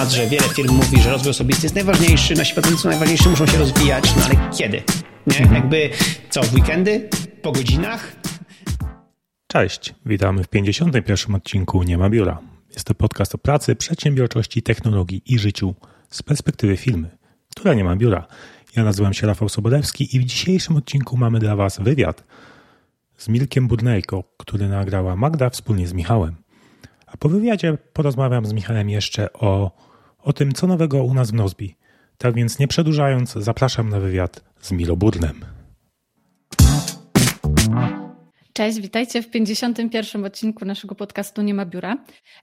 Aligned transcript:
temat, 0.00 0.14
że 0.14 0.26
wiele 0.26 0.48
firm 0.48 0.74
mówi, 0.74 1.02
że 1.02 1.10
rozwój 1.10 1.30
osobisty 1.30 1.62
jest 1.62 1.74
najważniejszy, 1.74 2.34
nasi 2.34 2.54
pracownicy 2.54 2.82
są 2.82 2.88
najważniejsi, 2.88 3.28
muszą 3.28 3.46
się 3.46 3.58
rozwijać, 3.58 4.16
no 4.16 4.24
ale 4.24 4.50
kiedy? 4.58 4.82
Nie? 5.26 5.38
Mhm. 5.38 5.54
Jakby 5.54 5.90
co, 6.30 6.42
w 6.42 6.54
weekendy? 6.54 7.08
Po 7.42 7.52
godzinach? 7.52 8.16
Cześć, 9.46 9.94
witamy 10.06 10.44
w 10.44 10.48
51. 10.48 11.34
odcinku 11.34 11.82
Nie 11.82 11.98
ma 11.98 12.10
biura. 12.10 12.38
Jest 12.74 12.86
to 12.86 12.94
podcast 12.94 13.34
o 13.34 13.38
pracy, 13.38 13.76
przedsiębiorczości, 13.76 14.62
technologii 14.62 15.22
i 15.26 15.38
życiu 15.38 15.74
z 16.10 16.22
perspektywy 16.22 16.76
firmy, 16.76 17.10
która 17.50 17.74
nie 17.74 17.84
ma 17.84 17.96
biura. 17.96 18.26
Ja 18.76 18.84
nazywam 18.84 19.14
się 19.14 19.26
Rafał 19.26 19.48
Sobodewski 19.48 20.16
i 20.16 20.20
w 20.20 20.24
dzisiejszym 20.24 20.76
odcinku 20.76 21.16
mamy 21.16 21.38
dla 21.38 21.56
Was 21.56 21.78
wywiad 21.80 22.24
z 23.16 23.28
Milkiem 23.28 23.68
Budnejko, 23.68 24.24
który 24.36 24.68
nagrała 24.68 25.16
Magda 25.16 25.50
wspólnie 25.50 25.86
z 25.86 25.92
Michałem. 25.92 26.34
A 27.06 27.16
po 27.16 27.28
wywiadzie 27.28 27.78
porozmawiam 27.92 28.46
z 28.46 28.52
Michałem 28.52 28.90
jeszcze 28.90 29.32
o, 29.32 29.70
o 30.22 30.32
tym, 30.32 30.52
co 30.52 30.66
nowego 30.66 31.04
u 31.04 31.14
nas 31.14 31.30
w 31.30 31.34
Nozbi. 31.34 31.76
Tak 32.18 32.34
więc 32.34 32.58
nie 32.58 32.68
przedłużając, 32.68 33.32
zapraszam 33.32 33.88
na 33.88 34.00
wywiad 34.00 34.44
z 34.60 34.72
Milo 34.72 34.96
Budnem. 34.96 35.44
Cześć, 38.52 38.80
witajcie 38.80 39.22
w 39.22 39.30
51. 39.30 40.24
odcinku 40.24 40.64
naszego 40.64 40.94
podcastu 40.94 41.42
Nie 41.42 41.54
ma 41.54 41.66
biura. 41.66 41.96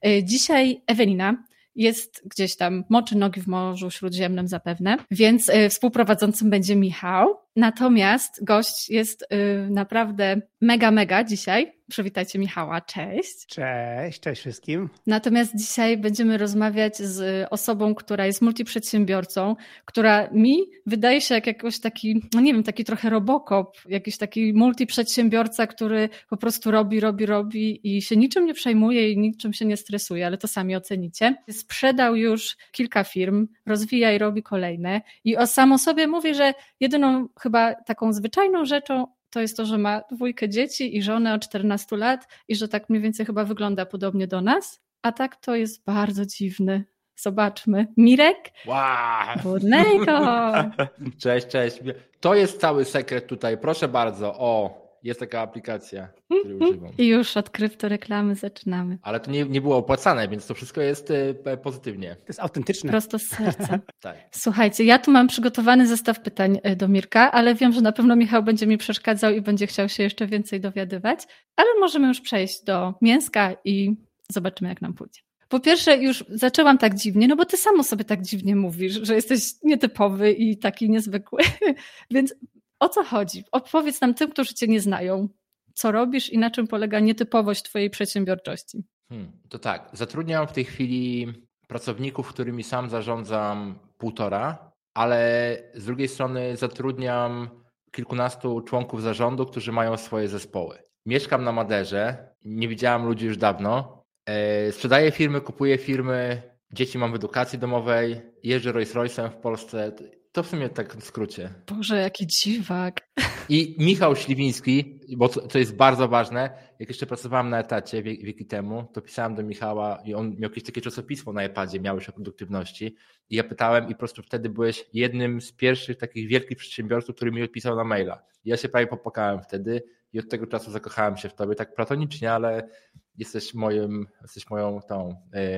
Y, 0.06 0.24
dzisiaj 0.24 0.82
Ewelina 0.88 1.44
jest 1.76 2.22
gdzieś 2.26 2.56
tam, 2.56 2.84
moczy 2.90 3.18
nogi 3.18 3.42
w 3.42 3.48
Morzu 3.48 3.92
Śródziemnym 3.92 4.48
zapewne, 4.48 4.98
więc 5.12 5.50
y, 5.50 5.70
współprowadzącym 5.70 6.50
będzie 6.50 6.76
Michał. 6.76 7.28
Natomiast 7.58 8.44
gość 8.44 8.90
jest 8.90 9.22
y, 9.22 9.68
naprawdę 9.70 10.42
mega, 10.62 10.92
mega 10.92 11.24
dzisiaj. 11.24 11.78
Przywitajcie 11.90 12.40
Michała, 12.40 12.82
cześć. 12.82 13.46
Cześć, 13.48 14.20
cześć 14.20 14.42
wszystkim. 14.42 14.90
Natomiast 15.08 15.58
dzisiaj 15.58 15.98
będziemy 15.98 16.38
rozmawiać 16.38 16.98
z 16.98 17.48
osobą, 17.52 17.96
która 17.96 18.26
jest 18.26 18.42
multiprzedsiębiorcą, 18.42 19.56
która 19.86 20.30
mi 20.32 20.58
wydaje 20.86 21.22
się 21.22 21.36
jak 21.36 21.48
jakoś 21.48 21.80
taki, 21.80 22.22
no 22.34 22.42
nie 22.42 22.54
wiem, 22.54 22.64
taki 22.64 22.84
trochę 22.84 23.10
robokop, 23.10 23.78
jakiś 23.90 24.18
taki 24.18 24.54
multiprzedsiębiorca, 24.54 25.68
który 25.68 26.10
po 26.30 26.38
prostu 26.38 26.72
robi, 26.72 27.00
robi, 27.00 27.26
robi 27.26 27.96
i 27.98 28.02
się 28.02 28.18
niczym 28.18 28.46
nie 28.46 28.54
przejmuje 28.54 29.12
i 29.12 29.18
niczym 29.18 29.54
się 29.54 29.66
nie 29.66 29.78
stresuje, 29.78 30.26
ale 30.26 30.38
to 30.38 30.48
sami 30.48 30.76
ocenicie. 30.76 31.36
Sprzedał 31.52 32.16
już 32.16 32.58
kilka 32.72 33.04
firm, 33.04 33.48
rozwija 33.66 34.12
i 34.14 34.18
robi 34.18 34.44
kolejne 34.44 35.02
i 35.24 35.38
o 35.38 35.48
samo 35.48 35.78
sobie 35.78 36.08
mówi, 36.08 36.36
że 36.36 36.54
jedyną 36.80 37.28
chyba 37.48 37.76
taką 37.76 38.14
zwyczajną 38.14 38.66
rzeczą 38.66 39.08
to 39.30 39.42
jest 39.42 39.58
to, 39.58 39.66
że 39.66 39.78
ma 39.78 40.02
dwójkę 40.12 40.50
dzieci 40.50 40.98
i 40.98 41.02
żonę 41.02 41.34
od 41.34 41.42
14 41.42 41.98
lat 41.98 42.28
i 42.48 42.56
że 42.56 42.68
tak 42.68 42.90
mniej 42.90 43.02
więcej 43.02 43.26
chyba 43.26 43.44
wygląda 43.44 43.86
podobnie 43.86 44.28
do 44.28 44.42
nas, 44.42 44.82
a 45.02 45.12
tak 45.12 45.36
to 45.36 45.56
jest 45.56 45.86
bardzo 45.86 46.26
dziwny. 46.26 46.84
Zobaczmy. 47.16 47.88
Mirek 47.98 48.52
wow. 48.66 49.38
Budnego. 49.44 50.20
Cześć, 51.24 51.48
cześć. 51.48 51.80
To 52.20 52.36
jest 52.36 52.62
cały 52.62 52.86
sekret 52.86 53.28
tutaj. 53.28 53.58
Proszę 53.58 53.88
bardzo. 53.88 54.34
O, 54.40 54.87
jest 55.08 55.20
taka 55.20 55.42
aplikacja, 55.42 56.08
której 56.26 56.54
mhm. 56.54 56.72
używam. 56.72 56.92
I 56.98 57.08
już 57.08 57.38
od 57.38 57.50
kryptoreklamy 57.50 58.36
zaczynamy. 58.36 58.98
Ale 59.02 59.20
to 59.20 59.32
nie, 59.32 59.46
nie 59.46 59.62
było 59.62 59.78
opłacane, 59.78 60.28
więc 60.28 60.48
to 60.48 60.54
wszystko 60.54 60.82
jest 60.82 61.12
e, 61.46 61.58
pozytywnie. 61.58 62.16
To 62.16 62.26
jest 62.28 62.40
autentyczne. 62.40 62.92
Prosto 62.92 63.20
z 63.20 63.28
serca. 63.28 63.80
tak. 64.00 64.18
Słuchajcie, 64.32 64.84
ja 64.84 65.00
tu 65.00 65.12
mam 65.12 65.28
przygotowany 65.28 65.88
zestaw 65.88 66.20
pytań 66.22 66.60
e, 66.64 66.76
do 66.76 66.88
Mirka, 66.88 67.32
ale 67.32 67.56
wiem, 67.56 67.72
że 67.74 67.82
na 67.82 67.92
pewno 67.92 68.16
Michał 68.16 68.44
będzie 68.44 68.68
mi 68.68 68.78
przeszkadzał 68.78 69.34
i 69.34 69.42
będzie 69.42 69.68
chciał 69.68 69.90
się 69.90 70.04
jeszcze 70.04 70.28
więcej 70.28 70.62
dowiadywać, 70.62 71.20
ale 71.56 71.68
możemy 71.80 72.08
już 72.08 72.22
przejść 72.22 72.64
do 72.64 72.94
mięska 73.02 73.56
i 73.66 73.96
zobaczymy, 74.32 74.70
jak 74.70 74.82
nam 74.82 74.94
pójdzie. 74.94 75.22
Po 75.50 75.60
pierwsze, 75.60 75.98
już 75.98 76.26
zaczęłam 76.30 76.78
tak 76.78 76.96
dziwnie, 76.96 77.28
no 77.28 77.36
bo 77.36 77.46
ty 77.46 77.58
samo 77.58 77.84
sobie 77.84 78.04
tak 78.04 78.22
dziwnie 78.22 78.56
mówisz, 78.56 79.00
że 79.04 79.16
jesteś 79.16 79.42
nietypowy 79.64 80.32
i 80.32 80.58
taki 80.58 80.90
niezwykły. 80.90 81.42
Więc 82.12 82.36
o 82.80 82.90
co 82.90 83.04
chodzi? 83.04 83.44
Opowiedz 83.52 84.02
nam 84.02 84.14
tym, 84.14 84.32
którzy 84.32 84.54
Cię 84.54 84.68
nie 84.68 84.82
znają, 84.82 85.30
co 85.74 85.92
robisz 85.92 86.30
i 86.30 86.38
na 86.38 86.52
czym 86.52 86.68
polega 86.68 87.00
nietypowość 87.00 87.64
Twojej 87.64 87.90
przedsiębiorczości. 87.90 88.84
Hmm, 89.10 89.32
to 89.50 89.60
tak, 89.60 89.90
zatrudniam 89.94 90.48
w 90.48 90.52
tej 90.52 90.66
chwili 90.66 91.34
pracowników, 91.68 92.30
którymi 92.30 92.64
sam 92.64 92.90
zarządzam 92.90 93.80
półtora, 93.98 94.72
ale 94.94 95.58
z 95.76 95.86
drugiej 95.86 96.08
strony 96.08 96.58
zatrudniam 96.58 97.50
kilkunastu 97.92 98.62
członków 98.62 99.02
zarządu, 99.02 99.46
którzy 99.46 99.72
mają 99.72 99.98
swoje 99.98 100.28
zespoły. 100.28 100.78
Mieszkam 101.06 101.44
na 101.44 101.52
Maderze, 101.52 102.30
nie 102.46 102.68
widziałam 102.68 103.06
ludzi 103.06 103.26
już 103.26 103.38
dawno. 103.38 104.04
E, 104.26 104.72
sprzedaję 104.72 105.12
firmy, 105.12 105.42
kupuję 105.42 105.78
firmy, 105.78 106.42
dzieci 106.74 106.98
mam 106.98 107.12
w 107.12 107.16
edukacji 107.16 107.60
domowej, 107.60 108.22
jeżdżę 108.44 108.72
Rolls 108.72 108.94
Royce'em 108.94 109.30
w 109.30 109.36
Polsce. 109.36 109.92
To 110.38 110.44
w 110.44 110.48
sumie 110.48 110.70
tak 110.70 110.96
w 110.96 111.04
skrócie. 111.04 111.54
Boże, 111.68 111.98
jaki 111.98 112.28
dziwak. 112.28 113.02
I 113.50 113.76
Michał 113.80 114.16
Śliwiński, 114.16 115.00
bo 115.18 115.30
to 115.30 115.60
jest 115.60 115.76
bardzo 115.76 116.08
ważne, 116.08 116.50
jak 116.80 116.90
jeszcze 116.90 117.06
pracowałem 117.06 117.50
na 117.50 117.60
etacie 117.60 118.04
wieki 118.04 118.46
temu, 118.46 118.88
to 118.94 119.02
pisałem 119.02 119.36
do 119.36 119.44
Michała 119.44 120.02
i 120.06 120.14
on 120.14 120.30
miał 120.30 120.50
jakieś 120.50 120.64
takie 120.64 120.82
czasopismo 120.82 121.34
na 121.34 121.44
iPadzie, 121.44 121.80
miał 121.80 121.96
już 121.96 122.10
o 122.10 122.12
produktywności 122.12 122.96
i 123.30 123.36
ja 123.36 123.44
pytałem 123.44 123.90
i 123.90 123.92
po 123.92 124.00
prostu 124.00 124.24
wtedy 124.24 124.50
byłeś 124.50 124.86
jednym 124.94 125.42
z 125.42 125.52
pierwszych 125.52 125.98
takich 125.98 126.28
wielkich 126.28 126.58
przedsiębiorców, 126.58 127.16
który 127.16 127.32
mi 127.32 127.44
odpisał 127.44 127.76
na 127.76 127.84
maila. 127.84 128.24
I 128.46 128.50
ja 128.50 128.58
się 128.58 128.70
prawie 128.70 128.88
popłakałem 128.88 129.42
wtedy 129.42 129.84
i 130.14 130.20
od 130.20 130.30
tego 130.30 130.48
czasu 130.48 130.72
zakochałem 130.72 131.18
się 131.18 131.30
w 131.30 131.34
tobie, 131.34 131.56
tak 131.56 131.76
platonicznie, 131.76 132.34
ale 132.34 132.70
jesteś 133.18 133.54
moim, 133.54 134.08
jesteś 134.22 134.50
moją 134.50 134.82
tą, 134.82 135.16
e, 135.34 135.52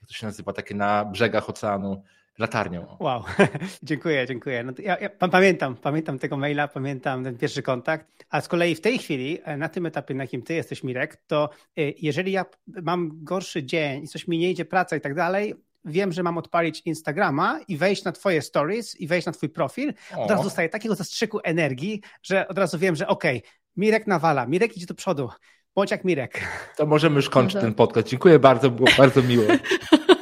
jak 0.00 0.08
to 0.08 0.14
się 0.14 0.26
nazywa, 0.26 0.52
takie 0.52 0.74
na 0.74 1.04
brzegach 1.04 1.50
oceanu 1.50 2.02
latarnią. 2.38 2.96
Wow, 3.00 3.24
dziękuję, 3.82 4.26
dziękuję. 4.26 4.64
No 4.64 4.72
ja, 4.78 4.98
ja, 4.98 5.10
pamiętam, 5.10 5.76
pamiętam 5.76 6.18
tego 6.18 6.36
maila, 6.36 6.68
pamiętam 6.68 7.24
ten 7.24 7.38
pierwszy 7.38 7.62
kontakt, 7.62 8.06
a 8.30 8.40
z 8.40 8.48
kolei 8.48 8.74
w 8.74 8.80
tej 8.80 8.98
chwili, 8.98 9.38
e, 9.44 9.56
na 9.56 9.68
tym 9.68 9.86
etapie, 9.86 10.14
na 10.14 10.24
jakim 10.24 10.42
ty 10.42 10.54
jesteś, 10.54 10.82
Mirek, 10.82 11.16
to 11.26 11.50
e, 11.76 11.82
jeżeli 12.02 12.32
ja 12.32 12.44
mam 12.82 13.10
gorszy 13.14 13.64
dzień 13.64 14.04
i 14.04 14.08
coś 14.08 14.28
mi 14.28 14.38
nie 14.38 14.50
idzie, 14.50 14.64
praca 14.64 14.96
i 14.96 15.00
tak 15.00 15.14
dalej, 15.14 15.54
wiem, 15.84 16.12
że 16.12 16.22
mam 16.22 16.38
odpalić 16.38 16.82
Instagrama 16.84 17.60
i 17.68 17.76
wejść 17.76 18.04
na 18.04 18.12
twoje 18.12 18.42
stories 18.42 19.00
i 19.00 19.06
wejść 19.06 19.26
na 19.26 19.32
twój 19.32 19.48
profil, 19.48 19.94
o. 20.16 20.24
od 20.24 20.30
razu 20.30 20.42
dostaję 20.42 20.68
takiego 20.68 20.94
zastrzyku 20.94 21.40
energii, 21.44 22.02
że 22.22 22.48
od 22.48 22.58
razu 22.58 22.78
wiem, 22.78 22.96
że 22.96 23.06
okej, 23.06 23.38
okay, 23.38 23.50
Mirek 23.76 24.06
nawala, 24.06 24.46
Mirek 24.46 24.76
idzie 24.76 24.86
do 24.86 24.94
przodu, 24.94 25.30
bądź 25.74 25.90
jak 25.90 26.04
Mirek. 26.04 26.40
To 26.76 26.86
możemy 26.86 27.16
już 27.16 27.30
kończyć 27.30 27.60
ten 27.60 27.74
podcast. 27.74 28.08
Dziękuję 28.08 28.38
bardzo, 28.38 28.70
było 28.70 28.88
bardzo 28.98 29.22
miło. 29.22 29.44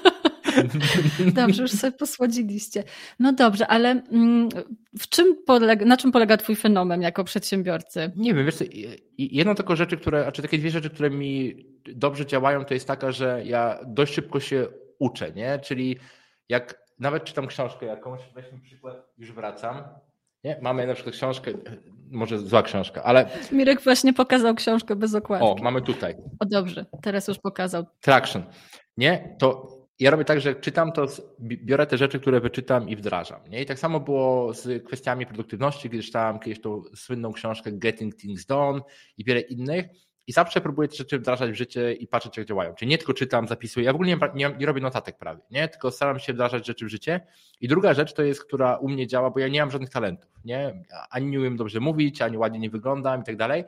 Dobrze, 1.35 1.63
już 1.63 1.71
sobie 1.71 1.93
posłodziliście. 1.93 2.85
No 3.19 3.33
dobrze, 3.33 3.67
ale 3.67 3.91
mm, 3.91 4.49
w 4.99 5.09
czym 5.09 5.37
polega, 5.47 5.87
na 5.87 5.97
czym 5.97 6.13
polega 6.13 6.37
twój 6.37 6.57
fenomen 6.57 7.03
jako 7.03 7.25
przedsiębiorcy? 7.25 8.13
Nie 8.17 8.35
wiem, 8.35 8.47
wiesz 8.47 8.55
co, 8.55 8.65
jedną 9.19 9.55
tylko 9.55 9.77
rzeczy, 9.77 9.97
które, 9.97 10.23
znaczy 10.23 10.43
takie 10.43 10.59
dwie 10.59 10.71
rzeczy, 10.71 10.91
które 10.91 11.11
mi 11.11 11.65
dobrze 11.95 12.27
działają, 12.27 12.65
to 12.65 12.75
jest 12.75 12.87
taka, 12.87 13.13
że 13.13 13.43
ja 13.45 13.79
dość 13.87 14.15
szybko 14.15 14.41
się 14.41 14.67
uczę, 14.99 15.33
nie? 15.33 15.59
Czyli 15.59 15.97
jak 16.49 16.85
nawet 16.99 17.25
czytam 17.25 17.47
książkę 17.47 17.87
jakąś, 17.87 18.21
weźmy 18.35 18.61
przykład, 18.61 19.13
już 19.19 19.33
wracam, 19.33 19.83
nie? 20.45 20.59
Mamy 20.63 20.87
na 20.87 20.95
przykład 20.95 21.15
książkę, 21.15 21.53
może 22.11 22.39
zła 22.39 22.63
książka, 22.63 23.03
ale. 23.03 23.29
Mirek 23.53 23.81
właśnie 23.81 24.13
pokazał 24.13 24.55
książkę 24.55 24.97
bez 24.97 25.15
okładki. 25.15 25.47
O, 25.47 25.57
mamy 25.63 25.83
tutaj. 25.83 26.15
O 26.39 26.47
dobrze, 26.47 26.87
teraz 27.03 27.29
już 27.29 27.39
pokazał. 27.39 27.85
Traction. 28.01 28.43
Nie? 28.97 29.37
To 29.39 29.69
ja 29.99 30.11
robię 30.11 30.25
tak, 30.25 30.41
że 30.41 30.55
czytam, 30.55 30.93
to 30.93 31.07
biorę 31.41 31.87
te 31.87 31.99
rzeczy, 31.99 32.21
które 32.21 32.41
wyczytam 32.41 32.89
i 32.89 32.97
wdrażam. 32.97 33.41
Nie? 33.51 33.63
I 33.63 33.67
tak 33.67 33.79
samo 33.79 34.01
było 34.01 34.55
z 34.55 34.85
kwestiami 34.85 35.27
produktywności, 35.27 35.89
gdy 35.89 36.03
czytałem 36.03 36.39
kiedyś 36.39 36.61
tą 36.61 36.83
słynną 36.95 37.33
książkę 37.33 37.73
Getting 37.73 38.17
Things 38.17 38.47
Done 38.47 38.81
i 39.19 39.25
wiele 39.25 39.41
innych. 39.41 39.87
I 40.27 40.33
zawsze 40.33 40.61
próbuję 40.61 40.89
te 40.89 40.97
rzeczy 40.97 41.19
wdrażać 41.19 41.51
w 41.51 41.55
życie 41.55 41.93
i 41.93 42.07
patrzeć, 42.07 42.37
jak 42.37 42.47
działają. 42.47 42.75
Czyli 42.75 42.89
nie 42.89 42.99
tylko 42.99 43.15
czytam, 43.15 43.49
zapisuję. 43.49 43.87
Ja 43.87 43.93
w 43.93 43.95
ogóle 43.95 44.09
nie, 44.09 44.19
nie, 44.35 44.57
nie, 44.59 44.67
robię 44.67 44.81
notatek 44.81 45.19
prawie, 45.19 45.43
nie? 45.51 45.69
tylko 45.69 45.91
staram 45.91 46.19
się 46.19 46.33
wdrażać 46.33 46.67
rzeczy 46.67 46.85
w 46.85 46.89
życie. 46.89 47.21
I 47.61 47.69
druga 47.69 47.95
rzecz 47.95 48.13
to 48.13 48.23
jest, 48.23 48.45
która 48.45 48.77
u 48.77 48.89
mnie 48.89 49.07
działa, 49.07 49.31
bo 49.31 49.41
ja 49.41 49.49
nie 49.49 49.61
mam 49.61 49.71
żadnych 49.71 49.91
talentów. 49.91 50.31
Nie? 50.45 50.85
Ani 51.11 51.27
nie 51.27 51.39
umiem 51.39 51.57
dobrze 51.57 51.81
mówić, 51.81 52.23
ani 52.23 52.39
ładnie 52.39 52.59
nie 52.59 52.71
wyglądam 52.71 53.21
i 53.21 53.25
tak 53.25 53.37
dalej. 53.37 53.65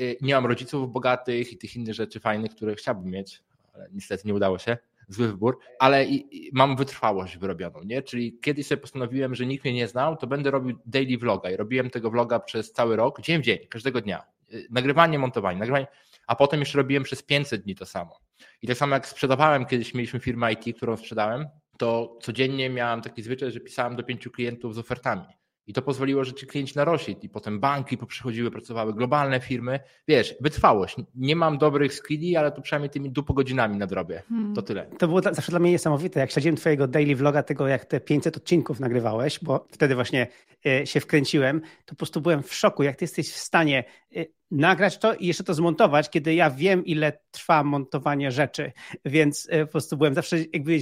Y, 0.00 0.16
nie 0.20 0.34
mam 0.34 0.46
rodziców 0.46 0.92
bogatych 0.92 1.52
i 1.52 1.58
tych 1.58 1.76
innych 1.76 1.94
rzeczy 1.94 2.20
fajnych, 2.20 2.50
które 2.50 2.74
chciałbym 2.74 3.10
mieć, 3.10 3.42
ale 3.74 3.88
niestety 3.92 4.28
nie 4.28 4.34
udało 4.34 4.58
się 4.58 4.76
zły 5.10 5.28
wybór, 5.28 5.58
ale 5.78 6.04
i, 6.04 6.46
i 6.46 6.50
mam 6.52 6.76
wytrwałość 6.76 7.38
wyrobioną, 7.38 7.80
nie? 7.84 8.02
Czyli 8.02 8.38
kiedyś 8.38 8.66
sobie 8.66 8.80
postanowiłem, 8.80 9.34
że 9.34 9.46
nikt 9.46 9.64
mnie 9.64 9.72
nie 9.72 9.88
znał, 9.88 10.16
to 10.16 10.26
będę 10.26 10.50
robił 10.50 10.78
daily 10.86 11.18
vloga 11.18 11.50
i 11.50 11.56
robiłem 11.56 11.90
tego 11.90 12.10
vloga 12.10 12.40
przez 12.40 12.72
cały 12.72 12.96
rok, 12.96 13.20
dzień 13.20 13.42
w 13.42 13.44
dzień, 13.44 13.58
każdego 13.68 14.00
dnia. 14.00 14.22
Y, 14.52 14.66
nagrywanie, 14.70 15.18
montowanie, 15.18 15.58
nagrywanie, 15.58 15.86
a 16.26 16.36
potem 16.36 16.60
jeszcze 16.60 16.78
robiłem 16.78 17.02
przez 17.02 17.22
500 17.22 17.62
dni 17.62 17.74
to 17.74 17.86
samo. 17.86 18.20
I 18.62 18.66
tak 18.66 18.76
samo 18.76 18.94
jak 18.94 19.06
sprzedawałem, 19.06 19.66
kiedyś 19.66 19.94
mieliśmy 19.94 20.20
firmę 20.20 20.52
IT, 20.52 20.76
którą 20.76 20.96
sprzedałem, 20.96 21.48
to 21.78 22.18
codziennie 22.22 22.70
miałem 22.70 23.02
taki 23.02 23.22
zwyczaj, 23.22 23.52
że 23.52 23.60
pisałem 23.60 23.96
do 23.96 24.02
pięciu 24.02 24.30
klientów 24.30 24.74
z 24.74 24.78
ofertami. 24.78 25.39
I 25.66 25.72
to 25.72 25.82
pozwoliło, 25.82 26.24
że 26.24 26.32
ci 26.32 26.46
klienci 26.46 26.72
narośli 26.76 27.16
i 27.22 27.28
potem 27.28 27.60
banki 27.60 27.96
poprzychodziły, 27.96 28.50
pracowały 28.50 28.94
globalne 28.94 29.40
firmy. 29.40 29.80
Wiesz, 30.08 30.34
wytrwałość. 30.40 30.96
Nie 31.14 31.36
mam 31.36 31.58
dobrych 31.58 31.94
skilli, 31.94 32.36
ale 32.36 32.52
to 32.52 32.62
przynajmniej 32.62 32.90
tymi 32.90 33.10
dupogodzinami 33.10 33.76
nadrobię. 33.76 34.22
Hmm. 34.28 34.54
To 34.54 34.62
tyle. 34.62 34.86
To 34.98 35.08
było 35.08 35.22
zawsze 35.22 35.52
dla 35.52 35.60
mnie 35.60 35.70
niesamowite, 35.70 36.20
jak 36.20 36.30
śledziłem 36.30 36.56
twojego 36.56 36.88
daily 36.88 37.16
vloga, 37.16 37.42
tego 37.42 37.68
jak 37.68 37.84
te 37.84 38.00
500 38.00 38.36
odcinków 38.36 38.80
nagrywałeś, 38.80 39.38
bo 39.42 39.66
wtedy 39.70 39.94
właśnie 39.94 40.26
e, 40.66 40.86
się 40.86 41.00
wkręciłem, 41.00 41.60
to 41.60 41.94
po 41.94 41.96
prostu 41.96 42.20
byłem 42.20 42.42
w 42.42 42.54
szoku, 42.54 42.82
jak 42.82 42.96
ty 42.96 43.04
jesteś 43.04 43.32
w 43.32 43.38
stanie 43.38 43.84
e, 44.16 44.24
nagrać 44.50 44.98
to 44.98 45.14
i 45.14 45.26
jeszcze 45.26 45.44
to 45.44 45.54
zmontować, 45.54 46.10
kiedy 46.10 46.34
ja 46.34 46.50
wiem, 46.50 46.84
ile 46.84 47.12
trwa 47.30 47.64
montowanie 47.64 48.30
rzeczy, 48.30 48.72
więc 49.04 49.48
e, 49.50 49.66
po 49.66 49.72
prostu 49.72 49.96
byłem 49.96 50.14
zawsze 50.14 50.36
jakby 50.52 50.78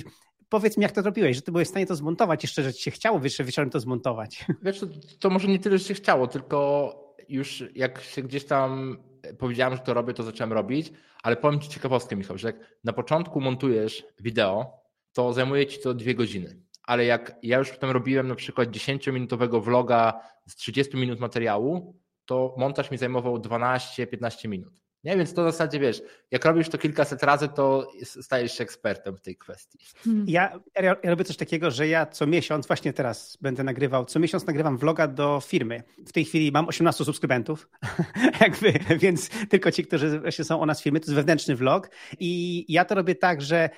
powiedz 0.48 0.76
mi, 0.76 0.82
jak 0.82 0.92
to 0.92 1.02
zrobiłeś, 1.02 1.36
że 1.36 1.42
ty 1.42 1.52
byłeś 1.52 1.68
w 1.68 1.70
stanie 1.70 1.86
to 1.86 1.96
zmontować, 1.96 2.42
jeszcze, 2.42 2.62
że 2.62 2.74
ci 2.74 2.82
się 2.82 2.90
chciało 2.90 3.20
jeszcze 3.24 3.44
wieczorem 3.44 3.70
to 3.70 3.80
zmontować. 3.80 4.44
Wiesz, 4.62 4.80
to, 4.80 4.86
to 5.20 5.30
może 5.30 5.48
nie 5.48 5.58
tyle, 5.58 5.78
że 5.78 5.84
się 5.84 5.94
chciało, 5.94 6.26
tylko 6.26 6.94
już 7.28 7.64
jak 7.74 8.00
się 8.00 8.22
gdzieś 8.22 8.44
tam 8.44 8.98
powiedziałem, 9.38 9.76
że 9.76 9.82
to 9.82 9.94
robię, 9.94 10.14
to 10.14 10.22
zacząłem 10.22 10.52
robić, 10.52 10.92
ale 11.22 11.36
powiem 11.36 11.60
ci 11.60 11.68
ciekawostkę, 11.68 12.16
Michał, 12.16 12.38
że 12.38 12.48
jak 12.48 12.78
na 12.84 12.92
początku 12.92 13.40
montujesz 13.40 14.04
wideo, 14.20 14.72
to 15.12 15.32
zajmuje 15.32 15.66
ci 15.66 15.80
to 15.80 15.94
dwie 15.94 16.14
godziny. 16.14 16.62
Ale 16.82 17.04
jak 17.04 17.36
ja 17.42 17.58
już 17.58 17.70
potem 17.70 17.90
robiłem 17.90 18.28
na 18.28 18.34
przykład 18.34 18.68
10-minutowego 18.68 19.62
vloga 19.62 20.20
z 20.46 20.56
30 20.56 20.96
minut 20.96 21.20
materiału, 21.20 22.00
to 22.24 22.54
montaż 22.58 22.90
mi 22.90 22.98
zajmował 22.98 23.36
12-15 23.36 24.48
minut. 24.48 24.82
Nie, 25.08 25.16
więc 25.16 25.34
to 25.34 25.42
w 25.42 25.52
zasadzie 25.52 25.80
wiesz, 25.80 26.02
jak 26.30 26.44
robisz 26.44 26.68
to 26.68 26.78
kilkaset 26.78 27.22
razy, 27.22 27.48
to 27.48 27.90
stajesz 28.04 28.52
się 28.52 28.64
ekspertem 28.64 29.16
w 29.16 29.20
tej 29.20 29.36
kwestii. 29.36 29.78
Hmm. 30.04 30.24
Ja, 30.28 30.60
ja, 30.82 30.96
robię 31.04 31.24
coś 31.24 31.36
takiego, 31.36 31.70
że 31.70 31.88
ja 31.88 32.06
co 32.06 32.26
miesiąc, 32.26 32.66
właśnie 32.66 32.92
teraz 32.92 33.38
będę 33.40 33.64
nagrywał, 33.64 34.04
co 34.04 34.20
miesiąc 34.20 34.46
nagrywam 34.46 34.78
vloga 34.78 35.08
do 35.08 35.40
firmy. 35.46 35.82
W 36.06 36.12
tej 36.12 36.24
chwili 36.24 36.52
mam 36.52 36.68
18 36.68 37.04
subskrybentów, 37.04 37.68
jakby, 38.40 38.72
więc 38.98 39.28
tylko 39.28 39.70
ci, 39.70 39.84
którzy 39.84 40.20
są 40.44 40.60
o 40.60 40.66
nas 40.66 40.82
firmy, 40.82 41.00
to 41.00 41.04
jest 41.04 41.14
wewnętrzny 41.14 41.56
vlog 41.56 41.90
i 42.18 42.64
ja 42.68 42.84
to 42.84 42.94
robię 42.94 43.14
tak, 43.14 43.42
że 43.42 43.70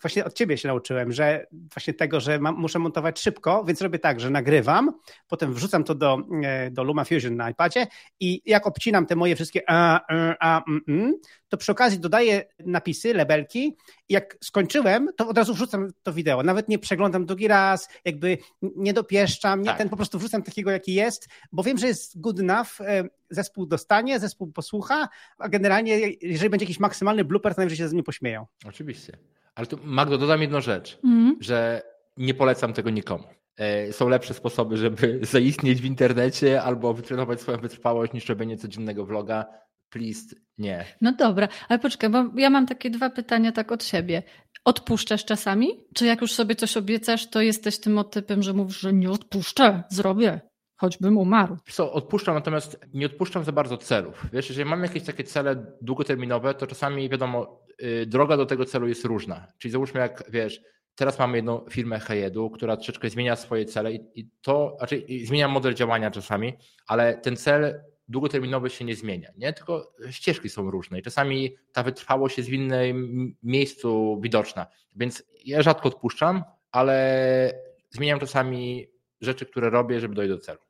właśnie 0.00 0.24
od 0.24 0.34
ciebie 0.34 0.58
się 0.58 0.68
nauczyłem, 0.68 1.12
że 1.12 1.46
właśnie 1.74 1.94
tego, 1.94 2.20
że 2.20 2.38
mam, 2.38 2.54
muszę 2.54 2.78
montować 2.78 3.20
szybko, 3.20 3.64
więc 3.64 3.80
robię 3.80 3.98
tak, 3.98 4.20
że 4.20 4.30
nagrywam, 4.30 4.92
potem 5.28 5.54
wrzucam 5.54 5.84
to 5.84 5.94
do, 5.94 6.18
e, 6.42 6.70
do 6.70 6.84
LumaFusion 6.84 7.36
na 7.36 7.50
iPadzie 7.50 7.86
i 8.20 8.42
jak 8.46 8.66
obcinam 8.66 9.06
te 9.06 9.16
moje 9.16 9.36
wszystkie 9.36 9.62
a, 9.66 10.00
a, 10.08 10.36
a 10.40 10.62
mm, 10.68 10.80
mm, 10.88 11.14
to 11.48 11.56
przy 11.56 11.72
okazji 11.72 12.00
dodaję 12.00 12.44
napisy, 12.58 13.14
labelki 13.14 13.76
i 14.08 14.12
jak 14.12 14.36
skończyłem, 14.44 15.08
to 15.16 15.28
od 15.28 15.38
razu 15.38 15.54
wrzucam 15.54 15.90
to 16.02 16.12
wideo. 16.12 16.42
Nawet 16.42 16.68
nie 16.68 16.78
przeglądam 16.78 17.26
drugi 17.26 17.48
raz, 17.48 17.88
jakby 18.04 18.38
nie 18.62 18.92
dopieszczam, 18.92 19.60
nie 19.60 19.66
tak. 19.66 19.78
ten 19.78 19.88
po 19.88 19.96
prostu 19.96 20.18
wrzucam 20.18 20.42
takiego, 20.42 20.70
jaki 20.70 20.94
jest, 20.94 21.28
bo 21.52 21.62
wiem, 21.62 21.78
że 21.78 21.86
jest 21.86 22.20
good 22.20 22.40
enough, 22.40 22.80
e, 22.80 23.04
zespół 23.30 23.66
dostanie, 23.66 24.20
zespół 24.20 24.52
posłucha, 24.52 25.08
a 25.38 25.48
generalnie 25.48 25.98
jeżeli 26.20 26.50
będzie 26.50 26.64
jakiś 26.64 26.80
maksymalny 26.80 27.24
blooper, 27.24 27.54
to 27.54 27.60
najwyżej 27.60 27.78
się 27.78 27.88
z 27.88 27.92
nim 27.92 28.04
pośmieją. 28.04 28.46
Oczywiście. 28.68 29.18
Ale 29.58 29.66
tu, 29.66 29.78
Magdo, 29.84 30.18
dodam 30.18 30.40
jedną 30.40 30.60
rzecz, 30.60 30.98
mm. 31.04 31.36
że 31.40 31.82
nie 32.16 32.34
polecam 32.34 32.72
tego 32.72 32.90
nikomu. 32.90 33.24
E, 33.56 33.92
są 33.92 34.08
lepsze 34.08 34.34
sposoby, 34.34 34.76
żeby 34.76 35.20
zaistnieć 35.32 35.80
w 35.82 35.84
internecie 35.84 36.62
albo 36.62 36.94
wytrenować 36.94 37.40
swoją 37.40 37.58
wytrwałość 37.58 38.12
niż 38.12 38.28
robienie 38.28 38.56
codziennego 38.56 39.06
vloga. 39.06 39.46
Please, 39.90 40.36
nie. 40.58 40.84
No 41.00 41.12
dobra, 41.12 41.48
ale 41.68 41.78
poczekaj, 41.78 42.10
bo 42.10 42.24
ja 42.36 42.50
mam 42.50 42.66
takie 42.66 42.90
dwa 42.90 43.10
pytania 43.10 43.52
tak 43.52 43.72
od 43.72 43.84
siebie. 43.84 44.22
Odpuszczasz 44.64 45.24
czasami? 45.24 45.68
Czy 45.94 46.06
jak 46.06 46.20
już 46.20 46.32
sobie 46.32 46.54
coś 46.54 46.76
obiecasz, 46.76 47.30
to 47.30 47.40
jesteś 47.40 47.80
tym 47.80 48.00
typem, 48.10 48.42
że 48.42 48.52
mówisz, 48.52 48.80
że 48.80 48.92
nie 48.92 49.10
odpuszczę, 49.10 49.82
zrobię? 49.88 50.40
Choćbym 50.78 51.18
umarł. 51.18 51.56
Co, 51.70 51.92
odpuszczam, 51.92 52.34
natomiast 52.34 52.80
nie 52.94 53.06
odpuszczam 53.06 53.44
za 53.44 53.52
bardzo 53.52 53.76
celów. 53.76 54.26
Wiesz, 54.32 54.48
jeżeli 54.48 54.70
mam 54.70 54.82
jakieś 54.82 55.02
takie 55.02 55.24
cele 55.24 55.66
długoterminowe, 55.82 56.54
to 56.54 56.66
czasami 56.66 57.08
wiadomo, 57.08 57.60
yy, 57.80 58.06
droga 58.06 58.36
do 58.36 58.46
tego 58.46 58.64
celu 58.64 58.88
jest 58.88 59.04
różna. 59.04 59.46
Czyli 59.58 59.72
załóżmy, 59.72 60.00
jak 60.00 60.24
wiesz, 60.30 60.60
teraz 60.94 61.18
mamy 61.18 61.36
jedną 61.38 61.64
firmę 61.70 62.00
Hejedu, 62.00 62.50
która 62.50 62.76
troszeczkę 62.76 63.10
zmienia 63.10 63.36
swoje 63.36 63.64
cele 63.64 63.92
i, 63.92 64.00
i 64.14 64.28
to, 64.42 64.74
znaczy 64.78 65.02
zmienia 65.24 65.48
model 65.48 65.74
działania 65.74 66.10
czasami, 66.10 66.52
ale 66.86 67.14
ten 67.14 67.36
cel 67.36 67.80
długoterminowy 68.08 68.70
się 68.70 68.84
nie 68.84 68.96
zmienia, 68.96 69.30
nie? 69.36 69.52
Tylko 69.52 69.92
ścieżki 70.10 70.48
są 70.48 70.70
różne 70.70 70.98
i 70.98 71.02
czasami 71.02 71.56
ta 71.72 71.82
wytrwałość 71.82 72.38
jest 72.38 72.50
w 72.50 72.52
innym 72.52 73.36
miejscu 73.42 74.20
widoczna. 74.22 74.66
Więc 74.96 75.22
ja 75.44 75.62
rzadko 75.62 75.88
odpuszczam, 75.88 76.44
ale 76.70 77.52
zmieniam 77.90 78.20
czasami 78.20 78.86
rzeczy, 79.20 79.46
które 79.46 79.70
robię, 79.70 80.00
żeby 80.00 80.14
dojść 80.14 80.30
do 80.30 80.38
celu. 80.38 80.67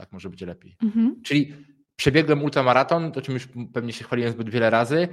Tak 0.00 0.12
może 0.12 0.30
być 0.30 0.40
lepiej. 0.40 0.76
Mhm. 0.82 1.22
Czyli 1.22 1.54
przebiegłem 1.96 2.42
ultramaraton, 2.42 3.12
o 3.16 3.20
czym 3.20 3.34
już 3.34 3.48
pewnie 3.72 3.92
się 3.92 4.04
chwaliłem 4.04 4.32
zbyt 4.32 4.50
wiele 4.50 4.70
razy. 4.70 5.08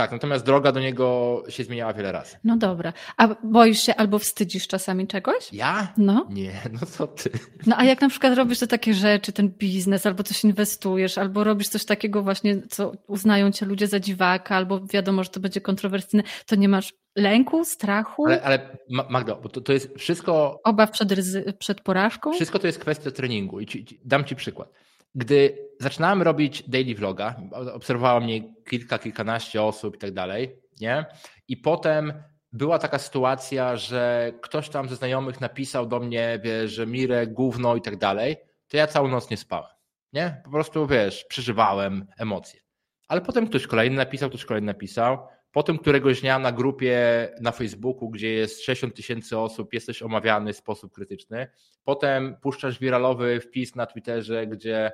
Tak, 0.00 0.12
natomiast 0.12 0.44
droga 0.44 0.72
do 0.72 0.80
niego 0.80 1.42
się 1.48 1.64
zmieniała 1.64 1.92
wiele 1.92 2.12
razy. 2.12 2.36
No 2.44 2.56
dobra. 2.56 2.92
A 3.16 3.28
boisz 3.44 3.82
się 3.82 3.94
albo 3.94 4.18
wstydzisz 4.18 4.66
czasami 4.66 5.06
czegoś? 5.06 5.52
Ja? 5.52 5.92
No. 5.96 6.26
Nie, 6.30 6.52
no 6.80 6.86
co 6.86 7.06
ty. 7.06 7.30
No 7.66 7.76
a 7.78 7.84
jak 7.84 8.00
na 8.00 8.08
przykład 8.08 8.34
robisz 8.34 8.58
to 8.58 8.66
takie 8.66 8.94
rzeczy, 8.94 9.32
ten 9.32 9.48
biznes, 9.48 10.06
albo 10.06 10.22
coś 10.22 10.44
inwestujesz, 10.44 11.18
albo 11.18 11.44
robisz 11.44 11.68
coś 11.68 11.84
takiego 11.84 12.22
właśnie, 12.22 12.62
co 12.68 12.92
uznają 13.06 13.52
cię 13.52 13.66
ludzie 13.66 13.86
za 13.86 14.00
dziwaka, 14.00 14.56
albo 14.56 14.80
wiadomo, 14.86 15.24
że 15.24 15.30
to 15.30 15.40
będzie 15.40 15.60
kontrowersyjne, 15.60 16.22
to 16.46 16.56
nie 16.56 16.68
masz 16.68 16.92
lęku, 17.16 17.64
strachu? 17.64 18.26
Ale, 18.26 18.42
ale 18.42 18.78
Magdo, 18.88 19.36
bo 19.42 19.48
to, 19.48 19.60
to 19.60 19.72
jest 19.72 19.98
wszystko... 19.98 20.60
Obaw 20.64 20.90
przed, 20.90 21.12
ryzy, 21.12 21.54
przed 21.58 21.80
porażką? 21.80 22.32
Wszystko 22.32 22.58
to 22.58 22.66
jest 22.66 22.78
kwestia 22.78 23.10
treningu 23.10 23.60
i 23.60 23.66
ci, 23.66 24.00
dam 24.04 24.24
ci 24.24 24.36
przykład. 24.36 24.72
Gdy 25.14 25.68
zaczynałem 25.80 26.22
robić 26.22 26.68
daily 26.68 26.94
vloga, 26.94 27.34
obserwowało 27.74 28.20
mnie 28.20 28.54
kilka, 28.64 28.98
kilkanaście 28.98 29.62
osób 29.62 29.96
i 29.96 29.98
tak 29.98 30.12
dalej, 30.12 30.56
nie? 30.80 31.06
I 31.48 31.56
potem 31.56 32.12
była 32.52 32.78
taka 32.78 32.98
sytuacja, 32.98 33.76
że 33.76 34.32
ktoś 34.42 34.68
tam 34.68 34.88
ze 34.88 34.96
znajomych 34.96 35.40
napisał 35.40 35.86
do 35.86 36.00
mnie, 36.00 36.40
wiesz, 36.44 36.70
że 36.72 36.86
Mire, 36.86 37.26
gówno 37.26 37.76
i 37.76 37.80
tak 37.80 37.96
dalej, 37.96 38.36
to 38.68 38.76
ja 38.76 38.86
całą 38.86 39.08
noc 39.08 39.30
nie 39.30 39.36
spałem, 39.36 39.70
nie? 40.12 40.40
Po 40.44 40.50
prostu, 40.50 40.86
wiesz, 40.86 41.24
przeżywałem 41.24 42.06
emocje. 42.18 42.60
Ale 43.08 43.20
potem 43.20 43.46
ktoś 43.46 43.66
kolejny 43.66 43.96
napisał, 43.96 44.28
ktoś 44.28 44.44
kolejny 44.44 44.66
napisał, 44.66 45.28
Potem 45.52 45.78
któregoś 45.78 46.20
dnia 46.20 46.38
na 46.38 46.52
grupie 46.52 47.28
na 47.40 47.52
Facebooku, 47.52 48.10
gdzie 48.10 48.28
jest 48.28 48.64
60 48.64 48.94
tysięcy 48.94 49.38
osób, 49.38 49.74
jesteś 49.74 50.02
omawiany 50.02 50.52
w 50.52 50.56
sposób 50.56 50.92
krytyczny. 50.92 51.46
Potem 51.84 52.36
puszczasz 52.42 52.78
wiralowy 52.78 53.40
wpis 53.40 53.74
na 53.74 53.86
Twitterze, 53.86 54.46
gdzie 54.46 54.92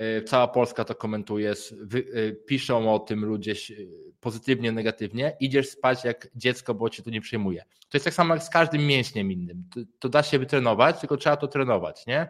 y, 0.00 0.22
cała 0.22 0.48
Polska 0.48 0.84
to 0.84 0.94
komentuje, 0.94 1.54
y, 1.94 2.42
piszą 2.46 2.94
o 2.94 2.98
tym 2.98 3.24
ludzie 3.24 3.54
pozytywnie, 4.20 4.72
negatywnie. 4.72 5.36
Idziesz 5.40 5.68
spać 5.68 6.04
jak 6.04 6.28
dziecko, 6.34 6.74
bo 6.74 6.90
cię 6.90 7.02
to 7.02 7.10
nie 7.10 7.20
przejmuje. 7.20 7.62
To 7.62 7.96
jest 7.96 8.04
tak 8.04 8.14
samo 8.14 8.34
jak 8.34 8.42
z 8.42 8.50
każdym 8.50 8.86
mięśniem 8.86 9.32
innym. 9.32 9.64
To, 9.74 9.80
to 9.98 10.08
da 10.08 10.22
się 10.22 10.38
wytrenować, 10.38 11.00
tylko 11.00 11.16
trzeba 11.16 11.36
to 11.36 11.48
trenować, 11.48 12.06
nie? 12.06 12.28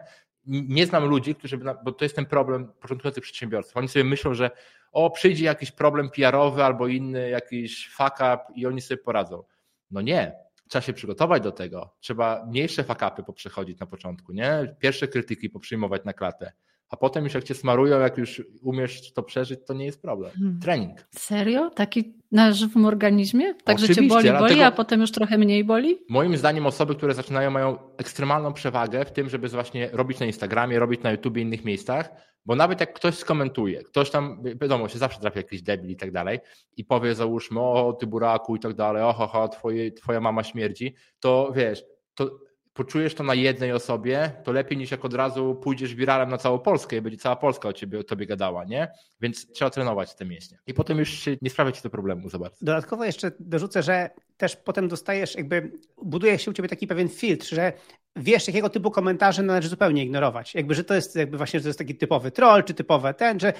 Nie 0.49 0.85
znam 0.85 1.05
ludzi, 1.05 1.35
którzy, 1.35 1.57
bo 1.57 1.91
to 1.91 2.05
jest 2.05 2.15
ten 2.15 2.25
problem 2.25 2.71
początkujących 2.81 3.23
przedsiębiorców. 3.23 3.77
Oni 3.77 3.87
sobie 3.87 4.05
myślą, 4.05 4.33
że 4.33 4.51
o, 4.91 5.09
przyjdzie 5.09 5.45
jakiś 5.45 5.71
problem 5.71 6.09
PR-owy 6.09 6.63
albo 6.63 6.87
inny, 6.87 7.29
jakiś 7.29 7.89
fuck 7.89 8.15
up 8.15 8.39
i 8.55 8.65
oni 8.65 8.81
sobie 8.81 8.97
poradzą. 8.97 9.43
No 9.91 10.01
nie, 10.01 10.35
trzeba 10.67 10.81
się 10.81 10.93
przygotować 10.93 11.43
do 11.43 11.51
tego. 11.51 11.95
Trzeba 11.99 12.45
mniejsze 12.45 12.83
fuck 12.83 13.01
upy 13.13 13.23
poprzechodzić 13.23 13.79
na 13.79 13.85
początku, 13.85 14.33
nie? 14.33 14.75
Pierwsze 14.79 15.07
krytyki 15.07 15.49
poprzyjmować 15.49 16.05
na 16.05 16.13
klatę. 16.13 16.51
A 16.89 16.97
potem 16.97 17.23
już 17.23 17.33
jak 17.33 17.43
cię 17.43 17.55
smarują, 17.55 17.99
jak 17.99 18.17
już 18.17 18.43
umiesz 18.63 19.13
to 19.13 19.23
przeżyć, 19.23 19.59
to 19.67 19.73
nie 19.73 19.85
jest 19.85 20.01
problem. 20.01 20.31
Hmm. 20.31 20.59
Trening. 20.59 21.07
Serio? 21.11 21.69
Taki 21.69 22.13
na 22.31 22.51
żywym 22.51 22.85
organizmie? 22.85 23.53
Tak, 23.63 23.79
że 23.79 23.95
cię 23.95 24.01
boli, 24.01 24.31
boli, 24.31 24.61
a 24.61 24.71
potem 24.71 25.01
już 25.01 25.11
trochę 25.11 25.37
mniej 25.37 25.63
boli? 25.63 25.97
Moim 26.09 26.37
zdaniem 26.37 26.65
osoby, 26.65 26.95
które 26.95 27.13
zaczynają 27.13 27.51
mają 27.51 27.77
ekstremalną 27.97 28.53
przewagę 28.53 29.05
w 29.05 29.11
tym, 29.11 29.29
żeby 29.29 29.47
właśnie 29.47 29.89
robić 29.93 30.19
na 30.19 30.25
Instagramie, 30.25 30.79
robić 30.79 31.03
na 31.03 31.11
YouTube 31.11 31.37
i 31.37 31.41
innych 31.41 31.65
miejscach, 31.65 32.09
bo 32.45 32.55
nawet 32.55 32.79
jak 32.79 32.93
ktoś 32.93 33.15
skomentuje, 33.15 33.83
ktoś 33.83 34.09
tam, 34.09 34.43
wiadomo, 34.61 34.87
się 34.87 34.99
zawsze 34.99 35.19
trafi 35.19 35.37
jakiś 35.37 35.61
debil 35.61 35.91
i 35.91 35.95
tak 35.95 36.11
dalej 36.11 36.39
i 36.77 36.85
powie 36.85 37.15
załóżmy, 37.15 37.59
o 37.59 37.93
ty 37.93 38.07
buraku 38.07 38.55
i 38.55 38.59
tak 38.59 38.73
dalej, 38.73 39.03
oho, 39.03 39.27
ho, 39.27 39.47
twoje, 39.47 39.91
twoja 39.91 40.21
mama 40.21 40.43
śmierdzi, 40.43 40.95
to 41.19 41.51
wiesz, 41.55 41.83
to 42.15 42.39
poczujesz 42.79 43.15
to 43.15 43.23
na 43.23 43.33
jednej 43.33 43.71
osobie, 43.71 44.31
to 44.43 44.51
lepiej 44.51 44.77
niż 44.77 44.91
jak 44.91 45.05
od 45.05 45.13
razu 45.13 45.55
pójdziesz 45.55 45.95
wiralem 45.95 46.29
na 46.29 46.37
całą 46.37 46.59
Polskę 46.59 46.97
i 46.97 47.01
będzie 47.01 47.17
cała 47.17 47.35
Polska 47.35 47.69
o 47.69 47.73
ciebie 47.73 47.99
o 47.99 48.03
tobie 48.03 48.25
gadała, 48.25 48.65
nie? 48.65 48.87
Więc 49.21 49.51
trzeba 49.51 49.71
trenować 49.71 50.15
te 50.15 50.25
mięśnie. 50.25 50.57
I 50.67 50.73
potem 50.73 50.97
już 50.97 51.09
się 51.09 51.37
nie 51.41 51.49
sprawia 51.49 51.71
ci 51.71 51.81
to 51.81 51.89
problemu 51.89 52.29
za 52.29 52.39
bardzo. 52.39 52.57
Dodatkowo 52.61 53.05
jeszcze 53.05 53.31
dorzucę, 53.39 53.83
że 53.83 54.09
też 54.37 54.55
potem 54.55 54.87
dostajesz, 54.87 55.35
jakby 55.35 55.71
buduje 56.03 56.39
się 56.39 56.51
u 56.51 56.53
ciebie 56.53 56.69
taki 56.69 56.87
pewien 56.87 57.09
filtr, 57.09 57.47
że 57.47 57.73
wiesz, 58.15 58.47
jakiego 58.47 58.69
typu 58.69 58.91
komentarze 58.91 59.43
należy 59.43 59.69
zupełnie 59.69 60.03
ignorować. 60.03 60.55
Jakby, 60.55 60.75
że 60.75 60.83
to 60.83 60.95
jest 60.95 61.15
jakby 61.15 61.37
właśnie, 61.37 61.59
że 61.59 61.63
to 61.63 61.69
jest 61.69 61.79
taki 61.79 61.95
typowy 61.95 62.31
troll, 62.31 62.63
czy 62.63 62.73
typowe 62.73 63.13
ten, 63.13 63.39
że, 63.39 63.53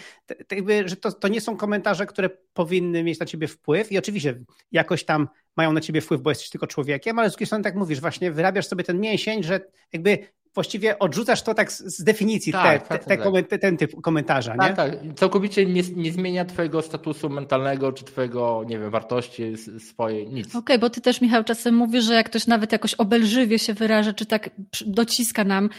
jakby, 0.51 0.89
że 0.89 0.95
to, 0.95 1.11
to 1.11 1.27
nie 1.27 1.41
są 1.41 1.57
komentarze, 1.57 2.05
które 2.05 2.29
powinny 2.53 3.03
mieć 3.03 3.19
na 3.19 3.25
ciebie 3.25 3.47
wpływ 3.47 3.91
i 3.91 3.97
oczywiście 3.97 4.39
jakoś 4.71 5.03
tam 5.03 5.27
mają 5.59 5.73
na 5.73 5.81
ciebie 5.81 6.01
wpływ, 6.01 6.21
bo 6.21 6.31
jesteś 6.31 6.49
tylko 6.49 6.67
człowiekiem, 6.67 7.19
ale 7.19 7.29
z 7.29 7.33
drugiej 7.33 7.47
strony 7.47 7.63
tak 7.63 7.75
mówisz, 7.75 8.01
właśnie 8.01 8.31
wyrabiasz 8.31 8.67
sobie 8.67 8.83
ten 8.83 8.99
mięsień, 8.99 9.43
że 9.43 9.59
jakby 9.93 10.17
właściwie 10.59 10.99
odrzucasz 10.99 11.41
to 11.41 11.53
tak 11.53 11.71
z, 11.71 12.03
definicji, 12.03 12.51
tak, 12.51 12.83
te, 12.83 12.89
tak, 12.89 13.05
te, 13.05 13.17
tak, 13.17 13.49
tak. 13.49 13.61
ten 13.61 13.77
typ 13.77 14.01
komentarza, 14.01 14.55
tak, 14.55 14.69
nie? 14.69 14.75
Tak, 14.75 14.91
całkowicie 15.15 15.65
nie, 15.65 15.81
nie 15.95 16.11
zmienia 16.11 16.45
twojego 16.45 16.81
statusu 16.81 17.29
mentalnego, 17.29 17.91
czy 17.91 18.05
twojego, 18.05 18.63
nie 18.67 18.79
wiem, 18.79 18.89
wartości 18.91 19.53
swojej, 19.79 20.27
nic. 20.27 20.47
Okej, 20.47 20.59
okay, 20.59 20.79
bo 20.79 20.89
ty 20.89 21.01
też, 21.01 21.21
Michał, 21.21 21.43
czasem 21.43 21.75
mówisz, 21.75 22.03
że 22.03 22.13
jak 22.13 22.29
ktoś 22.29 22.47
nawet 22.47 22.71
jakoś 22.71 22.93
obelżywie 22.93 23.59
się 23.59 23.73
wyraża, 23.73 24.13
czy 24.13 24.25
tak 24.25 24.49
dociska 24.85 25.43
nam 25.43 25.69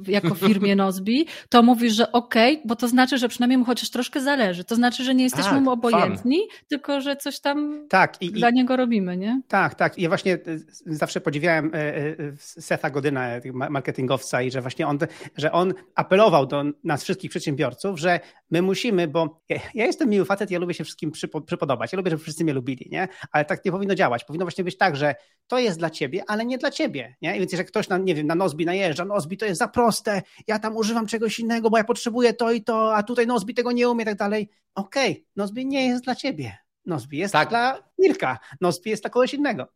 w, 0.00 0.08
jako 0.08 0.34
firmie 0.34 0.76
Nozbi, 0.82 1.26
to 1.48 1.62
mówisz, 1.62 1.92
że 1.92 2.12
okej, 2.12 2.54
okay, 2.54 2.68
bo 2.68 2.76
to 2.76 2.88
znaczy, 2.88 3.18
że 3.18 3.28
przynajmniej 3.28 3.58
mu 3.58 3.64
chociaż 3.64 3.90
troszkę 3.90 4.20
zależy. 4.20 4.64
To 4.64 4.74
znaczy, 4.74 5.04
że 5.04 5.14
nie 5.14 5.24
jesteśmy 5.24 5.52
tak, 5.52 5.62
mu 5.62 5.70
obojętni, 5.70 6.38
fan. 6.38 6.58
tylko 6.68 7.00
że 7.00 7.16
coś 7.16 7.40
tam 7.40 7.86
tak, 7.88 8.22
i, 8.22 8.32
dla 8.32 8.50
niego 8.50 8.76
robimy, 8.76 9.16
nie? 9.16 9.40
Tak, 9.48 9.74
tak. 9.74 9.98
Ja 9.98 10.08
właśnie 10.08 10.34
e, 10.34 10.38
zawsze 10.86 11.20
podziwiałem 11.20 11.70
e, 11.74 11.78
e, 11.78 12.14
Setha 12.38 12.90
Godyna, 12.90 13.28
i 14.44 14.50
że 14.50 14.60
właśnie 14.60 14.86
on, 14.86 14.98
że 15.36 15.52
on 15.52 15.74
apelował 15.94 16.46
do 16.46 16.64
nas 16.84 17.02
wszystkich 17.02 17.30
przedsiębiorców, 17.30 18.00
że 18.00 18.20
my 18.50 18.62
musimy, 18.62 19.08
bo 19.08 19.42
ja, 19.48 19.60
ja 19.74 19.86
jestem 19.86 20.08
miły 20.08 20.24
facet, 20.24 20.50
ja 20.50 20.58
lubię 20.58 20.74
się 20.74 20.84
wszystkim 20.84 21.12
przypodobać, 21.46 21.92
ja 21.92 21.96
lubię, 21.96 22.10
żeby 22.10 22.22
wszyscy 22.22 22.44
mnie 22.44 22.52
lubili, 22.52 22.88
nie? 22.92 23.08
Ale 23.32 23.44
tak 23.44 23.64
nie 23.64 23.72
powinno 23.72 23.94
działać. 23.94 24.24
Powinno 24.24 24.44
właśnie 24.44 24.64
być 24.64 24.76
tak, 24.76 24.96
że 24.96 25.14
to 25.46 25.58
jest 25.58 25.78
dla 25.78 25.90
ciebie, 25.90 26.24
ale 26.26 26.44
nie 26.44 26.58
dla 26.58 26.70
ciebie, 26.70 27.16
nie? 27.22 27.36
I 27.36 27.38
więc 27.38 27.52
jeżeli 27.52 27.68
ktoś 27.68 27.88
na, 27.88 27.98
nie 27.98 28.14
wiem, 28.14 28.26
na 28.26 28.34
Nozbi 28.34 28.66
najeżdża, 28.66 29.04
Nozbi 29.04 29.36
to 29.36 29.46
jest 29.46 29.58
za 29.58 29.68
proste, 29.68 30.22
ja 30.46 30.58
tam 30.58 30.76
używam 30.76 31.06
czegoś 31.06 31.38
innego, 31.38 31.70
bo 31.70 31.78
ja 31.78 31.84
potrzebuję 31.84 32.32
to 32.32 32.50
i 32.50 32.62
to, 32.62 32.96
a 32.96 33.02
tutaj 33.02 33.26
Nozbi 33.26 33.54
tego 33.54 33.72
nie 33.72 33.88
umie 33.88 34.02
i 34.02 34.06
tak 34.06 34.16
dalej. 34.16 34.50
Okej, 34.74 35.12
okay, 35.12 35.24
Nozbi 35.36 35.66
nie 35.66 35.86
jest 35.86 36.04
dla 36.04 36.14
ciebie. 36.14 36.67
Nozbi 36.88 37.18
jest 37.18 37.32
tak. 37.32 37.48
dla 37.48 37.82
Mirka, 37.98 38.38
Nozbi 38.60 38.90
jest 38.90 39.02
dla 39.02 39.10
kogoś 39.10 39.34
innego. 39.34 39.68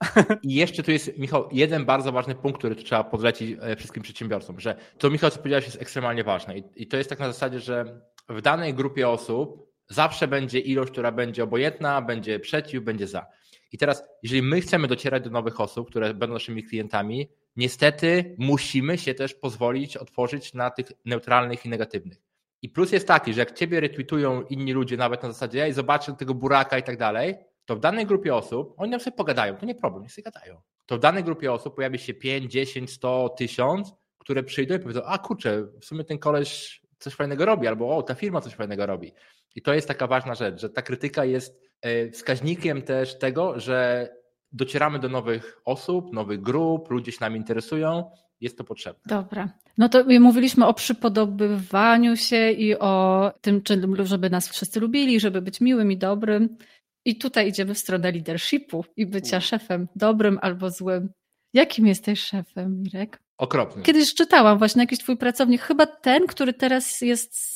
I 0.42 0.54
jeszcze 0.54 0.82
tu 0.82 0.90
jest, 0.90 1.18
Michał, 1.18 1.48
jeden 1.52 1.84
bardzo 1.84 2.12
ważny 2.12 2.34
punkt, 2.34 2.58
który 2.58 2.76
trzeba 2.76 3.04
podlecić 3.04 3.58
e, 3.60 3.76
wszystkim 3.76 4.02
przedsiębiorcom, 4.02 4.60
że 4.60 4.76
to, 4.98 5.10
Michał, 5.10 5.30
co 5.30 5.38
powiedziałeś, 5.38 5.64
jest 5.64 5.82
ekstremalnie 5.82 6.24
ważne. 6.24 6.58
I, 6.58 6.64
I 6.76 6.86
to 6.86 6.96
jest 6.96 7.10
tak 7.10 7.18
na 7.18 7.26
zasadzie, 7.26 7.60
że 7.60 8.00
w 8.28 8.40
danej 8.40 8.74
grupie 8.74 9.08
osób 9.08 9.72
zawsze 9.88 10.28
będzie 10.28 10.58
ilość, 10.58 10.92
która 10.92 11.12
będzie 11.12 11.44
obojętna, 11.44 12.02
będzie 12.02 12.40
przeciw, 12.40 12.84
będzie 12.84 13.06
za. 13.06 13.26
I 13.72 13.78
teraz, 13.78 14.04
jeżeli 14.22 14.42
my 14.42 14.60
chcemy 14.60 14.88
docierać 14.88 15.24
do 15.24 15.30
nowych 15.30 15.60
osób, 15.60 15.90
które 15.90 16.14
będą 16.14 16.34
naszymi 16.34 16.64
klientami, 16.64 17.28
niestety 17.56 18.36
musimy 18.38 18.98
się 18.98 19.14
też 19.14 19.34
pozwolić 19.34 19.96
otworzyć 19.96 20.54
na 20.54 20.70
tych 20.70 20.86
neutralnych 21.04 21.66
i 21.66 21.68
negatywnych. 21.68 22.18
I 22.62 22.68
plus 22.68 22.92
jest 22.92 23.08
taki, 23.08 23.34
że 23.34 23.40
jak 23.40 23.52
ciebie 23.52 23.80
retweetują 23.80 24.42
inni 24.42 24.72
ludzie, 24.72 24.96
nawet 24.96 25.22
na 25.22 25.32
zasadzie, 25.32 25.58
ja 25.58 25.72
zobaczę 25.72 26.16
tego 26.16 26.34
buraka 26.34 26.78
i 26.78 26.82
tak 26.82 26.96
dalej, 26.96 27.34
to 27.64 27.76
w 27.76 27.80
danej 27.80 28.06
grupie 28.06 28.34
osób, 28.34 28.74
oni 28.76 28.90
nam 28.90 29.00
sobie 29.00 29.16
pogadają, 29.16 29.56
to 29.56 29.66
nie 29.66 29.74
problem, 29.74 30.02
niech 30.02 30.12
sobie 30.12 30.24
gadają. 30.24 30.60
To 30.86 30.96
w 30.96 31.00
danej 31.00 31.24
grupie 31.24 31.52
osób 31.52 31.76
pojawi 31.76 31.98
się 31.98 32.14
5, 32.14 32.52
10, 32.52 32.90
100, 32.90 33.28
1000, 33.28 33.92
które 34.18 34.42
przyjdą 34.42 34.74
i 34.74 34.78
powiedzą, 34.78 35.02
a 35.04 35.18
kurczę, 35.18 35.62
w 35.80 35.84
sumie 35.84 36.04
ten 36.04 36.18
koleś 36.18 36.82
coś 36.98 37.14
fajnego 37.14 37.44
robi, 37.44 37.66
albo 37.66 37.96
o, 37.96 38.02
ta 38.02 38.14
firma 38.14 38.40
coś 38.40 38.54
fajnego 38.54 38.86
robi. 38.86 39.12
I 39.54 39.62
to 39.62 39.74
jest 39.74 39.88
taka 39.88 40.06
ważna 40.06 40.34
rzecz, 40.34 40.60
że 40.60 40.70
ta 40.70 40.82
krytyka 40.82 41.24
jest 41.24 41.60
e, 41.80 42.10
wskaźnikiem 42.10 42.82
też 42.82 43.18
tego, 43.18 43.60
że 43.60 44.08
docieramy 44.52 44.98
do 44.98 45.08
nowych 45.08 45.60
osób, 45.64 46.12
nowych 46.12 46.42
grup, 46.42 46.90
ludzie 46.90 47.12
się 47.12 47.18
nami 47.20 47.38
interesują, 47.38 48.10
jest 48.42 48.58
to 48.58 48.64
potrzebne. 48.64 49.00
Dobra. 49.06 49.48
No 49.78 49.88
to 49.88 50.04
mówiliśmy 50.20 50.66
o 50.66 50.74
przypodobywaniu 50.74 52.16
się 52.16 52.50
i 52.50 52.78
o 52.78 53.32
tym, 53.40 53.62
żeby 54.04 54.30
nas 54.30 54.48
wszyscy 54.48 54.80
lubili, 54.80 55.20
żeby 55.20 55.42
być 55.42 55.60
miłym 55.60 55.92
i 55.92 55.96
dobrym. 55.96 56.56
I 57.04 57.16
tutaj 57.16 57.48
idziemy 57.48 57.74
w 57.74 57.78
stronę 57.78 58.12
leadershipu 58.12 58.84
i 58.96 59.06
bycia 59.06 59.40
szefem, 59.40 59.88
dobrym 59.96 60.38
albo 60.42 60.70
złym. 60.70 61.08
Jakim 61.54 61.86
jesteś 61.86 62.20
szefem, 62.20 62.82
Mirek? 62.82 63.22
Okropny. 63.38 63.82
Kiedyś 63.82 64.14
czytałam 64.14 64.58
właśnie 64.58 64.82
jakiś 64.82 64.98
twój 64.98 65.16
pracownik, 65.16 65.62
chyba 65.62 65.86
ten, 65.86 66.26
który 66.26 66.52
teraz 66.52 67.00
jest 67.00 67.51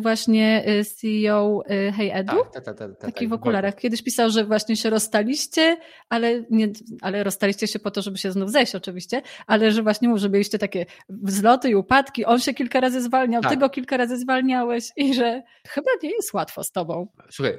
właśnie 0.00 0.64
y, 0.68 0.84
CEO 0.84 1.62
y, 1.70 1.92
Hey 1.92 2.14
Edu, 2.14 2.36
tak, 2.52 2.64
tak, 2.64 2.78
tak, 2.78 2.96
taki 2.98 3.28
w 3.28 3.32
okularach. 3.32 3.76
Kiedyś 3.76 4.02
pisał, 4.02 4.30
że 4.30 4.44
właśnie 4.44 4.76
się 4.76 4.90
rozstaliście, 4.90 5.76
ale, 6.08 6.44
nie, 6.50 6.68
ale 7.00 7.24
rozstaliście 7.24 7.66
się 7.66 7.78
po 7.78 7.90
to, 7.90 8.02
żeby 8.02 8.18
się 8.18 8.32
znów 8.32 8.50
zejść 8.50 8.74
oczywiście, 8.74 9.22
ale 9.46 9.72
że 9.72 9.82
właśnie 9.82 10.18
że 10.18 10.30
mieliście 10.30 10.58
takie 10.58 10.86
wzloty 11.08 11.70
i 11.70 11.74
upadki, 11.74 12.24
on 12.24 12.38
się 12.38 12.54
kilka 12.54 12.80
razy 12.80 13.02
zwalniał, 13.02 13.42
tak. 13.42 13.52
ty 13.52 13.58
go 13.58 13.70
kilka 13.70 13.96
razy 13.96 14.18
zwalniałeś 14.18 14.90
i 14.96 15.14
że 15.14 15.42
chyba 15.68 15.90
nie 16.02 16.10
jest 16.10 16.34
łatwo 16.34 16.64
z 16.64 16.70
tobą. 16.70 17.08
Słuchaj, 17.30 17.58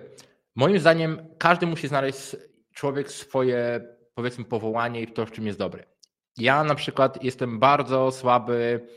moim 0.55 0.79
zdaniem 0.79 1.27
każdy 1.37 1.65
musi 1.65 1.87
znaleźć 1.87 2.35
człowiek 2.73 3.11
swoje 3.11 3.81
powiedzmy 4.15 4.45
powołanie 4.45 5.01
i 5.01 5.07
to, 5.07 5.25
w 5.25 5.31
czym 5.31 5.47
jest 5.47 5.59
dobry. 5.59 5.83
Ja 6.37 6.63
na 6.63 6.75
przykład 6.75 7.23
jestem 7.23 7.59
bardzo 7.59 8.11
słaby 8.11 8.87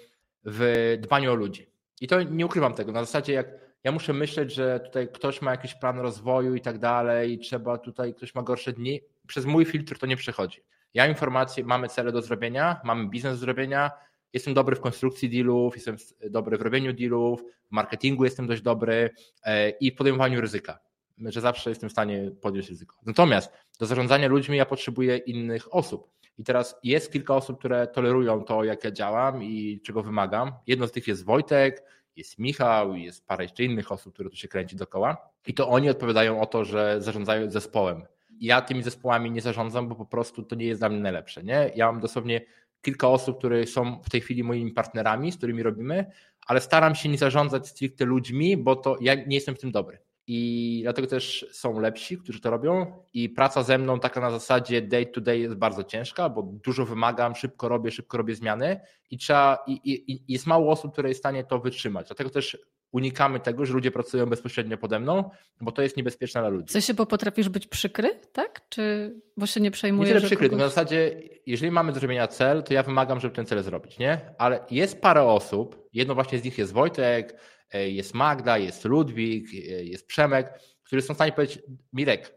w 0.45 0.97
dbaniu 1.01 1.33
o 1.33 1.35
ludzi. 1.35 1.70
I 2.01 2.07
to 2.07 2.23
nie 2.23 2.47
ukrywam 2.47 2.75
tego. 2.75 2.93
Na 2.93 3.01
zasadzie, 3.05 3.33
jak 3.33 3.47
ja 3.85 3.93
muszę 3.93 4.13
myśleć, 4.13 4.55
że 4.55 4.81
tutaj 4.81 5.09
ktoś 5.09 5.43
ma 5.43 5.51
jakiś 5.51 5.75
plan 5.75 5.99
rozwoju 5.99 6.55
i 6.55 6.61
tak 6.61 6.79
dalej, 6.79 7.33
i 7.33 7.39
trzeba 7.39 7.79
tutaj, 7.79 8.15
ktoś 8.15 8.35
ma 8.35 8.43
gorsze 8.43 8.73
dni, 8.73 9.01
przez 9.27 9.47
mój 9.47 9.65
filtr 9.65 9.99
to 9.99 10.07
nie 10.07 10.17
przechodzi. 10.17 10.63
Ja 10.95 11.07
informacje, 11.07 11.65
mamy 11.65 11.89
cele 11.89 12.13
do 12.13 12.23
zrobienia, 12.23 12.81
mamy 12.85 13.09
biznes 13.09 13.33
do 13.33 13.39
zrobienia, 13.39 13.91
jestem 14.33 14.55
dobry 14.55 14.77
w 14.77 14.81
konstrukcji 14.81 15.31
dealów, 15.31 15.75
jestem 15.75 15.97
dobry 16.31 16.59
w 16.59 16.63
robieniu 16.63 16.93
dealów, 16.93 17.43
w 17.43 17.73
marketingu 17.73 18.25
jestem 18.25 18.47
dość 18.47 18.63
dobry 18.63 19.11
e, 19.45 19.71
i 19.71 19.91
w 19.91 19.95
podejmowaniu 19.95 20.41
ryzyka, 20.41 20.79
że 21.19 21.41
zawsze 21.41 21.71
jestem 21.71 21.89
w 21.89 21.93
stanie 21.93 22.31
podjąć 22.41 22.69
ryzyko. 22.69 22.97
Natomiast 23.07 23.53
do 23.79 23.87
zarządzania 23.87 24.29
ludźmi 24.29 24.57
ja 24.57 24.67
potrzebuję 24.67 25.17
innych 25.17 25.75
osób. 25.75 26.11
I 26.41 26.45
teraz 26.45 26.77
jest 26.83 27.13
kilka 27.13 27.37
osób, 27.37 27.59
które 27.59 27.87
tolerują 27.87 28.45
to, 28.45 28.65
jak 28.65 28.85
ja 28.85 28.91
działam 28.91 29.43
i 29.45 29.81
czego 29.85 30.03
wymagam. 30.03 30.53
Jedno 30.67 30.87
z 30.87 30.93
tych 30.93 31.09
jest 31.09 31.25
Wojtek, 31.25 31.85
jest 32.17 32.39
Michał, 32.39 32.95
jest 32.95 33.27
parę 33.27 33.45
jeszcze 33.45 33.65
innych 33.65 33.93
osób, 33.93 34.15
które 34.15 34.31
tu 34.31 34.37
się 34.37 34.49
kręci 34.49 34.77
dookoła. 34.77 35.17
I 35.47 35.55
to 35.55 35.69
oni 35.69 35.91
odpowiadają 35.91 36.41
o 36.41 36.47
to, 36.47 36.65
że 36.65 36.97
zarządzają 37.03 37.51
zespołem. 37.51 38.03
Ja 38.41 38.63
tymi 38.63 38.83
zespołami 38.83 39.31
nie 39.31 39.41
zarządzam, 39.41 39.89
bo 39.89 39.95
po 39.95 40.07
prostu 40.07 40.43
to 40.43 40.57
nie 40.57 40.67
jest 40.67 40.81
dla 40.81 40.89
mnie 40.89 41.01
najlepsze. 41.01 41.43
Nie? 41.43 41.71
Ja 41.75 41.93
mam 41.93 42.01
dosłownie 42.01 42.41
kilka 42.83 43.09
osób, 43.09 43.39
które 43.39 43.67
są 43.67 44.03
w 44.03 44.11
tej 44.11 44.21
chwili 44.21 44.45
moimi 44.45 44.73
partnerami, 44.73 45.33
z 45.33 45.37
którymi 45.37 45.63
robimy, 45.63 46.11
ale 46.47 46.61
staram 46.61 46.95
się 46.95 47.09
nie 47.09 47.19
zarządzać 47.19 47.69
stricte 47.69 48.05
ludźmi, 48.05 48.57
bo 48.57 48.77
to 48.77 48.97
ja 49.01 49.15
nie 49.15 49.37
jestem 49.37 49.55
w 49.55 49.59
tym 49.59 49.73
dobry 49.73 49.99
i 50.33 50.81
dlatego 50.83 51.09
też 51.09 51.47
są 51.53 51.81
lepsi, 51.81 52.19
którzy 52.19 52.41
to 52.41 52.51
robią 52.51 53.03
i 53.15 53.29
praca 53.29 53.63
ze 53.63 53.79
mną 53.79 54.01
taka 54.01 54.21
na 54.21 54.31
zasadzie 54.31 54.83
day 54.83 55.07
to 55.07 55.21
day 55.21 55.39
jest 55.39 55.55
bardzo 55.55 55.85
ciężka, 55.85 56.29
bo 56.29 56.43
dużo 56.43 56.87
wymagam, 56.87 57.35
szybko 57.35 57.69
robię, 57.69 57.91
szybko 57.91 58.19
robię 58.19 58.35
zmiany 58.35 58.81
i 59.11 59.19
trzeba 59.19 59.59
i, 59.67 59.73
i, 59.73 60.13
i 60.13 60.33
jest 60.33 60.47
mało 60.47 60.73
osób, 60.73 60.93
które 60.93 61.09
jest 61.09 61.19
w 61.19 61.23
stanie 61.23 61.45
to 61.45 61.59
wytrzymać. 61.59 62.07
Dlatego 62.07 62.31
też 62.31 62.59
unikamy 62.93 63.41
tego, 63.41 63.67
że 63.67 63.75
ludzie 63.75 63.91
pracują 63.91 64.27
bezpośrednio 64.27 64.79
pode 64.79 65.01
mną, 65.01 65.31
bo 65.61 65.73
to 65.73 65.83
jest 65.83 65.97
niebezpieczne 65.97 66.41
dla 66.41 66.51
ludzi. 66.51 66.67
W 66.67 66.73
sensie, 66.73 66.95
bo 66.95 67.07
potrafisz 67.07 67.49
być 67.49 67.67
przykry, 67.67 68.21
tak? 68.33 68.69
Czy 68.69 69.15
bo 69.37 69.47
się 69.47 69.61
nie 69.61 69.71
przejmujesz? 69.71 70.09
Nie 70.09 70.15
tyle 70.15 70.27
przykry, 70.27 70.49
kogoś... 70.49 70.63
na 70.63 70.69
zasadzie, 70.69 71.23
jeżeli 71.47 71.73
mamy 71.73 71.93
do 71.93 71.99
zrobienia 71.99 72.27
cel, 72.27 72.63
to 72.63 72.75
ja 72.75 72.83
wymagam, 72.83 73.21
żeby 73.21 73.35
ten 73.35 73.47
cel 73.47 73.63
zrobić, 73.63 73.99
nie? 73.99 74.21
Ale 74.39 74.65
jest 74.71 75.01
parę 75.01 75.23
osób, 75.23 75.89
jedno 75.93 76.15
właśnie 76.15 76.39
z 76.39 76.45
nich 76.45 76.59
jest 76.59 76.73
Wojtek, 76.73 77.37
jest 77.79 78.15
Magda, 78.15 78.59
jest 78.59 78.85
Ludwik, 78.85 79.49
e, 79.55 79.57
jest 79.85 80.07
Przemek, 80.07 80.61
którzy 80.83 81.03
są 81.03 81.15
w 81.15 81.17
stanie 81.17 81.33
powiedzieć, 81.33 81.63
Mirek, 81.93 82.35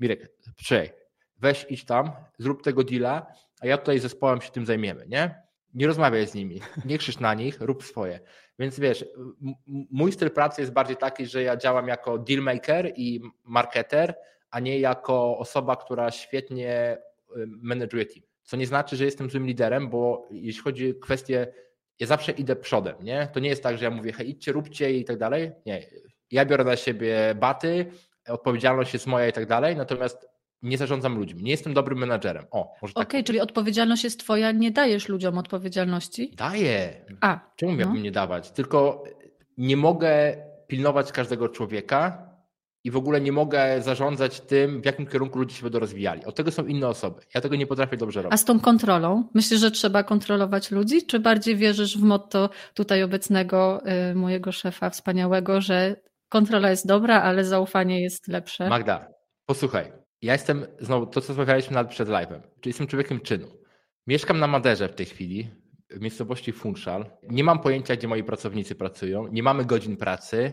Mirek, 0.00 0.32
przyjej, 0.56 0.90
weź 1.38 1.66
idź 1.68 1.84
tam, 1.84 2.10
zrób 2.38 2.62
tego 2.62 2.84
deala, 2.84 3.26
a 3.60 3.66
ja 3.66 3.78
tutaj 3.78 3.98
zespołem 3.98 4.40
się 4.40 4.50
tym 4.50 4.66
zajmiemy, 4.66 5.06
nie? 5.08 5.42
Nie 5.74 5.86
rozmawiaj 5.86 6.26
z 6.26 6.34
nimi, 6.34 6.60
nie 6.84 6.98
krzycz 6.98 7.20
na 7.20 7.34
nich, 7.34 7.60
rób 7.60 7.84
swoje. 7.84 8.20
Więc 8.58 8.80
wiesz, 8.80 9.04
mój 9.90 10.12
styl 10.12 10.30
pracy 10.30 10.62
jest 10.62 10.72
bardziej 10.72 10.96
taki, 10.96 11.26
że 11.26 11.42
ja 11.42 11.56
działam 11.56 11.88
jako 11.88 12.18
dealmaker 12.18 12.92
i 12.96 13.20
marketer, 13.44 14.14
a 14.50 14.60
nie 14.60 14.80
jako 14.80 15.38
osoba, 15.38 15.76
która 15.76 16.10
świetnie 16.10 16.98
y, 17.36 17.46
menedżuje 17.46 18.06
team. 18.06 18.22
Co 18.42 18.56
nie 18.56 18.66
znaczy, 18.66 18.96
że 18.96 19.04
jestem 19.04 19.30
złym 19.30 19.46
liderem, 19.46 19.90
bo 19.90 20.28
jeśli 20.30 20.62
chodzi 20.62 20.90
o 20.90 21.00
kwestię 21.00 21.52
ja 22.00 22.06
zawsze 22.06 22.32
idę 22.32 22.56
przodem, 22.56 22.94
nie? 23.02 23.28
To 23.32 23.40
nie 23.40 23.48
jest 23.48 23.62
tak, 23.62 23.78
że 23.78 23.84
ja 23.84 23.90
mówię, 23.90 24.12
hej, 24.12 24.30
idźcie, 24.30 24.52
róbcie 24.52 24.92
i 24.92 25.04
tak 25.04 25.18
dalej. 25.18 25.52
Nie. 25.66 25.86
Ja 26.30 26.44
biorę 26.44 26.64
na 26.64 26.76
siebie 26.76 27.34
baty, 27.34 27.86
odpowiedzialność 28.28 28.92
jest 28.92 29.06
moja 29.06 29.28
i 29.28 29.32
tak 29.32 29.46
dalej, 29.46 29.76
natomiast 29.76 30.28
nie 30.62 30.78
zarządzam 30.78 31.18
ludźmi. 31.18 31.42
Nie 31.42 31.50
jestem 31.50 31.74
dobrym 31.74 31.98
menadżerem. 31.98 32.44
O, 32.50 32.74
może 32.82 32.94
tak. 32.94 33.04
Okej, 33.04 33.20
okay, 33.20 33.24
czyli 33.24 33.40
odpowiedzialność 33.40 34.04
jest 34.04 34.20
twoja, 34.20 34.52
nie 34.52 34.70
dajesz 34.70 35.08
ludziom 35.08 35.38
odpowiedzialności? 35.38 36.32
Daję. 36.36 37.04
A. 37.20 37.40
Czemu 37.56 37.72
miałbym 37.72 37.96
no. 37.96 38.02
nie 38.02 38.12
dawać? 38.12 38.50
Tylko 38.50 39.04
nie 39.56 39.76
mogę 39.76 40.36
pilnować 40.66 41.12
każdego 41.12 41.48
człowieka, 41.48 42.29
i 42.84 42.90
w 42.90 42.96
ogóle 42.96 43.20
nie 43.20 43.32
mogę 43.32 43.82
zarządzać 43.82 44.40
tym, 44.40 44.80
w 44.82 44.84
jakim 44.84 45.06
kierunku 45.06 45.38
ludzie 45.38 45.54
się 45.54 45.62
będą 45.62 45.78
rozwijali. 45.78 46.24
Od 46.24 46.34
tego 46.34 46.50
są 46.50 46.66
inne 46.66 46.88
osoby. 46.88 47.20
Ja 47.34 47.40
tego 47.40 47.56
nie 47.56 47.66
potrafię 47.66 47.96
dobrze 47.96 48.22
robić. 48.22 48.34
A 48.34 48.36
z 48.36 48.44
tą 48.44 48.60
kontrolą? 48.60 49.24
Myślisz, 49.34 49.60
że 49.60 49.70
trzeba 49.70 50.02
kontrolować 50.02 50.70
ludzi, 50.70 51.06
czy 51.06 51.20
bardziej 51.20 51.56
wierzysz 51.56 51.98
w 51.98 52.02
motto 52.02 52.50
tutaj 52.74 53.02
obecnego 53.02 53.82
y, 54.10 54.14
mojego 54.14 54.52
szefa 54.52 54.90
wspaniałego, 54.90 55.60
że 55.60 55.96
kontrola 56.28 56.70
jest 56.70 56.86
dobra, 56.86 57.22
ale 57.22 57.44
zaufanie 57.44 58.02
jest 58.02 58.28
lepsze? 58.28 58.68
Magda, 58.68 59.08
posłuchaj. 59.46 59.92
Ja 60.22 60.32
jestem, 60.32 60.66
znowu 60.80 61.06
to 61.06 61.20
co 61.20 61.28
rozmawialiśmy 61.28 61.74
nawet 61.74 61.92
przed 61.92 62.08
live'em, 62.08 62.40
czyli 62.40 62.70
jestem 62.70 62.86
człowiekiem 62.86 63.20
czynu. 63.20 63.46
Mieszkam 64.06 64.38
na 64.38 64.46
Maderze 64.46 64.88
w 64.88 64.94
tej 64.94 65.06
chwili. 65.06 65.50
w 65.90 66.00
miejscowości 66.00 66.52
Funchal. 66.52 67.06
Nie 67.30 67.44
mam 67.44 67.58
pojęcia, 67.58 67.96
gdzie 67.96 68.08
moi 68.08 68.24
pracownicy 68.24 68.74
pracują, 68.74 69.26
nie 69.26 69.42
mamy 69.42 69.64
godzin 69.64 69.96
pracy, 69.96 70.52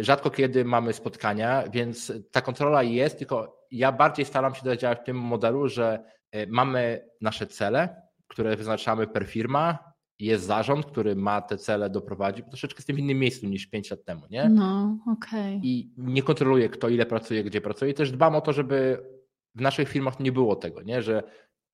rzadko 0.00 0.30
kiedy 0.30 0.64
mamy 0.64 0.92
spotkania, 0.92 1.64
więc 1.72 2.12
ta 2.30 2.40
kontrola 2.40 2.82
jest, 2.82 3.18
tylko 3.18 3.66
ja 3.70 3.92
bardziej 3.92 4.24
staram 4.24 4.54
się 4.54 4.78
działać 4.78 4.98
w 4.98 5.04
tym 5.04 5.16
modelu, 5.16 5.68
że 5.68 6.04
e, 6.32 6.46
mamy 6.46 7.08
nasze 7.20 7.46
cele, 7.46 8.02
które 8.28 8.56
wyznaczamy 8.56 9.06
per 9.06 9.26
firma, 9.26 9.78
jest 10.18 10.44
zarząd, 10.44 10.86
który 10.86 11.16
ma 11.16 11.42
te 11.42 11.56
cele 11.56 11.90
doprowadzić, 11.90 12.44
bo 12.44 12.50
troszeczkę 12.50 12.78
jestem 12.78 12.96
w 12.96 12.98
innym 12.98 13.18
miejscu 13.18 13.46
niż 13.46 13.66
5 13.66 13.90
lat 13.90 14.04
temu, 14.04 14.22
nie? 14.30 14.48
No, 14.48 14.98
okej. 15.12 15.56
Okay. 15.56 15.60
I 15.62 15.92
nie 15.96 16.22
kontroluję, 16.22 16.68
kto 16.68 16.88
ile 16.88 17.06
pracuje, 17.06 17.44
gdzie 17.44 17.60
pracuje. 17.60 17.90
I 17.90 17.94
też 17.94 18.12
dbam 18.12 18.34
o 18.34 18.40
to, 18.40 18.52
żeby 18.52 19.06
w 19.54 19.60
naszych 19.60 19.88
firmach 19.88 20.20
nie 20.20 20.32
było 20.32 20.56
tego, 20.56 20.82
nie? 20.82 21.02
Że 21.02 21.22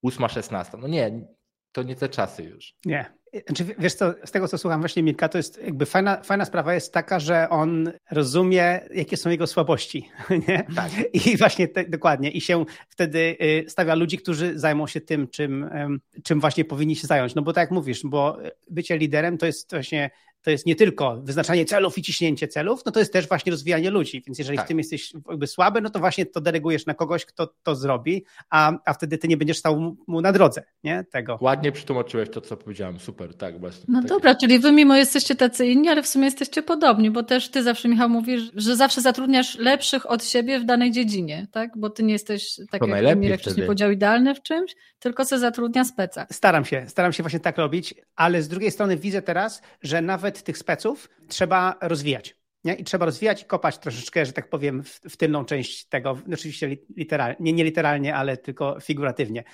8, 0.02 0.28
16. 0.28 0.78
No 0.80 0.88
nie, 0.88 1.26
to 1.72 1.82
nie 1.82 1.96
te 1.96 2.08
czasy 2.08 2.42
już. 2.42 2.74
Nie. 2.84 3.14
Znaczy, 3.46 3.74
wiesz 3.78 3.94
co, 3.94 4.14
z 4.24 4.30
tego 4.30 4.48
co 4.48 4.58
słucham 4.58 4.80
właśnie 4.80 5.02
Mirka, 5.02 5.28
to 5.28 5.38
jest 5.38 5.62
jakby 5.62 5.86
fajna, 5.86 6.22
fajna 6.22 6.44
sprawa 6.44 6.74
jest 6.74 6.92
taka, 6.92 7.20
że 7.20 7.48
on 7.50 7.92
rozumie, 8.10 8.80
jakie 8.94 9.16
są 9.16 9.30
jego 9.30 9.46
słabości. 9.46 10.10
Nie? 10.48 10.66
Tak. 10.76 10.90
I 11.12 11.36
właśnie 11.36 11.68
te, 11.68 11.84
dokładnie. 11.84 12.30
I 12.30 12.40
się 12.40 12.64
wtedy 12.88 13.36
y, 13.42 13.64
stawia 13.68 13.94
ludzi, 13.94 14.18
którzy 14.18 14.58
zajmą 14.58 14.86
się 14.86 15.00
tym, 15.00 15.28
czym, 15.28 15.70
czym 16.24 16.40
właśnie 16.40 16.64
powinni 16.64 16.96
się 16.96 17.06
zająć. 17.06 17.34
No 17.34 17.42
bo 17.42 17.52
tak 17.52 17.62
jak 17.62 17.70
mówisz, 17.70 18.00
bo 18.04 18.38
bycie 18.70 18.98
liderem 18.98 19.38
to 19.38 19.46
jest 19.46 19.70
właśnie 19.70 20.10
to 20.46 20.50
jest 20.50 20.66
nie 20.66 20.76
tylko 20.76 21.16
wyznaczanie 21.22 21.64
celów 21.64 21.98
i 21.98 22.02
ciśnięcie 22.02 22.48
celów, 22.48 22.82
no 22.86 22.92
to 22.92 22.98
jest 22.98 23.12
też 23.12 23.28
właśnie 23.28 23.52
rozwijanie 23.52 23.90
ludzi. 23.90 24.22
Więc 24.26 24.38
jeżeli 24.38 24.58
tak. 24.58 24.66
w 24.66 24.68
tym 24.68 24.78
jesteś 24.78 25.12
jakby 25.28 25.46
słaby, 25.46 25.80
no 25.80 25.90
to 25.90 25.98
właśnie 25.98 26.26
to 26.26 26.40
delegujesz 26.40 26.86
na 26.86 26.94
kogoś, 26.94 27.24
kto 27.24 27.54
to 27.62 27.74
zrobi, 27.74 28.24
a, 28.50 28.72
a 28.84 28.94
wtedy 28.94 29.18
ty 29.18 29.28
nie 29.28 29.36
będziesz 29.36 29.58
stał 29.58 29.96
mu 30.06 30.20
na 30.20 30.32
drodze 30.32 30.62
nie? 30.84 31.04
tego. 31.10 31.38
Ładnie 31.40 31.72
przetłumaczyłeś 31.72 32.30
to, 32.30 32.40
co 32.40 32.56
powiedziałem. 32.56 32.98
Super, 33.00 33.34
tak 33.34 33.60
właśnie. 33.60 33.84
No 33.88 34.00
tak 34.00 34.08
dobra, 34.08 34.34
czyli 34.34 34.58
wy 34.58 34.72
mimo 34.72 34.96
jesteście 34.96 35.34
tacy 35.34 35.66
inni, 35.66 35.88
ale 35.88 36.02
w 36.02 36.08
sumie 36.08 36.24
jesteście 36.24 36.62
podobni, 36.62 37.10
bo 37.10 37.22
też 37.22 37.48
ty 37.48 37.62
zawsze, 37.62 37.88
Michał, 37.88 38.08
mówisz, 38.08 38.42
że 38.54 38.76
zawsze 38.76 39.00
zatrudniasz 39.00 39.58
lepszych 39.58 40.10
od 40.10 40.24
siebie 40.24 40.60
w 40.60 40.64
danej 40.64 40.90
dziedzinie, 40.90 41.46
tak? 41.52 41.70
Bo 41.78 41.90
ty 41.90 42.02
nie 42.02 42.12
jesteś, 42.12 42.56
tak 42.70 42.80
to 42.80 42.86
jak 42.86 43.18
Mirek 43.18 43.40
wcześniej 43.40 43.66
powiedział, 43.66 43.90
idealny 43.90 44.34
w 44.34 44.42
czymś, 44.42 44.76
tylko 44.98 45.24
se 45.24 45.38
zatrudnia 45.38 45.84
speca. 45.84 46.26
Staram 46.32 46.64
się, 46.64 46.84
staram 46.88 47.12
się 47.12 47.22
właśnie 47.22 47.40
tak 47.40 47.58
robić, 47.58 47.94
ale 48.16 48.42
z 48.42 48.48
drugiej 48.48 48.70
strony 48.70 48.96
widzę 48.96 49.22
teraz, 49.22 49.62
że 49.82 50.02
nawet 50.02 50.35
tych 50.42 50.58
speców 50.58 51.10
trzeba 51.28 51.76
rozwijać. 51.80 52.36
Nie? 52.64 52.74
I 52.74 52.84
trzeba 52.84 53.06
rozwijać 53.06 53.42
i 53.42 53.44
kopać 53.44 53.78
troszeczkę, 53.78 54.26
że 54.26 54.32
tak 54.32 54.50
powiem, 54.50 54.82
w, 54.82 55.00
w 55.10 55.16
tylną 55.16 55.44
część 55.44 55.88
tego, 55.88 56.18
oczywiście 56.32 56.76
literalnie, 56.96 57.36
nie, 57.40 57.52
nie 57.52 57.64
literalnie, 57.64 58.14
ale 58.14 58.36
tylko 58.36 58.80
figuratywnie. 58.80 59.44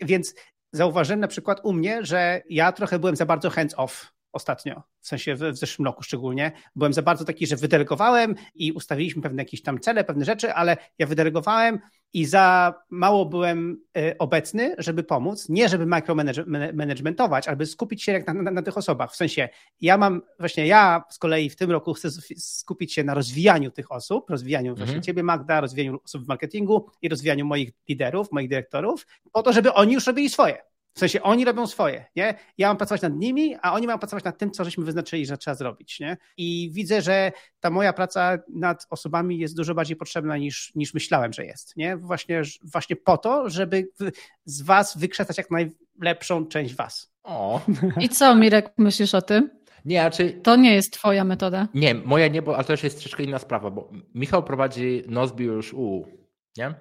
Więc 0.00 0.34
zauważyłem 0.72 1.20
na 1.20 1.28
przykład 1.28 1.60
u 1.64 1.72
mnie, 1.72 2.04
że 2.04 2.42
ja 2.50 2.72
trochę 2.72 2.98
byłem 2.98 3.16
za 3.16 3.26
bardzo 3.26 3.48
hands-off 3.48 4.13
ostatnio, 4.34 4.82
w 5.00 5.08
sensie 5.08 5.34
w, 5.34 5.56
zeszłym 5.56 5.86
roku 5.86 6.02
szczególnie. 6.02 6.52
Byłem 6.76 6.92
za 6.92 7.02
bardzo 7.02 7.24
taki, 7.24 7.46
że 7.46 7.56
wydelegowałem 7.56 8.34
i 8.54 8.72
ustawiliśmy 8.72 9.22
pewne 9.22 9.42
jakieś 9.42 9.62
tam 9.62 9.80
cele, 9.80 10.04
pewne 10.04 10.24
rzeczy, 10.24 10.54
ale 10.54 10.76
ja 10.98 11.06
wydelegowałem 11.06 11.78
i 12.12 12.24
za 12.24 12.74
mało 12.90 13.26
byłem 13.26 13.82
e, 13.96 14.18
obecny, 14.18 14.74
żeby 14.78 15.04
pomóc. 15.04 15.48
Nie, 15.48 15.68
żeby 15.68 15.86
micromanagementować, 15.86 17.48
ale 17.48 17.66
skupić 17.66 18.02
się 18.02 18.24
na, 18.26 18.34
na, 18.34 18.50
na, 18.50 18.62
tych 18.62 18.78
osobach. 18.78 19.12
W 19.12 19.16
sensie, 19.16 19.48
ja 19.80 19.98
mam, 19.98 20.22
właśnie 20.38 20.66
ja 20.66 21.04
z 21.10 21.18
kolei 21.18 21.50
w 21.50 21.56
tym 21.56 21.70
roku 21.70 21.94
chcę 21.94 22.08
skupić 22.36 22.92
się 22.94 23.04
na 23.04 23.14
rozwijaniu 23.14 23.70
tych 23.70 23.92
osób, 23.92 24.30
rozwijaniu 24.30 24.70
mhm. 24.70 24.86
właśnie 24.86 25.02
ciebie, 25.02 25.22
Magda, 25.22 25.60
rozwijaniu 25.60 26.00
osób 26.04 26.24
w 26.24 26.28
marketingu 26.28 26.90
i 27.02 27.08
rozwijaniu 27.08 27.46
moich 27.46 27.72
liderów, 27.88 28.32
moich 28.32 28.48
dyrektorów, 28.48 29.06
po 29.32 29.42
to, 29.42 29.52
żeby 29.52 29.72
oni 29.72 29.94
już 29.94 30.06
robili 30.06 30.30
swoje. 30.30 30.73
W 30.94 30.98
sensie 30.98 31.22
oni 31.22 31.44
robią 31.44 31.66
swoje, 31.66 32.04
nie? 32.16 32.34
Ja 32.58 32.68
mam 32.68 32.76
pracować 32.76 33.02
nad 33.02 33.12
nimi, 33.16 33.56
a 33.62 33.72
oni 33.72 33.86
mają 33.86 33.98
pracować 33.98 34.24
nad 34.24 34.38
tym, 34.38 34.50
co 34.50 34.64
żeśmy 34.64 34.84
wyznaczyli, 34.84 35.26
że 35.26 35.38
trzeba 35.38 35.54
zrobić, 35.54 36.00
nie? 36.00 36.16
I 36.36 36.70
widzę, 36.72 37.02
że 37.02 37.32
ta 37.60 37.70
moja 37.70 37.92
praca 37.92 38.38
nad 38.54 38.86
osobami 38.90 39.38
jest 39.38 39.56
dużo 39.56 39.74
bardziej 39.74 39.96
potrzebna 39.96 40.36
niż, 40.36 40.72
niż 40.74 40.94
myślałem, 40.94 41.32
że 41.32 41.44
jest, 41.44 41.76
nie? 41.76 41.96
Właśnie, 41.96 42.42
właśnie 42.62 42.96
po 42.96 43.18
to, 43.18 43.50
żeby 43.50 43.88
z 44.44 44.62
was 44.62 44.98
wykrzesać 44.98 45.38
jak 45.38 45.46
najlepszą 45.50 46.46
część 46.46 46.74
was. 46.74 47.12
O. 47.22 47.60
I 48.00 48.08
co, 48.08 48.34
Mirek, 48.34 48.72
myślisz 48.78 49.14
o 49.14 49.22
tym? 49.22 49.50
Nie. 49.84 50.10
To 50.42 50.56
nie 50.56 50.74
jest 50.74 50.92
twoja 50.92 51.24
metoda. 51.24 51.68
Nie, 51.74 51.94
moja 51.94 52.28
nie, 52.28 52.42
bo 52.42 52.54
ale 52.54 52.64
to 52.64 52.68
też 52.68 52.84
jest 52.84 52.98
troszeczkę 52.98 53.22
inna 53.22 53.38
sprawa, 53.38 53.70
bo 53.70 53.90
Michał 54.14 54.42
prowadzi 54.42 55.02
Nozbi 55.08 55.44
już 55.44 55.72
u, 55.74 56.06
nie? 56.56 56.74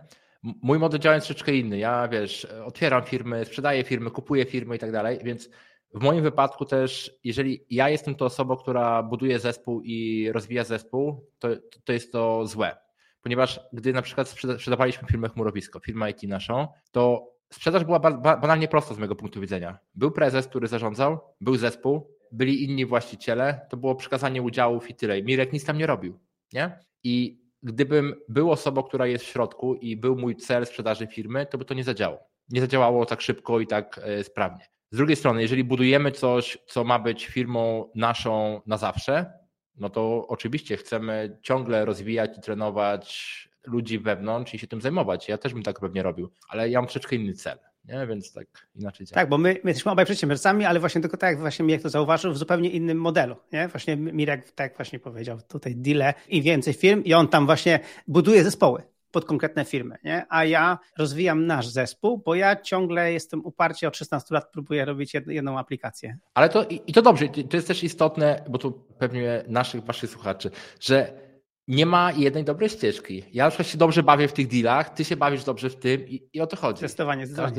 Mój 0.44 0.80
model 0.80 1.00
działania 1.00 1.16
jest 1.16 1.28
troszeczkę 1.28 1.56
inny. 1.56 1.78
Ja 1.78 2.08
wiesz, 2.08 2.48
otwieram 2.66 3.04
firmy, 3.04 3.46
sprzedaję 3.46 3.84
firmy, 3.84 4.12
kupuję 4.12 4.46
firmy 4.46 4.76
i 4.76 4.80
tak 4.80 4.92
dalej, 4.92 5.20
więc 5.24 5.50
w 5.94 6.04
moim 6.04 6.24
wypadku 6.24 6.66
też, 6.66 7.20
jeżeli 7.24 7.66
ja 7.70 7.90
jestem 7.90 8.16
tą 8.16 8.26
osobą, 8.26 8.56
która 8.56 9.04
buduje 9.04 9.40
zespół 9.40 9.82
i 9.82 10.30
rozwija 10.32 10.64
zespół, 10.64 11.26
to, 11.40 11.48
to 11.84 11.94
jest 11.94 12.12
to 12.12 12.48
złe. 12.48 12.78
Ponieważ 13.22 13.60
gdy 13.74 13.94
na 13.94 14.02
przykład 14.02 14.30
sprzedawaliśmy 14.30 15.08
firmę 15.08 15.30
Chmurowisko, 15.30 15.80
firmę 15.80 16.12
IT 16.12 16.24
naszą, 16.24 16.68
to 16.92 17.34
sprzedaż 17.54 17.84
była 17.84 18.00
banalnie 18.20 18.68
prosta 18.68 18.94
z 18.94 18.98
mojego 18.98 19.16
punktu 19.16 19.42
widzenia. 19.42 19.78
Był 19.96 20.12
prezes, 20.12 20.48
który 20.48 20.68
zarządzał, 20.68 21.20
był 21.42 21.56
zespół, 21.56 22.08
byli 22.32 22.64
inni 22.64 22.86
właściciele, 22.86 23.66
to 23.70 23.78
było 23.78 23.96
przekazanie 23.96 24.42
udziałów 24.42 24.90
i 24.90 24.96
tyle. 24.96 25.24
Mirek 25.24 25.54
nic 25.54 25.66
tam 25.66 25.78
nie 25.78 25.88
robił. 25.88 26.20
Nie? 26.54 26.80
I 27.04 27.43
gdybym 27.64 28.16
był 28.30 28.52
osobą, 28.52 28.84
która 28.84 29.08
jest 29.08 29.26
w 29.26 29.28
środku 29.28 29.76
i 29.76 29.98
był 29.98 30.16
mój 30.16 30.36
cel 30.36 30.66
sprzedaży 30.66 31.08
firmy, 31.08 31.46
to 31.46 31.58
by 31.58 31.66
to 31.66 31.74
nie 31.74 31.84
zadziałało. 31.84 32.20
Nie 32.50 32.62
zadziałało 32.62 33.06
tak 33.06 33.22
szybko 33.22 33.60
i 33.60 33.68
tak 33.68 34.00
e, 34.04 34.24
sprawnie. 34.24 34.66
Z 34.92 34.98
drugiej 34.98 35.16
strony, 35.16 35.42
jeżeli 35.42 35.64
budujemy 35.64 36.12
coś, 36.12 36.58
co 36.66 36.84
ma 36.84 37.00
być 37.00 37.28
firmą 37.28 37.92
naszą 37.96 38.62
na 38.66 38.78
zawsze, 38.78 39.34
no 39.76 39.90
to 39.90 40.28
oczywiście 40.28 40.78
chcemy 40.78 41.40
ciągle 41.42 41.86
rozwijać 41.86 42.38
i 42.38 42.42
trenować 42.42 43.50
ludzi 43.66 44.00
wewnątrz 44.00 44.54
i 44.54 44.60
się 44.60 44.68
tym 44.68 44.82
zajmować. 44.82 45.30
Ja 45.30 45.38
też 45.38 45.54
bym 45.54 45.64
tak 45.64 45.80
pewnie 45.80 46.04
robił, 46.04 46.32
ale 46.50 46.70
ja 46.70 46.80
mam 46.80 46.88
troszeczkę 46.88 47.16
inny 47.16 47.34
cel 47.34 47.60
nie? 47.86 48.08
więc 48.08 48.34
tak 48.34 48.48
inaczej 48.76 49.06
działa. 49.06 49.16
Tak, 49.16 49.30
bo 49.30 49.38
my, 49.38 49.60
my 49.64 49.70
jesteśmy 49.70 49.92
obaj 49.92 50.06
przedsiębiorcami, 50.06 50.66
ale 50.66 50.80
właśnie 50.80 51.02
tylko 51.02 51.18
tak 51.18 51.30
jak 51.30 51.40
właśnie 51.40 51.66
Mirek 51.66 51.82
to 51.82 51.90
zauważył, 51.90 52.34
w 52.34 52.38
zupełnie 52.38 52.70
innym 52.70 52.98
modelu. 52.98 53.36
Nie? 53.52 53.68
Właśnie 53.68 53.96
Mirek 53.96 54.52
tak 54.52 54.76
właśnie 54.76 55.00
powiedział, 55.00 55.38
tutaj 55.48 55.76
deal 55.76 56.14
i 56.30 56.42
więcej 56.42 56.74
firm 56.74 57.04
i 57.04 57.14
on 57.14 57.28
tam 57.28 57.46
właśnie 57.46 57.80
buduje 58.08 58.44
zespoły 58.44 58.84
pod 59.14 59.26
konkretne 59.26 59.66
firmy, 59.66 59.98
nie? 60.04 60.26
a 60.30 60.46
ja 60.46 60.80
rozwijam 60.98 61.46
nasz 61.46 61.68
zespół, 61.68 62.18
bo 62.18 62.36
ja 62.36 62.62
ciągle 62.62 63.14
jestem 63.14 63.46
uparcie 63.46 63.88
od 63.88 63.98
16 63.98 64.36
lat 64.36 64.50
próbuję 64.54 64.86
robić 64.86 65.14
jedną 65.28 65.60
aplikację. 65.60 66.18
Ale 66.34 66.50
to 66.50 66.66
i 66.88 66.94
to 66.94 67.02
dobrze, 67.02 67.28
to 67.28 67.58
jest 67.58 67.68
też 67.68 67.84
istotne, 67.84 68.44
bo 68.50 68.58
tu 68.58 68.72
pewnie 68.98 69.44
naszych, 69.48 69.84
waszych 69.84 70.10
słuchaczy, 70.10 70.52
że 70.80 71.23
nie 71.68 71.86
ma 71.86 72.12
jednej 72.12 72.44
dobrej 72.44 72.70
ścieżki. 72.70 73.24
Ja 73.34 73.44
na 73.44 73.50
przykład 73.50 73.68
się 73.68 73.78
dobrze 73.78 74.04
bawię 74.04 74.28
w 74.28 74.34
tych 74.34 74.48
dealach, 74.48 74.90
ty 74.90 75.06
się 75.06 75.16
bawisz 75.18 75.44
dobrze 75.44 75.70
w 75.70 75.76
tym 75.76 76.08
i, 76.08 76.30
i 76.34 76.42
o 76.42 76.48
to 76.48 76.58
chodzi. 76.58 76.80
Zdecydowanie, 76.80 77.26
zdecydowanie. 77.26 77.56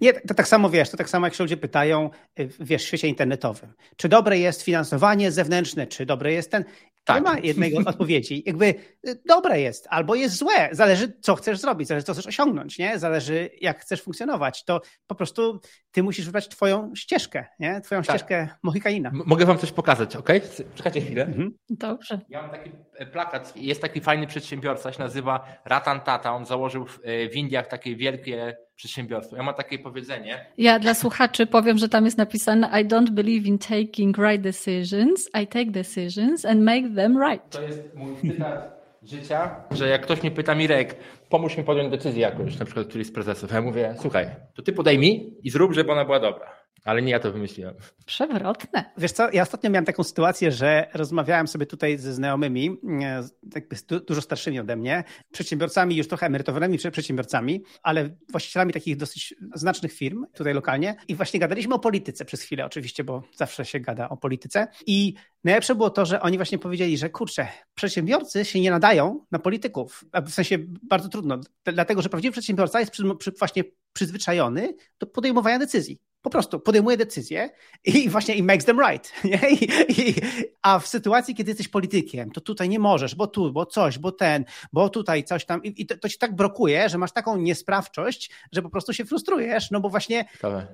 Nie, 0.00 0.12
to 0.12 0.34
tak 0.34 0.48
samo 0.48 0.70
wiesz, 0.70 0.90
to 0.90 0.96
tak 0.96 1.10
samo 1.10 1.26
jak 1.26 1.34
się 1.34 1.44
ludzie 1.44 1.56
pytają, 1.56 2.10
y, 2.40 2.48
wiesz, 2.60 2.84
w 2.84 2.86
świecie 2.86 3.08
internetowym, 3.08 3.72
czy 3.96 4.08
dobre 4.08 4.38
jest 4.38 4.62
finansowanie 4.62 5.32
zewnętrzne, 5.32 5.86
czy 5.86 6.06
dobre 6.06 6.32
jest 6.32 6.50
ten, 6.50 6.64
tak. 7.04 7.16
Nie 7.16 7.22
ma 7.22 7.38
jednej 7.38 7.76
odpowiedzi. 7.86 8.42
Jakby 8.46 8.74
y, 9.08 9.22
dobre 9.26 9.60
jest 9.60 9.86
albo 9.90 10.14
jest 10.14 10.36
złe. 10.36 10.68
Zależy, 10.72 11.12
co 11.20 11.34
chcesz 11.34 11.58
zrobić, 11.58 11.88
zależy, 11.88 12.06
co 12.06 12.12
chcesz 12.12 12.26
osiągnąć, 12.26 12.78
nie? 12.78 12.98
Zależy, 12.98 13.50
jak 13.60 13.80
chcesz 13.80 14.02
funkcjonować. 14.02 14.64
To 14.64 14.80
po 15.06 15.14
prostu 15.14 15.60
ty 15.90 16.02
musisz 16.02 16.24
wybrać 16.26 16.48
twoją 16.48 16.94
ścieżkę, 16.94 17.46
nie? 17.58 17.80
Twoją 17.80 18.02
tak. 18.02 18.16
ścieżkę 18.16 18.48
Mohikaina. 18.62 19.08
M 19.08 19.22
mogę 19.26 19.46
wam 19.46 19.58
coś 19.58 19.72
pokazać, 19.72 20.16
ok? 20.16 20.28
Czekajcie 20.74 21.00
chwilę. 21.00 21.24
Mhm. 21.24 21.50
Dobrze. 21.70 22.20
Ja 22.28 22.42
mam 22.42 22.50
taki 22.50 22.70
e, 22.94 23.06
plakat. 23.06 23.56
Jest 23.56 23.82
taki 23.82 24.00
fajny 24.00 24.26
przedsiębiorca, 24.26 24.92
się 24.92 25.02
nazywa 25.02 25.46
Ratan 25.64 26.00
Tata. 26.00 26.32
On 26.34 26.46
założył 26.46 26.86
w, 26.86 27.00
e, 27.04 27.28
w 27.28 27.36
Indiach 27.36 27.66
takie 27.66 27.96
wielkie 27.96 28.56
przedsiębiorstwo. 28.76 29.36
Ja 29.36 29.42
mam 29.42 29.54
takie 29.54 29.78
powiedzenie. 29.78 30.46
Ja 30.58 30.78
dla 30.78 30.94
słuchaczy 30.94 31.46
powiem, 31.46 31.78
że 31.78 31.88
tam 31.88 32.04
jest 32.04 32.18
napisane 32.18 32.82
I 32.82 32.86
don't 32.86 33.10
believe 33.10 33.46
in 33.46 33.58
taking 33.58 34.18
right 34.18 34.42
decisions, 34.42 35.30
I 35.42 35.46
take 35.46 35.66
decisions 35.66 36.44
and 36.44 36.60
make 36.60 36.94
them 36.94 37.18
right. 37.22 37.50
To 37.50 37.62
jest 37.62 37.94
mój 37.94 38.16
cytat 38.16 38.74
życia, 39.02 39.64
że 39.70 39.88
jak 39.88 40.02
ktoś 40.02 40.22
mnie 40.22 40.30
pyta, 40.30 40.54
Mirek, 40.54 40.96
pomóż 41.28 41.56
mi 41.56 41.64
podjąć 41.64 41.90
decyzję 41.90 42.22
jakąś, 42.22 42.58
na 42.58 42.64
przykład 42.64 42.86
któryś 42.86 43.06
z 43.06 43.12
prezesów, 43.12 43.52
ja 43.52 43.62
mówię, 43.62 43.94
słuchaj, 44.00 44.26
to 44.54 44.62
ty 44.62 44.72
podejmij 44.72 45.34
i 45.42 45.50
zrób, 45.50 45.72
żeby 45.72 45.92
ona 45.92 46.04
była 46.04 46.20
dobra. 46.20 46.63
Ale 46.84 47.02
nie 47.02 47.12
ja 47.12 47.20
to 47.20 47.32
wymyśliłem. 47.32 47.74
Przewrotne. 48.06 48.84
Wiesz 48.98 49.12
co, 49.12 49.30
ja 49.32 49.42
ostatnio 49.42 49.70
miałem 49.70 49.84
taką 49.84 50.04
sytuację, 50.04 50.52
że 50.52 50.88
rozmawiałem 50.94 51.48
sobie 51.48 51.66
tutaj 51.66 51.98
ze 51.98 52.14
znajomymi, 52.14 52.76
e, 53.02 53.22
jakby 53.54 53.76
dużo 54.06 54.20
starszymi 54.20 54.60
ode 54.60 54.76
mnie, 54.76 55.04
przedsiębiorcami, 55.32 55.96
już 55.96 56.08
trochę 56.08 56.26
emerytowanymi 56.26 56.78
przedsiębiorcami, 56.92 57.62
ale 57.82 58.16
właścicielami 58.32 58.72
takich 58.72 58.96
dosyć 58.96 59.34
znacznych 59.54 59.92
firm 59.92 60.26
tutaj 60.34 60.54
lokalnie 60.54 60.96
i 61.08 61.14
właśnie 61.14 61.40
gadaliśmy 61.40 61.74
o 61.74 61.78
polityce 61.78 62.24
przez 62.24 62.42
chwilę 62.42 62.66
oczywiście, 62.66 63.04
bo 63.04 63.22
zawsze 63.34 63.64
się 63.64 63.80
gada 63.80 64.08
o 64.08 64.16
polityce 64.16 64.66
i 64.86 65.14
najlepsze 65.44 65.74
było 65.74 65.90
to, 65.90 66.06
że 66.06 66.20
oni 66.20 66.36
właśnie 66.36 66.58
powiedzieli, 66.58 66.98
że 66.98 67.10
kurczę, 67.10 67.48
przedsiębiorcy 67.74 68.44
się 68.44 68.60
nie 68.60 68.70
nadają 68.70 69.24
na 69.30 69.38
polityków, 69.38 70.04
w 70.26 70.30
sensie 70.30 70.58
bardzo 70.82 71.08
trudno, 71.08 71.40
dlatego, 71.64 72.02
że 72.02 72.08
prawdziwy 72.08 72.32
przedsiębiorca 72.32 72.80
jest 72.80 72.92
właśnie 73.38 73.64
przyzwyczajony 73.92 74.74
do 74.98 75.06
podejmowania 75.06 75.58
decyzji 75.58 76.00
po 76.24 76.30
prostu 76.30 76.60
podejmuje 76.60 76.96
decyzje 76.96 77.50
i 77.84 78.08
właśnie 78.08 78.34
i 78.34 78.42
makes 78.42 78.64
them 78.64 78.80
right. 78.80 79.12
Nie? 79.24 79.50
I, 79.50 79.64
i, 79.88 80.14
a 80.62 80.78
w 80.78 80.86
sytuacji, 80.86 81.34
kiedy 81.34 81.50
jesteś 81.50 81.68
politykiem, 81.68 82.30
to 82.30 82.40
tutaj 82.40 82.68
nie 82.68 82.78
możesz, 82.78 83.14
bo 83.14 83.26
tu, 83.26 83.52
bo 83.52 83.66
coś, 83.66 83.98
bo 83.98 84.12
ten, 84.12 84.44
bo 84.72 84.88
tutaj 84.88 85.24
coś 85.24 85.44
tam 85.44 85.64
i, 85.64 85.82
i 85.82 85.86
to, 85.86 85.98
to 85.98 86.08
ci 86.08 86.18
tak 86.18 86.34
brokuje, 86.34 86.88
że 86.88 86.98
masz 86.98 87.12
taką 87.12 87.36
niesprawczość, 87.36 88.30
że 88.52 88.62
po 88.62 88.70
prostu 88.70 88.92
się 88.92 89.04
frustrujesz, 89.04 89.70
no 89.70 89.80
bo 89.80 89.88
właśnie 89.90 90.24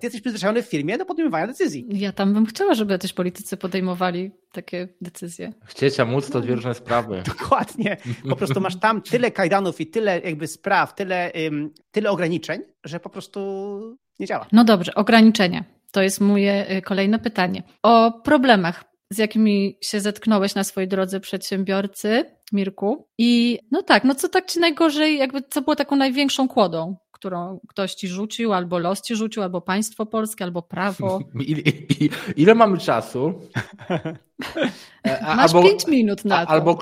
ty 0.00 0.06
jesteś 0.06 0.20
przyzwyczajony 0.20 0.62
w 0.62 0.66
firmie 0.66 0.98
do 0.98 1.04
podejmowania 1.06 1.46
decyzji. 1.46 1.86
Ja 1.88 2.12
tam 2.12 2.34
bym 2.34 2.46
chciała, 2.46 2.74
żeby 2.74 2.98
też 2.98 3.12
politycy 3.12 3.56
podejmowali 3.56 4.30
takie 4.52 4.88
decyzje. 5.00 5.52
Chcieć, 5.64 6.00
a 6.00 6.04
móc 6.04 6.30
to 6.30 6.40
dwie 6.40 6.54
różne 6.54 6.74
sprawy. 6.74 7.22
Dokładnie. 7.38 7.96
Po 8.28 8.36
prostu 8.36 8.60
masz 8.60 8.80
tam 8.80 9.02
tyle 9.02 9.30
kajdanów 9.30 9.80
i 9.80 9.86
tyle 9.86 10.20
jakby 10.20 10.46
spraw, 10.46 10.94
tyle, 10.94 11.32
um, 11.44 11.70
tyle 11.90 12.10
ograniczeń, 12.10 12.62
że 12.84 13.00
po 13.00 13.10
prostu 13.10 13.40
nie 14.20 14.26
działa. 14.26 14.46
No 14.52 14.64
dobrze, 14.64 14.94
ograniczenia. 14.94 15.64
To 15.92 16.02
jest 16.02 16.20
moje 16.20 16.70
y, 16.76 16.82
kolejne 16.82 17.18
pytanie. 17.18 17.62
O 17.82 18.12
problemach, 18.24 18.84
z 19.10 19.18
jakimi 19.18 19.78
się 19.80 20.00
zetknąłeś 20.00 20.54
na 20.54 20.64
swojej 20.64 20.88
drodze 20.88 21.20
przedsiębiorcy, 21.20 22.24
Mirku. 22.52 23.08
I 23.18 23.58
no 23.70 23.82
tak, 23.82 24.04
no 24.04 24.14
co 24.14 24.28
tak 24.28 24.46
ci 24.46 24.60
najgorzej, 24.60 25.18
jakby 25.18 25.42
co 25.50 25.62
było 25.62 25.76
taką 25.76 25.96
największą 25.96 26.48
kłodą, 26.48 26.96
którą 27.12 27.60
ktoś 27.68 27.94
ci 27.94 28.08
rzucił, 28.08 28.52
albo 28.52 28.78
los 28.78 29.02
ci 29.02 29.16
rzucił, 29.16 29.42
albo 29.42 29.60
państwo 29.60 30.06
polskie, 30.06 30.44
albo 30.44 30.62
prawo. 30.62 31.18
Ile, 31.46 31.62
ile 32.36 32.54
mamy 32.54 32.78
czasu? 32.78 33.34
E, 35.06 35.20
a, 35.20 35.34
Masz 35.36 35.54
albo, 35.54 35.68
pięć 35.68 35.86
minut 35.86 36.24
na 36.24 36.46
to. 36.46 36.52
Albo 36.52 36.78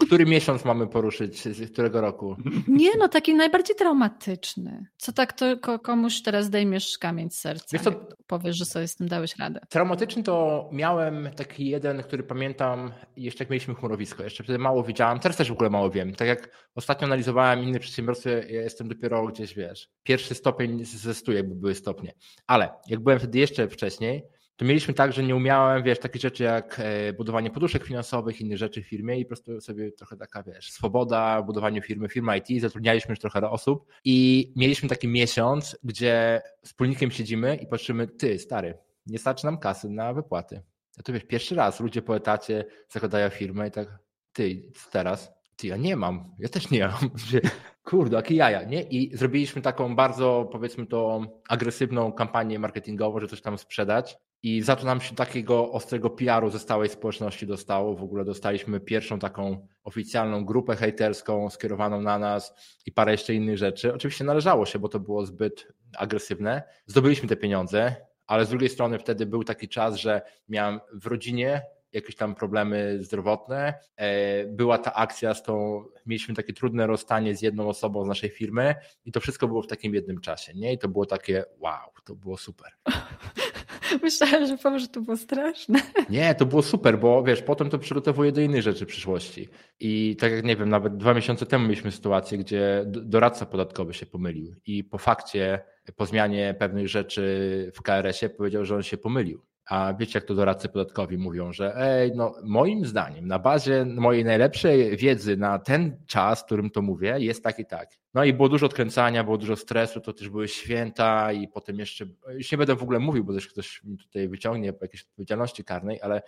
który 0.00 0.26
miesiąc 0.26 0.64
mamy 0.64 0.86
poruszyć, 0.86 1.42
z 1.42 1.72
którego 1.72 2.00
roku? 2.00 2.36
Nie, 2.68 2.90
no 2.98 3.08
taki 3.08 3.34
najbardziej 3.34 3.76
traumatyczny. 3.76 4.86
Co 4.96 5.12
tak 5.12 5.32
to 5.32 5.78
komuś 5.82 6.22
teraz 6.22 6.46
zdejmiesz 6.46 6.98
kamień 6.98 7.30
z 7.30 7.38
serca, 7.38 7.66
Wiesz 7.72 7.82
co, 7.82 7.90
powiesz, 8.26 8.56
że 8.56 8.64
sobie 8.64 8.88
z 8.88 8.96
tym 8.96 9.08
dałeś 9.08 9.36
radę. 9.36 9.60
Traumatyczny 9.68 10.22
to 10.22 10.68
miałem 10.72 11.28
taki 11.36 11.68
jeden, 11.68 12.02
który 12.02 12.22
pamiętam 12.22 12.92
jeszcze 13.16 13.44
jak 13.44 13.50
mieliśmy 13.50 13.74
chmurowisko. 13.74 14.22
Jeszcze 14.22 14.44
wtedy 14.44 14.58
mało 14.58 14.84
wiedziałem, 14.84 15.18
teraz 15.18 15.36
też 15.36 15.48
w 15.48 15.52
ogóle 15.52 15.70
mało 15.70 15.90
wiem. 15.90 16.14
Tak 16.14 16.28
jak 16.28 16.68
ostatnio 16.74 17.06
analizowałem 17.06 17.62
inne 17.62 17.78
przedsiębiorstwa, 17.78 18.30
ja 18.30 18.62
jestem 18.62 18.88
dopiero 18.88 19.26
gdzieś, 19.26 19.54
wiesz, 19.54 19.88
pierwszy 20.02 20.34
stopień 20.34 20.84
ze 20.84 21.14
stu, 21.14 21.32
jakby 21.32 21.54
były 21.54 21.74
stopnie. 21.74 22.12
Ale 22.46 22.68
jak 22.86 23.00
byłem 23.00 23.18
wtedy 23.18 23.38
jeszcze 23.38 23.68
wcześniej, 23.68 24.22
to 24.58 24.64
mieliśmy 24.64 24.94
tak, 24.94 25.12
że 25.12 25.22
nie 25.22 25.36
umiałem, 25.36 25.82
wiesz, 25.82 25.98
takie 25.98 26.18
rzeczy 26.18 26.42
jak 26.42 26.80
e, 26.80 27.12
budowanie 27.12 27.50
poduszek 27.50 27.84
finansowych, 27.84 28.40
inne 28.40 28.56
rzeczy 28.56 28.82
w 28.82 28.86
firmie 28.86 29.18
i 29.18 29.24
po 29.24 29.28
prostu 29.28 29.60
sobie 29.60 29.92
trochę 29.92 30.16
taka, 30.16 30.42
wiesz, 30.42 30.72
swoboda 30.72 31.42
w 31.42 31.46
budowaniu 31.46 31.82
firmy, 31.82 32.08
firma 32.08 32.36
IT, 32.36 32.60
zatrudnialiśmy 32.60 33.12
już 33.12 33.18
trochę 33.18 33.50
osób 33.50 33.86
i 34.04 34.52
mieliśmy 34.56 34.88
taki 34.88 35.08
miesiąc, 35.08 35.78
gdzie 35.84 36.42
wspólnikiem 36.62 37.10
siedzimy 37.10 37.56
i 37.56 37.66
patrzymy, 37.66 38.06
ty, 38.06 38.38
stary, 38.38 38.78
nie 39.06 39.18
starczy 39.18 39.46
nam 39.46 39.58
kasy 39.58 39.88
na 39.88 40.14
wypłaty. 40.14 40.62
Ja 40.96 41.02
to 41.02 41.12
wiesz, 41.12 41.24
pierwszy 41.24 41.54
raz 41.54 41.80
ludzie 41.80 42.02
po 42.02 42.16
etacie 42.16 42.64
zakładają 42.88 43.28
firmę 43.28 43.68
i 43.68 43.70
tak, 43.70 43.98
ty, 44.32 44.62
teraz? 44.90 45.32
Ty, 45.56 45.66
ja 45.66 45.76
nie 45.76 45.96
mam, 45.96 46.34
ja 46.38 46.48
też 46.48 46.70
nie 46.70 46.88
mam. 46.88 47.10
Kurde, 47.84 48.16
jakie 48.16 48.34
jaja, 48.34 48.62
nie? 48.62 48.82
I 48.82 49.16
zrobiliśmy 49.16 49.62
taką 49.62 49.96
bardzo, 49.96 50.48
powiedzmy 50.52 50.86
to, 50.86 51.20
agresywną 51.48 52.12
kampanię 52.12 52.58
marketingową, 52.58 53.20
że 53.20 53.28
coś 53.28 53.40
tam 53.40 53.58
sprzedać. 53.58 54.18
I 54.42 54.62
za 54.62 54.76
to 54.76 54.86
nam 54.86 55.00
się 55.00 55.14
takiego 55.14 55.72
ostrego 55.72 56.10
PR-u 56.10 56.50
ze 56.50 56.58
stałej 56.58 56.88
społeczności 56.88 57.46
dostało. 57.46 57.94
W 57.94 58.02
ogóle 58.02 58.24
dostaliśmy 58.24 58.80
pierwszą 58.80 59.18
taką 59.18 59.66
oficjalną 59.84 60.44
grupę 60.44 60.76
hejterską 60.76 61.50
skierowaną 61.50 62.00
na 62.00 62.18
nas 62.18 62.54
i 62.86 62.92
parę 62.92 63.12
jeszcze 63.12 63.34
innych 63.34 63.58
rzeczy. 63.58 63.94
Oczywiście 63.94 64.24
należało 64.24 64.66
się, 64.66 64.78
bo 64.78 64.88
to 64.88 65.00
było 65.00 65.26
zbyt 65.26 65.68
agresywne. 65.96 66.62
Zdobyliśmy 66.86 67.28
te 67.28 67.36
pieniądze, 67.36 67.96
ale 68.26 68.44
z 68.44 68.48
drugiej 68.48 68.68
strony 68.68 68.98
wtedy 68.98 69.26
był 69.26 69.44
taki 69.44 69.68
czas, 69.68 69.96
że 69.96 70.22
miałem 70.48 70.80
w 70.92 71.06
rodzinie 71.06 71.62
jakieś 71.92 72.16
tam 72.16 72.34
problemy 72.34 72.98
zdrowotne. 73.00 73.74
E, 73.96 74.46
była 74.46 74.78
ta 74.78 74.94
akcja 74.94 75.34
z 75.34 75.42
tą, 75.42 75.84
mieliśmy 76.06 76.34
takie 76.34 76.52
trudne 76.52 76.86
rozstanie 76.86 77.36
z 77.36 77.42
jedną 77.42 77.68
osobą 77.68 78.04
z 78.04 78.08
naszej 78.08 78.30
firmy 78.30 78.74
i 79.04 79.12
to 79.12 79.20
wszystko 79.20 79.48
było 79.48 79.62
w 79.62 79.66
takim 79.66 79.94
jednym 79.94 80.20
czasie, 80.20 80.54
nie? 80.54 80.72
I 80.72 80.78
to 80.78 80.88
było 80.88 81.06
takie 81.06 81.44
wow, 81.58 81.90
to 82.04 82.14
było 82.14 82.36
super. 82.36 82.72
Myślałem, 84.02 84.46
że 84.46 84.58
powiem, 84.58 84.78
że 84.78 84.88
to 84.88 85.00
było 85.00 85.16
straszne. 85.16 85.80
Nie, 86.10 86.34
to 86.34 86.46
było 86.46 86.62
super, 86.62 86.98
bo 86.98 87.22
wiesz, 87.22 87.42
potem 87.42 87.70
to 87.70 87.78
przygotowuje 87.78 88.32
do 88.32 88.40
innych 88.40 88.62
rzeczy 88.62 88.84
w 88.84 88.88
przyszłości. 88.88 89.48
I 89.80 90.16
tak 90.20 90.32
jak 90.32 90.44
nie 90.44 90.56
wiem, 90.56 90.68
nawet 90.68 90.96
dwa 90.96 91.14
miesiące 91.14 91.46
temu 91.46 91.64
mieliśmy 91.64 91.92
sytuację, 91.92 92.38
gdzie 92.38 92.84
doradca 92.86 93.46
podatkowy 93.46 93.94
się 93.94 94.06
pomylił 94.06 94.54
i 94.66 94.84
po 94.84 94.98
fakcie, 94.98 95.60
po 95.96 96.06
zmianie 96.06 96.54
pewnych 96.58 96.88
rzeczy 96.88 97.72
w 97.74 97.82
KRS-ie 97.82 98.30
powiedział, 98.30 98.64
że 98.64 98.76
on 98.76 98.82
się 98.82 98.96
pomylił. 98.96 99.47
A 99.68 99.94
wiecie, 99.94 100.18
jak 100.18 100.24
to 100.24 100.34
doradcy 100.34 100.68
podatkowi 100.68 101.18
mówią, 101.18 101.52
że 101.52 101.76
ej, 101.76 102.12
no 102.14 102.34
moim 102.44 102.84
zdaniem, 102.84 103.26
na 103.26 103.38
bazie 103.38 103.84
mojej 103.84 104.24
najlepszej 104.24 104.96
wiedzy 104.96 105.36
na 105.36 105.58
ten 105.58 105.96
czas, 106.06 106.40
w 106.40 106.44
którym 106.44 106.70
to 106.70 106.82
mówię, 106.82 107.14
jest 107.18 107.44
tak 107.44 107.58
i 107.58 107.66
tak. 107.66 107.88
No 108.14 108.24
i 108.24 108.32
było 108.32 108.48
dużo 108.48 108.66
odkręcania, 108.66 109.24
było 109.24 109.38
dużo 109.38 109.56
stresu, 109.56 110.00
to 110.00 110.12
też 110.12 110.28
były 110.28 110.48
święta 110.48 111.32
i 111.32 111.48
potem 111.48 111.78
jeszcze, 111.78 112.06
już 112.28 112.52
nie 112.52 112.58
będę 112.58 112.76
w 112.76 112.82
ogóle 112.82 112.98
mówił, 112.98 113.24
bo 113.24 113.34
też 113.34 113.48
ktoś 113.48 113.84
mi 113.84 113.98
tutaj 113.98 114.28
wyciągnie 114.28 114.72
po 114.72 114.84
jakiejś 114.84 115.02
odpowiedzialności 115.02 115.64
karnej, 115.64 116.00
ale 116.02 116.22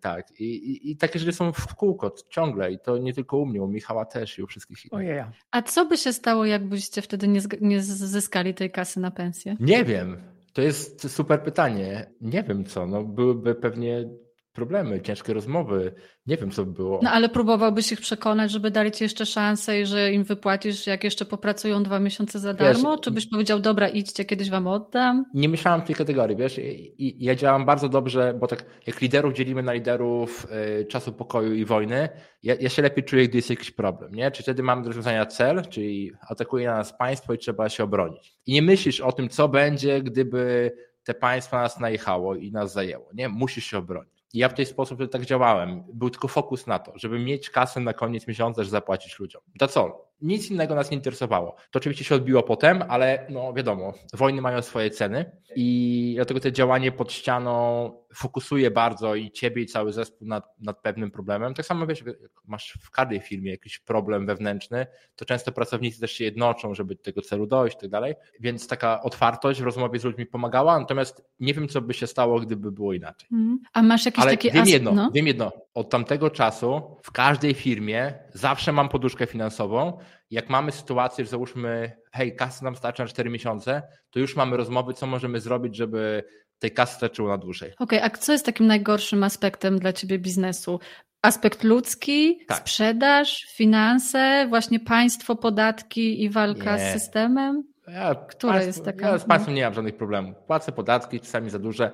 tak. 0.00 0.40
I, 0.40 0.44
i, 0.44 0.90
i 0.90 0.96
takie 0.96 1.18
rzeczy 1.18 1.32
są 1.32 1.52
w 1.52 1.74
kółko 1.74 2.14
ciągle 2.28 2.72
i 2.72 2.78
to 2.78 2.98
nie 2.98 3.14
tylko 3.14 3.38
u 3.38 3.46
mnie, 3.46 3.62
u 3.62 3.68
Michała 3.68 4.04
też 4.04 4.38
i 4.38 4.42
u 4.42 4.46
wszystkich 4.46 4.84
innych. 4.84 4.92
Ojej. 4.92 5.24
A 5.50 5.62
co 5.62 5.84
by 5.84 5.96
się 5.96 6.12
stało, 6.12 6.44
jakbyście 6.44 7.02
wtedy 7.02 7.28
nie, 7.28 7.40
nie 7.60 7.82
zyskali 7.82 8.54
tej 8.54 8.70
kasy 8.70 9.00
na 9.00 9.10
pensję? 9.10 9.56
Nie 9.60 9.84
wiem. 9.84 10.29
To 10.52 10.62
jest 10.62 11.10
super 11.10 11.42
pytanie. 11.42 12.12
Nie 12.20 12.42
wiem 12.42 12.64
co, 12.64 12.86
no 12.86 13.04
byłyby 13.04 13.54
pewnie 13.54 14.08
problemy, 14.52 15.00
ciężkie 15.00 15.34
rozmowy. 15.34 15.94
Nie 16.26 16.36
wiem, 16.36 16.50
co 16.50 16.64
by 16.64 16.72
było. 16.72 17.00
No 17.02 17.10
ale 17.10 17.28
próbowałbyś 17.28 17.92
ich 17.92 18.00
przekonać, 18.00 18.50
żeby 18.50 18.70
dali 18.70 18.92
ci 18.92 19.04
jeszcze 19.04 19.26
szansę 19.26 19.80
i 19.80 19.86
że 19.86 20.12
im 20.12 20.24
wypłacisz, 20.24 20.86
jak 20.86 21.04
jeszcze 21.04 21.24
popracują 21.24 21.82
dwa 21.82 22.00
miesiące 22.00 22.38
za 22.38 22.54
darmo? 22.54 22.90
Wiesz, 22.90 23.00
Czy 23.00 23.10
byś 23.10 23.26
powiedział, 23.26 23.60
dobra, 23.60 23.88
idźcie, 23.88 24.24
kiedyś 24.24 24.50
wam 24.50 24.66
oddam? 24.66 25.24
Nie 25.34 25.48
myślałem 25.48 25.80
w 25.80 25.84
tej 25.84 25.94
kategorii, 25.94 26.36
wiesz, 26.36 26.58
i, 26.58 27.24
ja 27.24 27.34
działam 27.34 27.64
bardzo 27.64 27.88
dobrze, 27.88 28.34
bo 28.40 28.46
tak 28.46 28.64
jak 28.86 29.00
liderów 29.00 29.34
dzielimy 29.34 29.62
na 29.62 29.72
liderów 29.72 30.46
y, 30.80 30.84
czasu 30.84 31.12
pokoju 31.12 31.54
i 31.54 31.64
wojny, 31.64 32.08
ja, 32.42 32.54
ja, 32.60 32.68
się 32.68 32.82
lepiej 32.82 33.04
czuję, 33.04 33.28
gdy 33.28 33.38
jest 33.38 33.50
jakiś 33.50 33.70
problem, 33.70 34.14
nie? 34.14 34.30
Czy 34.30 34.42
wtedy 34.42 34.62
mamy 34.62 34.82
do 34.82 34.88
rozwiązania 34.88 35.26
cel, 35.26 35.62
czyli 35.68 36.12
atakuje 36.28 36.66
na 36.66 36.76
nas 36.76 36.98
państwo 36.98 37.34
i 37.34 37.38
trzeba 37.38 37.68
się 37.68 37.84
obronić. 37.84 38.32
I 38.46 38.52
nie 38.52 38.62
myślisz 38.62 39.00
o 39.00 39.12
tym, 39.12 39.28
co 39.28 39.48
będzie, 39.48 40.02
gdyby 40.02 40.72
te 41.04 41.14
państwo 41.14 41.56
nas 41.56 41.80
najechało 41.80 42.34
i 42.34 42.52
nas 42.52 42.72
zajęło, 42.72 43.10
nie? 43.14 43.28
Musisz 43.28 43.64
się 43.64 43.78
obronić. 43.78 44.19
Ja 44.34 44.48
w 44.48 44.54
ten 44.54 44.66
sposób 44.66 45.00
tak 45.10 45.26
działałem. 45.26 45.84
Był 45.92 46.10
tylko 46.10 46.28
fokus 46.28 46.66
na 46.66 46.78
to, 46.78 46.92
żeby 46.94 47.18
mieć 47.18 47.50
kasę 47.50 47.80
na 47.80 47.92
koniec 47.92 48.26
miesiąca, 48.26 48.62
żeby 48.62 48.70
zapłacić 48.70 49.18
ludziom. 49.18 49.42
To 49.58 49.68
co? 49.68 50.10
Nic 50.22 50.50
innego 50.50 50.74
nas 50.74 50.90
nie 50.90 50.96
interesowało. 50.96 51.56
To 51.70 51.78
oczywiście 51.78 52.04
się 52.04 52.14
odbiło 52.14 52.42
potem, 52.42 52.84
ale 52.88 53.26
no 53.30 53.52
wiadomo, 53.52 53.92
wojny 54.14 54.42
mają 54.42 54.62
swoje 54.62 54.90
ceny 54.90 55.30
i 55.56 56.12
dlatego 56.16 56.40
to 56.40 56.50
działanie 56.50 56.92
pod 56.92 57.12
ścianą 57.12 57.90
fokusuje 58.14 58.70
bardzo 58.70 59.14
i 59.14 59.30
ciebie 59.30 59.62
i 59.62 59.66
cały 59.66 59.92
zespół 59.92 60.28
nad, 60.28 60.60
nad 60.60 60.82
pewnym 60.82 61.10
problemem. 61.10 61.54
Tak 61.54 61.66
samo 61.66 61.86
wiesz, 61.86 62.04
masz 62.44 62.78
w 62.80 62.90
każdej 62.90 63.20
firmie 63.20 63.50
jakiś 63.50 63.78
problem 63.78 64.26
wewnętrzny, 64.26 64.86
to 65.16 65.24
często 65.24 65.52
pracownicy 65.52 66.00
też 66.00 66.12
się 66.12 66.24
jednoczą, 66.24 66.74
żeby 66.74 66.94
do 66.94 67.02
tego 67.02 67.22
celu 67.22 67.46
dojść 67.46 67.76
i 67.76 67.80
tak 67.80 67.90
dalej. 67.90 68.14
Więc 68.40 68.68
taka 68.68 69.02
otwartość 69.02 69.60
w 69.60 69.64
rozmowie 69.64 69.98
z 69.98 70.04
ludźmi 70.04 70.26
pomagała, 70.26 70.80
natomiast 70.80 71.24
nie 71.40 71.54
wiem, 71.54 71.68
co 71.68 71.80
by 71.80 71.94
się 71.94 72.06
stało, 72.06 72.40
gdyby 72.40 72.72
było 72.72 72.92
inaczej. 72.92 73.28
Mm. 73.32 73.58
A 73.72 73.82
masz 73.82 74.06
jakieś 74.06 74.22
Ale 74.22 74.30
takie... 74.30 74.50
Wiem 74.50 74.66
jedno, 74.66 74.92
no? 74.92 75.10
wiem 75.14 75.26
jedno. 75.26 75.52
Od 75.74 75.90
tamtego 75.90 76.30
czasu 76.30 76.96
w 77.02 77.12
każdej 77.12 77.54
firmie 77.54 78.14
zawsze 78.34 78.72
mam 78.72 78.88
poduszkę 78.88 79.26
finansową 79.26 79.98
jak 80.30 80.50
mamy 80.50 80.72
sytuację, 80.72 81.24
że 81.24 81.30
załóżmy, 81.30 81.96
hej, 82.12 82.36
kasy 82.36 82.64
nam 82.64 82.76
starczy 82.76 83.02
na 83.02 83.08
4 83.08 83.30
miesiące, 83.30 83.82
to 84.10 84.18
już 84.18 84.36
mamy 84.36 84.56
rozmowy, 84.56 84.94
co 84.94 85.06
możemy 85.06 85.40
zrobić, 85.40 85.76
żeby 85.76 86.24
tej 86.60 86.70
kasy 86.70 86.96
starczyło 86.96 87.28
na 87.28 87.38
dłużej. 87.38 87.72
Okej, 87.78 87.98
okay, 87.98 88.04
a 88.04 88.18
co 88.18 88.32
jest 88.32 88.46
takim 88.46 88.66
najgorszym 88.66 89.24
aspektem 89.24 89.78
dla 89.78 89.92
ciebie 89.92 90.18
biznesu? 90.18 90.80
Aspekt 91.22 91.64
ludzki, 91.64 92.40
tak. 92.48 92.58
sprzedaż, 92.58 93.46
finanse, 93.54 94.46
właśnie 94.48 94.80
państwo, 94.80 95.36
podatki 95.36 96.22
i 96.22 96.30
walka 96.30 96.76
nie. 96.76 96.90
z 96.90 96.92
systemem? 96.92 97.64
Ja, 97.88 98.14
Która 98.14 98.52
państwo, 98.52 98.66
jest 98.66 98.84
taka? 98.84 99.08
Ja 99.08 99.18
z 99.18 99.24
państwem 99.24 99.54
nie 99.54 99.64
mam 99.64 99.74
żadnych 99.74 99.96
problemów. 99.96 100.36
Płacę 100.46 100.72
podatki, 100.72 101.20
czasami 101.20 101.50
za 101.50 101.58
duże, 101.58 101.90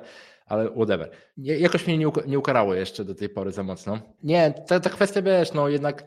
ale 0.47 0.71
whatever. 0.71 1.11
Jakoś 1.37 1.87
mnie 1.87 1.99
nie, 1.99 2.07
nie 2.27 2.39
ukarało 2.39 2.75
jeszcze 2.75 3.05
do 3.05 3.15
tej 3.15 3.29
pory 3.29 3.53
za 3.53 3.63
mocno. 3.63 3.99
Nie, 4.23 4.55
ta, 4.67 4.81
ta 4.81 4.91
kwestia, 4.91 5.23
wiesz, 5.23 5.53
no 5.53 5.69
jednak 5.69 6.05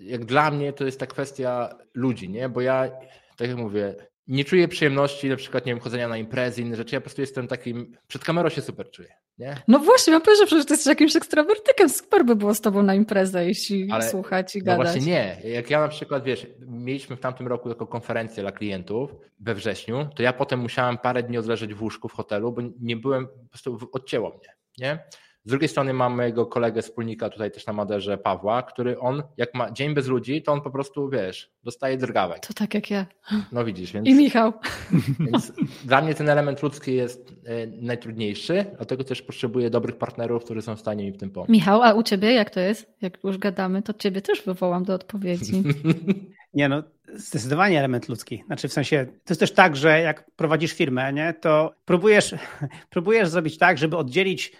jak 0.00 0.24
dla 0.24 0.50
mnie 0.50 0.72
to 0.72 0.84
jest 0.84 1.00
ta 1.00 1.06
kwestia 1.06 1.68
ludzi, 1.94 2.28
nie? 2.28 2.48
Bo 2.48 2.60
ja, 2.60 2.90
tak 3.36 3.48
jak 3.48 3.56
mówię, 3.56 3.94
nie 4.28 4.44
czuję 4.44 4.68
przyjemności 4.68 5.28
na 5.28 5.36
przykład, 5.36 5.66
nie 5.66 5.72
wiem, 5.72 5.80
chodzenia 5.80 6.08
na 6.08 6.16
imprezy, 6.16 6.62
inne 6.62 6.76
rzeczy. 6.76 6.94
Ja 6.94 7.00
po 7.00 7.04
prostu 7.04 7.20
jestem 7.20 7.48
takim, 7.48 7.96
przed 8.08 8.24
kamerą 8.24 8.48
się 8.48 8.62
super 8.62 8.90
czuję, 8.90 9.08
nie? 9.38 9.56
No 9.68 9.78
właśnie, 9.78 10.12
mam 10.12 10.22
powiedzieć, 10.22 10.40
że 10.40 10.46
przecież 10.46 10.66
ty 10.66 10.72
jesteś 10.72 10.86
jakimś 10.86 11.16
ekstrawertykiem. 11.16 11.88
Super 11.88 12.24
by 12.24 12.36
było 12.36 12.54
z 12.54 12.60
tobą 12.60 12.82
na 12.82 12.94
imprezę 12.94 13.48
iść 13.48 13.70
i 13.70 13.88
Ale, 13.90 14.10
słuchać 14.10 14.56
i 14.56 14.58
no 14.58 14.64
gadać. 14.64 14.78
No 14.78 14.92
właśnie 14.92 15.12
nie. 15.12 15.36
Jak 15.44 15.70
ja 15.70 15.80
na 15.80 15.88
przykład, 15.88 16.24
wiesz, 16.24 16.46
mieliśmy 16.66 17.16
w 17.16 17.20
tamtym 17.20 17.46
roku 17.46 17.68
taką 17.68 17.86
konferencję 17.86 18.42
dla 18.42 18.52
klientów 18.52 19.10
we 19.40 19.54
wrześniu, 19.54 20.08
to 20.16 20.22
ja 20.22 20.32
potem 20.32 20.60
musiałem 20.60 20.98
parę 20.98 21.22
dni 21.22 21.38
odleżeć 21.38 21.74
w 21.74 21.82
łóżku 21.82 22.08
w 22.08 22.12
hotelu, 22.12 22.52
bo 22.52 22.62
nie 22.80 22.96
byłem, 22.96 23.26
po 23.26 23.48
prostu 23.50 23.78
odcięło 23.92 24.28
mnie, 24.30 24.48
nie? 24.78 25.04
Z 25.48 25.50
drugiej 25.50 25.68
strony 25.68 25.92
mamy 25.92 26.16
mojego 26.16 26.46
kolegę, 26.46 26.82
wspólnika 26.82 27.30
tutaj 27.30 27.50
też 27.50 27.66
na 27.66 27.72
Maderze, 27.72 28.18
Pawła, 28.18 28.62
który 28.62 28.98
on, 28.98 29.22
jak 29.36 29.54
ma 29.54 29.70
dzień 29.70 29.94
bez 29.94 30.06
ludzi, 30.06 30.42
to 30.42 30.52
on 30.52 30.60
po 30.60 30.70
prostu, 30.70 31.08
wiesz, 31.08 31.52
dostaje 31.64 31.96
drgawek. 31.96 32.46
To 32.46 32.54
tak 32.54 32.74
jak 32.74 32.90
ja. 32.90 33.06
No 33.52 33.64
widzisz, 33.64 33.92
więc... 33.92 34.08
I 34.08 34.14
Michał. 34.14 34.52
Więc 35.20 35.52
dla 35.84 36.00
mnie 36.00 36.14
ten 36.14 36.28
element 36.28 36.62
ludzki 36.62 36.94
jest 36.94 37.34
e, 37.44 37.66
najtrudniejszy, 37.66 38.64
dlatego 38.76 39.04
też 39.04 39.22
potrzebuję 39.22 39.70
dobrych 39.70 39.96
partnerów, 39.96 40.44
którzy 40.44 40.62
są 40.62 40.76
w 40.76 40.80
stanie 40.80 41.04
mi 41.04 41.12
w 41.12 41.16
tym 41.16 41.30
pomóc. 41.30 41.48
Michał, 41.48 41.82
a 41.82 41.92
u 41.92 42.02
ciebie 42.02 42.32
jak 42.32 42.50
to 42.50 42.60
jest? 42.60 42.86
Jak 43.00 43.24
już 43.24 43.38
gadamy, 43.38 43.82
to 43.82 43.94
ciebie 43.94 44.22
też 44.22 44.42
wywołam 44.42 44.84
do 44.84 44.94
odpowiedzi. 44.94 45.62
Nie 46.54 46.68
no, 46.68 46.82
zdecydowanie 47.14 47.78
element 47.78 48.08
ludzki. 48.08 48.42
Znaczy 48.46 48.68
w 48.68 48.72
sensie, 48.72 49.06
to 49.06 49.32
jest 49.32 49.40
też 49.40 49.52
tak, 49.52 49.76
że 49.76 50.00
jak 50.00 50.30
prowadzisz 50.30 50.72
firmę, 50.72 51.12
nie, 51.12 51.34
to 51.34 51.74
próbujesz, 51.84 52.34
próbujesz 52.90 53.28
zrobić 53.28 53.58
tak, 53.58 53.78
żeby 53.78 53.96
oddzielić 53.96 54.52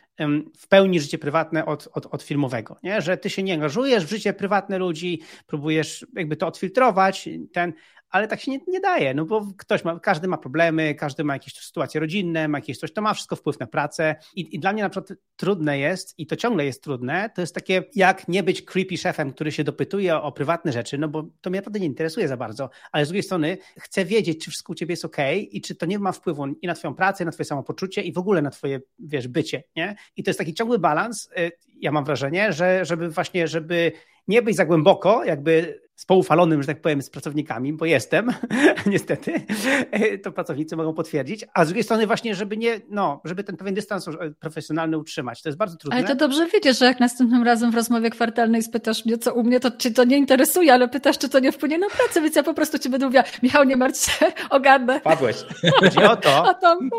w 0.59 0.69
pełni 0.69 1.01
życie 1.01 1.19
prywatne 1.19 1.67
od, 1.67 1.89
od, 1.93 2.07
od 2.07 2.23
filmowego, 2.23 2.77
nie? 2.83 3.03
że 3.03 3.17
ty 3.17 3.31
się 3.31 3.43
nie 3.43 3.55
angażujesz 3.55 4.05
w 4.07 4.11
życie 4.11 4.33
prywatne 4.33 4.79
ludzi, 4.79 5.21
próbujesz 5.47 6.07
jakby 6.15 6.37
to 6.37 6.47
odfiltrować, 6.47 7.29
ten, 7.53 7.73
ale 8.11 8.29
tak 8.29 8.41
się 8.41 8.51
nie, 8.51 8.59
nie 8.69 8.81
daje, 8.81 9.15
no 9.15 9.25
bo 9.25 9.47
ktoś 9.59 9.85
ma, 9.85 10.01
każdy 10.01 10.29
ma 10.29 10.39
problemy, 10.39 10.95
każdy 10.95 11.25
ma 11.25 11.33
jakieś 11.33 11.55
sytuacje 11.55 12.01
rodzinne, 12.01 12.49
ma 12.49 12.59
jakieś 12.59 12.79
coś, 12.79 12.93
to 12.93 13.03
ma 13.03 13.15
wszystko 13.15 13.37
wpływ 13.37 13.61
na 13.61 13.67
pracę 13.67 14.17
I, 14.35 14.57
i 14.57 14.59
dla 14.59 14.73
mnie 14.73 14.83
na 14.83 14.91
przykład 14.91 15.19
trudne 15.37 15.79
jest 15.79 16.19
i 16.19 16.27
to 16.27 16.37
ciągle 16.37 16.65
jest 16.65 16.83
trudne, 16.83 17.31
to 17.35 17.41
jest 17.41 17.55
takie 17.55 17.85
jak 17.95 18.29
nie 18.29 18.43
być 18.43 18.63
creepy 18.63 18.97
szefem, 18.97 19.33
który 19.33 19.53
się 19.53 19.65
dopytuje 19.65 20.17
o, 20.17 20.23
o 20.23 20.33
prywatne 20.33 20.73
rzeczy, 20.73 20.99
no 20.99 21.09
bo 21.09 21.23
to 21.41 21.51
mnie 21.51 21.59
naprawdę 21.59 21.81
nie 21.81 21.87
interesuje 21.87 22.29
za 22.29 22.37
bardzo, 22.37 22.71
ale 22.93 23.05
z 23.05 23.09
drugiej 23.09 23.23
strony 23.23 23.59
chcę 23.79 24.05
wiedzieć, 24.05 24.45
czy 24.45 24.51
wszystko 24.51 24.73
u 24.73 24.77
ciebie 24.77 24.93
jest 24.93 25.05
ok 25.05 25.17
i 25.51 25.61
czy 25.61 25.75
to 25.75 25.87
nie 25.87 25.99
ma 25.99 26.13
wpływu 26.13 26.47
i 26.47 26.67
na 26.67 26.75
twoją 26.75 26.95
pracę, 26.95 27.25
na 27.25 27.31
twoje 27.31 27.45
samopoczucie 27.45 28.03
i 28.03 28.13
w 28.13 28.19
ogóle 28.19 28.43
na 28.43 28.51
twoje, 28.51 28.81
wiesz, 28.99 29.29
bycie, 29.29 29.63
nie? 29.77 29.97
I 30.17 30.23
to 30.23 30.31
jest 30.31 30.39
taki 30.39 30.55
ciągły 30.55 30.79
balans, 30.79 31.29
y, 31.39 31.53
ja 31.81 31.93
mam 31.93 32.05
wrażenie, 32.05 32.53
że 32.53 32.85
żeby 32.85 33.09
właśnie, 33.09 33.49
żeby 33.49 33.93
nie 34.29 34.43
być 34.43 34.57
za 34.57 34.65
głęboko, 34.65 35.25
jakby 35.25 35.81
spoufalonym, 35.99 36.63
że 36.63 36.67
tak 36.67 36.81
powiem, 36.81 37.03
z 37.03 37.11
pracownikami, 37.11 37.73
bo 37.73 37.85
jestem, 37.85 38.29
niestety, 38.87 39.33
to 40.23 40.33
pracownicy 40.33 40.77
mogą 40.77 40.95
potwierdzić, 40.95 41.45
a 41.55 41.65
z 41.65 41.69
drugiej 41.69 41.85
strony 41.85 42.07
właśnie, 42.07 42.35
żeby 42.35 42.57
nie, 42.57 42.81
no, 42.91 43.21
żeby 43.25 43.45
ten 43.45 43.57
pewien 43.57 43.75
dystans 43.75 44.07
profesjonalny 44.41 44.99
utrzymać. 44.99 45.43
To 45.43 45.49
jest 45.49 45.59
bardzo 45.59 45.77
trudne. 45.77 45.99
Ale 45.99 46.07
to 46.07 46.15
dobrze 46.15 46.47
wiedzieć, 46.47 46.79
że 46.79 46.85
jak 46.85 47.01
następnym 47.01 47.43
razem 47.43 47.71
w 47.71 47.75
rozmowie 47.75 48.11
kwartalnej 48.11 48.63
spytasz 48.63 49.05
mnie, 49.05 49.19
co 49.19 49.35
u 49.35 49.43
mnie, 49.43 49.61
to 49.61 49.71
ci 49.71 49.93
to 49.93 50.05
nie 50.05 50.19
interesuje, 50.19 50.73
ale 50.73 50.89
pytasz, 50.89 51.19
czy 51.19 51.29
to 51.29 51.39
nie 51.39 51.53
wpłynie 51.53 51.79
na 51.79 51.87
pracę, 51.91 52.21
więc 52.21 52.37
ja 52.37 52.43
po 52.43 52.55
prostu 52.55 52.79
ci 52.79 52.89
będę 52.89 53.07
mówiła, 53.07 53.25
Michał, 53.43 53.65
nie 53.65 53.77
martw 53.77 54.05
się, 54.05 54.27
ogarnę. 54.51 55.01
Padłeś. 55.01 55.37
Chodzi 55.81 55.99
o 55.99 56.17
to, 56.17 56.49
a 56.49 56.55
tam... 56.55 56.91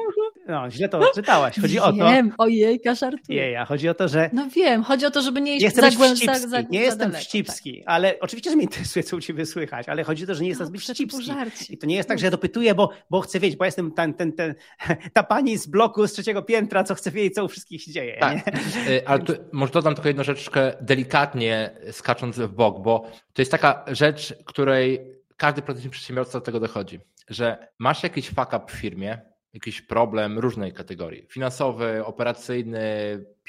no, 0.47 0.71
źle 0.71 0.89
to 0.89 1.11
czytałaś. 1.15 1.55
Chodzi 1.61 1.79
o 1.79 1.93
to... 1.93 2.09
Wiem, 2.09 2.31
ojej, 2.37 2.81
żartuję. 2.85 3.41
Jeja, 3.41 3.65
chodzi 3.65 3.89
o 3.89 3.93
to, 3.93 4.07
że... 4.07 4.29
No 4.33 4.47
wiem, 4.55 4.83
chodzi 4.83 5.05
o 5.05 5.11
to, 5.11 5.21
żeby 5.21 5.41
nie 5.41 5.55
iść 5.55 5.65
nie 5.65 5.71
za, 5.71 5.97
głęb, 5.97 6.17
za, 6.17 6.39
za, 6.39 6.61
Nie 6.61 6.81
jestem 6.81 7.11
wścibski, 7.19 7.77
tak. 7.77 7.83
ale 7.87 8.19
oczywiście, 8.19 8.49
że 8.49 8.55
mnie 8.55 8.65
interesuje 8.65 9.03
co 9.03 9.17
u 9.17 9.21
ciebie 9.21 9.45
słychać, 9.45 9.89
ale 9.89 10.03
chodzi 10.03 10.23
o 10.23 10.27
to, 10.27 10.35
że 10.35 10.43
nie 10.43 10.49
jest 10.49 10.59
no, 10.59 10.65
zbyt 10.65 10.81
ścipski. 10.81 11.31
I 11.69 11.77
to 11.77 11.87
nie 11.87 11.95
jest 11.95 12.09
tak, 12.09 12.19
że 12.19 12.25
ja 12.25 12.31
dopytuję, 12.31 12.75
bo, 12.75 12.89
bo 13.09 13.21
chcę 13.21 13.39
wiedzieć, 13.39 13.57
bo 13.57 13.65
jestem 13.65 13.91
ten, 13.91 14.13
ten, 14.13 14.33
ten, 14.33 14.55
ta 15.13 15.23
pani 15.23 15.57
z 15.57 15.67
bloku 15.67 16.07
z 16.07 16.13
trzeciego 16.13 16.41
piętra, 16.41 16.83
co 16.83 16.95
chce 16.95 17.11
wiedzieć, 17.11 17.35
co 17.35 17.45
u 17.45 17.47
wszystkich 17.47 17.81
się 17.81 17.91
dzieje. 17.91 18.17
Tak, 18.19 18.35
nie? 18.35 19.07
ale 19.09 19.19
tu, 19.19 19.33
może 19.51 19.73
dodam 19.73 19.95
tylko 19.95 20.07
jedną 20.09 20.23
rzeczkę 20.23 20.73
delikatnie 20.81 21.71
skacząc 21.91 22.39
w 22.39 22.53
bok, 22.53 22.83
bo 22.83 23.11
to 23.33 23.41
jest 23.41 23.51
taka 23.51 23.85
rzecz, 23.87 24.33
której 24.45 25.19
każdy 25.37 25.61
potencjalny 25.61 25.91
przedsiębiorca 25.91 26.39
do 26.39 26.45
tego 26.45 26.59
dochodzi, 26.59 26.99
że 27.27 27.67
masz 27.79 28.03
jakiś 28.03 28.29
fuck 28.29 28.53
up 28.53 28.61
w 28.67 28.71
firmie, 28.71 29.21
jakiś 29.53 29.81
problem 29.81 30.39
różnej 30.39 30.73
kategorii, 30.73 31.25
finansowy, 31.29 32.05
operacyjny, 32.05 32.79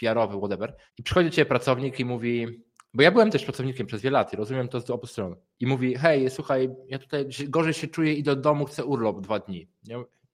PR-owy, 0.01 0.39
whatever, 0.39 0.77
i 0.99 1.03
przychodzi 1.03 1.29
do 1.29 1.37
ciebie 1.37 1.47
pracownik 1.47 2.01
i 2.01 2.05
mówi, 2.05 2.63
bo 2.95 3.03
ja 3.03 3.11
byłem 3.11 3.31
też 3.31 3.45
pracownikiem 3.45 3.87
przez 3.87 4.03
wiele 4.03 4.19
lat 4.19 4.33
i 4.33 4.37
rozumiem 4.37 4.69
to 4.69 4.81
z 4.81 4.91
obu 4.91 5.07
stron. 5.07 5.37
I 5.61 5.67
mówi, 5.67 5.95
hej, 5.95 6.31
słuchaj, 6.31 6.71
ja 6.89 6.99
tutaj 6.99 7.27
gorzej 7.49 7.75
się 7.75 7.89
czuję, 7.89 8.15
idę 8.15 8.37
do 8.37 8.43
domu, 8.43 8.65
chcę 8.65 8.85
urlop 8.85 9.21
dwa 9.21 9.39
dni. 9.39 9.69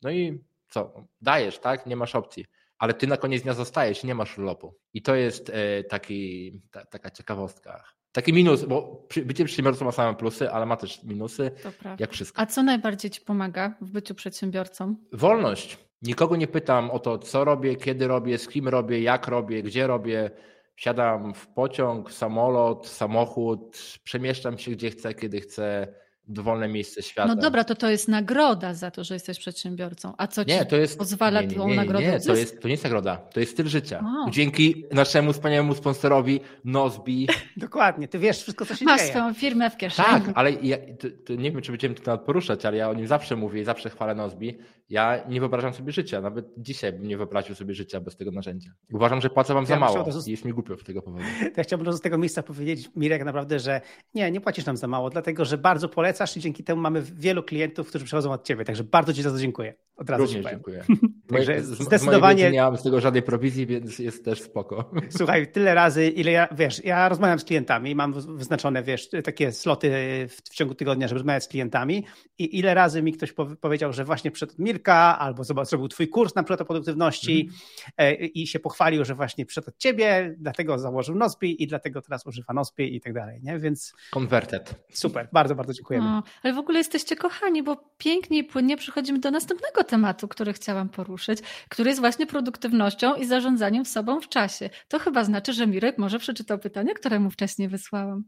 No 0.02 0.10
i 0.10 0.40
co? 0.68 1.06
Dajesz, 1.20 1.58
tak? 1.58 1.86
Nie 1.86 1.96
masz 1.96 2.14
opcji. 2.14 2.44
Ale 2.78 2.94
ty 2.94 3.06
na 3.06 3.16
koniec 3.16 3.42
dnia 3.42 3.54
zostajesz, 3.54 4.04
nie 4.04 4.14
masz 4.14 4.38
urlopu. 4.38 4.74
I 4.94 5.02
to 5.02 5.14
jest 5.14 5.50
e, 5.50 5.84
taki, 5.84 6.52
ta, 6.70 6.84
taka 6.84 7.10
ciekawostka. 7.10 7.84
Taki 8.12 8.32
minus, 8.32 8.64
bo 8.64 9.06
bycie 9.24 9.44
przedsiębiorcą 9.44 9.84
ma 9.84 9.92
same 9.92 10.16
plusy, 10.16 10.50
ale 10.50 10.66
ma 10.66 10.76
też 10.76 11.02
minusy, 11.04 11.50
jak 11.98 12.12
wszystko. 12.12 12.42
A 12.42 12.46
co 12.46 12.62
najbardziej 12.62 13.10
ci 13.10 13.20
pomaga 13.20 13.74
w 13.80 13.90
byciu 13.90 14.14
przedsiębiorcą? 14.14 14.96
Wolność. 15.12 15.78
Nikogo 16.02 16.36
nie 16.36 16.46
pytam 16.46 16.90
o 16.90 16.98
to, 16.98 17.18
co 17.18 17.44
robię, 17.44 17.76
kiedy 17.76 18.08
robię, 18.08 18.38
z 18.38 18.48
kim 18.48 18.68
robię, 18.68 19.00
jak 19.00 19.28
robię, 19.28 19.62
gdzie 19.62 19.86
robię 19.86 20.30
Wsiadam 20.76 21.34
w 21.34 21.46
pociąg, 21.46 22.12
samolot, 22.12 22.88
samochód, 22.88 23.78
przemieszczam 24.04 24.58
się 24.58 24.70
gdzie 24.70 24.90
chcę, 24.90 25.14
kiedy 25.14 25.40
chcę, 25.40 25.94
dowolne 26.28 26.68
miejsce 26.68 27.02
świata. 27.02 27.34
No 27.34 27.36
dobra, 27.36 27.64
to 27.64 27.74
to 27.74 27.90
jest 27.90 28.08
nagroda 28.08 28.74
za 28.74 28.90
to, 28.90 29.04
że 29.04 29.14
jesteś 29.14 29.38
przedsiębiorcą. 29.38 30.14
A 30.18 30.26
co 30.26 30.44
nie, 30.44 30.58
ci 30.58 30.66
to 30.66 30.76
jest, 30.76 30.98
pozwala 30.98 31.40
nie, 31.40 31.46
nie, 31.46 31.54
tą 31.54 31.68
nagrodę 31.68 32.06
Nie, 32.06 32.20
to, 32.20 32.36
jest, 32.36 32.60
to 32.60 32.68
nie 32.68 32.74
jest 32.74 32.84
nagroda, 32.84 33.16
to 33.16 33.40
jest 33.40 33.52
styl 33.52 33.66
życia. 33.66 34.04
Wow. 34.04 34.30
Dzięki 34.30 34.84
naszemu 34.92 35.32
wspaniałemu 35.32 35.74
sponsorowi 35.74 36.40
Nozbi. 36.64 37.28
Dokładnie, 37.56 38.08
ty 38.08 38.18
wiesz 38.18 38.42
wszystko, 38.42 38.66
co 38.66 38.74
się 38.76 38.84
Masz 38.84 39.00
dzieje. 39.00 39.12
Masz 39.12 39.18
swoją 39.18 39.34
firmę 39.34 39.70
w 39.70 39.76
kieszeni. 39.76 40.08
Tak, 40.08 40.22
ale 40.34 40.52
ja, 40.52 40.76
to, 40.76 41.08
to 41.26 41.34
nie 41.34 41.52
wiem, 41.52 41.62
czy 41.62 41.72
będziemy 41.72 41.94
to 41.94 42.18
poruszać, 42.18 42.66
ale 42.66 42.76
ja 42.76 42.90
o 42.90 42.94
nim 42.94 43.06
zawsze 43.06 43.36
mówię 43.36 43.60
i 43.60 43.64
zawsze 43.64 43.90
chwalę 43.90 44.14
Nozbi. 44.14 44.58
Ja 44.90 45.24
nie 45.28 45.40
wyobrażam 45.40 45.74
sobie 45.74 45.92
życia, 45.92 46.20
nawet 46.20 46.46
dzisiaj 46.56 46.92
bym 46.92 47.06
nie 47.06 47.16
wyobraził 47.16 47.54
sobie 47.54 47.74
życia 47.74 48.00
bez 48.00 48.16
tego 48.16 48.30
narzędzia. 48.30 48.70
Uważam, 48.92 49.20
że 49.20 49.30
płacę 49.30 49.54
wam 49.54 49.64
ja 49.64 49.68
za 49.68 49.76
mało 49.76 50.04
i 50.26 50.30
jest 50.30 50.44
mi 50.44 50.52
głupio 50.52 50.76
z 50.76 50.84
tego 50.84 51.02
powodu. 51.02 51.24
To 51.40 51.54
ja 51.56 51.62
chciałbym 51.62 51.92
z 51.92 52.00
tego 52.00 52.18
miejsca 52.18 52.42
powiedzieć, 52.42 52.90
Mirek, 52.96 53.24
naprawdę, 53.24 53.58
że 53.58 53.80
nie, 54.14 54.30
nie 54.30 54.40
płacisz 54.40 54.66
nam 54.66 54.76
za 54.76 54.86
mało, 54.86 55.10
dlatego, 55.10 55.44
że 55.44 55.58
bardzo 55.58 55.88
polecasz 56.16 56.36
i 56.36 56.40
dzięki 56.40 56.64
temu 56.64 56.82
mamy 56.82 57.02
wielu 57.02 57.42
klientów, 57.42 57.88
którzy 57.88 58.04
przychodzą 58.04 58.32
od 58.32 58.44
ciebie, 58.44 58.64
także 58.64 58.84
bardzo 58.84 59.12
ci 59.12 59.22
za 59.22 59.30
to 59.30 59.38
dziękuję. 59.38 59.74
Od 59.96 60.10
razu 60.10 60.22
Również 60.22 60.44
dziękuję. 60.44 60.84
także 61.32 61.62
zdecydowanie... 61.62 62.50
nie 62.50 62.62
mam 62.62 62.76
z 62.76 62.82
tego 62.82 63.00
żadnej 63.00 63.22
prowizji, 63.22 63.66
więc 63.66 63.98
jest 63.98 64.24
też 64.24 64.42
spoko. 64.42 64.90
Słuchaj, 65.18 65.52
tyle 65.52 65.74
razy, 65.74 66.08
ile 66.08 66.32
ja, 66.32 66.48
wiesz, 66.52 66.84
ja 66.84 67.08
rozmawiam 67.08 67.38
z 67.38 67.44
klientami, 67.44 67.94
mam 67.94 68.12
wyznaczone, 68.12 68.82
wiesz, 68.82 69.08
takie 69.24 69.52
sloty 69.52 69.90
w, 70.28 70.36
w 70.36 70.54
ciągu 70.54 70.74
tygodnia, 70.74 71.08
żeby 71.08 71.18
rozmawiać 71.18 71.44
z 71.44 71.48
klientami 71.48 72.04
i 72.38 72.58
ile 72.58 72.74
razy 72.74 73.02
mi 73.02 73.12
ktoś 73.12 73.34
powiedział, 73.60 73.92
że 73.92 74.04
właśnie 74.04 74.30
przed 74.30 74.58
Mirka 74.58 75.18
albo 75.18 75.44
zrobił 75.44 75.88
twój 75.88 76.08
kurs 76.08 76.34
na 76.34 76.42
przykład 76.42 76.60
o 76.60 76.64
produktywności 76.64 77.50
mm. 77.96 78.16
i 78.34 78.46
się 78.46 78.58
pochwalił, 78.58 79.04
że 79.04 79.14
właśnie 79.14 79.46
przed 79.46 79.68
od 79.68 79.78
ciebie, 79.78 80.34
dlatego 80.38 80.78
założył 80.78 81.14
Nozbi 81.14 81.62
i 81.62 81.66
dlatego 81.66 82.02
teraz 82.02 82.26
używa 82.26 82.52
Nozbi 82.54 82.96
i 82.96 83.00
tak 83.00 83.12
dalej, 83.12 83.40
nie? 83.42 83.58
Więc... 83.58 83.94
Converted. 84.10 84.74
Super, 84.92 85.28
bardzo, 85.32 85.54
bardzo 85.54 85.72
dziękujemy. 85.72 86.06
O, 86.06 86.22
ale 86.42 86.54
w 86.54 86.58
ogóle 86.58 86.78
jesteście 86.78 87.16
kochani, 87.16 87.62
bo 87.62 87.76
pięknie 87.98 88.38
i 88.38 88.44
płynnie 88.44 88.76
przechodzimy 88.76 89.18
do 89.18 89.30
następnego 89.30 89.85
tematu, 89.86 90.28
który 90.28 90.52
chciałam 90.52 90.88
poruszyć, 90.88 91.38
który 91.68 91.90
jest 91.90 92.00
właśnie 92.00 92.26
produktywnością 92.26 93.14
i 93.14 93.24
zarządzaniem 93.24 93.84
sobą 93.84 94.20
w 94.20 94.28
czasie. 94.28 94.70
To 94.88 94.98
chyba 94.98 95.24
znaczy, 95.24 95.52
że 95.52 95.66
Mirek 95.66 95.98
może 95.98 96.18
przeczytał 96.18 96.58
pytanie, 96.58 96.94
które 96.94 97.20
mu 97.20 97.30
wcześniej 97.30 97.68
wysłałam. 97.68 98.24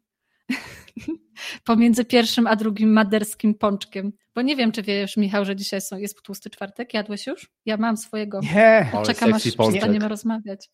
Pomiędzy 1.65 2.05
pierwszym 2.05 2.47
a 2.47 2.57
drugim 2.57 2.93
maderskim 2.93 3.55
pączkiem. 3.55 4.13
Bo 4.35 4.43
nie 4.43 4.57
wiem, 4.57 4.73
czy 4.73 4.83
wiesz, 4.83 5.17
Michał, 5.17 5.45
że 5.45 5.57
dzisiaj 5.57 5.81
są, 5.81 5.97
jest 5.97 6.23
tłusty 6.23 6.51
czwartek. 6.51 6.95
Jadłeś 6.95 7.27
już? 7.27 7.51
Ja 7.67 7.77
mam 7.77 7.97
swojego. 7.97 8.41
Nie. 8.41 8.91
Czekam, 9.07 9.35
aż 9.35 9.43
przestaniemy 9.43 10.09
rozmawiać. 10.09 10.71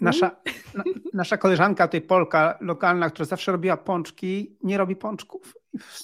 Nasza, 0.00 0.36
na, 0.74 0.84
nasza 1.14 1.36
koleżanka, 1.36 1.88
tutaj 1.88 2.00
Polka 2.00 2.58
lokalna, 2.60 3.10
która 3.10 3.26
zawsze 3.26 3.52
robiła 3.52 3.76
pączki, 3.76 4.56
nie 4.62 4.78
robi 4.78 4.96
pączków. 4.96 5.54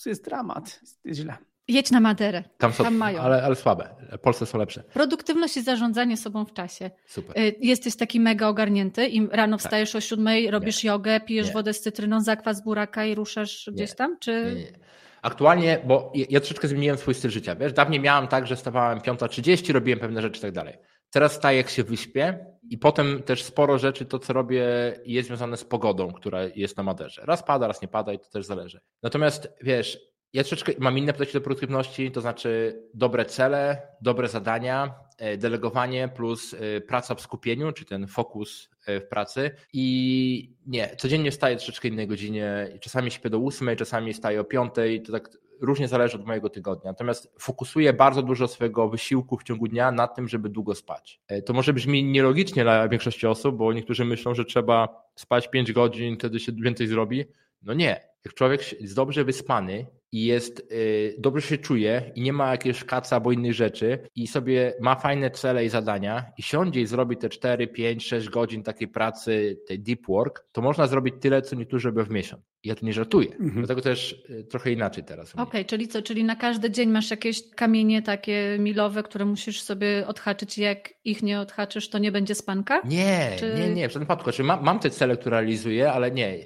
To 0.05 0.09
jest 0.09 0.25
dramat. 0.25 0.81
Jest 1.05 1.19
źle. 1.19 1.37
Jedź 1.69 1.91
na 1.91 2.01
Maderę. 2.01 2.45
Tam, 2.59 2.73
są, 2.73 2.85
Tam 2.85 2.97
mają. 2.97 3.21
Ale, 3.21 3.43
ale 3.43 3.57
słabe. 3.57 3.89
Polsce 4.23 4.47
są 4.47 4.59
lepsze. 4.59 4.83
Produktywność 4.83 5.57
i 5.57 5.63
zarządzanie 5.63 6.17
sobą 6.17 6.45
w 6.45 6.53
czasie. 6.53 6.91
Super. 7.07 7.39
Y, 7.39 7.55
jesteś 7.61 7.97
taki 7.97 8.21
mega 8.21 8.49
ogarnięty 8.49 9.07
i 9.07 9.29
rano 9.29 9.57
tak. 9.57 9.67
wstajesz 9.67 9.93
tak. 9.93 9.99
o 9.99 10.01
siódmej, 10.01 10.51
robisz 10.51 10.85
nie. 10.85 10.91
jogę, 10.91 11.21
pijesz 11.21 11.47
nie. 11.47 11.53
wodę 11.53 11.73
z 11.73 11.81
cytryną, 11.81 12.21
zakwas 12.21 12.65
buraka 12.65 13.05
i 13.05 13.15
ruszasz 13.15 13.67
nie. 13.67 13.73
gdzieś 13.73 13.95
tam? 13.95 14.19
Czy... 14.19 14.55
Nie, 14.57 14.87
Aktualnie, 15.23 15.79
bo 15.85 16.13
ja 16.15 16.41
troszeczkę 16.41 16.69
zmieniłem 16.69 16.99
swój 16.99 17.15
styl 17.15 17.31
życia. 17.31 17.55
Wiesz, 17.57 17.73
dawniej 17.73 18.01
miałem 18.01 18.29
tak, 18.29 18.47
że 18.47 18.57
stawałem 18.57 18.99
5.30, 18.99 19.73
robiłem 19.73 20.01
pewne 20.01 20.23
rzeczy 20.23 20.39
i 20.39 20.43
tak 20.43 20.53
dalej. 20.53 20.75
Teraz 21.11 21.33
staję, 21.33 21.59
jak 21.59 21.69
się 21.69 21.85
wyśpię 21.85 22.47
i 22.71 22.79
potem 22.79 23.23
też 23.23 23.45
sporo 23.45 23.79
rzeczy, 23.79 24.05
to 24.05 24.19
co 24.19 24.33
robię 24.33 24.67
jest 25.05 25.29
związane 25.29 25.57
z 25.57 25.65
pogodą, 25.65 26.13
która 26.13 26.43
jest 26.43 26.77
na 26.77 26.83
Maderze. 26.83 27.23
Raz 27.25 27.43
pada, 27.43 27.67
raz 27.67 27.83
nie 27.83 27.89
pada 27.89 28.13
i 28.13 28.19
to 28.19 28.31
też 28.31 28.47
zależy. 28.47 28.81
Natomiast 29.03 29.49
wiesz, 29.63 29.99
ja 30.37 30.45
troszeczkę 30.45 30.73
mam 30.79 30.99
inne 30.99 31.13
podejście 31.13 31.39
do 31.39 31.45
produktywności, 31.45 32.11
to 32.11 32.21
znaczy 32.21 32.83
dobre 32.95 33.25
cele, 33.25 33.83
dobre 34.01 34.29
zadania, 34.29 34.95
e, 35.19 35.37
delegowanie 35.37 36.09
plus 36.09 36.55
e, 36.55 36.81
praca 36.81 37.15
w 37.15 37.21
skupieniu, 37.21 37.73
czy 37.73 37.85
ten 37.85 38.07
fokus 38.07 38.71
e, 38.87 39.01
w 39.01 39.09
pracy. 39.09 39.51
I 39.73 40.57
nie, 40.67 40.97
codziennie 40.97 41.31
wstaję 41.31 41.57
troszeczkę 41.57 41.89
innej 41.89 42.07
godzinie, 42.07 42.79
czasami 42.81 43.11
śpię 43.11 43.31
do 43.31 43.39
ósmej, 43.39 43.77
czasami 43.77 44.13
wstaję 44.13 44.41
o 44.41 44.45
piątej, 44.45 45.03
to 45.03 45.13
tak 45.13 45.31
różnie 45.61 45.89
zależy 45.89 46.17
od 46.17 46.27
mojego 46.27 46.51
tygodnia. 46.51 46.91
Natomiast 46.91 47.33
fokusuję 47.39 47.93
bardzo 47.93 48.23
dużo 48.23 48.49
swojego 48.49 48.89
wysiłku 48.89 49.37
w 49.37 49.43
ciągu 49.43 49.69
dnia 49.69 49.93
na 49.93 50.09
tym, 50.09 50.29
żeby 50.29 50.49
długo 50.49 50.75
spać. 50.75 51.21
To 51.47 51.53
może 51.53 51.73
brzmi 51.73 52.05
nielogicznie 52.05 52.63
dla 52.63 52.89
większości 52.89 53.27
osób, 53.27 53.57
bo 53.57 53.73
niektórzy 53.73 54.05
myślą, 54.05 54.35
że 54.35 54.45
trzeba 54.45 55.03
spać 55.15 55.49
5 55.49 55.73
godzin, 55.73 56.17
wtedy 56.17 56.41
się 56.41 56.53
więcej 56.53 56.87
zrobi. 56.87 57.25
No 57.63 57.75
nie. 57.75 58.01
Jak 58.25 58.35
człowiek 58.35 58.81
jest 58.81 58.95
dobrze 58.95 59.25
wyspany 59.25 59.87
i 60.17 60.25
jest, 60.25 60.71
yy, 60.71 61.15
dobrze 61.19 61.47
się 61.47 61.59
czuje 61.59 62.13
i 62.15 62.21
nie 62.21 62.33
ma 62.33 62.51
jakiegoś 62.51 62.85
kaca 62.85 63.17
albo 63.17 63.33
innych 63.33 63.55
rzeczy 63.55 63.99
i 64.15 64.27
sobie 64.27 64.75
ma 64.81 64.95
fajne 64.95 65.31
cele 65.31 65.65
i 65.65 65.69
zadania 65.69 66.25
i 66.39 66.43
siądzie 66.43 66.81
i 66.81 66.87
zrobi 66.87 67.17
te 67.17 67.29
4, 67.29 67.67
5, 67.67 68.07
6 68.07 68.29
godzin 68.29 68.63
takiej 68.63 68.89
pracy, 68.89 69.59
tej 69.67 69.81
deep 69.81 70.07
work, 70.07 70.45
to 70.53 70.63
można 70.63 70.87
zrobić 70.87 71.15
tyle, 71.21 71.43
co 71.43 71.57
niektórzy 71.57 71.89
robią 71.89 72.05
w 72.05 72.11
miesiąc. 72.11 72.43
I 72.63 72.69
ja 72.69 72.75
tu 72.75 72.87
nie 72.87 72.93
żartuję. 72.93 73.33
Mhm. 73.33 73.57
Dlatego 73.57 73.81
też 73.81 74.25
yy, 74.29 74.45
trochę 74.45 74.73
inaczej 74.73 75.05
teraz. 75.05 75.33
Okej, 75.33 75.45
okay, 75.45 75.65
czyli 75.65 75.89
co? 75.89 76.03
Czyli 76.03 76.25
na 76.25 76.37
każdy 76.37 76.71
dzień 76.71 76.91
masz 76.91 77.11
jakieś 77.11 77.51
kamienie 77.51 78.03
takie 78.03 78.57
milowe, 78.59 79.03
które 79.03 79.25
musisz 79.25 79.63
sobie 79.63 80.07
odhaczyć. 80.07 80.59
Jak 80.59 80.89
ich 81.05 81.23
nie 81.23 81.41
odhaczysz, 81.41 81.89
to 81.89 81.99
nie 81.99 82.13
będzie 82.13 82.35
spanka? 82.35 82.81
Nie, 82.85 83.37
Czy... 83.39 83.55
nie, 83.59 83.75
nie, 83.75 83.89
w 83.89 83.93
żadnym 83.93 84.05
wypadku. 84.05 84.25
Znaczy, 84.25 84.45
mam, 84.45 84.65
mam 84.65 84.79
te 84.79 84.91
cele, 84.91 85.17
które 85.17 85.37
realizuję, 85.37 85.93
ale 85.93 86.11
nie 86.11 86.39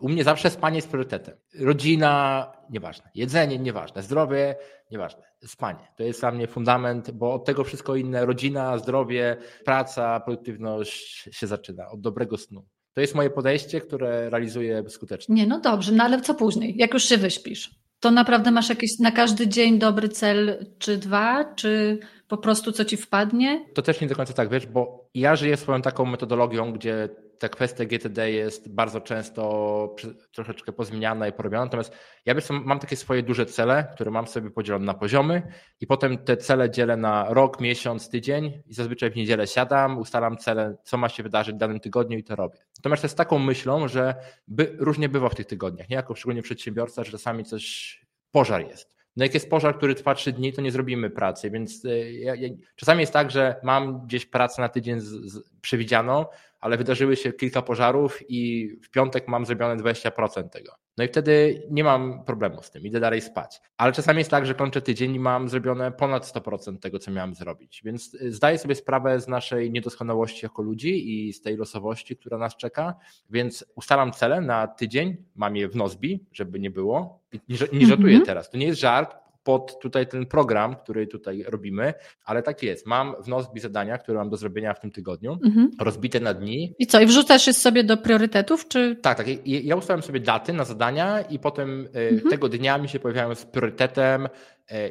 u 0.00 0.08
mnie 0.08 0.24
zawsze 0.24 0.50
spanie 0.50 0.76
jest 0.76 0.88
priorytetem. 0.88 1.36
Rodzina, 1.60 2.52
nieważne. 2.70 3.10
Jedzenie, 3.14 3.58
nieważne. 3.58 4.02
Zdrowie, 4.02 4.56
nieważne. 4.90 5.22
Spanie. 5.46 5.88
To 5.96 6.02
jest 6.02 6.20
dla 6.20 6.30
mnie 6.30 6.46
fundament, 6.46 7.10
bo 7.10 7.34
od 7.34 7.44
tego 7.44 7.64
wszystko 7.64 7.96
inne, 7.96 8.26
rodzina, 8.26 8.78
zdrowie, 8.78 9.36
praca, 9.64 10.20
produktywność 10.20 11.28
się 11.32 11.46
zaczyna. 11.46 11.90
Od 11.90 12.00
dobrego 12.00 12.36
snu. 12.38 12.66
To 12.94 13.00
jest 13.00 13.14
moje 13.14 13.30
podejście, 13.30 13.80
które 13.80 14.30
realizuję 14.30 14.84
skutecznie. 14.88 15.34
Nie, 15.34 15.46
no 15.46 15.60
dobrze, 15.60 15.92
no 15.92 16.04
ale 16.04 16.20
co 16.20 16.34
później? 16.34 16.74
Jak 16.76 16.94
już 16.94 17.04
się 17.04 17.16
wyśpisz? 17.16 17.70
To 18.00 18.10
naprawdę 18.10 18.50
masz 18.50 18.68
jakiś 18.68 18.98
na 18.98 19.12
każdy 19.12 19.48
dzień 19.48 19.78
dobry 19.78 20.08
cel, 20.08 20.66
czy 20.78 20.96
dwa, 20.96 21.54
czy 21.54 21.98
po 22.28 22.36
prostu 22.36 22.72
co 22.72 22.84
ci 22.84 22.96
wpadnie? 22.96 23.64
To 23.74 23.82
też 23.82 24.00
nie 24.00 24.06
do 24.06 24.14
końca 24.14 24.32
tak, 24.32 24.48
wiesz, 24.48 24.66
bo 24.66 25.08
ja 25.14 25.36
żyję 25.36 25.56
swoją 25.56 25.82
taką 25.82 26.04
metodologią, 26.04 26.72
gdzie 26.72 27.08
ta 27.38 27.48
kwestia 27.48 27.84
GTD 27.84 28.30
jest 28.30 28.74
bardzo 28.74 29.00
często 29.00 29.96
troszeczkę 30.32 30.72
pozmieniana 30.72 31.28
i 31.28 31.32
porobiona. 31.32 31.64
Natomiast 31.64 31.96
ja 32.26 32.34
mam 32.50 32.78
takie 32.78 32.96
swoje 32.96 33.22
duże 33.22 33.46
cele, 33.46 33.88
które 33.94 34.10
mam 34.10 34.26
sobie 34.26 34.50
podzielone 34.50 34.84
na 34.84 34.94
poziomy 34.94 35.42
i 35.80 35.86
potem 35.86 36.18
te 36.18 36.36
cele 36.36 36.70
dzielę 36.70 36.96
na 36.96 37.26
rok, 37.28 37.60
miesiąc, 37.60 38.08
tydzień 38.08 38.62
i 38.66 38.74
zazwyczaj 38.74 39.10
w 39.10 39.16
niedzielę 39.16 39.46
siadam, 39.46 39.98
ustalam 39.98 40.36
cele, 40.36 40.76
co 40.84 40.96
ma 40.96 41.08
się 41.08 41.22
wydarzyć 41.22 41.54
w 41.54 41.58
danym 41.58 41.80
tygodniu 41.80 42.18
i 42.18 42.24
to 42.24 42.36
robię. 42.36 42.58
Natomiast 42.78 43.02
to 43.02 43.06
jest 43.06 43.16
taką 43.16 43.38
myślą, 43.38 43.88
że 43.88 44.14
by, 44.48 44.76
różnie 44.78 45.08
bywa 45.08 45.28
w 45.28 45.34
tych 45.34 45.46
tygodniach, 45.46 45.88
nie? 45.88 45.96
Jako 45.96 46.14
szczególnie 46.14 46.42
przedsiębiorca, 46.42 47.04
że 47.04 47.12
czasami 47.12 47.44
coś, 47.44 48.00
pożar 48.30 48.66
jest. 48.66 48.94
No 49.16 49.24
jak 49.24 49.34
jest 49.34 49.50
pożar, 49.50 49.76
który 49.76 49.94
trwa 49.94 50.14
trzy 50.14 50.32
dni, 50.32 50.52
to 50.52 50.62
nie 50.62 50.70
zrobimy 50.70 51.10
pracy, 51.10 51.50
więc 51.50 51.84
e, 51.84 52.12
ja, 52.12 52.34
ja, 52.34 52.48
czasami 52.76 53.00
jest 53.00 53.12
tak, 53.12 53.30
że 53.30 53.56
mam 53.62 54.06
gdzieś 54.06 54.26
pracę 54.26 54.62
na 54.62 54.68
tydzień 54.68 55.00
z, 55.00 55.04
z, 55.04 55.50
przewidzianą, 55.60 56.24
ale 56.64 56.76
wydarzyły 56.76 57.16
się 57.16 57.32
kilka 57.32 57.62
pożarów 57.62 58.18
i 58.28 58.68
w 58.82 58.90
piątek 58.90 59.28
mam 59.28 59.46
zrobione 59.46 59.76
20% 59.76 60.48
tego. 60.48 60.72
No 60.96 61.04
i 61.04 61.08
wtedy 61.08 61.62
nie 61.70 61.84
mam 61.84 62.24
problemu 62.24 62.62
z 62.62 62.70
tym, 62.70 62.82
idę 62.82 63.00
dalej 63.00 63.20
spać. 63.20 63.60
Ale 63.76 63.92
czasami 63.92 64.18
jest 64.18 64.30
tak, 64.30 64.46
że 64.46 64.54
kończę 64.54 64.82
tydzień 64.82 65.14
i 65.14 65.20
mam 65.20 65.48
zrobione 65.48 65.92
ponad 65.92 66.26
100% 66.26 66.78
tego, 66.78 66.98
co 66.98 67.10
miałem 67.10 67.34
zrobić. 67.34 67.82
Więc 67.84 68.14
y, 68.14 68.32
zdaję 68.32 68.58
sobie 68.58 68.74
sprawę 68.74 69.20
z 69.20 69.28
naszej 69.28 69.70
niedoskonałości 69.70 70.46
jako 70.46 70.62
ludzi 70.62 71.26
i 71.28 71.32
z 71.32 71.42
tej 71.42 71.56
losowości, 71.56 72.16
która 72.16 72.38
nas 72.38 72.56
czeka. 72.56 72.94
Więc 73.30 73.64
ustalam 73.74 74.12
cele 74.12 74.40
na 74.40 74.66
tydzień, 74.66 75.16
mam 75.34 75.56
je 75.56 75.68
w 75.68 75.76
Nozbi, 75.76 76.26
żeby 76.32 76.60
nie 76.60 76.70
było. 76.70 77.20
Nie, 77.32 77.40
nie 77.72 77.86
żartuję 77.86 78.14
mm 78.14 78.22
-hmm. 78.22 78.26
teraz, 78.26 78.50
to 78.50 78.58
nie 78.58 78.66
jest 78.66 78.80
żart, 78.80 79.16
pod 79.44 79.78
tutaj 79.80 80.06
ten 80.06 80.26
program, 80.26 80.76
który 80.76 81.06
tutaj 81.06 81.44
robimy, 81.48 81.94
ale 82.24 82.42
tak 82.42 82.62
jest. 82.62 82.86
Mam 82.86 83.14
w 83.22 83.28
Nozbi 83.28 83.60
zadania, 83.60 83.98
które 83.98 84.18
mam 84.18 84.30
do 84.30 84.36
zrobienia 84.36 84.74
w 84.74 84.80
tym 84.80 84.90
tygodniu, 84.90 85.38
mhm. 85.44 85.70
rozbite 85.80 86.20
na 86.20 86.34
dni. 86.34 86.74
I 86.78 86.86
co, 86.86 87.00
i 87.00 87.06
wrzucasz 87.06 87.46
je 87.46 87.52
sobie 87.52 87.84
do 87.84 87.96
priorytetów, 87.96 88.68
czy? 88.68 88.96
Tak, 89.02 89.16
tak. 89.16 89.26
Ja 89.46 89.76
ustawiam 89.76 90.02
sobie 90.02 90.20
daty 90.20 90.52
na 90.52 90.64
zadania 90.64 91.20
i 91.20 91.38
potem 91.38 91.88
e, 91.94 92.08
mhm. 92.08 92.30
tego 92.30 92.48
dnia 92.48 92.78
mi 92.78 92.88
się 92.88 93.00
pojawiają 93.00 93.34
z 93.34 93.44
priorytetem 93.44 94.28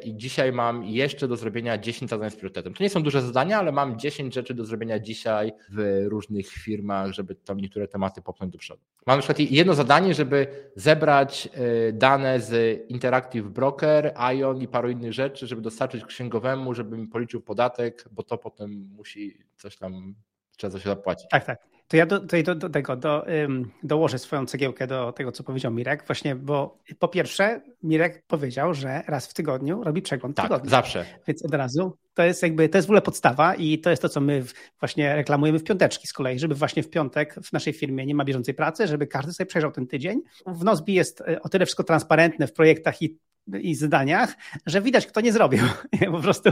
i 0.04 0.16
dzisiaj 0.16 0.52
mam 0.52 0.84
jeszcze 0.84 1.28
do 1.28 1.36
zrobienia 1.36 1.78
10 1.78 2.10
zadań 2.10 2.30
z 2.30 2.36
priorytetem. 2.36 2.74
To 2.74 2.82
nie 2.82 2.90
są 2.90 3.02
duże 3.02 3.22
zadania, 3.22 3.58
ale 3.58 3.72
mam 3.72 3.98
10 3.98 4.34
rzeczy 4.34 4.54
do 4.54 4.64
zrobienia 4.64 4.98
dzisiaj 4.98 5.52
w 5.70 6.04
różnych 6.08 6.48
firmach, 6.48 7.12
żeby 7.12 7.34
tam 7.34 7.60
niektóre 7.60 7.88
tematy 7.88 8.22
popchnąć 8.22 8.52
do 8.52 8.58
przodu. 8.58 8.80
Mam 9.06 9.18
na 9.18 9.22
przykład 9.22 9.50
jedno 9.50 9.74
zadanie, 9.74 10.14
żeby 10.14 10.46
zebrać 10.76 11.48
e, 11.52 11.92
dane 11.92 12.40
z 12.40 12.80
Interactive 12.90 13.48
Broker, 13.48 14.14
Ion 14.36 14.62
i 14.62 14.68
paru 14.68 14.90
innych 14.90 15.12
rzeczy, 15.12 15.46
żeby 15.46 15.62
dostarczyć 15.62 16.04
księgowemu, 16.04 16.74
żeby 16.74 16.98
mi 16.98 17.08
policzył 17.08 17.40
podatek, 17.40 18.08
bo 18.12 18.22
to 18.22 18.38
potem 18.38 18.88
musi 18.96 19.38
coś 19.56 19.76
tam, 19.76 20.14
trzeba 20.56 20.70
coś 20.70 20.82
zapłacić. 20.82 21.28
Tak, 21.30 21.44
tak. 21.44 21.73
To 21.88 21.96
ja 21.96 22.06
do, 22.06 22.20
do, 22.20 22.54
do 22.54 22.68
tego 22.68 22.96
do, 22.96 23.26
um, 23.42 23.70
dołożę 23.82 24.18
swoją 24.18 24.46
cegiełkę 24.46 24.86
do 24.86 25.12
tego, 25.12 25.32
co 25.32 25.42
powiedział 25.42 25.72
Mirek, 25.72 26.06
właśnie, 26.06 26.34
bo 26.34 26.78
po 26.98 27.08
pierwsze, 27.08 27.60
Mirek 27.82 28.24
powiedział, 28.26 28.74
że 28.74 29.02
raz 29.06 29.26
w 29.26 29.34
tygodniu 29.34 29.84
robi 29.84 30.02
przegląd 30.02 30.36
tak, 30.36 30.46
tygodnia. 30.46 30.70
Zawsze. 30.70 31.04
Więc 31.26 31.44
od 31.44 31.54
razu 31.54 31.96
to 32.14 32.22
jest 32.22 32.42
jakby, 32.42 32.68
to 32.68 32.78
jest 32.78 32.86
w 32.86 32.90
ogóle 32.90 33.02
podstawa 33.02 33.54
i 33.54 33.78
to 33.78 33.90
jest 33.90 34.02
to, 34.02 34.08
co 34.08 34.20
my 34.20 34.44
właśnie 34.80 35.16
reklamujemy 35.16 35.58
w 35.58 35.64
piąteczki 35.64 36.06
z 36.06 36.12
kolei, 36.12 36.38
żeby 36.38 36.54
właśnie 36.54 36.82
w 36.82 36.90
piątek 36.90 37.34
w 37.34 37.52
naszej 37.52 37.72
firmie 37.72 38.06
nie 38.06 38.14
ma 38.14 38.24
bieżącej 38.24 38.54
pracy, 38.54 38.86
żeby 38.86 39.06
każdy 39.06 39.32
sobie 39.32 39.46
przejrzał 39.46 39.72
ten 39.72 39.86
tydzień. 39.86 40.22
W 40.46 40.64
Nozbi 40.64 40.94
jest 40.94 41.20
e, 41.20 41.42
o 41.42 41.48
tyle 41.48 41.66
wszystko 41.66 41.84
transparentne 41.84 42.46
w 42.46 42.52
projektach 42.52 43.02
i 43.02 43.18
i 43.62 43.74
zadaniach, 43.74 44.36
że 44.66 44.80
widać, 44.80 45.06
kto 45.06 45.20
nie 45.20 45.32
zrobił. 45.32 45.60
po 46.12 46.20
prostu 46.20 46.50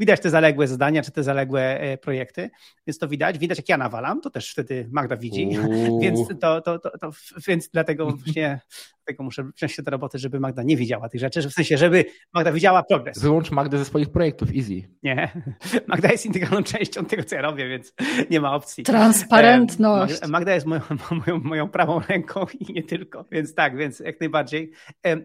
widać 0.00 0.20
te 0.20 0.30
zaległe 0.30 0.68
zadania, 0.68 1.02
czy 1.02 1.10
te 1.10 1.22
zaległe 1.22 1.80
e, 1.80 1.98
projekty, 1.98 2.50
więc 2.86 2.98
to 2.98 3.08
widać. 3.08 3.38
Widać, 3.38 3.58
jak 3.58 3.68
ja 3.68 3.76
nawalam, 3.76 4.20
to 4.20 4.30
też 4.30 4.52
wtedy 4.52 4.88
Magda 4.92 5.16
widzi, 5.16 5.48
więc, 6.02 6.28
to, 6.40 6.60
to, 6.60 6.78
to, 6.78 6.98
to, 6.98 7.10
więc 7.46 7.68
dlatego 7.68 8.06
właśnie 8.10 8.60
dlatego 9.04 9.24
muszę 9.24 9.44
wziąć 9.56 9.72
się 9.72 9.82
do 9.82 9.90
roboty, 9.90 10.18
żeby 10.18 10.40
Magda 10.40 10.62
nie 10.62 10.76
widziała 10.76 11.08
tych 11.08 11.20
rzeczy, 11.20 11.42
że 11.42 11.48
w 11.48 11.52
sensie, 11.52 11.78
żeby 11.78 12.04
Magda 12.34 12.52
widziała 12.52 12.82
progres. 12.82 13.18
Wyłącz 13.18 13.50
Magdę 13.50 13.78
ze 13.78 13.84
swoich 13.84 14.10
projektów, 14.10 14.48
easy. 14.56 14.88
Nie, 15.02 15.42
Magda 15.86 16.12
jest 16.12 16.26
integralną 16.26 16.62
częścią 16.62 17.04
tego, 17.04 17.24
co 17.24 17.34
ja 17.34 17.42
robię, 17.42 17.68
więc 17.68 17.94
nie 18.30 18.40
ma 18.40 18.54
opcji. 18.54 18.84
Transparentność. 18.84 20.28
Magda 20.28 20.54
jest 20.54 20.66
moją, 20.72 20.82
moją, 21.10 21.40
moją 21.40 21.68
prawą 21.68 22.00
ręką 22.08 22.46
i 22.60 22.72
nie 22.72 22.82
tylko, 22.82 23.24
więc 23.32 23.54
tak, 23.54 23.76
więc 23.76 24.00
jak 24.00 24.20
najbardziej. 24.20 24.70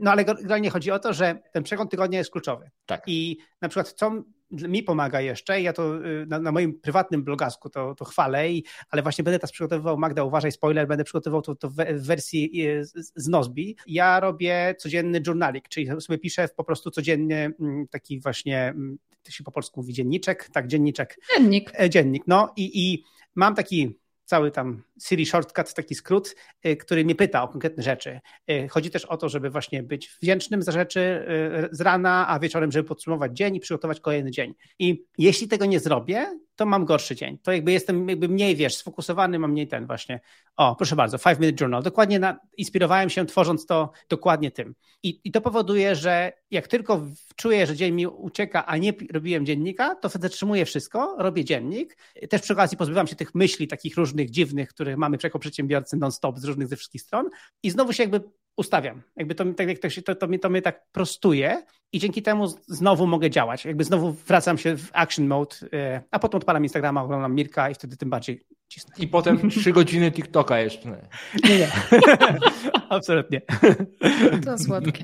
No 0.01 0.11
ale 0.11 0.25
generalnie 0.25 0.69
chodzi 0.69 0.91
o 0.91 0.99
to, 0.99 1.13
że 1.13 1.41
ten 1.51 1.63
przegląd 1.63 1.91
tygodnia 1.91 2.17
jest 2.17 2.31
kluczowy. 2.31 2.69
Tak. 2.85 3.03
I 3.07 3.37
na 3.61 3.69
przykład 3.69 3.91
co 3.91 4.23
mi 4.51 4.83
pomaga 4.83 5.21
jeszcze. 5.21 5.61
Ja 5.61 5.73
to 5.73 6.05
y, 6.05 6.25
na, 6.25 6.39
na 6.39 6.51
moim 6.51 6.79
prywatnym 6.79 7.23
blogasku 7.23 7.69
to, 7.69 7.95
to 7.95 8.05
chwalę, 8.05 8.51
i, 8.51 8.63
ale 8.89 9.01
właśnie 9.01 9.23
będę 9.23 9.39
teraz 9.39 9.51
przygotowywał, 9.51 9.97
Magda, 9.97 10.23
uważaj, 10.23 10.51
spoiler, 10.51 10.87
będę 10.87 11.03
przygotowywał 11.03 11.41
to, 11.41 11.55
to 11.55 11.69
w 11.69 11.75
wersji 12.05 12.67
y, 12.67 12.85
z, 12.85 13.11
z 13.15 13.27
Nozbi. 13.27 13.77
Ja 13.87 14.19
robię 14.19 14.75
codzienny 14.77 15.21
journalik, 15.27 15.69
czyli 15.69 15.87
sobie 16.01 16.19
piszę 16.19 16.49
po 16.55 16.63
prostu 16.63 16.91
codziennie 16.91 17.51
mm, 17.59 17.87
taki 17.87 18.19
właśnie, 18.19 18.67
mm, 18.67 18.97
to 19.23 19.31
się 19.31 19.43
po 19.43 19.51
polsku 19.51 19.79
mówi 19.79 19.93
dzienniczek, 19.93 20.49
tak, 20.53 20.67
dzienniczek. 20.67 21.19
Dziennik. 21.37 21.71
E, 21.79 21.89
dziennik, 21.89 22.23
no 22.27 22.53
i, 22.55 22.91
i 22.91 23.03
mam 23.35 23.55
taki 23.55 23.99
cały 24.29 24.51
tam 24.51 24.83
Siri 25.03 25.25
Shortcut, 25.25 25.73
taki 25.73 25.95
skrót, 25.95 26.35
y, 26.65 26.77
który 26.77 27.05
mnie 27.05 27.15
pyta 27.15 27.43
o 27.43 27.47
konkretne 27.47 27.83
rzeczy. 27.83 28.19
Y, 28.51 28.67
chodzi 28.67 28.91
też 28.91 29.05
o 29.05 29.17
to, 29.17 29.29
żeby 29.29 29.49
właśnie 29.49 29.83
być 29.83 30.09
wdzięcznym 30.21 30.63
za 30.63 30.71
rzeczy 30.71 30.99
y, 31.71 31.75
z 31.75 31.81
rana, 31.81 32.27
a 32.27 32.39
wieczorem, 32.39 32.71
żeby 32.71 32.87
podsumować 32.87 33.37
dzień 33.37 33.55
i 33.55 33.59
przygotować 33.59 33.99
kolejny 33.99 34.31
dzień. 34.31 34.53
I 34.79 35.05
jeśli 35.17 35.47
tego 35.47 35.65
nie 35.65 35.79
zrobię, 35.79 36.39
to 36.59 36.65
mam 36.65 36.85
gorszy 36.85 37.15
dzień. 37.15 37.37
To 37.37 37.51
jakby 37.51 37.71
jestem 37.71 38.09
jakby 38.09 38.27
mniej, 38.27 38.55
wiesz, 38.55 38.75
sfokusowany, 38.75 39.39
mam 39.39 39.51
mniej 39.51 39.67
ten 39.67 39.87
właśnie. 39.87 40.19
O, 40.55 40.75
proszę 40.75 40.95
bardzo, 40.95 41.17
Five 41.17 41.39
Minute 41.39 41.63
Journal. 41.63 41.83
Dokładnie 41.83 42.19
na, 42.19 42.39
inspirowałem 42.57 43.09
się 43.09 43.25
tworząc 43.25 43.65
to 43.65 43.91
dokładnie 44.09 44.51
tym. 44.51 44.75
I, 45.03 45.21
I 45.23 45.31
to 45.31 45.41
powoduje, 45.41 45.95
że 45.95 46.33
jak 46.51 46.67
tylko 46.67 47.05
czuję, 47.35 47.67
że 47.67 47.75
dzień 47.75 47.93
mi 47.93 48.07
ucieka, 48.07 48.65
a 48.65 48.77
nie 48.77 48.93
robiłem 49.11 49.45
dziennika, 49.45 49.95
to 49.95 50.09
zatrzymuję 50.09 50.65
wszystko, 50.65 51.15
robię 51.19 51.45
dziennik. 51.45 51.97
Też 52.29 52.41
przy 52.41 52.53
okazji 52.53 52.77
pozbywam 52.77 53.07
się 53.07 53.15
tych 53.15 53.35
myśli 53.35 53.67
takich 53.67 53.97
różnych 53.97 54.29
dziwnych, 54.29 54.69
których 54.69 54.97
mamy 54.97 55.17
jako 55.23 55.39
przedsiębiorcy 55.39 55.97
non-stop 55.97 56.39
z 56.39 56.43
różnych 56.43 56.67
ze 56.67 56.75
wszystkich 56.75 57.01
stron 57.01 57.29
i 57.63 57.69
znowu 57.69 57.93
się 57.93 58.03
jakby 58.03 58.21
ustawiam. 58.59 59.01
Jakby 59.17 59.35
to, 59.35 59.45
tak 59.53 59.67
jak 59.67 59.79
to, 59.79 59.87
to, 60.05 60.15
to, 60.15 60.27
mnie, 60.27 60.39
to 60.39 60.49
mnie 60.49 60.61
tak 60.61 60.91
prostuje 60.91 61.63
i 61.91 61.99
dzięki 61.99 62.21
temu 62.21 62.47
znowu 62.67 63.07
mogę 63.07 63.29
działać. 63.29 63.65
Jakby 63.65 63.83
znowu 63.83 64.11
wracam 64.11 64.57
się 64.57 64.77
w 64.77 64.89
action 64.93 65.27
mode, 65.27 65.55
e, 65.73 66.01
a 66.11 66.19
potem 66.19 66.37
odpalam 66.37 66.63
Instagrama, 66.63 67.03
oglądam 67.03 67.35
Mirka 67.35 67.69
i 67.69 67.73
wtedy 67.73 67.97
tym 67.97 68.09
bardziej 68.09 68.41
cisnę. 68.67 68.95
I 68.97 69.07
potem 69.07 69.49
trzy 69.49 69.71
godziny 69.71 70.11
TikToka 70.11 70.59
jeszcze. 70.59 71.07
Nie, 71.43 71.57
nie. 71.57 71.67
Absolutnie. 72.89 73.41
To 74.45 74.57
słodkie. 74.57 75.03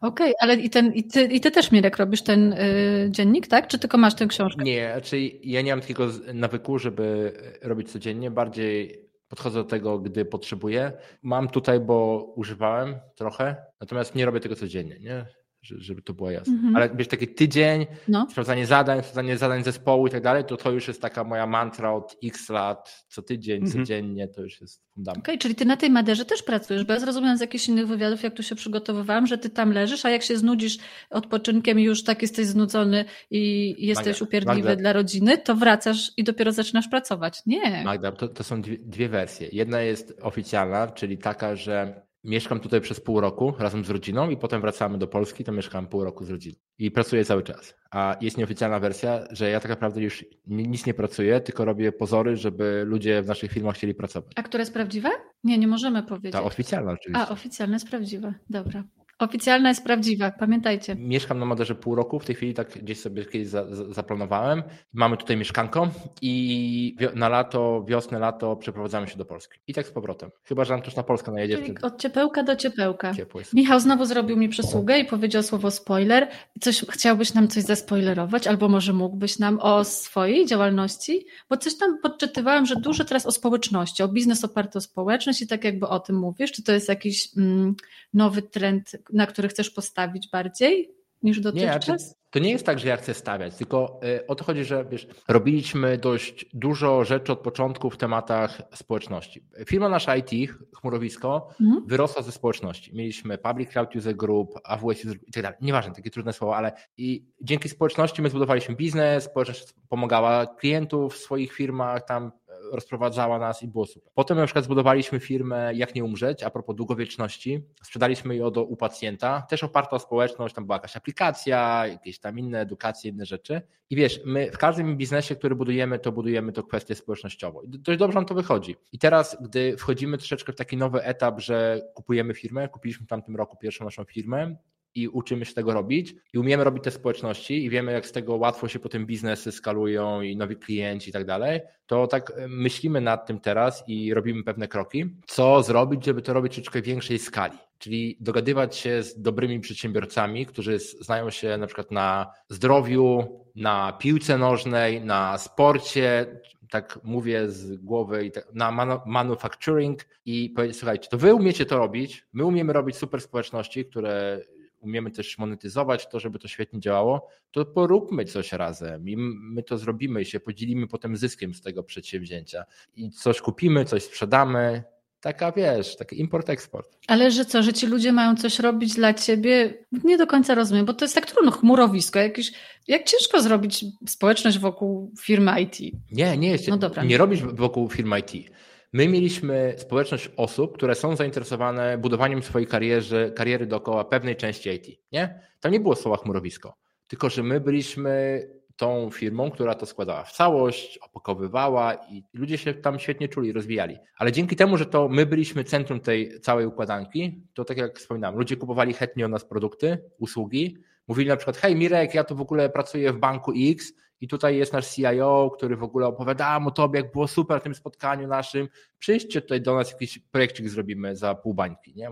Okej, 0.00 0.30
okay, 0.30 0.32
ale 0.40 0.54
i, 0.54 0.70
ten, 0.70 0.92
i, 0.92 1.04
ty, 1.04 1.24
i 1.24 1.40
ty 1.40 1.50
też, 1.50 1.72
Mirek, 1.72 1.96
robisz 1.96 2.22
ten 2.22 2.52
y, 2.52 3.08
dziennik, 3.10 3.46
tak? 3.46 3.68
Czy 3.68 3.78
tylko 3.78 3.98
masz 3.98 4.14
tę 4.14 4.26
książkę? 4.26 4.64
Nie, 4.64 4.90
znaczy 4.92 5.20
ja 5.44 5.62
nie 5.62 5.72
mam 5.72 5.80
takiego 5.80 6.08
nawyku, 6.34 6.78
żeby 6.78 7.32
robić 7.62 7.92
codziennie. 7.92 8.30
Bardziej 8.30 9.02
podchodzę 9.32 9.58
do 9.58 9.68
tego, 9.68 9.98
gdy 9.98 10.24
potrzebuję. 10.24 10.92
Mam 11.22 11.48
tutaj, 11.48 11.80
bo 11.80 12.24
używałem 12.36 13.00
trochę, 13.14 13.56
natomiast 13.80 14.14
nie 14.14 14.26
robię 14.26 14.40
tego 14.40 14.56
codziennie. 14.56 14.98
Nie? 15.00 15.26
Żeby 15.62 16.02
to 16.02 16.14
było 16.14 16.30
jasne. 16.30 16.52
Mhm. 16.52 16.76
Ale 16.76 16.90
wiesz, 16.94 17.08
taki 17.08 17.28
tydzień, 17.28 17.86
no. 18.08 18.26
sprawdzanie 18.30 18.66
zadań, 18.66 18.98
sprawdzanie 18.98 19.38
zadań 19.38 19.64
zespołu 19.64 20.06
i 20.06 20.10
tak 20.10 20.22
dalej, 20.22 20.44
to 20.44 20.56
to 20.56 20.70
już 20.70 20.88
jest 20.88 21.02
taka 21.02 21.24
moja 21.24 21.46
mantra 21.46 21.92
od 21.92 22.16
x 22.24 22.48
lat, 22.48 23.04
co 23.08 23.22
tydzień, 23.22 23.62
mhm. 23.62 23.72
codziennie, 23.72 24.28
to 24.28 24.42
już 24.42 24.60
jest 24.60 24.82
fundament. 24.94 25.24
Okej, 25.24 25.34
okay, 25.34 25.38
czyli 25.38 25.54
ty 25.54 25.64
na 25.64 25.76
tej 25.76 25.90
Maderze 25.90 26.24
też 26.24 26.42
pracujesz, 26.42 26.84
bo 26.84 26.92
ja 26.92 27.00
zrozumiałam 27.00 27.38
z 27.38 27.40
jakichś 27.40 27.68
innych 27.68 27.86
wywiadów, 27.86 28.22
jak 28.22 28.34
tu 28.34 28.42
się 28.42 28.54
przygotowywałam, 28.54 29.26
że 29.26 29.38
ty 29.38 29.50
tam 29.50 29.72
leżysz, 29.72 30.04
a 30.04 30.10
jak 30.10 30.22
się 30.22 30.36
znudzisz 30.36 30.78
odpoczynkiem 31.10 31.80
i 31.80 31.82
już 31.82 32.04
tak 32.04 32.22
jesteś 32.22 32.46
znudzony 32.46 33.04
i 33.30 33.74
jesteś 33.86 34.20
Magda, 34.20 34.24
upierdliwy 34.24 34.68
Magda. 34.68 34.80
dla 34.80 34.92
rodziny, 34.92 35.38
to 35.38 35.54
wracasz 35.54 36.12
i 36.16 36.24
dopiero 36.24 36.52
zaczynasz 36.52 36.88
pracować. 36.88 37.42
Nie. 37.46 37.84
Magda, 37.84 38.12
to, 38.12 38.28
to 38.28 38.44
są 38.44 38.62
dwie, 38.62 38.78
dwie 38.78 39.08
wersje. 39.08 39.48
Jedna 39.52 39.80
jest 39.80 40.18
oficjalna, 40.22 40.86
czyli 40.86 41.18
taka, 41.18 41.56
że 41.56 42.02
Mieszkam 42.24 42.60
tutaj 42.60 42.80
przez 42.80 43.00
pół 43.00 43.20
roku 43.20 43.54
razem 43.58 43.84
z 43.84 43.90
rodziną 43.90 44.30
i 44.30 44.36
potem 44.36 44.60
wracamy 44.60 44.98
do 44.98 45.06
Polski, 45.06 45.44
to 45.44 45.52
mieszkam 45.52 45.86
pół 45.86 46.04
roku 46.04 46.24
z 46.24 46.30
rodziną. 46.30 46.54
I 46.78 46.90
pracuję 46.90 47.24
cały 47.24 47.42
czas. 47.42 47.74
A 47.90 48.16
jest 48.20 48.36
nieoficjalna 48.38 48.80
wersja, 48.80 49.24
że 49.30 49.50
ja 49.50 49.60
tak 49.60 49.70
naprawdę 49.70 50.02
już 50.02 50.24
nic 50.46 50.86
nie 50.86 50.94
pracuję, 50.94 51.40
tylko 51.40 51.64
robię 51.64 51.92
pozory, 51.92 52.36
żeby 52.36 52.82
ludzie 52.86 53.22
w 53.22 53.26
naszych 53.26 53.52
firmach 53.52 53.74
chcieli 53.76 53.94
pracować. 53.94 54.32
A 54.36 54.42
które 54.42 54.62
jest 54.62 54.72
prawdziwe? 54.72 55.08
Nie, 55.44 55.58
nie 55.58 55.66
możemy 55.68 56.02
powiedzieć. 56.02 56.32
Ta 56.32 56.42
oficjalna 56.42 56.92
oczywiście. 56.92 57.26
A, 57.26 57.28
oficjalna 57.28 57.74
jest 57.74 57.88
prawdziwa. 57.88 58.34
Dobra. 58.50 58.84
Oficjalna 59.22 59.68
jest 59.68 59.84
prawdziwa, 59.84 60.30
pamiętajcie. 60.30 60.94
Mieszkam 60.94 61.38
na 61.38 61.46
Maderze 61.46 61.74
pół 61.74 61.94
roku, 61.94 62.18
w 62.18 62.24
tej 62.24 62.34
chwili 62.34 62.54
tak 62.54 62.78
gdzieś 62.82 63.00
sobie 63.00 63.24
kiedyś 63.24 63.48
za, 63.48 63.74
za, 63.74 63.92
zaplanowałem. 63.92 64.62
Mamy 64.92 65.16
tutaj 65.16 65.36
mieszkanko 65.36 65.88
i 66.22 66.96
na 67.14 67.28
lato, 67.28 67.84
wiosnę, 67.88 68.18
lato 68.18 68.56
przeprowadzamy 68.56 69.08
się 69.08 69.16
do 69.16 69.24
Polski. 69.24 69.58
I 69.66 69.74
tak 69.74 69.86
z 69.86 69.90
powrotem. 69.90 70.30
Chyba, 70.44 70.64
że 70.64 70.74
nam 70.74 70.82
też 70.82 70.96
na 70.96 71.02
Polskę 71.02 71.32
najedzie. 71.32 71.58
Czyli 71.58 71.74
od 71.82 72.00
ciepełka 72.00 72.42
do 72.42 72.56
ciepełka. 72.56 73.12
Michał 73.52 73.80
znowu 73.80 74.04
zrobił 74.04 74.36
mi 74.36 74.48
przysługę 74.48 74.98
i 74.98 75.04
powiedział 75.04 75.42
słowo 75.42 75.70
spoiler. 75.70 76.28
Coś, 76.60 76.84
chciałbyś 76.90 77.34
nam 77.34 77.48
coś 77.48 77.62
zaspoilerować, 77.62 78.46
albo 78.46 78.68
może 78.68 78.92
mógłbyś 78.92 79.38
nam 79.38 79.58
o 79.60 79.84
swojej 79.84 80.46
działalności? 80.46 81.26
Bo 81.50 81.56
coś 81.56 81.78
tam 81.78 81.98
podczytywałam, 82.02 82.66
że 82.66 82.76
dużo 82.76 83.04
teraz 83.04 83.26
o 83.26 83.32
społeczności, 83.32 84.02
o 84.02 84.08
biznes 84.08 84.44
oparty 84.44 84.78
o 84.78 84.80
społeczność 84.80 85.42
i 85.42 85.46
tak 85.46 85.64
jakby 85.64 85.88
o 85.88 86.00
tym 86.00 86.16
mówisz. 86.16 86.52
Czy 86.52 86.62
to 86.62 86.72
jest 86.72 86.88
jakiś 86.88 87.28
mm, 87.36 87.74
nowy 88.14 88.42
trend 88.42 88.96
na 89.12 89.26
który 89.26 89.48
chcesz 89.48 89.70
postawić 89.70 90.28
bardziej 90.32 90.94
niż 91.22 91.40
dotychczas? 91.40 92.08
Nie, 92.08 92.14
to 92.30 92.38
nie 92.38 92.50
jest 92.50 92.66
tak, 92.66 92.78
że 92.78 92.88
ja 92.88 92.96
chcę 92.96 93.14
stawiać, 93.14 93.54
tylko 93.54 94.00
y, 94.04 94.26
o 94.26 94.34
to 94.34 94.44
chodzi, 94.44 94.64
że 94.64 94.84
wiesz, 94.84 95.06
robiliśmy 95.28 95.98
dość 95.98 96.46
dużo 96.54 97.04
rzeczy 97.04 97.32
od 97.32 97.40
początku 97.40 97.90
w 97.90 97.96
tematach 97.96 98.62
społeczności. 98.74 99.44
Firma 99.66 99.88
nasza 99.88 100.16
IT, 100.16 100.30
chmurowisko, 100.76 101.48
mhm. 101.60 101.86
wyrosła 101.86 102.22
ze 102.22 102.32
społeczności. 102.32 102.96
Mieliśmy 102.96 103.38
Public 103.38 103.70
Cloud 103.70 103.96
User 103.96 104.16
Group, 104.16 104.54
AWS 104.64 104.98
User 104.98 105.16
Group 105.16 105.28
i 105.28 105.32
tak 105.32 105.42
dalej. 105.42 105.58
Nieważne, 105.60 105.94
takie 105.94 106.10
trudne 106.10 106.32
słowa, 106.32 106.56
ale 106.56 106.72
i 106.96 107.26
dzięki 107.40 107.68
społeczności 107.68 108.22
my 108.22 108.30
zbudowaliśmy 108.30 108.76
biznes, 108.76 109.24
społeczność 109.24 109.64
pomagała 109.88 110.46
klientów 110.46 111.14
w 111.14 111.18
swoich 111.18 111.52
firmach, 111.52 112.06
tam 112.06 112.32
rozprowadzała 112.72 113.38
nas 113.38 113.62
i 113.62 113.68
było 113.68 113.86
super. 113.86 114.12
Potem 114.14 114.36
na 114.38 114.44
przykład 114.44 114.64
zbudowaliśmy 114.64 115.20
firmę 115.20 115.74
Jak 115.74 115.94
nie 115.94 116.04
umrzeć, 116.04 116.42
a 116.42 116.50
propos 116.50 116.76
długowieczności. 116.76 117.62
Sprzedaliśmy 117.82 118.36
ją 118.36 118.50
do 118.50 118.64
u 118.64 118.76
pacjenta, 118.76 119.42
też 119.42 119.64
oparta 119.64 119.96
o 119.96 119.98
społeczność, 119.98 120.54
tam 120.54 120.66
była 120.66 120.76
jakaś 120.76 120.96
aplikacja, 120.96 121.86
jakieś 121.86 122.18
tam 122.18 122.38
inne 122.38 122.60
edukacje, 122.60 123.10
inne 123.10 123.26
rzeczy. 123.26 123.62
I 123.90 123.96
wiesz, 123.96 124.20
my 124.24 124.50
w 124.50 124.58
każdym 124.58 124.96
biznesie, 124.96 125.36
który 125.36 125.54
budujemy, 125.54 125.98
to 125.98 126.12
budujemy 126.12 126.52
to 126.52 126.62
kwestię 126.62 126.94
społecznościową. 126.94 127.62
I 127.62 127.68
dość 127.68 127.98
dobrze 127.98 128.14
nam 128.14 128.26
to 128.26 128.34
wychodzi. 128.34 128.76
I 128.92 128.98
teraz, 128.98 129.36
gdy 129.40 129.76
wchodzimy 129.76 130.18
troszeczkę 130.18 130.52
w 130.52 130.56
taki 130.56 130.76
nowy 130.76 131.02
etap, 131.02 131.40
że 131.40 131.82
kupujemy 131.94 132.34
firmę, 132.34 132.68
kupiliśmy 132.68 133.06
w 133.06 133.08
tamtym 133.08 133.36
roku 133.36 133.56
pierwszą 133.56 133.84
naszą 133.84 134.04
firmę 134.04 134.56
i 134.94 135.08
uczymy 135.08 135.44
się 135.44 135.54
tego 135.54 135.72
robić 135.72 136.14
i 136.32 136.38
umiemy 136.38 136.64
robić 136.64 136.84
te 136.84 136.90
społeczności 136.90 137.64
i 137.64 137.70
wiemy, 137.70 137.92
jak 137.92 138.06
z 138.06 138.12
tego 138.12 138.36
łatwo 138.36 138.68
się 138.68 138.78
potem 138.78 139.06
biznesy 139.06 139.52
skalują 139.52 140.22
i 140.22 140.36
nowi 140.36 140.56
klienci 140.56 141.10
i 141.10 141.12
tak 141.12 141.24
dalej, 141.24 141.60
to 141.86 142.06
tak 142.06 142.32
e, 142.36 142.48
myślimy 142.48 143.00
nad 143.00 143.26
tym 143.26 143.40
teraz 143.40 143.84
i 143.86 144.14
robimy 144.14 144.44
pewne 144.44 144.68
kroki, 144.68 145.04
co 145.26 145.62
zrobić, 145.62 146.04
żeby 146.04 146.22
to 146.22 146.32
robić 146.32 146.54
troszeczkę 146.54 146.82
większej 146.82 147.18
skali. 147.18 147.58
Czyli 147.78 148.16
dogadywać 148.20 148.76
się 148.76 149.02
z 149.02 149.22
dobrymi 149.22 149.60
przedsiębiorcami, 149.60 150.46
którzy 150.46 150.78
znają 150.78 151.30
się 151.30 151.58
na 151.58 151.66
przykład 151.66 151.90
na 151.90 152.32
zdrowiu, 152.48 153.24
na 153.56 153.92
piłce 153.92 154.38
nożnej, 154.38 155.00
na 155.00 155.38
sporcie, 155.38 156.26
tak 156.70 156.98
mówię 157.04 157.50
z 157.50 157.76
głowy, 157.76 158.30
na 158.54 159.00
manufacturing 159.06 160.00
i 160.24 160.50
powiedzieć, 160.50 160.76
słuchajcie, 160.76 161.08
to 161.10 161.18
wy 161.18 161.34
umiecie 161.34 161.66
to 161.66 161.78
robić, 161.78 162.26
my 162.32 162.44
umiemy 162.44 162.72
robić 162.72 162.96
super 162.96 163.20
społeczności, 163.20 163.84
które 163.84 164.40
umiemy 164.82 165.10
też 165.10 165.38
monetyzować 165.38 166.08
to, 166.08 166.20
żeby 166.20 166.38
to 166.38 166.48
świetnie 166.48 166.80
działało, 166.80 167.28
to 167.50 167.64
poróbmy 167.64 168.24
coś 168.24 168.52
razem 168.52 169.08
i 169.08 169.16
my 169.16 169.62
to 169.62 169.78
zrobimy 169.78 170.22
i 170.22 170.24
się 170.24 170.40
podzielimy 170.40 170.86
potem 170.86 171.16
zyskiem 171.16 171.54
z 171.54 171.62
tego 171.62 171.82
przedsięwzięcia. 171.82 172.64
I 172.96 173.10
coś 173.10 173.40
kupimy, 173.40 173.84
coś 173.84 174.02
sprzedamy, 174.02 174.82
taka 175.22 175.52
wiesz, 175.52 175.96
taki 175.96 176.20
import-eksport. 176.20 176.98
Ale 177.06 177.30
że 177.30 177.44
co, 177.44 177.62
że 177.62 177.72
ci 177.72 177.86
ludzie 177.86 178.12
mają 178.12 178.36
coś 178.36 178.58
robić 178.58 178.94
dla 178.94 179.14
ciebie? 179.14 179.74
Nie 180.04 180.18
do 180.18 180.26
końca 180.26 180.54
rozumiem, 180.54 180.86
bo 180.86 180.94
to 180.94 181.04
jest 181.04 181.14
tak 181.14 181.26
trudno, 181.26 181.50
chmurowisko, 181.50 182.18
jakieś, 182.18 182.52
jak 182.88 183.04
ciężko 183.04 183.42
zrobić 183.42 183.84
społeczność 184.08 184.58
wokół 184.58 185.12
firmy 185.20 185.60
IT? 185.60 185.94
Nie, 186.12 186.36
nie 186.38 186.50
jest. 186.50 186.68
No 186.68 186.76
dobra. 186.76 187.04
Nie 187.04 187.18
robisz 187.18 187.42
wokół 187.42 187.88
firmy 187.88 188.18
IT. 188.18 188.52
My 188.92 189.08
mieliśmy 189.08 189.74
społeczność 189.78 190.30
osób, 190.36 190.74
które 190.74 190.94
są 190.94 191.16
zainteresowane 191.16 191.98
budowaniem 191.98 192.42
swojej 192.42 192.68
kariery, 192.68 193.32
kariery 193.36 193.66
dookoła 193.66 194.04
pewnej 194.04 194.36
części 194.36 194.70
IT. 194.70 195.00
Nie? 195.12 195.40
Tam 195.60 195.72
nie 195.72 195.80
było 195.80 195.96
słowa 195.96 196.16
chmurowisko, 196.16 196.76
tylko 197.06 197.30
że 197.30 197.42
my 197.42 197.60
byliśmy 197.60 198.42
tą 198.76 199.10
firmą, 199.10 199.50
która 199.50 199.74
to 199.74 199.86
składała 199.86 200.24
w 200.24 200.32
całość, 200.32 200.98
opakowywała 200.98 201.94
i 201.94 202.24
ludzie 202.32 202.58
się 202.58 202.74
tam 202.74 202.98
świetnie 202.98 203.28
czuli, 203.28 203.52
rozwijali. 203.52 203.98
Ale 204.16 204.32
dzięki 204.32 204.56
temu, 204.56 204.76
że 204.76 204.86
to 204.86 205.08
my 205.08 205.26
byliśmy 205.26 205.64
centrum 205.64 206.00
tej 206.00 206.40
całej 206.40 206.66
układanki, 206.66 207.42
to 207.54 207.64
tak 207.64 207.78
jak 207.78 207.98
wspominałem, 207.98 208.38
ludzie 208.38 208.56
kupowali 208.56 208.92
chętnie 208.92 209.24
od 209.24 209.30
nas 209.30 209.44
produkty, 209.44 209.98
usługi, 210.18 210.76
mówili 211.08 211.28
na 211.28 211.36
przykład, 211.36 211.56
hej 211.56 211.76
Mirek, 211.76 212.14
ja 212.14 212.24
tu 212.24 212.36
w 212.36 212.40
ogóle 212.40 212.70
pracuję 212.70 213.12
w 213.12 213.18
banku 213.18 213.52
X 213.56 213.92
i 214.22 214.28
tutaj 214.28 214.56
jest 214.56 214.72
nasz 214.72 214.94
CIO, 214.94 215.50
który 215.56 215.76
w 215.76 215.82
ogóle 215.82 216.06
opowiada 216.06 216.60
o 216.66 216.70
tobie, 216.70 217.00
jak 217.00 217.12
było 217.12 217.28
super 217.28 217.60
w 217.60 217.62
tym 217.62 217.74
spotkaniu 217.74 218.28
naszym. 218.28 218.68
Przyjdźcie 218.98 219.42
tutaj 219.42 219.60
do 219.60 219.74
nas, 219.74 219.90
jakiś 219.92 220.18
projekcik 220.18 220.68
zrobimy 220.68 221.16
za 221.16 221.34
pół 221.34 221.54
bańki. 221.54 221.94
Nie? 221.94 222.10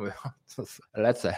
Lecę. 0.94 1.36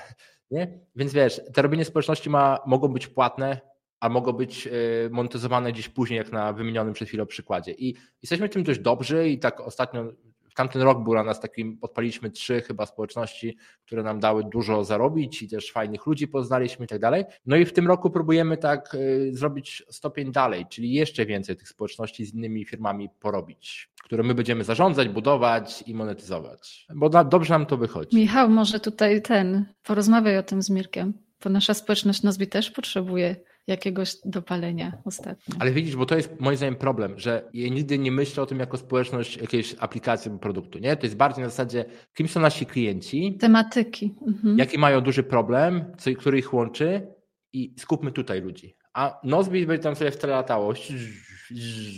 Nie? 0.51 0.79
Więc 0.97 1.13
wiesz, 1.13 1.41
te 1.55 1.63
robienie 1.63 1.85
społeczności 1.85 2.31
ma, 2.31 2.59
mogą 2.67 2.89
być 2.89 3.07
płatne, 3.07 3.61
a 4.01 4.09
mogą 4.09 4.33
być 4.33 4.67
e, 4.67 4.71
monetyzowane 5.11 5.73
gdzieś 5.73 5.89
później, 5.89 6.19
jak 6.19 6.33
na 6.33 6.53
wymienionym 6.53 6.95
przed 6.95 7.09
chwilą 7.09 7.27
przykładzie. 7.27 7.73
I 7.73 7.95
jesteśmy 8.23 8.49
w 8.49 8.53
tym 8.53 8.63
dość 8.63 8.81
dobrzy 8.81 9.29
i 9.29 9.39
tak 9.39 9.61
ostatnio 9.61 10.13
tamten 10.55 10.83
rok 10.83 11.05
był 11.05 11.13
dla 11.13 11.25
nas 11.25 11.41
takim, 11.41 11.79
odpaliśmy 11.81 12.31
trzy 12.31 12.61
chyba 12.61 12.87
społeczności, 12.87 13.57
które 13.87 14.03
nam 14.03 14.21
dały 14.21 14.45
dużo 14.45 14.85
zarobić 14.85 15.43
i 15.43 15.49
też 15.49 15.73
fajnych 15.73 16.07
ludzi 16.07 16.29
poznaliśmy 16.29 16.85
i 16.85 16.89
tak 16.89 16.99
dalej. 16.99 17.25
No 17.47 17.57
i 17.57 17.65
w 17.65 17.73
tym 17.73 17.87
roku 17.87 18.11
próbujemy 18.11 18.57
tak 18.57 18.95
y, 18.95 19.31
zrobić 19.35 19.83
stopień 19.91 20.33
dalej, 20.33 20.67
czyli 20.71 20.93
jeszcze 20.93 21.27
więcej 21.27 21.57
tych 21.57 21.69
społeczności 21.69 22.25
z 22.25 22.35
innymi 22.35 22.65
firmami 22.65 23.09
porobić, 23.21 23.91
które 24.03 24.23
my 24.23 24.35
będziemy 24.35 24.65
zarządzać, 24.65 25.09
budować 25.09 25.85
i 25.87 25.95
monetyzować, 25.95 26.87
bo 26.95 27.09
dobrze 27.09 27.55
nam 27.55 27.67
to 27.67 27.77
wychodzi. 27.77 28.17
Michał, 28.17 28.49
może 28.49 28.81
tutaj 28.81 29.23
ten, 29.23 29.67
porozmawiaj 29.83 30.39
o 30.39 30.43
tym 30.43 30.63
z 30.63 30.71
Mirkiem, 30.71 31.13
bo 31.45 31.51
nasza 31.51 31.75
społeczność 31.75 32.23
Nozbi 32.23 32.47
też 32.47 32.71
potrzebuje 32.71 33.37
jakiegoś 33.67 34.17
dopalenia 34.25 34.93
ostatnio. 35.05 35.55
Ale 35.59 35.73
widzisz, 35.73 35.97
bo 35.97 36.07
to 36.07 36.17
jest 36.17 36.41
moim 36.41 36.57
zdaniem 36.57 36.77
problem, 36.77 37.19
że 37.19 37.51
ja 37.55 37.69
nigdy 37.69 37.99
nie 37.99 38.13
myślę 38.13 38.43
o 38.43 38.47
tym 38.47 38.59
jako 38.59 38.77
społeczność 38.77 39.37
jakiejś 39.37 39.75
aplikacji 39.79 40.31
lub 40.31 40.43
produktu. 40.43 40.79
Nie? 40.79 40.97
To 40.97 41.07
jest 41.07 41.17
bardziej 41.17 41.45
na 41.45 41.51
zasadzie, 41.51 41.85
kim 42.15 42.29
są 42.29 42.41
nasi 42.41 42.67
klienci. 42.67 43.37
Tematyki. 43.41 44.15
Mhm. 44.27 44.59
Jaki 44.59 44.79
mają 44.79 45.01
duży 45.01 45.23
problem, 45.23 45.85
co, 45.99 46.11
który 46.15 46.39
ich 46.39 46.55
łączy 46.55 47.07
i 47.53 47.75
skupmy 47.79 48.13
tutaj 48.13 48.41
ludzi. 48.41 48.77
A 48.95 49.21
Nozbit 49.25 49.67
będzie 49.67 49.83
tam 49.83 49.97
sobie 49.97 50.11
w 50.11 50.17
tle 50.17 50.31
latało 50.31 50.75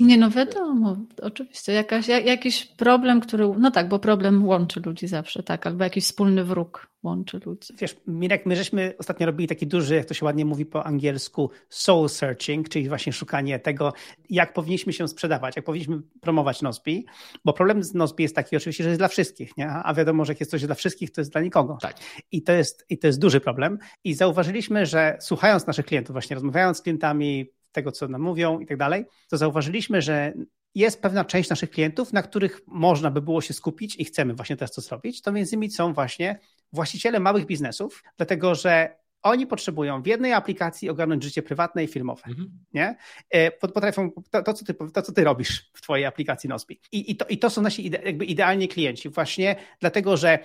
Nie, 0.01 0.19
no 0.19 0.31
wiadomo, 0.31 0.97
oczywiście. 1.23 1.73
Jakaś, 1.73 2.09
jakiś 2.09 2.65
problem, 2.65 3.21
który. 3.21 3.53
No 3.59 3.71
tak, 3.71 3.89
bo 3.89 3.99
problem 3.99 4.47
łączy 4.47 4.81
ludzi 4.81 5.07
zawsze, 5.07 5.43
tak, 5.43 5.67
albo 5.67 5.85
jakiś 5.85 6.05
wspólny 6.05 6.45
wróg 6.45 6.95
łączy 7.05 7.41
ludzi. 7.47 7.75
Wiesz, 7.81 7.97
Mirek, 8.07 8.47
my 8.47 8.57
żeśmy 8.57 8.95
ostatnio 8.99 9.27
robili 9.27 9.49
taki 9.49 9.67
duży, 9.67 9.95
jak 9.95 10.05
to 10.05 10.15
się 10.15 10.25
ładnie 10.25 10.45
mówi 10.45 10.67
po 10.67 10.87
angielsku, 10.87 11.51
soul 11.69 12.09
searching, 12.09 12.69
czyli 12.69 12.89
właśnie 12.89 13.13
szukanie 13.13 13.59
tego, 13.59 13.93
jak 14.31 14.53
powinniśmy 14.53 14.93
się 14.93 15.09
sprzedawać, 15.09 15.57
jak 15.57 15.65
powinniśmy 15.65 16.01
promować 16.21 16.63
Nozbi, 16.63 17.07
bo 17.45 17.53
problem 17.53 17.83
z 17.83 17.95
Nozbi 17.95 18.23
jest 18.23 18.37
taki 18.37 18.57
oczywiście, 18.57 18.85
że 18.85 18.91
jest 18.91 19.01
dla 19.01 19.09
wszystkich, 19.09 19.57
nie? 19.57 19.69
a 19.71 19.95
wiadomo, 19.95 20.25
że 20.25 20.33
jak 20.33 20.41
jest 20.41 20.51
coś 20.51 20.67
dla 20.67 20.75
wszystkich, 20.75 21.11
to 21.11 21.21
jest 21.21 21.33
dla 21.33 21.41
nikogo. 21.41 21.79
Tak. 21.81 21.97
I 22.33 22.43
to 22.43 22.53
jest, 22.53 22.87
i 22.89 22.99
to 22.99 23.07
jest 23.07 23.21
duży 23.21 23.41
problem. 23.41 23.79
I 24.05 24.15
zauważyliśmy, 24.15 24.87
że 24.87 25.17
słuchając 25.21 25.67
naszych 25.67 25.87
klientów, 25.87 26.15
właśnie 26.15 26.35
rozmawiając 26.35 26.79
z 26.79 26.83
klientami, 26.83 27.47
tego, 27.75 27.93
co 27.93 28.09
nam 28.09 28.20
mówią 28.20 28.61
i 28.61 28.66
tak 28.66 28.77
dalej, 28.77 29.05
to 29.31 29.37
zauważyliśmy, 29.37 30.03
że 30.03 30.33
jest 30.75 31.03
pewna 31.03 31.25
część 31.25 31.51
naszych 31.51 31.70
klientów, 31.70 32.12
na 32.12 32.22
których 32.22 32.61
można 32.66 33.11
by 33.11 33.22
było 33.22 33.41
się 33.41 33.55
skupić 33.55 33.97
i 33.97 34.05
chcemy 34.05 34.35
właśnie 34.35 34.57
teraz 34.57 34.72
to 34.72 34.81
zrobić. 34.81 35.22
To 35.22 35.33
między 35.33 35.57
innymi 35.57 35.70
są 35.70 35.95
właśnie 35.95 36.39
właściciele 36.72 37.20
małych 37.20 37.47
biznesów, 37.47 38.05
dlatego 38.16 38.55
że 38.55 38.97
oni 39.25 39.47
potrzebują 39.47 40.03
w 40.03 40.07
jednej 40.07 40.33
aplikacji 40.33 40.91
ogarnąć 40.91 41.22
życie 41.22 41.43
prywatne 41.43 41.85
i 41.85 41.87
filmowe. 41.87 42.22
Mhm. 42.27 42.51
Nie? 42.75 42.97
E, 43.31 43.51
potrafią 43.51 44.11
to, 44.31 44.43
to, 44.43 44.55
co 44.55 44.64
ty, 44.64 44.75
to, 44.75 45.03
co 45.03 45.12
ty 45.12 45.25
robisz 45.25 45.70
w 45.75 45.81
twojej 45.81 46.07
aplikacji 46.07 46.49
Nozbi. 46.49 46.81
I, 46.93 47.11
i, 47.11 47.16
to, 47.16 47.27
I 47.27 47.39
to 47.39 47.51
są 47.51 47.62
nasi 47.62 47.87
ide, 47.87 47.99
jakby 48.05 48.25
idealni 48.25 48.68
klienci, 48.68 49.09
właśnie 49.09 49.57
dlatego, 49.81 50.16
że 50.16 50.39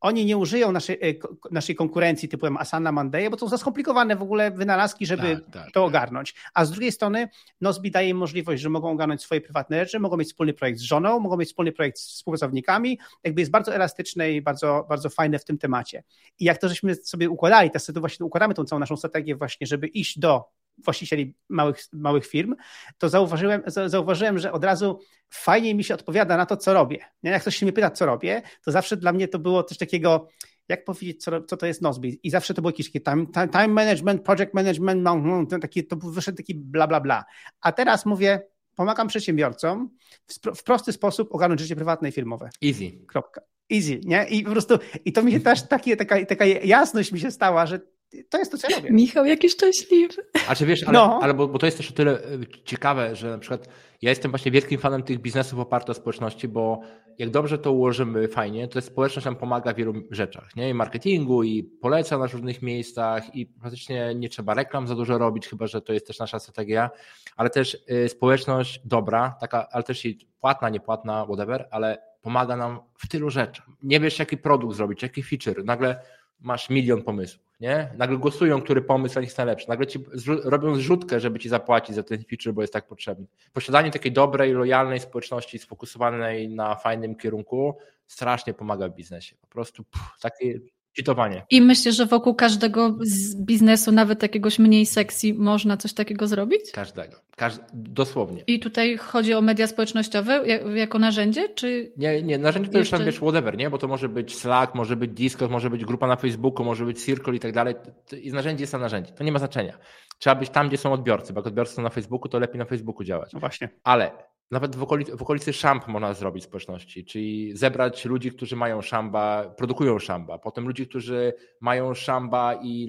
oni 0.00 0.24
nie 0.24 0.36
użyją 0.36 0.72
naszej, 0.72 0.98
e, 1.10 1.14
naszej 1.50 1.74
konkurencji 1.74 2.28
typu 2.28 2.46
Asana, 2.58 2.92
Monday, 2.92 3.30
bo 3.30 3.36
to 3.36 3.46
są 3.46 3.50
za 3.50 3.58
skomplikowane 3.58 4.16
w 4.16 4.22
ogóle 4.22 4.50
wynalazki, 4.50 5.06
żeby 5.06 5.36
tak, 5.36 5.44
tak, 5.52 5.64
to 5.64 5.80
tak. 5.80 5.82
ogarnąć. 5.82 6.34
A 6.54 6.64
z 6.64 6.70
drugiej 6.70 6.92
strony 6.92 7.28
Nozbi 7.60 7.90
daje 7.90 8.08
im 8.08 8.16
możliwość, 8.16 8.62
że 8.62 8.68
mogą 8.68 8.90
ogarnąć 8.90 9.22
swoje 9.22 9.40
prywatne 9.40 9.84
rzeczy, 9.84 10.00
mogą 10.00 10.16
mieć 10.16 10.28
wspólny 10.28 10.52
projekt 10.52 10.78
z 10.78 10.82
żoną, 10.82 11.20
mogą 11.20 11.36
mieć 11.36 11.48
wspólny 11.48 11.72
projekt 11.72 11.98
z 11.98 12.08
współpracownikami, 12.14 12.98
jakby 13.24 13.40
jest 13.40 13.50
bardzo 13.50 13.74
elastyczne 13.74 14.32
i 14.32 14.42
bardzo, 14.42 14.86
bardzo 14.88 15.10
fajne 15.10 15.38
w 15.38 15.44
tym 15.44 15.58
temacie. 15.58 16.02
I 16.38 16.44
jak 16.44 16.58
to 16.58 16.68
żeśmy 16.68 16.94
sobie 16.94 17.30
układali, 17.30 17.70
to 17.70 18.00
właśnie 18.00 18.26
układamy 18.26 18.54
tą 18.54 18.64
całą 18.64 18.80
naszą 18.80 18.96
strategię 18.96 19.36
właśnie, 19.36 19.66
żeby 19.66 19.86
iść 19.86 20.18
do 20.18 20.44
właścicieli 20.84 21.34
małych, 21.48 21.76
małych 21.92 22.26
firm, 22.26 22.54
to 22.98 23.08
zauważyłem, 23.08 23.62
zauważyłem, 23.86 24.38
że 24.38 24.52
od 24.52 24.64
razu 24.64 25.00
fajniej 25.30 25.74
mi 25.74 25.84
się 25.84 25.94
odpowiada 25.94 26.36
na 26.36 26.46
to, 26.46 26.56
co 26.56 26.74
robię. 26.74 26.98
Jak 27.22 27.42
ktoś 27.42 27.56
się 27.56 27.66
mnie 27.66 27.72
pyta, 27.72 27.90
co 27.90 28.06
robię, 28.06 28.42
to 28.64 28.72
zawsze 28.72 28.96
dla 28.96 29.12
mnie 29.12 29.28
to 29.28 29.38
było 29.38 29.62
coś 29.64 29.78
takiego, 29.78 30.28
jak 30.68 30.84
powiedzieć, 30.84 31.24
co, 31.24 31.42
co 31.42 31.56
to 31.56 31.66
jest 31.66 31.82
Nozbi. 31.82 32.20
I 32.22 32.30
zawsze 32.30 32.54
to 32.54 32.62
było 32.62 32.70
jakieś 32.70 32.92
time, 32.92 33.26
time 33.52 33.68
management, 33.68 34.22
project 34.22 34.54
management, 34.54 35.02
no, 35.02 35.16
no, 35.16 35.58
taki, 35.60 35.86
to 35.86 35.96
wyszedł 35.96 36.36
taki 36.36 36.54
bla, 36.54 36.86
bla, 36.86 37.00
bla. 37.00 37.24
A 37.60 37.72
teraz 37.72 38.06
mówię, 38.06 38.42
pomagam 38.76 39.08
przedsiębiorcom 39.08 39.90
w, 40.26 40.56
w 40.56 40.62
prosty 40.62 40.92
sposób 40.92 41.34
ogarnąć 41.34 41.60
życie 41.60 41.76
prywatne 41.76 42.08
i 42.08 42.12
firmowe. 42.12 42.50
Easy. 42.64 42.90
Kropka. 43.06 43.40
Easy, 43.72 44.00
nie? 44.04 44.26
I 44.28 44.42
po 44.42 44.50
prostu, 44.50 44.78
i 45.04 45.12
to 45.12 45.22
mi 45.22 45.32
się 45.32 45.40
też 45.40 45.62
takie, 45.62 45.96
taka, 45.96 46.26
taka 46.26 46.46
jasność 46.46 47.12
mi 47.12 47.20
się 47.20 47.30
stała, 47.30 47.66
że 47.66 47.80
to 48.28 48.38
jest 48.38 48.52
to, 48.52 48.58
co 48.58 48.70
ja 48.70 48.76
robię. 48.76 48.90
Michał, 48.90 49.24
jaki 49.24 49.48
szczęśliwy. 49.48 50.22
A 50.48 50.54
czy 50.54 50.66
wiesz, 50.66 50.82
ale, 50.82 50.92
no. 50.92 51.18
ale 51.22 51.34
bo, 51.34 51.48
bo, 51.48 51.58
to 51.58 51.66
jest 51.66 51.78
też 51.78 51.90
o 51.90 51.94
tyle 51.94 52.12
e, 52.12 52.22
ciekawe, 52.64 53.16
że 53.16 53.30
na 53.30 53.38
przykład 53.38 53.68
ja 54.02 54.10
jestem 54.10 54.30
właśnie 54.30 54.52
wielkim 54.52 54.80
fanem 54.80 55.02
tych 55.02 55.18
biznesów 55.18 55.58
opartych 55.58 55.90
o 55.90 55.94
społeczności, 55.94 56.48
bo 56.48 56.80
jak 57.18 57.30
dobrze 57.30 57.58
to 57.58 57.72
ułożymy 57.72 58.28
fajnie, 58.28 58.68
to 58.68 58.80
społeczność 58.80 59.24
nam 59.24 59.36
pomaga 59.36 59.72
w 59.72 59.76
wielu 59.76 59.94
rzeczach, 60.10 60.56
nie? 60.56 60.70
I 60.70 60.74
marketingu, 60.74 61.42
i 61.42 61.62
poleca 61.62 62.18
na 62.18 62.26
różnych 62.26 62.62
miejscach, 62.62 63.34
i 63.34 63.46
praktycznie 63.46 64.14
nie 64.14 64.28
trzeba 64.28 64.54
reklam 64.54 64.86
za 64.86 64.94
dużo 64.94 65.18
robić, 65.18 65.48
chyba 65.48 65.66
że 65.66 65.82
to 65.82 65.92
jest 65.92 66.06
też 66.06 66.18
nasza 66.18 66.38
strategia, 66.38 66.90
ale 67.36 67.50
też 67.50 67.78
y, 68.04 68.08
społeczność 68.08 68.80
dobra, 68.84 69.36
taka, 69.40 69.68
ale 69.70 69.82
też 69.82 70.04
i 70.04 70.28
płatna, 70.40 70.68
niepłatna, 70.68 71.24
whatever, 71.24 71.68
ale 71.70 72.10
pomaga 72.22 72.56
nam 72.56 72.80
w 72.98 73.08
tylu 73.08 73.30
rzeczach. 73.30 73.66
Nie 73.82 74.00
wiesz, 74.00 74.18
jaki 74.18 74.36
produkt 74.36 74.76
zrobić, 74.76 75.02
jaki 75.02 75.22
feature, 75.22 75.64
nagle 75.64 76.00
masz 76.40 76.70
milion 76.70 77.02
pomysłów 77.02 77.50
nie? 77.60 77.92
Nagle 77.96 78.18
głosują, 78.18 78.62
który 78.62 78.82
pomysł 78.82 79.12
dla 79.12 79.20
nich 79.20 79.28
jest 79.28 79.38
najlepszy. 79.38 79.68
Nagle 79.68 79.86
ci 79.86 79.98
robią 80.44 80.74
zrzutkę, 80.74 81.20
żeby 81.20 81.38
ci 81.38 81.48
zapłacić 81.48 81.94
za 81.94 82.02
ten 82.02 82.24
feature, 82.24 82.52
bo 82.54 82.60
jest 82.60 82.72
tak 82.72 82.86
potrzebny. 82.86 83.26
Posiadanie 83.52 83.90
takiej 83.90 84.12
dobrej, 84.12 84.52
lojalnej 84.52 85.00
społeczności 85.00 85.58
sfokusowanej 85.58 86.48
na 86.48 86.74
fajnym 86.74 87.16
kierunku 87.16 87.76
strasznie 88.06 88.54
pomaga 88.54 88.88
w 88.88 88.94
biznesie. 88.94 89.36
Po 89.40 89.46
prostu 89.46 89.84
pff, 89.84 90.20
takie 90.20 90.60
Cheatowanie. 90.96 91.42
I 91.50 91.62
myślę, 91.62 91.92
że 91.92 92.06
wokół 92.06 92.34
każdego 92.34 92.98
biznesu, 93.36 93.92
nawet 93.92 94.22
jakiegoś 94.22 94.58
mniej 94.58 94.86
sexy, 94.86 95.34
można 95.34 95.76
coś 95.76 95.92
takiego 95.92 96.26
zrobić? 96.26 96.60
Każdego. 96.72 97.16
Każ 97.36 97.54
dosłownie. 97.72 98.42
I 98.46 98.60
tutaj 98.60 98.96
chodzi 98.96 99.34
o 99.34 99.40
media 99.40 99.66
społecznościowe 99.66 100.44
jako 100.74 100.98
narzędzie, 100.98 101.48
czy. 101.48 101.92
Nie, 101.96 102.22
nie, 102.22 102.38
narzędzie 102.38 102.70
to 102.70 102.78
jeszcze... 102.78 102.96
już 102.96 103.00
tam 103.00 103.06
wiesz, 103.06 103.16
whatever, 103.16 103.56
nie? 103.56 103.70
Bo 103.70 103.78
to 103.78 103.88
może 103.88 104.08
być 104.08 104.36
Slack, 104.36 104.74
może 104.74 104.96
być 104.96 105.10
Discord, 105.10 105.50
może 105.50 105.70
być 105.70 105.84
grupa 105.84 106.06
na 106.06 106.16
Facebooku, 106.16 106.64
może 106.64 106.84
być 106.84 107.04
Circle 107.04 107.36
i 107.36 107.40
tak 107.40 107.52
dalej. 107.52 107.74
I 108.22 108.32
narzędzie 108.32 108.62
jest 108.62 108.72
na 108.72 108.78
narzędzie. 108.78 109.12
To 109.12 109.24
nie 109.24 109.32
ma 109.32 109.38
znaczenia. 109.38 109.78
Trzeba 110.20 110.36
być 110.36 110.50
tam, 110.50 110.68
gdzie 110.68 110.76
są 110.76 110.92
odbiorcy, 110.92 111.32
bo 111.32 111.40
jak 111.40 111.46
odbiorcy 111.46 111.74
są 111.74 111.82
na 111.82 111.90
Facebooku, 111.90 112.28
to 112.28 112.38
lepiej 112.38 112.58
na 112.58 112.64
Facebooku 112.64 113.04
działać. 113.04 113.32
No 113.32 113.40
właśnie. 113.40 113.68
Ale 113.84 114.12
nawet 114.50 114.76
w 114.76 114.82
okolicy, 114.82 115.16
w 115.16 115.22
okolicy 115.22 115.52
szamb 115.52 115.88
można 115.88 116.14
zrobić 116.14 116.44
społeczności, 116.44 117.04
czyli 117.04 117.56
zebrać 117.56 118.04
ludzi, 118.04 118.32
którzy 118.32 118.56
mają 118.56 118.82
szamba, 118.82 119.54
produkują 119.56 119.98
szamba, 119.98 120.38
potem 120.38 120.66
ludzi, 120.66 120.86
którzy 120.86 121.32
mają 121.60 121.94
szamba 121.94 122.54
i 122.62 122.88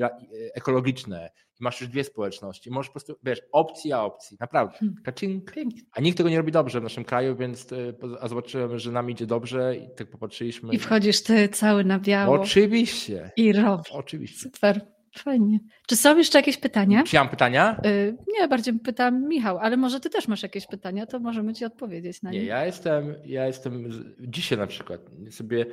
ekologiczne. 0.53 1.29
I 1.59 1.63
masz 1.63 1.81
już 1.81 1.89
dwie 1.89 2.03
społeczności. 2.03 2.71
Możesz 2.71 2.89
po 2.89 2.93
prostu, 2.93 3.15
wiesz, 3.23 3.41
opcja 3.51 4.03
opcji, 4.03 4.37
naprawdę. 4.39 4.77
Hmm. 4.77 4.95
Kaczink. 5.03 5.53
A 5.91 6.01
nikt 6.01 6.17
tego 6.17 6.29
nie 6.29 6.37
robi 6.37 6.51
dobrze 6.51 6.79
w 6.79 6.83
naszym 6.83 7.03
kraju, 7.03 7.35
więc 7.35 7.73
e, 7.73 7.75
a 8.21 8.27
zobaczyłem, 8.27 8.79
że 8.79 8.91
nam 8.91 9.09
idzie 9.09 9.25
dobrze 9.25 9.75
i 9.75 9.95
tak 9.95 10.09
popatrzyliśmy. 10.09 10.73
I 10.73 10.79
wchodzisz 10.79 11.23
ty 11.23 11.49
cały 11.49 11.83
na 11.83 11.99
biało. 11.99 12.41
Oczywiście. 12.41 13.31
I 13.37 13.53
robisz. 13.53 13.91
Oczywiście. 13.91 14.39
Super. 14.39 14.81
Fajnie. 15.17 15.59
Czy 15.87 15.95
są 15.95 16.17
jeszcze 16.17 16.39
jakieś 16.39 16.57
pytania? 16.57 17.03
Czy 17.03 17.15
mam 17.15 17.29
pytania? 17.29 17.81
Yy, 17.83 18.17
nie, 18.39 18.47
bardziej 18.47 18.79
pytam 18.79 19.27
Michał, 19.27 19.57
ale 19.57 19.77
może 19.77 19.99
ty 19.99 20.09
też 20.09 20.27
masz 20.27 20.43
jakieś 20.43 20.67
pytania, 20.67 21.05
to 21.05 21.19
możemy 21.19 21.53
ci 21.53 21.65
odpowiedzieć 21.65 22.21
na 22.21 22.31
nie. 22.31 22.39
Nie, 22.39 22.45
ja 22.45 22.65
jestem, 22.65 23.15
ja 23.25 23.47
jestem 23.47 23.89
dzisiaj 24.19 24.57
na 24.57 24.67
przykład 24.67 25.01
sobie 25.29 25.65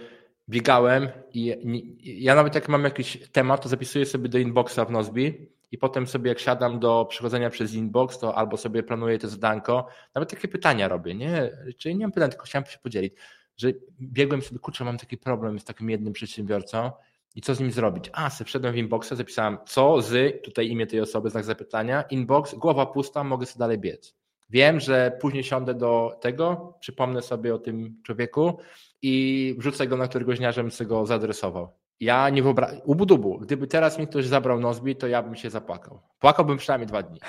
biegałem 0.48 1.08
i 1.34 1.56
ja 2.02 2.34
nawet 2.34 2.54
jak 2.54 2.68
mam 2.68 2.84
jakiś 2.84 3.18
temat, 3.32 3.62
to 3.62 3.68
zapisuję 3.68 4.06
sobie 4.06 4.28
do 4.28 4.38
inboxa 4.38 4.84
w 4.86 4.90
Nozbi 4.90 5.48
i 5.72 5.78
potem 5.78 6.06
sobie 6.06 6.28
jak 6.28 6.38
siadam 6.38 6.80
do 6.80 7.06
przechodzenia 7.10 7.50
przez 7.50 7.74
inbox, 7.74 8.18
to 8.18 8.34
albo 8.34 8.56
sobie 8.56 8.82
planuję 8.82 9.18
to 9.18 9.28
zadanko, 9.28 9.86
nawet 10.14 10.30
takie 10.30 10.48
pytania 10.48 10.88
robię, 10.88 11.14
nie? 11.14 11.50
Czyli 11.78 11.96
nie 11.96 12.04
mam 12.04 12.12
pytań, 12.12 12.30
tylko 12.30 12.44
chciałem 12.44 12.66
się 12.66 12.78
podzielić, 12.78 13.14
że 13.56 13.72
biegłem 14.00 14.42
sobie, 14.42 14.58
kurczę, 14.58 14.84
mam 14.84 14.98
taki 14.98 15.18
problem 15.18 15.58
z 15.58 15.64
takim 15.64 15.90
jednym 15.90 16.12
przedsiębiorcą, 16.12 16.90
i 17.34 17.40
co 17.40 17.54
z 17.54 17.60
nim 17.60 17.72
zrobić? 17.72 18.10
A, 18.12 18.30
sobie 18.30 18.48
wszedłem 18.48 18.74
w 18.74 18.76
inboxa, 18.76 19.12
zapisałem 19.14 19.58
co 19.66 20.02
z, 20.02 20.42
tutaj 20.42 20.68
imię 20.68 20.86
tej 20.86 21.00
osoby, 21.00 21.30
znak 21.30 21.44
zapytania, 21.44 22.02
inbox, 22.02 22.54
głowa 22.54 22.86
pusta, 22.86 23.24
mogę 23.24 23.46
sobie 23.46 23.58
dalej 23.58 23.78
biec. 23.78 24.14
Wiem, 24.50 24.80
że 24.80 25.18
później 25.20 25.44
siądę 25.44 25.74
do 25.74 26.18
tego, 26.20 26.74
przypomnę 26.80 27.22
sobie 27.22 27.54
o 27.54 27.58
tym 27.58 28.02
człowieku 28.02 28.58
i 29.02 29.54
wrzucę 29.58 29.86
go 29.86 29.96
na 29.96 30.08
któregoś 30.08 30.38
dnia, 30.38 30.52
żebym 30.52 30.70
sobie 30.70 30.88
go 30.88 31.06
zaadresował. 31.06 31.68
Ja 32.00 32.30
nie 32.30 32.42
wyobrażam, 32.42 32.80
ubudubu, 32.84 33.38
gdyby 33.38 33.66
teraz 33.66 33.98
mi 33.98 34.06
ktoś 34.06 34.26
zabrał 34.26 34.60
Nozbi, 34.60 34.96
to 34.96 35.06
ja 35.06 35.22
bym 35.22 35.36
się 35.36 35.50
zapłakał. 35.50 36.00
Płakałbym 36.18 36.58
przynajmniej 36.58 36.86
dwa 36.86 37.02
dni. 37.02 37.20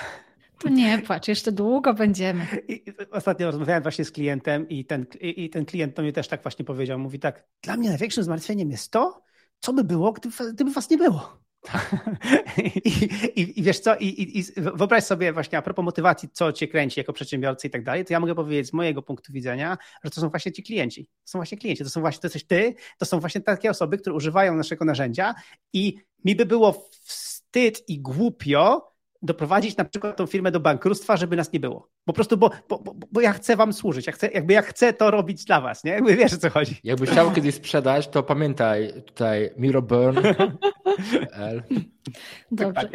To 0.59 0.69
nie 0.69 1.01
płacz, 1.01 1.27
jeszcze 1.27 1.51
długo 1.51 1.93
będziemy. 1.93 2.45
I 2.67 2.83
ostatnio 3.11 3.47
rozmawiałem 3.47 3.83
właśnie 3.83 4.05
z 4.05 4.11
klientem 4.11 4.69
i 4.69 4.85
ten, 4.85 5.05
i 5.21 5.49
ten 5.49 5.65
klient 5.65 5.95
to 5.95 6.01
mnie 6.01 6.13
też 6.13 6.27
tak 6.27 6.41
właśnie 6.41 6.65
powiedział. 6.65 6.99
Mówi 6.99 7.19
tak, 7.19 7.47
dla 7.61 7.77
mnie 7.77 7.89
największym 7.89 8.23
zmartwieniem 8.23 8.71
jest 8.71 8.91
to, 8.91 9.21
co 9.59 9.73
by 9.73 9.83
było, 9.83 10.11
gdyby, 10.11 10.53
gdyby 10.53 10.71
was 10.71 10.89
nie 10.89 10.97
było? 10.97 11.39
I, 12.57 12.89
i, 13.35 13.59
I, 13.59 13.63
wiesz 13.63 13.79
co, 13.79 13.95
I, 13.95 14.39
i, 14.39 14.43
wyobraź 14.57 15.03
sobie 15.03 15.33
właśnie 15.33 15.57
a 15.57 15.61
propos 15.61 15.85
motywacji, 15.85 16.29
co 16.33 16.53
cię 16.53 16.67
kręci 16.67 16.99
jako 16.99 17.13
przedsiębiorcy 17.13 17.67
i 17.67 17.69
tak 17.69 17.83
dalej, 17.83 18.05
to 18.05 18.13
ja 18.13 18.19
mogę 18.19 18.35
powiedzieć 18.35 18.67
z 18.67 18.73
mojego 18.73 19.01
punktu 19.01 19.33
widzenia, 19.33 19.77
że 20.03 20.09
to 20.09 20.21
są 20.21 20.29
właśnie 20.29 20.51
ci 20.51 20.63
klienci. 20.63 21.05
To 21.05 21.31
są 21.31 21.39
właśnie 21.39 21.57
klienci, 21.57 21.83
to 21.83 21.89
są 21.89 22.01
właśnie, 22.01 22.21
to 22.21 22.25
jesteś 22.25 22.43
ty, 22.43 22.75
to 22.97 23.05
są 23.05 23.19
właśnie 23.19 23.41
takie 23.41 23.69
osoby, 23.69 23.97
które 23.97 24.15
używają 24.15 24.55
naszego 24.55 24.85
narzędzia 24.85 25.35
i 25.73 25.95
mi 26.25 26.35
by 26.35 26.45
było 26.45 26.89
wstyd 27.03 27.89
i 27.89 28.01
głupio, 28.01 28.93
doprowadzić 29.21 29.77
na 29.77 29.85
przykład 29.85 30.17
tą 30.17 30.25
firmę 30.25 30.51
do 30.51 30.59
bankructwa, 30.59 31.17
żeby 31.17 31.35
nas 31.35 31.53
nie 31.53 31.59
było. 31.59 31.89
Po 32.05 32.13
prostu, 32.13 32.37
bo, 32.37 32.51
bo, 32.69 32.79
bo, 32.79 32.95
bo 33.11 33.21
ja 33.21 33.33
chcę 33.33 33.55
wam 33.55 33.73
służyć, 33.73 34.07
ja 34.07 34.13
chcę, 34.13 34.31
jakby 34.31 34.53
ja 34.53 34.61
chcę 34.61 34.93
to 34.93 35.11
robić 35.11 35.45
dla 35.45 35.61
was, 35.61 35.83
nie? 35.83 35.91
Jakby 35.91 36.15
wiesz 36.15 36.33
o 36.33 36.37
co 36.37 36.49
chodzi. 36.49 36.75
Jakbyś 36.83 37.09
chciał 37.09 37.31
kiedyś 37.31 37.55
sprzedać, 37.55 38.07
to 38.07 38.23
pamiętaj 38.23 38.93
tutaj 39.05 39.49
Miro 39.57 39.81
Burn. 39.81 40.17
Dobrze. 42.51 42.89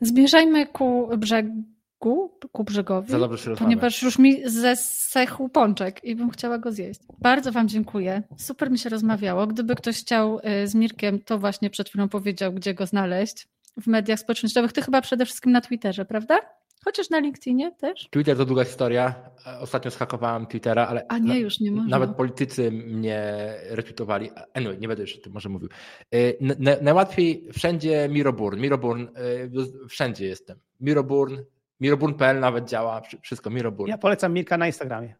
Zmierzajmy 0.00 0.66
ku 0.66 1.08
brzegu, 1.18 2.38
ku 2.52 2.64
brzegowi, 2.64 3.10
Za 3.10 3.18
dobrze 3.18 3.56
ponieważ 3.56 4.02
już 4.02 4.18
mi 4.18 4.50
zesechł 4.50 5.48
pączek 5.48 6.04
i 6.04 6.16
bym 6.16 6.30
chciała 6.30 6.58
go 6.58 6.72
zjeść. 6.72 7.00
Bardzo 7.18 7.52
wam 7.52 7.68
dziękuję. 7.68 8.22
Super 8.36 8.70
mi 8.70 8.78
się 8.78 8.88
rozmawiało. 8.88 9.46
Gdyby 9.46 9.74
ktoś 9.74 9.98
chciał 9.98 10.38
y, 10.38 10.68
z 10.68 10.74
Mirkiem, 10.74 11.18
to 11.18 11.38
właśnie 11.38 11.70
przed 11.70 11.88
chwilą 11.88 12.08
powiedział, 12.08 12.52
gdzie 12.52 12.74
go 12.74 12.86
znaleźć 12.86 13.48
w 13.80 13.86
mediach 13.86 14.18
społecznościowych. 14.18 14.72
Ty 14.72 14.82
chyba 14.82 15.00
przede 15.00 15.24
wszystkim 15.24 15.52
na 15.52 15.60
Twitterze, 15.60 16.04
prawda? 16.04 16.40
Chociaż 16.84 17.10
na 17.10 17.18
LinkedInie 17.18 17.72
też. 17.72 18.08
Twitter 18.10 18.36
to 18.36 18.44
długa 18.44 18.64
historia. 18.64 19.14
Ostatnio 19.60 19.90
schakowałem 19.90 20.46
Twittera, 20.46 20.86
ale. 20.86 21.06
A 21.08 21.18
nie, 21.18 21.40
już 21.40 21.60
nie 21.60 21.70
można. 21.70 21.98
Nawet 21.98 22.16
politycy 22.16 22.70
mnie 22.72 23.34
retweetowali. 23.70 24.30
Anyway, 24.54 24.78
nie 24.78 24.88
będę 24.88 25.02
już 25.02 25.16
o 25.16 25.20
tym 25.20 25.32
może 25.32 25.48
mówił. 25.48 25.68
Y, 26.14 26.36
najłatwiej 26.82 27.48
wszędzie 27.52 28.08
Miroburn. 28.08 28.60
Miroburn, 28.60 29.02
y, 29.02 29.88
wszędzie 29.88 30.26
jestem. 30.26 30.58
Miroburn, 30.80 31.36
Miroburn.pl 31.80 32.40
nawet 32.40 32.68
działa, 32.68 33.02
wszystko 33.22 33.50
Miroburn. 33.50 33.90
Ja 33.90 33.98
polecam 33.98 34.32
Mirka 34.32 34.56
na 34.56 34.66
Instagramie. 34.66 35.14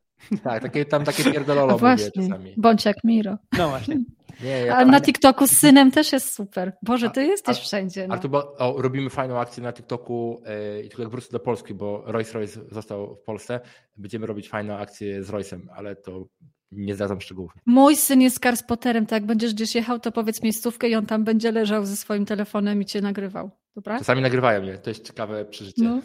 Tak, 0.45 0.63
takie, 0.63 0.85
tam 0.85 1.05
takie 1.05 1.25
pierdololo 1.25 1.79
mówię 1.79 2.11
czasami. 2.17 2.55
Bądź 2.57 2.85
jak 2.85 2.97
Miro. 3.05 3.39
No 3.59 3.69
właśnie. 3.69 4.05
Nie, 4.43 4.51
ja 4.51 4.77
Ale 4.77 4.87
na 4.87 5.01
TikToku 5.01 5.47
z 5.47 5.51
synem 5.51 5.91
też 5.91 6.13
jest 6.13 6.35
super. 6.35 6.73
Boże, 6.83 7.11
ty 7.11 7.25
jesteś 7.25 7.59
a, 7.59 7.61
wszędzie. 7.61 8.09
No. 8.09 8.15
A 8.15 8.19
tu 8.19 8.29
bo, 8.29 8.57
o, 8.57 8.83
robimy 8.83 9.11
fajną 9.11 9.39
akcję 9.39 9.63
na 9.63 9.73
TikToku 9.73 10.43
yy, 10.77 10.83
i 10.83 10.89
tylko 10.89 11.03
jak 11.03 11.11
wrócę 11.11 11.29
do 11.33 11.41
Polski, 11.41 11.75
bo 11.75 12.03
Rolls 12.07 12.33
Royce 12.33 12.61
został 12.71 13.17
w 13.17 13.23
Polsce, 13.23 13.61
będziemy 13.97 14.27
robić 14.27 14.49
fajną 14.49 14.77
akcję 14.77 15.25
z 15.25 15.31
Royce'em, 15.31 15.61
ale 15.75 15.97
to 15.97 16.27
nie 16.73 16.95
zdradzam 16.95 17.21
szczegółów. 17.21 17.53
Mój 17.67 17.97
syn 17.97 18.21
jest 18.21 18.41
Karspoterem, 18.41 19.07
tak 19.07 19.17
jak 19.17 19.27
będziesz 19.27 19.55
gdzieś 19.55 19.75
jechał, 19.75 20.01
to 20.01 20.13
powiedz 20.13 20.43
miejscówkę 20.43 20.89
i 20.89 20.95
on 20.95 21.07
tam 21.07 21.25
będzie 21.25 21.53
leżał 21.53 21.87
ze 21.87 21.97
swoim 21.97 22.27
telefonem 22.27 22.83
i 22.83 22.85
cię 22.85 23.01
nagrywał. 23.01 23.51
Dobra? 23.77 23.99
Czasami 23.99 24.23
nagrywają 24.23 24.63
mnie, 24.63 24.79
to 24.79 24.91
jest 24.91 25.07
ciekawe 25.07 25.45
przeżycie. 25.45 25.83
No. 25.83 26.01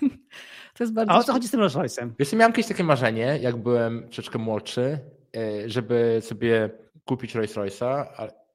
To 0.80 0.84
jest 0.84 0.94
bardzo 0.94 1.12
A 1.12 1.18
o 1.18 1.24
co 1.24 1.32
chodzi 1.32 1.48
z 1.48 1.50
tym 1.50 1.60
Rolls 1.60 1.74
Royce'em? 1.74 2.10
Wiesz, 2.18 2.32
miałem 2.32 2.52
kiedyś 2.52 2.68
takie 2.68 2.84
marzenie, 2.84 3.38
jak 3.40 3.56
byłem 3.56 4.02
troszeczkę 4.02 4.38
młodszy, 4.38 4.98
e, 5.36 5.68
żeby 5.68 6.18
sobie 6.20 6.70
kupić 7.04 7.34
Rolls 7.34 7.54
Royce'a, 7.54 8.06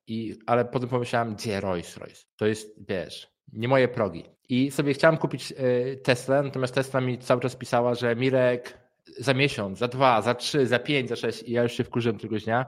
i, 0.07 0.35
ale 0.45 0.65
potem 0.65 0.89
pomyślałem, 0.89 1.35
gdzie 1.35 1.61
Rolls 1.61 1.97
Royce? 1.97 2.23
To 2.35 2.45
jest, 2.45 2.89
wiesz, 2.89 3.27
nie 3.53 3.67
moje 3.67 3.87
progi. 3.87 4.23
I 4.49 4.71
sobie 4.71 4.93
chciałem 4.93 5.17
kupić 5.17 5.51
e, 5.57 5.95
Tesla, 5.95 6.41
natomiast 6.41 6.75
Tesla 6.75 7.01
mi 7.01 7.17
cały 7.17 7.41
czas 7.41 7.55
pisała, 7.55 7.95
że 7.95 8.15
Mirek 8.15 8.77
za 9.19 9.33
miesiąc, 9.33 9.79
za 9.79 9.87
dwa, 9.87 10.21
za 10.21 10.35
trzy, 10.35 10.67
za 10.67 10.79
pięć, 10.79 11.09
za 11.09 11.15
sześć 11.15 11.43
i 11.43 11.51
ja 11.51 11.63
już 11.63 11.71
się 11.71 11.83
wkurzyłem 11.83 12.17
któregoś 12.17 12.43
dnia. 12.43 12.65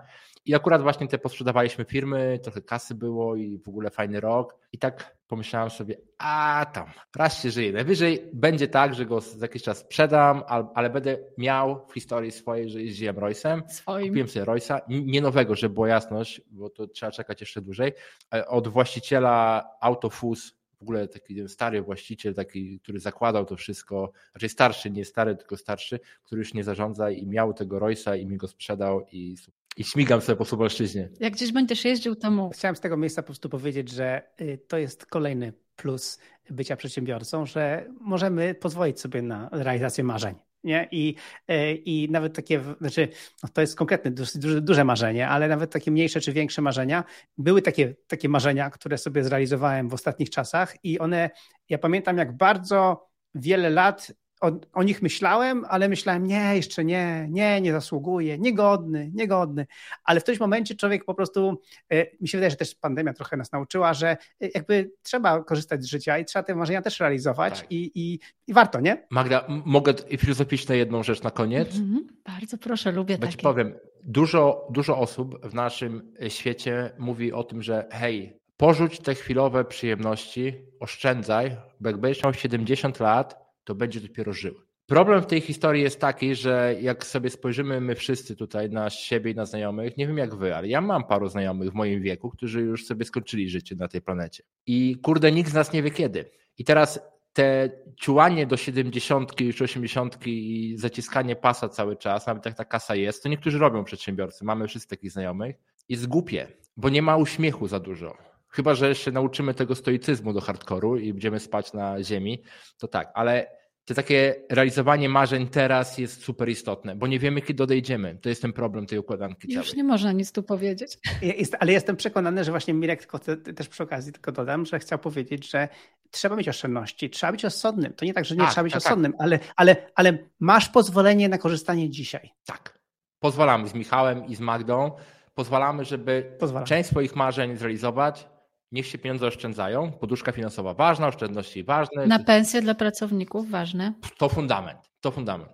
I 0.48 0.56
akurat 0.56 0.82
właśnie 0.82 1.08
te 1.08 1.18
posprzedawaliśmy 1.18 1.86
firmy, 1.86 2.40
trochę 2.44 2.62
kasy 2.62 2.96
było 2.96 3.36
i 3.36 3.58
w 3.58 3.68
ogóle 3.68 3.90
fajny 3.90 4.20
rok. 4.20 4.56
I 4.72 4.78
tak 4.78 5.18
pomyślałem 5.28 5.70
sobie, 5.70 5.98
a 6.18 6.66
tam, 6.74 6.86
raz 7.16 7.42
się 7.42 7.52
żyje. 7.52 7.74
Najwyżej 7.74 8.30
będzie 8.34 8.68
tak, 8.68 8.96
że 8.96 9.06
go 9.06 9.22
za 9.22 9.46
jakiś 9.46 9.64
czas 9.64 9.78
sprzedam, 9.78 10.44
ale 10.76 10.90
będę 10.90 11.18
miał 11.38 11.88
w 11.88 11.94
historii 11.94 12.32
swojej, 12.32 12.70
że 12.70 12.82
jeździłem 12.82 13.16
Royce'em. 13.16 13.62
Swoim. 13.70 14.08
Kupiłem 14.08 14.28
sobie 14.28 14.46
Royce'a, 14.46 14.82
nie 14.88 15.22
nowego, 15.22 15.56
żeby 15.56 15.74
była 15.74 15.88
jasność, 15.88 16.42
bo 16.52 16.70
to 16.70 16.88
trzeba 16.88 17.12
czekać 17.12 17.42
jeszcze 17.42 17.62
dłużej. 17.62 17.94
E, 18.34 18.48
od 18.48 18.68
właściciela 18.68 19.64
Autofus 19.82 20.58
w 20.80 20.82
ogóle 20.82 21.08
taki 21.08 21.50
stary 21.50 21.82
właściciel, 21.82 22.34
taki, 22.34 22.80
który 22.80 23.00
zakładał 23.00 23.46
to 23.46 23.56
wszystko, 23.56 24.12
raczej 24.34 24.50
starszy, 24.50 24.92
nie 24.92 25.06
stary, 25.06 25.36
tylko 25.36 25.58
starszy, 25.58 26.00
który 26.24 26.40
już 26.40 26.54
nie 26.54 26.64
zarządza 26.64 27.12
i 27.12 27.28
miał 27.28 27.54
tego 27.54 27.80
Royce'a 27.80 28.20
i 28.20 28.26
mi 28.26 28.38
go 28.38 28.48
sprzedał 28.48 29.06
i 29.12 29.36
i 29.78 29.84
śmigam 29.84 30.22
sobie 30.22 30.36
po 30.36 30.46
Suwalszczyźnie. 30.46 31.10
Jak 31.20 31.34
gdzieś 31.34 31.52
będziesz 31.52 31.86
jeździł, 31.86 32.16
to 32.16 32.32
mów. 32.32 32.54
Chciałem 32.54 32.76
z 32.76 32.80
tego 32.80 32.98
miejsca 32.98 33.22
po 33.22 33.26
prostu 33.26 33.50
powiedzieć, 33.50 33.90
że 33.90 34.22
y, 34.42 34.60
to 34.68 34.78
jest 34.78 35.06
kolejny 35.06 35.54
plus 35.76 36.20
bycia 36.50 36.76
przedsiębiorcą, 36.76 37.46
że 37.46 37.88
możemy 38.02 38.56
pozwolić 38.56 39.00
sobie 39.00 39.22
na 39.22 39.50
realizację 39.52 40.04
marzeń. 40.04 40.36
Nie? 40.64 40.88
I, 40.92 41.16
y, 41.52 41.74
I 41.74 42.10
nawet 42.12 42.36
takie, 42.36 42.64
znaczy, 42.82 43.08
no 43.44 43.50
to 43.54 43.62
jest 43.62 43.76
konkretne, 43.76 44.12
duże, 44.12 44.62
duże 44.62 44.84
marzenie, 44.84 45.28
ale 45.28 45.48
nawet 45.48 45.72
takie 45.72 45.92
mniejsze 45.92 46.22
czy 46.22 46.34
większe 46.34 46.62
marzenia. 46.62 47.04
Były 47.38 47.62
takie, 47.62 47.96
takie 48.08 48.30
marzenia, 48.30 48.70
które 48.70 48.98
sobie 48.98 49.24
zrealizowałem 49.24 49.90
w 49.90 49.94
ostatnich 49.94 50.30
czasach, 50.30 50.76
i 50.84 51.00
one, 51.00 51.30
ja 51.70 51.78
pamiętam, 51.78 52.18
jak 52.18 52.38
bardzo 52.38 53.08
wiele 53.36 53.70
lat 53.70 54.12
o, 54.42 54.52
o, 54.74 54.84
nich 54.84 55.02
myślałem, 55.02 55.66
ale 55.70 55.90
myślałem, 55.90 56.28
nie, 56.28 56.56
jeszcze 56.56 56.86
nie, 56.86 57.28
nie, 57.30 57.62
nie 57.62 57.72
zasługuje, 57.72 58.38
niegodny, 58.38 59.12
niegodny. 59.14 59.68
Ale 60.04 60.20
w 60.20 60.24
którymś 60.24 60.40
momencie 60.40 60.76
człowiek 60.76 61.06
po 61.06 61.14
prostu, 61.14 61.62
e, 61.90 62.06
mi 62.22 62.28
się 62.28 62.38
wydaje, 62.38 62.52
że 62.52 62.58
też 62.58 62.76
pandemia 62.76 63.14
trochę 63.14 63.38
nas 63.38 63.52
nauczyła, 63.52 63.94
że 63.94 64.18
e, 64.42 64.50
jakby 64.56 64.92
trzeba 65.04 65.44
korzystać 65.44 65.84
z 65.84 65.86
życia 65.86 66.18
i 66.18 66.26
trzeba 66.26 66.44
te 66.44 66.56
marzenia 66.56 66.82
też 66.82 67.00
realizować 67.00 67.60
tak. 67.62 67.72
i, 67.72 67.92
i, 67.96 68.20
i, 68.48 68.54
warto, 68.54 68.80
nie? 68.80 69.08
Magda, 69.10 69.46
mogę 69.66 69.94
filozoficzne 70.18 70.78
jedną 70.78 71.04
rzecz 71.04 71.24
na 71.24 71.32
koniec? 71.32 71.76
Mhm, 71.76 72.08
bardzo 72.26 72.58
proszę, 72.58 72.92
lubię 72.92 73.18
Bo 73.18 73.26
takie. 73.26 73.44
powiem, 73.44 73.74
dużo, 74.04 74.68
dużo 74.70 74.98
osób 74.98 75.46
w 75.46 75.54
naszym 75.54 76.14
świecie 76.28 76.92
mówi 76.98 77.34
o 77.34 77.44
tym, 77.44 77.62
że 77.64 77.88
hej, 77.92 78.40
porzuć 78.58 79.00
te 79.00 79.16
chwilowe 79.16 79.66
przyjemności, 79.66 80.54
oszczędzaj, 80.80 81.56
bo 81.80 81.90
jak 81.90 81.98
będziesz 81.98 82.24
miał 82.24 82.34
70 82.34 83.00
lat, 83.00 83.47
to 83.68 83.76
będzie 83.76 84.02
dopiero 84.02 84.34
żył. 84.34 84.56
Problem 84.86 85.22
w 85.22 85.26
tej 85.26 85.42
historii 85.42 85.84
jest 85.84 86.00
taki, 86.02 86.36
że 86.36 86.76
jak 86.82 87.06
sobie 87.06 87.30
spojrzymy 87.30 87.82
my 87.82 87.96
wszyscy 87.96 88.36
tutaj 88.36 88.70
na 88.70 88.90
siebie 88.90 89.32
i 89.32 89.36
na 89.36 89.46
znajomych, 89.46 89.98
nie 89.98 90.08
wiem 90.08 90.18
jak 90.18 90.36
wy, 90.36 90.56
ale 90.56 90.68
ja 90.68 90.82
mam 90.82 91.04
paru 91.04 91.30
znajomych 91.30 91.72
w 91.72 91.74
moim 91.74 92.02
wieku, 92.02 92.30
którzy 92.30 92.62
już 92.62 92.86
sobie 92.86 93.06
skończyli 93.06 93.50
życie 93.50 93.76
na 93.76 93.88
tej 93.88 94.02
planecie. 94.02 94.44
I 94.66 94.98
kurde, 95.04 95.32
nikt 95.32 95.52
z 95.52 95.54
nas 95.54 95.74
nie 95.74 95.84
wie 95.84 95.92
kiedy. 95.92 96.32
I 96.58 96.64
teraz 96.64 97.00
te 97.34 97.70
ciułanie 98.00 98.48
do 98.48 98.58
70 98.58 99.42
już 99.42 99.62
80 99.62 100.18
i 100.26 100.76
zaciskanie 100.78 101.36
pasa 101.36 101.70
cały 101.70 101.96
czas, 101.96 102.28
nawet 102.28 102.46
jak 102.46 102.56
ta 102.56 102.66
kasa 102.66 102.96
jest, 102.96 103.24
to 103.24 103.30
niektórzy 103.30 103.58
robią 103.58 103.84
przedsiębiorcy, 103.84 104.46
mamy 104.46 104.68
wszyscy 104.68 104.90
takich 104.90 105.12
znajomych, 105.12 105.56
jest 105.90 106.08
głupie, 106.08 106.48
bo 106.78 106.90
nie 106.90 107.02
ma 107.02 107.18
uśmiechu 107.18 107.68
za 107.68 107.80
dużo. 107.80 108.18
Chyba, 108.58 108.76
że 108.76 108.90
jeszcze 108.90 109.12
nauczymy 109.12 109.54
tego 109.54 109.76
stoicyzmu 109.76 110.34
do 110.34 110.42
hardkoru 110.42 110.98
i 110.98 111.14
będziemy 111.14 111.40
spać 111.40 111.74
na 111.74 112.04
ziemi, 112.04 112.44
to 112.78 112.88
tak, 112.88 113.12
ale 113.14 113.58
to 113.86 113.94
takie 113.94 114.36
realizowanie 114.50 115.10
marzeń 115.10 115.48
teraz 115.48 115.98
jest 115.98 116.24
super 116.24 116.50
istotne, 116.50 116.96
bo 116.96 117.08
nie 117.08 117.20
wiemy, 117.20 117.42
kiedy 117.42 117.64
odejdziemy. 117.64 118.18
To 118.22 118.30
jest 118.30 118.42
ten 118.42 118.54
problem 118.54 118.86
tej 118.86 119.00
układanki 119.00 119.54
Już 119.54 119.76
nie 119.76 119.84
można 119.84 120.12
nic 120.12 120.32
tu 120.32 120.44
powiedzieć. 120.44 120.98
Jest, 121.22 121.56
ale 121.60 121.72
jestem 121.72 121.96
przekonany, 121.96 122.44
że 122.44 122.52
właśnie 122.52 122.74
Mirek, 122.74 123.00
tylko 123.00 123.20
te, 123.20 123.38
też 123.38 123.68
przy 123.68 123.84
okazji 123.84 124.12
tylko 124.12 124.32
dodam, 124.32 124.66
że 124.66 124.80
chciał 124.80 125.00
powiedzieć, 125.00 125.50
że 125.50 125.68
trzeba 126.12 126.36
mieć 126.36 126.50
oszczędności, 126.50 127.10
trzeba 127.10 127.32
być 127.32 127.44
rozsądnym. 127.44 127.94
To 127.94 128.06
nie 128.06 128.14
tak, 128.14 128.26
że 128.26 128.36
nie 128.36 128.42
tak, 128.42 128.52
trzeba 128.52 128.64
być 128.64 128.74
tak, 128.74 128.84
rozsądnym, 128.84 129.12
tak. 129.12 129.22
Ale, 129.22 129.40
ale, 129.56 129.76
ale 129.96 130.18
masz 130.40 130.70
pozwolenie 130.70 131.30
na 131.30 131.38
korzystanie 131.38 131.90
dzisiaj. 131.90 132.30
Tak. 132.46 132.80
Pozwalamy 133.20 133.68
z 133.68 133.74
Michałem 133.74 134.26
i 134.26 134.36
z 134.36 134.40
Magdą. 134.40 134.92
Pozwalamy, 135.36 135.86
żeby 135.86 136.36
Pozwalamy. 136.40 136.68
część 136.68 136.90
swoich 136.90 137.16
marzeń 137.16 137.58
zrealizować, 137.58 138.28
Niech 138.72 138.88
się 138.88 138.98
pieniądze 138.98 139.28
oszczędzają. 139.28 139.92
Poduszka 139.92 140.32
finansowa 140.32 140.74
ważna, 140.74 141.08
oszczędności 141.08 141.64
ważne. 141.64 142.08
Na 142.08 142.20
pensję 142.20 142.62
dla 142.62 142.76
pracowników 142.76 143.50
ważne. 143.50 143.94
To 144.18 144.30
fundament, 144.30 144.80
to 145.02 145.12
fundament. 145.12 145.50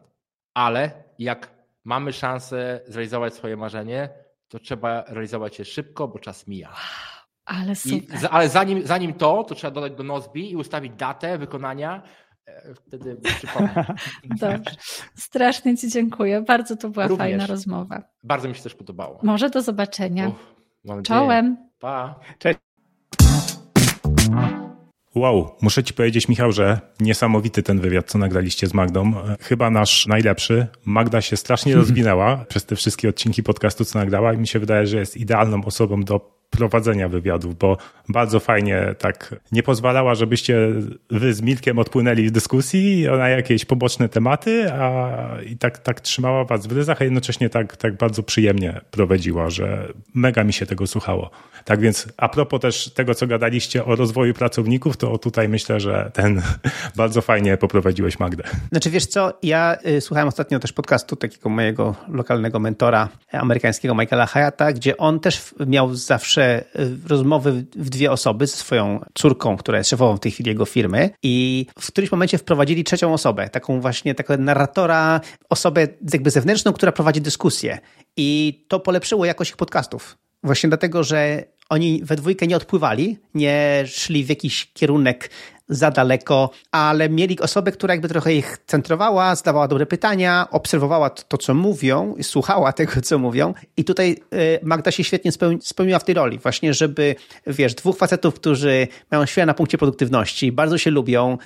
Ale 0.53 0.91
jak 1.19 1.51
mamy 1.83 2.13
szansę 2.13 2.81
zrealizować 2.87 3.33
swoje 3.33 3.57
marzenie, 3.57 4.09
to 4.47 4.59
trzeba 4.59 5.03
realizować 5.07 5.59
je 5.59 5.65
szybko, 5.65 6.07
bo 6.07 6.19
czas 6.19 6.47
mija. 6.47 6.73
Ale 7.45 7.75
super. 7.75 8.21
I, 8.23 8.27
ale 8.31 8.49
zanim, 8.49 8.87
zanim 8.87 9.13
to, 9.13 9.43
to 9.43 9.55
trzeba 9.55 9.71
dodać 9.71 9.93
do 9.93 10.03
Nozbi 10.03 10.51
i 10.51 10.55
ustawić 10.55 10.93
datę 10.93 11.37
wykonania. 11.37 12.03
E, 12.45 12.73
wtedy 12.73 13.15
przypomnę. 13.23 13.85
Dobrze. 14.41 14.75
Strasznie 15.15 15.77
Ci 15.77 15.89
dziękuję. 15.89 16.41
Bardzo 16.41 16.77
to 16.77 16.89
była 16.89 17.07
Również. 17.07 17.27
fajna 17.27 17.47
rozmowa. 17.47 18.03
Bardzo 18.23 18.47
mi 18.49 18.55
się 18.55 18.63
też 18.63 18.75
podobało. 18.75 19.19
Może 19.23 19.49
do 19.49 19.61
zobaczenia. 19.61 20.27
Uf, 20.27 20.55
Czołem. 21.03 21.57
Pa. 21.79 22.19
Cześć. 22.39 22.59
Wow, 25.15 25.55
muszę 25.61 25.83
ci 25.83 25.93
powiedzieć, 25.93 26.27
Michał, 26.27 26.51
że 26.51 26.79
niesamowity 26.99 27.63
ten 27.63 27.79
wywiad, 27.79 28.07
co 28.07 28.17
nagraliście 28.17 28.67
z 28.67 28.73
Magdą. 28.73 29.13
Chyba 29.39 29.69
nasz 29.69 30.07
najlepszy. 30.07 30.67
Magda 30.85 31.21
się 31.21 31.37
strasznie 31.37 31.75
rozwinęła 31.81 32.45
przez 32.49 32.65
te 32.65 32.75
wszystkie 32.75 33.09
odcinki 33.09 33.43
podcastu, 33.43 33.85
co 33.85 33.99
nagrała 33.99 34.33
i 34.33 34.37
mi 34.37 34.47
się 34.47 34.59
wydaje, 34.59 34.87
że 34.87 34.97
jest 34.97 35.17
idealną 35.17 35.65
osobą 35.65 36.03
do 36.03 36.42
prowadzenia 36.57 37.09
wywiadów, 37.09 37.57
bo 37.57 37.77
bardzo 38.09 38.39
fajnie 38.39 38.95
tak 38.99 39.35
nie 39.51 39.63
pozwalała, 39.63 40.15
żebyście 40.15 40.57
wy 41.09 41.33
z 41.33 41.41
Milkiem 41.41 41.79
odpłynęli 41.79 42.27
w 42.27 42.31
dyskusji 42.31 43.07
na 43.17 43.29
jakieś 43.29 43.65
poboczne 43.65 44.09
tematy, 44.09 44.71
a 44.71 45.17
i 45.49 45.57
tak, 45.57 45.77
tak 45.77 46.01
trzymała 46.01 46.45
was 46.45 46.67
w 46.67 46.71
ryzach, 46.71 47.01
a 47.01 47.03
jednocześnie 47.03 47.49
tak, 47.49 47.77
tak 47.77 47.97
bardzo 47.97 48.23
przyjemnie 48.23 48.81
prowadziła, 48.91 49.49
że 49.49 49.87
mega 50.13 50.43
mi 50.43 50.53
się 50.53 50.65
tego 50.65 50.87
słuchało. 50.87 51.29
Tak 51.65 51.79
więc 51.79 52.07
a 52.17 52.29
propos 52.29 52.61
też 52.61 52.93
tego, 52.93 53.15
co 53.15 53.27
gadaliście 53.27 53.85
o 53.85 53.95
rozwoju 53.95 54.33
pracowników, 54.33 54.97
to 54.97 55.17
tutaj 55.17 55.49
myślę, 55.49 55.79
że 55.79 56.11
ten 56.13 56.41
bardzo 56.95 57.21
fajnie 57.21 57.57
poprowadziłeś 57.57 58.19
Magdę. 58.19 58.43
Znaczy 58.69 58.89
wiesz 58.89 59.05
co, 59.05 59.33
ja 59.43 59.77
y, 59.87 60.01
słuchałem 60.01 60.27
ostatnio 60.27 60.59
też 60.59 60.73
podcastu 60.73 61.15
takiego 61.15 61.49
mojego 61.49 61.95
lokalnego 62.07 62.59
mentora 62.59 63.09
amerykańskiego 63.31 63.95
Michaela 63.95 64.25
Hayata, 64.25 64.73
gdzie 64.73 64.97
on 64.97 65.19
też 65.19 65.55
miał 65.67 65.95
zawsze 65.95 66.42
y, 66.43 66.63
rozmowy 67.07 67.51
w 67.75 67.89
dwie 67.89 68.11
osoby 68.11 68.47
ze 68.47 68.57
swoją 68.57 69.05
córką, 69.13 69.57
która 69.57 69.77
jest 69.77 69.89
szefową 69.89 70.17
w 70.17 70.19
tej 70.19 70.31
chwili 70.31 70.49
jego 70.49 70.65
firmy 70.65 71.09
i 71.23 71.65
w 71.79 71.87
którymś 71.87 72.11
momencie 72.11 72.37
wprowadzili 72.37 72.83
trzecią 72.83 73.13
osobę, 73.13 73.49
taką 73.49 73.81
właśnie 73.81 74.15
taką 74.15 74.37
narratora, 74.37 75.21
osobę 75.49 75.87
jakby 76.13 76.31
zewnętrzną, 76.31 76.73
która 76.73 76.91
prowadzi 76.91 77.21
dyskusję 77.21 77.79
i 78.17 78.59
to 78.67 78.79
polepszyło 78.79 79.25
jakość 79.25 79.51
ich 79.51 79.57
podcastów. 79.57 80.17
Właśnie 80.43 80.69
dlatego, 80.69 81.03
że 81.03 81.43
oni 81.69 82.01
we 82.03 82.15
dwójkę 82.15 82.47
nie 82.47 82.55
odpływali, 82.55 83.17
nie 83.33 83.83
szli 83.87 84.23
w 84.23 84.29
jakiś 84.29 84.71
kierunek 84.73 85.29
za 85.69 85.91
daleko, 85.91 86.49
ale 86.71 87.09
mieli 87.09 87.39
osobę, 87.39 87.71
która 87.71 87.93
jakby 87.93 88.09
trochę 88.09 88.33
ich 88.33 88.57
centrowała, 88.67 89.35
zadawała 89.35 89.67
dobre 89.67 89.85
pytania, 89.85 90.47
obserwowała 90.51 91.09
to, 91.09 91.23
to 91.27 91.37
co 91.37 91.53
mówią, 91.53 92.15
słuchała 92.21 92.73
tego, 92.83 93.01
co 93.01 93.19
mówią. 93.19 93.53
I 93.77 93.83
tutaj 93.83 94.17
y, 94.33 94.59
Magda 94.63 94.91
się 94.91 95.03
świetnie 95.03 95.31
spełniła 95.61 95.99
w 95.99 96.03
tej 96.03 96.15
roli, 96.15 96.39
właśnie 96.39 96.73
żeby, 96.73 97.15
wiesz, 97.47 97.75
dwóch 97.75 97.97
facetów, 97.97 98.35
którzy 98.35 98.87
mają 99.11 99.25
świetne 99.25 99.45
na 99.45 99.53
punkcie 99.53 99.77
produktywności, 99.77 100.51
bardzo 100.51 100.77
się 100.77 100.91
lubią, 100.91 101.37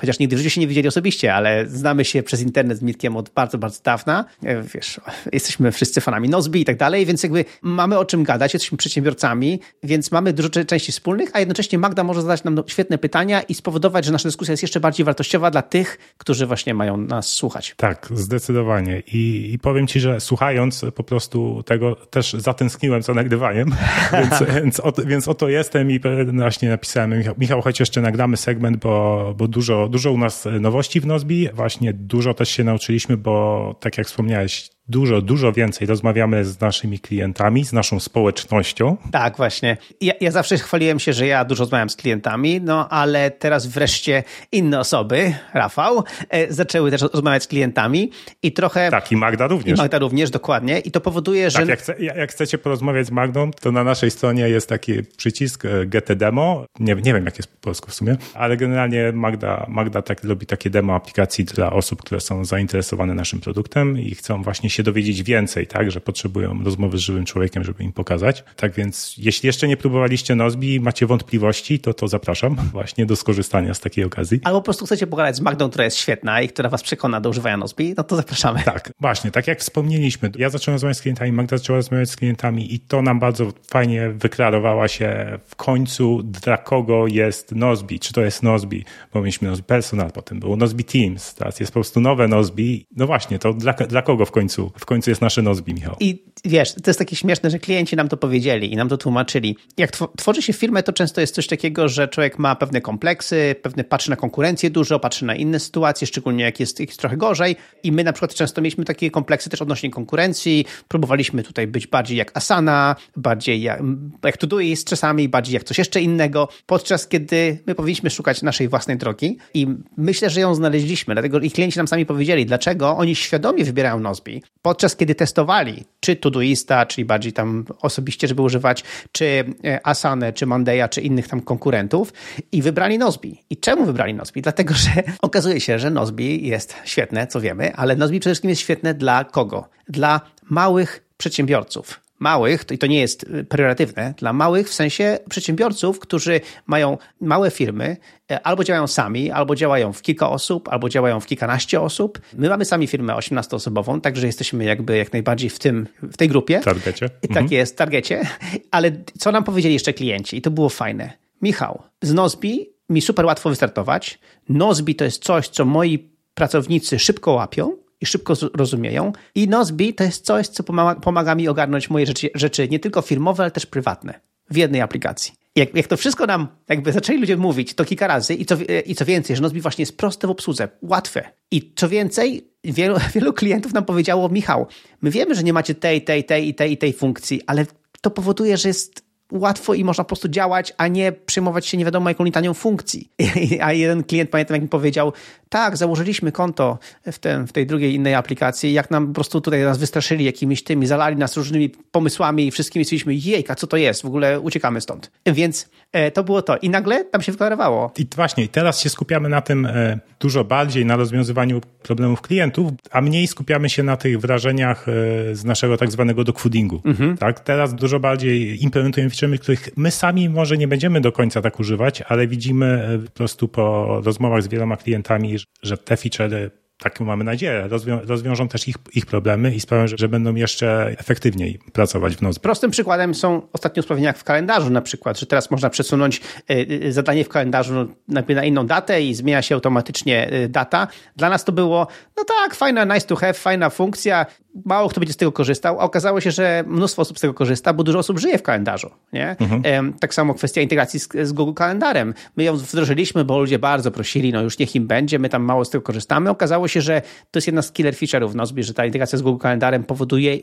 chociaż 0.00 0.18
nigdy 0.18 0.36
w 0.36 0.38
życiu 0.38 0.50
się 0.50 0.60
nie 0.60 0.66
widzieli 0.66 0.88
osobiście, 0.88 1.34
ale 1.34 1.66
znamy 1.68 2.04
się 2.04 2.22
przez 2.22 2.40
internet 2.40 2.78
z 2.78 2.82
Mirkiem 2.82 3.16
od 3.16 3.30
bardzo, 3.30 3.58
bardzo 3.58 3.80
dawna, 3.82 4.24
e, 4.42 4.62
wiesz, 4.62 5.00
jesteśmy 5.32 5.72
wszyscy 5.72 6.00
fanami 6.00 6.28
Nozbi 6.28 6.60
i 6.60 6.64
tak 6.64 6.76
dalej, 6.76 7.06
więc 7.06 7.22
jakby 7.22 7.44
mamy 7.62 7.98
o 7.98 8.04
czym 8.04 8.24
gadać, 8.24 8.54
jesteśmy 8.54 8.78
przedsiębiorcami, 8.78 9.60
więc 9.82 10.10
mamy 10.10 10.32
dużo 10.32 10.48
części 10.48 10.92
wspólnych, 10.92 11.30
a 11.32 11.40
jednocześnie 11.40 11.78
Magda 11.78 12.04
może 12.04 12.22
zadać 12.22 12.44
nam 12.44 12.62
świetne 12.66 12.98
pytania 12.98 13.42
i 13.42 13.54
spowodować, 13.62 14.04
że 14.04 14.12
nasza 14.12 14.28
dyskusja 14.28 14.52
jest 14.52 14.62
jeszcze 14.62 14.80
bardziej 14.80 15.04
wartościowa 15.04 15.50
dla 15.50 15.62
tych, 15.62 16.14
którzy 16.18 16.46
właśnie 16.46 16.74
mają 16.74 16.96
nas 16.96 17.26
słuchać. 17.26 17.74
Tak, 17.76 18.08
zdecydowanie. 18.14 19.02
I, 19.12 19.50
i 19.52 19.58
powiem 19.58 19.86
ci, 19.86 20.00
że 20.00 20.20
słuchając 20.20 20.84
po 20.94 21.04
prostu 21.04 21.62
tego 21.66 21.96
też 21.96 22.32
zatęskniłem 22.32 23.02
za 23.02 23.14
nagrywaniem, 23.14 23.74
więc, 24.20 24.52
więc, 24.54 24.80
o, 24.80 24.92
więc 25.06 25.28
oto 25.28 25.48
jestem 25.48 25.90
i 25.90 26.00
właśnie 26.32 26.68
napisałem, 26.68 27.18
Michał, 27.18 27.34
Michał 27.38 27.62
choć 27.62 27.80
jeszcze 27.80 28.00
nagramy 28.00 28.36
segment, 28.36 28.76
bo, 28.76 29.34
bo 29.38 29.48
dużo, 29.48 29.88
dużo 29.88 30.12
u 30.12 30.18
nas 30.18 30.48
nowości 30.60 31.00
w 31.00 31.06
Nozbi, 31.06 31.48
właśnie 31.54 31.92
dużo 31.92 32.34
też 32.34 32.48
się 32.48 32.64
nauczyliśmy, 32.64 33.16
bo 33.16 33.76
tak 33.80 33.98
jak 33.98 34.06
wspomniałeś, 34.06 34.70
dużo, 34.88 35.22
dużo 35.22 35.52
więcej 35.52 35.86
rozmawiamy 35.86 36.44
z 36.44 36.60
naszymi 36.60 36.98
klientami, 36.98 37.64
z 37.64 37.72
naszą 37.72 38.00
społecznością. 38.00 38.96
Tak, 39.12 39.36
właśnie. 39.36 39.76
Ja, 40.00 40.12
ja 40.20 40.30
zawsze 40.30 40.58
chwaliłem 40.58 40.98
się, 40.98 41.12
że 41.12 41.26
ja 41.26 41.44
dużo 41.44 41.62
rozmawiam 41.62 41.90
z 41.90 41.96
klientami, 41.96 42.60
no 42.60 42.88
ale 42.88 43.30
teraz 43.30 43.66
wreszcie 43.66 44.22
inne 44.52 44.80
osoby, 44.80 45.34
Rafał, 45.54 46.04
e, 46.28 46.52
zaczęły 46.52 46.90
też 46.90 47.02
rozmawiać 47.02 47.42
z 47.42 47.46
klientami 47.46 48.10
i 48.42 48.52
trochę... 48.52 48.90
Tak, 48.90 49.12
i 49.12 49.16
Magda 49.16 49.46
również. 49.46 49.78
I 49.78 49.82
Magda 49.82 49.98
również, 49.98 50.30
dokładnie. 50.30 50.78
I 50.78 50.90
to 50.90 51.00
powoduje, 51.00 51.50
że... 51.50 51.58
Tak, 51.58 51.68
jak, 51.68 51.78
chce, 51.78 51.94
jak 51.98 52.30
chcecie 52.30 52.58
porozmawiać 52.58 53.06
z 53.06 53.10
Magdą, 53.10 53.50
to 53.50 53.72
na 53.72 53.84
naszej 53.84 54.10
stronie 54.10 54.48
jest 54.48 54.68
taki 54.68 55.02
przycisk 55.16 55.64
e, 55.64 55.86
Get 55.86 56.12
Demo. 56.12 56.64
Nie, 56.80 56.94
nie 56.94 57.14
wiem, 57.14 57.24
jak 57.24 57.36
jest 57.36 57.52
po 57.52 57.60
polsku 57.60 57.90
w 57.90 57.94
sumie, 57.94 58.16
ale 58.34 58.56
generalnie 58.56 59.12
Magda, 59.12 59.66
Magda 59.68 60.02
tak, 60.02 60.24
robi 60.24 60.46
takie 60.46 60.70
demo 60.70 60.94
aplikacji 60.94 61.44
dla 61.44 61.72
osób, 61.72 62.02
które 62.02 62.20
są 62.20 62.44
zainteresowane 62.44 63.14
naszym 63.14 63.40
produktem 63.40 63.98
i 63.98 64.14
chcą 64.14 64.42
właśnie 64.42 64.70
się 64.72 64.82
dowiedzieć 64.82 65.22
więcej, 65.22 65.66
tak, 65.66 65.90
że 65.90 66.00
potrzebują 66.00 66.64
rozmowy 66.64 66.98
z 66.98 67.00
żywym 67.00 67.24
człowiekiem, 67.24 67.64
żeby 67.64 67.84
im 67.84 67.92
pokazać. 67.92 68.44
Tak 68.56 68.72
więc, 68.72 69.14
jeśli 69.18 69.46
jeszcze 69.46 69.68
nie 69.68 69.76
próbowaliście 69.76 70.34
Nozbi 70.34 70.74
i 70.74 70.80
macie 70.80 71.06
wątpliwości, 71.06 71.78
to 71.78 71.94
to 71.94 72.08
zapraszam 72.08 72.56
właśnie 72.72 73.06
do 73.06 73.16
skorzystania 73.16 73.74
z 73.74 73.80
takiej 73.80 74.04
okazji. 74.04 74.40
Albo 74.44 74.60
po 74.60 74.64
prostu 74.64 74.86
chcecie 74.86 75.06
pogadać 75.06 75.36
z 75.36 75.40
Magdą, 75.40 75.68
która 75.68 75.84
jest 75.84 75.96
świetna 75.96 76.40
i 76.40 76.48
która 76.48 76.68
was 76.68 76.82
przekona 76.82 77.20
do 77.20 77.30
używania 77.30 77.56
Nozbi, 77.56 77.94
no 77.96 78.04
to 78.04 78.16
zapraszamy. 78.16 78.62
Tak, 78.64 78.90
właśnie, 79.00 79.30
tak 79.30 79.46
jak 79.46 79.60
wspomnieliśmy, 79.60 80.30
ja 80.38 80.50
zacząłem 80.50 80.74
rozmawiać 80.74 80.96
z 80.96 81.00
klientami, 81.00 81.32
Magda 81.32 81.56
zaczęła 81.56 81.76
rozmawiać 81.76 82.10
z 82.10 82.16
klientami 82.16 82.74
i 82.74 82.80
to 82.80 83.02
nam 83.02 83.20
bardzo 83.20 83.52
fajnie 83.70 84.10
wyklarowała 84.10 84.88
się 84.88 85.38
w 85.46 85.56
końcu, 85.56 86.22
dla 86.22 86.56
kogo 86.56 87.06
jest 87.06 87.52
Nozbi, 87.52 88.00
czy 88.00 88.12
to 88.12 88.20
jest 88.20 88.42
Nozbi, 88.42 88.84
bo 89.14 89.20
mieliśmy 89.20 89.48
Nozbi 89.48 89.64
Personal, 89.64 90.10
potem 90.10 90.40
było 90.40 90.56
Nozbi 90.56 90.84
Teams, 90.84 91.34
teraz 91.34 91.60
jest 91.60 91.72
po 91.72 91.74
prostu 91.74 92.00
nowe 92.00 92.28
Nozbi. 92.28 92.86
No 92.96 93.06
właśnie, 93.06 93.38
to 93.38 93.52
dla, 93.52 93.72
dla 93.72 94.02
kogo 94.02 94.26
w 94.26 94.30
końcu 94.30 94.61
w 94.78 94.86
końcu 94.86 95.10
jest 95.10 95.20
nasze 95.20 95.42
Nozbi, 95.42 95.74
Michał. 95.74 95.96
I 96.00 96.24
wiesz, 96.44 96.72
to 96.74 96.90
jest 96.90 96.98
takie 96.98 97.16
śmieszne, 97.16 97.50
że 97.50 97.58
klienci 97.58 97.96
nam 97.96 98.08
to 98.08 98.16
powiedzieli 98.16 98.72
i 98.72 98.76
nam 98.76 98.88
to 98.88 98.96
tłumaczyli. 98.96 99.56
Jak 99.76 99.90
tworzy 100.16 100.42
się 100.42 100.52
firmę, 100.52 100.82
to 100.82 100.92
często 100.92 101.20
jest 101.20 101.34
coś 101.34 101.46
takiego, 101.46 101.88
że 101.88 102.08
człowiek 102.08 102.38
ma 102.38 102.56
pewne 102.56 102.80
kompleksy, 102.80 103.54
pewne 103.62 103.84
patrzy 103.84 104.10
na 104.10 104.16
konkurencję 104.16 104.70
dużo, 104.70 105.00
patrzy 105.00 105.24
na 105.24 105.34
inne 105.34 105.60
sytuacje, 105.60 106.06
szczególnie 106.06 106.44
jak 106.44 106.60
jest, 106.60 106.80
jest 106.80 106.98
trochę 106.98 107.16
gorzej. 107.16 107.56
I 107.82 107.92
my 107.92 108.04
na 108.04 108.12
przykład 108.12 108.34
często 108.34 108.60
mieliśmy 108.60 108.84
takie 108.84 109.10
kompleksy 109.10 109.50
też 109.50 109.62
odnośnie 109.62 109.90
konkurencji. 109.90 110.64
Próbowaliśmy 110.88 111.42
tutaj 111.42 111.66
być 111.66 111.86
bardziej 111.86 112.16
jak 112.16 112.36
Asana, 112.36 112.96
bardziej 113.16 113.62
jak, 113.62 113.80
jak 114.24 114.36
Todoist 114.36 114.88
czasami, 114.88 115.28
bardziej 115.28 115.54
jak 115.54 115.64
coś 115.64 115.78
jeszcze 115.78 116.00
innego, 116.00 116.48
podczas 116.66 117.08
kiedy 117.08 117.58
my 117.66 117.74
powinniśmy 117.74 118.10
szukać 118.10 118.42
naszej 118.42 118.68
własnej 118.68 118.96
drogi 118.96 119.38
i 119.54 119.66
myślę, 119.96 120.30
że 120.30 120.40
ją 120.40 120.54
znaleźliśmy. 120.54 121.14
Dlatego 121.14 121.40
i 121.40 121.50
klienci 121.50 121.78
nam 121.78 121.88
sami 121.88 122.06
powiedzieli, 122.06 122.46
dlaczego 122.46 122.96
oni 122.96 123.14
świadomie 123.14 123.64
wybierają 123.64 124.00
Nozbi, 124.00 124.42
podczas 124.62 124.96
kiedy 124.96 125.14
testowali, 125.14 125.84
czy 126.00 126.16
Todoista, 126.16 126.86
czyli 126.86 127.04
bardziej 127.04 127.32
tam 127.32 127.64
osobiście, 127.80 128.28
żeby 128.28 128.42
używać, 128.42 128.84
czy 129.12 129.44
e, 129.64 129.86
Asane, 129.86 130.32
czy 130.32 130.46
Mondeya, 130.46 130.88
czy 130.90 131.00
innych 131.00 131.28
tam 131.28 131.40
konkurentów 131.40 132.12
i 132.52 132.62
wybrali 132.62 132.98
Nozbi. 132.98 133.42
I 133.50 133.56
czemu 133.56 133.86
wybrali 133.86 134.14
Nozbi? 134.14 134.42
Dlatego, 134.42 134.74
że 134.74 134.90
okazuje 135.22 135.60
się, 135.60 135.78
że 135.78 135.90
Nozbi 135.90 136.48
jest 136.48 136.74
świetne, 136.84 137.26
co 137.26 137.40
wiemy, 137.40 137.76
ale 137.76 137.96
Nozbi 137.96 138.20
przede 138.20 138.34
wszystkim 138.34 138.50
jest 138.50 138.62
świetne 138.62 138.94
dla 138.94 139.24
kogo? 139.24 139.68
Dla 139.88 140.20
małych 140.50 141.04
przedsiębiorców 141.16 142.01
małych, 142.22 142.64
i 142.70 142.78
to 142.78 142.86
nie 142.86 143.00
jest 143.00 143.22
y, 143.22 143.44
priorytetywne, 143.44 144.14
dla 144.18 144.32
małych 144.32 144.68
w 144.68 144.74
sensie 144.74 145.18
przedsiębiorców, 145.28 145.98
którzy 145.98 146.40
mają 146.66 146.98
małe 147.20 147.50
firmy, 147.50 147.96
e, 148.30 148.46
albo 148.46 148.64
działają 148.64 148.86
sami, 148.86 149.30
albo 149.30 149.54
działają 149.54 149.92
w 149.92 150.02
kilka 150.02 150.30
osób, 150.30 150.68
albo 150.68 150.88
działają 150.88 151.20
w 151.20 151.26
kilkanaście 151.26 151.80
osób. 151.80 152.20
My 152.34 152.48
mamy 152.48 152.64
sami 152.64 152.86
firmę 152.86 153.12
18-osobową, 153.12 154.00
także 154.00 154.26
jesteśmy 154.26 154.64
jakby 154.64 154.96
jak 154.96 155.12
najbardziej 155.12 155.50
w, 155.50 155.58
tym, 155.58 155.86
w 156.02 156.16
tej 156.16 156.28
grupie. 156.28 156.60
Targecie. 156.60 157.10
Tak 157.22 157.30
mhm. 157.30 157.48
jest, 157.50 157.78
targecie. 157.78 158.26
Ale 158.70 158.92
co 159.18 159.32
nam 159.32 159.44
powiedzieli 159.44 159.74
jeszcze 159.74 159.92
klienci, 159.92 160.36
i 160.36 160.42
to 160.42 160.50
było 160.50 160.68
fajne. 160.68 161.12
Michał, 161.42 161.82
z 162.02 162.12
Nozbi 162.12 162.70
mi 162.88 163.00
super 163.00 163.24
łatwo 163.26 163.50
wystartować. 163.50 164.18
Nozbi 164.48 164.94
to 164.94 165.04
jest 165.04 165.24
coś, 165.24 165.48
co 165.48 165.64
moi 165.64 166.08
pracownicy 166.34 166.98
szybko 166.98 167.32
łapią, 167.32 167.76
i 168.02 168.06
szybko 168.06 168.34
rozumieją. 168.54 169.12
I 169.34 169.48
Nozbi 169.48 169.94
to 169.94 170.04
jest 170.04 170.24
coś, 170.24 170.48
co 170.48 170.62
pomaga, 170.62 171.00
pomaga 171.00 171.34
mi 171.34 171.48
ogarnąć 171.48 171.90
moje 171.90 172.06
rzeczy, 172.06 172.30
rzeczy 172.34 172.68
nie 172.68 172.78
tylko 172.78 173.02
firmowe, 173.02 173.42
ale 173.42 173.50
też 173.50 173.66
prywatne 173.66 174.20
w 174.50 174.56
jednej 174.56 174.80
aplikacji. 174.80 175.32
Jak, 175.56 175.74
jak 175.74 175.86
to 175.86 175.96
wszystko 175.96 176.26
nam 176.26 176.48
jakby 176.68 176.92
zaczęli 176.92 177.18
ludzie 177.18 177.36
mówić 177.36 177.74
to 177.74 177.84
kilka 177.84 178.06
razy 178.06 178.34
i 178.34 178.44
co, 178.44 178.56
i 178.86 178.94
co 178.94 179.04
więcej, 179.04 179.36
że 179.36 179.42
Nozbi 179.42 179.60
właśnie 179.60 179.82
jest 179.82 179.96
proste 179.96 180.26
w 180.26 180.30
obsłudze, 180.30 180.68
łatwe. 180.82 181.30
I 181.50 181.72
co 181.76 181.88
więcej, 181.88 182.48
wielu, 182.64 182.96
wielu 183.14 183.32
klientów 183.32 183.72
nam 183.72 183.84
powiedziało, 183.84 184.28
Michał, 184.28 184.66
my 185.02 185.10
wiemy, 185.10 185.34
że 185.34 185.42
nie 185.42 185.52
macie 185.52 185.74
tej, 185.74 186.02
tej, 186.02 186.24
tej 186.24 186.48
i 186.48 186.54
tej 186.54 186.72
i 186.72 186.76
tej 186.76 186.92
funkcji, 186.92 187.42
ale 187.46 187.66
to 188.00 188.10
powoduje, 188.10 188.56
że 188.56 188.68
jest 188.68 189.02
łatwo 189.32 189.74
i 189.74 189.84
można 189.84 190.04
po 190.04 190.08
prostu 190.08 190.28
działać, 190.28 190.72
a 190.76 190.88
nie 190.88 191.12
przejmować 191.12 191.66
się 191.66 191.76
nie 191.76 191.84
wiadomo 191.84 192.10
jaką 192.10 192.24
litanią 192.24 192.54
funkcji. 192.54 193.08
A 193.60 193.72
jeden 193.72 194.04
klient, 194.04 194.30
pamiętam, 194.30 194.54
jak 194.54 194.62
mi 194.62 194.68
powiedział, 194.68 195.12
tak, 195.52 195.76
założyliśmy 195.76 196.32
konto 196.32 196.78
w, 197.06 197.18
w 197.48 197.52
tej 197.52 197.66
drugiej 197.66 197.94
innej 197.94 198.14
aplikacji, 198.14 198.72
jak 198.72 198.90
nam 198.90 199.06
po 199.06 199.12
prostu 199.12 199.40
tutaj 199.40 199.62
nas 199.62 199.78
wystraszyli 199.78 200.24
jakimiś 200.24 200.64
tymi, 200.64 200.86
zalali 200.86 201.16
nas 201.16 201.36
różnymi 201.36 201.70
pomysłami 201.70 202.46
i 202.46 202.50
wszystkimi 202.50 202.84
stwierdziliśmy, 202.84 203.30
jejka, 203.30 203.54
co 203.54 203.66
to 203.66 203.76
jest, 203.76 204.02
w 204.02 204.06
ogóle 204.06 204.40
uciekamy 204.40 204.80
stąd. 204.80 205.10
Więc 205.26 205.68
e, 205.92 206.10
to 206.10 206.24
było 206.24 206.42
to. 206.42 206.56
I 206.56 206.70
nagle 206.70 207.04
tam 207.04 207.22
się 207.22 207.32
wyklarowało. 207.32 207.92
I 207.98 208.06
właśnie, 208.16 208.48
teraz 208.48 208.80
się 208.80 208.88
skupiamy 208.88 209.28
na 209.28 209.40
tym 209.40 209.66
e, 209.66 209.98
dużo 210.20 210.44
bardziej, 210.44 210.86
na 210.86 210.96
rozwiązywaniu 210.96 211.60
problemów 211.82 212.20
klientów, 212.20 212.72
a 212.90 213.00
mniej 213.00 213.26
skupiamy 213.26 213.70
się 213.70 213.82
na 213.82 213.96
tych 213.96 214.20
wrażeniach 214.20 214.88
e, 214.88 214.92
z 215.34 215.44
naszego 215.44 215.76
tak 215.76 215.90
zwanego 215.90 216.24
dogfoodingu. 216.24 216.80
Mhm. 216.84 217.16
Tak? 217.16 217.40
Teraz 217.40 217.74
dużo 217.74 218.00
bardziej 218.00 218.64
implementujemy 218.64 219.10
featuremy, 219.10 219.38
których 219.38 219.68
my 219.76 219.90
sami 219.90 220.28
może 220.28 220.56
nie 220.56 220.68
będziemy 220.68 221.00
do 221.00 221.12
końca 221.12 221.42
tak 221.42 221.60
używać, 221.60 222.02
ale 222.02 222.26
widzimy 222.26 222.98
po 223.04 223.10
prostu 223.10 223.48
po 223.48 224.00
rozmowach 224.04 224.42
z 224.42 224.48
wieloma 224.48 224.76
klientami, 224.76 225.41
że 225.62 225.76
te 225.76 225.96
featurey 225.96 226.50
taką 226.78 227.04
mamy 227.04 227.24
nadzieję, 227.24 227.68
rozwią 227.68 228.00
rozwiążą 228.04 228.48
też 228.48 228.68
ich, 228.68 228.76
ich 228.94 229.06
problemy 229.06 229.54
i 229.54 229.60
sprawią, 229.60 229.86
że, 229.86 229.96
że 229.98 230.08
będą 230.08 230.34
jeszcze 230.34 230.94
efektywniej 230.98 231.58
pracować 231.72 232.16
w 232.16 232.22
nocy. 232.22 232.40
Prostym 232.40 232.70
przykładem 232.70 233.14
są 233.14 233.42
ostatnie 233.52 233.80
usprawnienia 233.80 234.08
jak 234.08 234.18
w 234.18 234.24
kalendarzu 234.24 234.70
na 234.70 234.82
przykład, 234.82 235.18
że 235.18 235.26
teraz 235.26 235.50
można 235.50 235.70
przesunąć 235.70 236.20
y, 236.50 236.54
y, 236.84 236.92
zadanie 236.92 237.24
w 237.24 237.28
kalendarzu 237.28 237.88
na, 238.08 238.22
na 238.28 238.44
inną 238.44 238.66
datę 238.66 239.02
i 239.02 239.14
zmienia 239.14 239.42
się 239.42 239.54
automatycznie 239.54 240.32
y, 240.32 240.48
data. 240.48 240.88
Dla 241.16 241.30
nas 241.30 241.44
to 241.44 241.52
było, 241.52 241.86
no 242.16 242.24
tak, 242.24 242.54
fajna, 242.54 242.84
nice 242.84 243.06
to 243.06 243.16
have, 243.16 243.34
fajna 243.34 243.70
funkcja, 243.70 244.26
mało 244.64 244.88
kto 244.88 245.00
będzie 245.00 245.12
z 245.12 245.16
tego 245.16 245.32
korzystał, 245.32 245.80
a 245.80 245.84
okazało 245.84 246.20
się, 246.20 246.30
że 246.30 246.64
mnóstwo 246.66 247.02
osób 247.02 247.18
z 247.18 247.20
tego 247.20 247.34
korzysta, 247.34 247.72
bo 247.72 247.84
dużo 247.84 247.98
osób 247.98 248.18
żyje 248.18 248.38
w 248.38 248.42
kalendarzu. 248.42 248.90
Nie? 249.12 249.36
Mhm. 249.40 249.92
Tak 249.92 250.14
samo 250.14 250.34
kwestia 250.34 250.60
integracji 250.60 251.00
z, 251.00 251.08
z, 251.22 251.32
Google 251.32 251.52
Kalendarem. 251.52 252.14
My 252.36 252.44
ją 252.44 252.56
wdrożyliśmy, 252.56 253.24
bo 253.24 253.38
ludzie 253.38 253.58
bardzo 253.58 253.90
prosili, 253.90 254.32
no 254.32 254.42
już 254.42 254.58
niech 254.58 254.74
im 254.74 254.86
będzie, 254.86 255.18
my 255.18 255.28
tam 255.28 255.42
mało 255.42 255.64
z 255.64 255.70
tego 255.70 255.82
korzystamy. 255.82 256.30
Okazało 256.30 256.68
się, 256.68 256.71
się, 256.72 256.80
że 256.80 257.02
to 257.30 257.38
jest 257.38 257.46
jedna 257.46 257.62
z 257.62 257.72
killer 257.72 257.94
feature'ów 257.94 258.34
Nozbi, 258.34 258.62
że 258.62 258.74
ta 258.74 258.86
integracja 258.86 259.18
z 259.18 259.22
Google 259.22 259.42
Kalendarem 259.42 259.84
powoduje, 259.84 260.38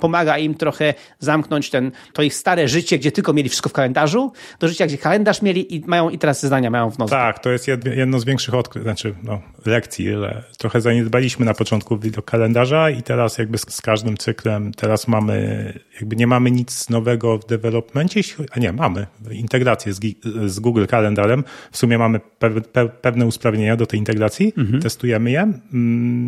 pomaga 0.00 0.38
im 0.38 0.54
trochę 0.54 0.94
zamknąć 1.18 1.70
ten, 1.70 1.92
to 2.12 2.22
ich 2.22 2.34
stare 2.34 2.68
życie, 2.68 2.98
gdzie 2.98 3.12
tylko 3.12 3.32
mieli 3.32 3.48
wszystko 3.48 3.68
w 3.68 3.72
kalendarzu, 3.72 4.32
do 4.60 4.68
życia, 4.68 4.86
gdzie 4.86 4.98
kalendarz 4.98 5.42
mieli 5.42 5.74
i 5.74 5.82
mają 5.86 6.10
i 6.10 6.18
teraz 6.18 6.46
zdania 6.46 6.70
mają 6.70 6.90
w 6.90 6.98
Nozbi. 6.98 7.10
Tak, 7.10 7.38
to 7.38 7.50
jest 7.50 7.68
jedno 7.96 8.20
z 8.20 8.24
większych 8.24 8.54
odkryć, 8.54 8.84
znaczy 8.84 9.14
no, 9.22 9.40
lekcji, 9.66 10.14
ale 10.14 10.44
trochę 10.58 10.80
zaniedbaliśmy 10.80 11.46
na 11.46 11.54
początku 11.54 11.98
widok 11.98 12.24
kalendarza 12.24 12.90
i 12.90 13.02
teraz 13.02 13.38
jakby 13.38 13.58
z, 13.58 13.66
z 13.68 13.80
każdym 13.80 14.16
cyklem 14.16 14.72
teraz 14.74 15.08
mamy, 15.08 15.72
jakby 15.94 16.16
nie 16.16 16.26
mamy 16.26 16.50
nic 16.50 16.90
nowego 16.90 17.38
w 17.38 17.46
developmencie, 17.46 18.20
a 18.50 18.58
nie, 18.60 18.72
mamy 18.72 19.06
integrację 19.30 19.92
z, 19.92 20.00
z 20.46 20.60
Google 20.60 20.86
Kalendarem. 20.86 21.44
W 21.72 21.76
sumie 21.76 21.98
mamy 21.98 22.20
pe, 22.20 22.60
pe, 22.60 22.88
pewne 22.88 23.26
usprawnienia 23.26 23.76
do 23.76 23.86
tej 23.86 23.98
integracji, 23.98 24.52
mhm. 24.56 24.82
testujemy 24.82 25.30
je. 25.30 25.52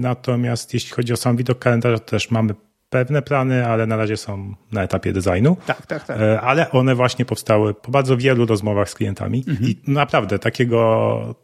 Natomiast 0.00 0.74
jeśli 0.74 0.90
chodzi 0.90 1.12
o 1.12 1.16
sam 1.16 1.36
widok 1.36 1.58
kalendarza, 1.58 1.98
to 1.98 2.10
też 2.10 2.30
mamy 2.30 2.54
pewne 2.90 3.22
plany, 3.22 3.66
ale 3.66 3.86
na 3.86 3.96
razie 3.96 4.16
są 4.16 4.54
na 4.72 4.82
etapie 4.82 5.12
designu. 5.12 5.56
Tak, 5.66 5.86
tak, 5.86 6.04
tak. 6.06 6.20
E, 6.20 6.40
ale 6.40 6.70
one 6.70 6.94
właśnie 6.94 7.24
powstały 7.24 7.74
po 7.74 7.90
bardzo 7.90 8.16
wielu 8.16 8.46
rozmowach 8.46 8.90
z 8.90 8.94
klientami 8.94 9.44
mhm. 9.48 9.70
i 9.70 9.76
naprawdę 9.86 10.38
takiego 10.38 11.34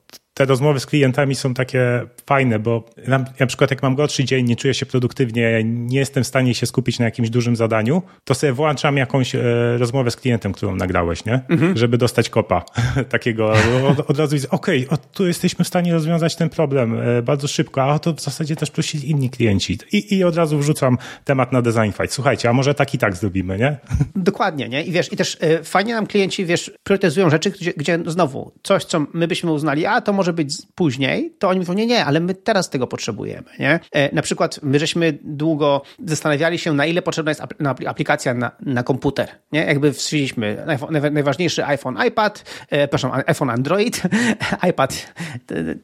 te 0.40 0.46
rozmowy 0.46 0.80
z 0.80 0.86
klientami 0.86 1.34
są 1.34 1.54
takie 1.54 2.06
fajne, 2.26 2.58
bo 2.58 2.84
na, 3.08 3.24
na, 3.40 3.46
przykład 3.46 3.70
jak 3.70 3.82
mam 3.82 3.94
gorszy 3.94 4.24
dzień, 4.24 4.46
nie 4.46 4.56
czuję 4.56 4.74
się 4.74 4.86
produktywnie, 4.86 5.64
nie 5.64 5.98
jestem 5.98 6.24
w 6.24 6.26
stanie 6.26 6.54
się 6.54 6.66
skupić 6.66 6.98
na 6.98 7.04
jakimś 7.04 7.30
dużym 7.30 7.56
zadaniu, 7.56 8.02
to 8.24 8.34
sobie 8.34 8.52
włączam 8.52 8.96
jakąś 8.96 9.34
e, 9.34 9.40
rozmowę 9.78 10.10
z 10.10 10.16
klientem, 10.16 10.52
którą 10.52 10.76
nagrałeś, 10.76 11.24
nie? 11.24 11.40
Mhm. 11.48 11.76
Żeby 11.76 11.98
dostać 11.98 12.30
kopa 12.30 12.64
takiego. 13.08 13.52
Od, 13.88 14.10
od 14.10 14.18
razu 14.18 14.36
widzę, 14.36 14.50
okej, 14.50 14.86
okay, 14.86 14.98
tu 15.12 15.26
jesteśmy 15.26 15.64
w 15.64 15.68
stanie 15.68 15.92
rozwiązać 15.92 16.36
ten 16.36 16.48
problem 16.48 17.00
e, 17.00 17.22
bardzo 17.22 17.48
szybko, 17.48 17.82
a 17.82 17.98
to 17.98 18.14
w 18.14 18.20
zasadzie 18.20 18.56
też 18.56 18.70
prosili 18.70 19.10
inni 19.10 19.30
klienci. 19.30 19.78
I, 19.92 20.16
I 20.16 20.24
od 20.24 20.36
razu 20.36 20.58
wrzucam 20.58 20.98
temat 21.24 21.52
na 21.52 21.62
design 21.62 21.90
fight. 21.90 22.12
Słuchajcie, 22.12 22.48
a 22.48 22.52
może 22.52 22.74
tak 22.74 22.94
i 22.94 22.98
tak 22.98 23.16
zrobimy, 23.16 23.58
nie? 23.58 23.76
Dokładnie, 24.16 24.68
nie? 24.68 24.82
I 24.82 24.92
wiesz, 24.92 25.12
i 25.12 25.16
też 25.16 25.36
e, 25.40 25.64
fajnie 25.64 25.94
nam 25.94 26.06
klienci, 26.06 26.44
wiesz, 26.44 26.70
priorytetyzują 26.82 27.30
rzeczy, 27.30 27.50
gdzie, 27.50 27.72
gdzie 27.76 27.98
znowu 28.06 28.52
coś, 28.62 28.84
co 28.84 29.06
my 29.12 29.28
byśmy 29.28 29.52
uznali, 29.52 29.86
a 29.86 30.00
to 30.00 30.12
może 30.12 30.29
może 30.30 30.44
być 30.44 30.56
później, 30.74 31.32
to 31.38 31.48
oni 31.48 31.60
mówią, 31.60 31.74
nie, 31.74 31.86
nie, 31.86 32.04
ale 32.04 32.20
my 32.20 32.34
teraz 32.34 32.70
tego 32.70 32.86
potrzebujemy, 32.86 33.50
nie? 33.58 33.80
E, 33.92 34.14
na 34.14 34.22
przykład 34.22 34.60
my 34.62 34.78
żeśmy 34.78 35.18
długo 35.22 35.82
zastanawiali 36.04 36.58
się, 36.58 36.72
na 36.72 36.86
ile 36.86 37.02
potrzebna 37.02 37.30
jest 37.30 37.42
aplikacja 37.86 38.34
na, 38.34 38.50
na 38.60 38.82
komputer, 38.82 39.28
nie? 39.52 39.60
Jakby 39.60 39.92
wstrzeliśmy 39.92 40.66
najważniejszy 41.12 41.64
iPhone, 41.64 41.98
iPad, 42.08 42.44
e, 42.70 42.78
przepraszam, 42.78 43.22
iPhone, 43.26 43.50
Android, 43.50 44.02
iPad 44.70 45.12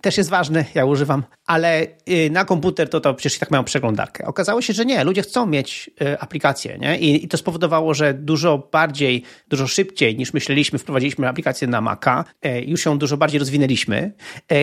też 0.01 0.19
jest 0.19 0.31
ważny, 0.31 0.65
ja 0.75 0.85
używam, 0.85 1.23
ale 1.47 1.87
y, 2.09 2.31
na 2.31 2.45
komputer 2.45 2.89
to 2.89 3.01
to 3.01 3.15
przecież 3.15 3.37
i 3.37 3.41
tak 3.41 3.51
mają 3.51 3.65
przeglądarkę. 3.65 4.27
Okazało 4.27 4.63
się, 4.63 4.73
że 4.73 4.85
nie, 4.85 5.05
ludzie 5.05 5.23
chcą 5.23 5.47
mieć 5.47 5.91
y, 6.03 6.21
aplikację, 6.21 6.79
nie? 6.79 6.99
I, 6.99 7.25
I 7.25 7.29
to 7.29 7.37
spowodowało, 7.37 7.95
że 7.95 8.15
dużo 8.15 8.69
bardziej, 8.73 9.23
dużo 9.49 9.67
szybciej 9.67 10.17
niż 10.17 10.35
myśleliśmy, 10.35 10.79
wprowadziliśmy 10.79 11.29
aplikację 11.29 11.69
na 11.69 11.81
Maca, 11.81 12.25
e, 12.43 12.63
już 12.63 12.85
ją 12.85 12.99
dużo 12.99 13.17
bardziej 13.17 13.39
rozwinęliśmy 13.39 13.97
E, 13.97 14.13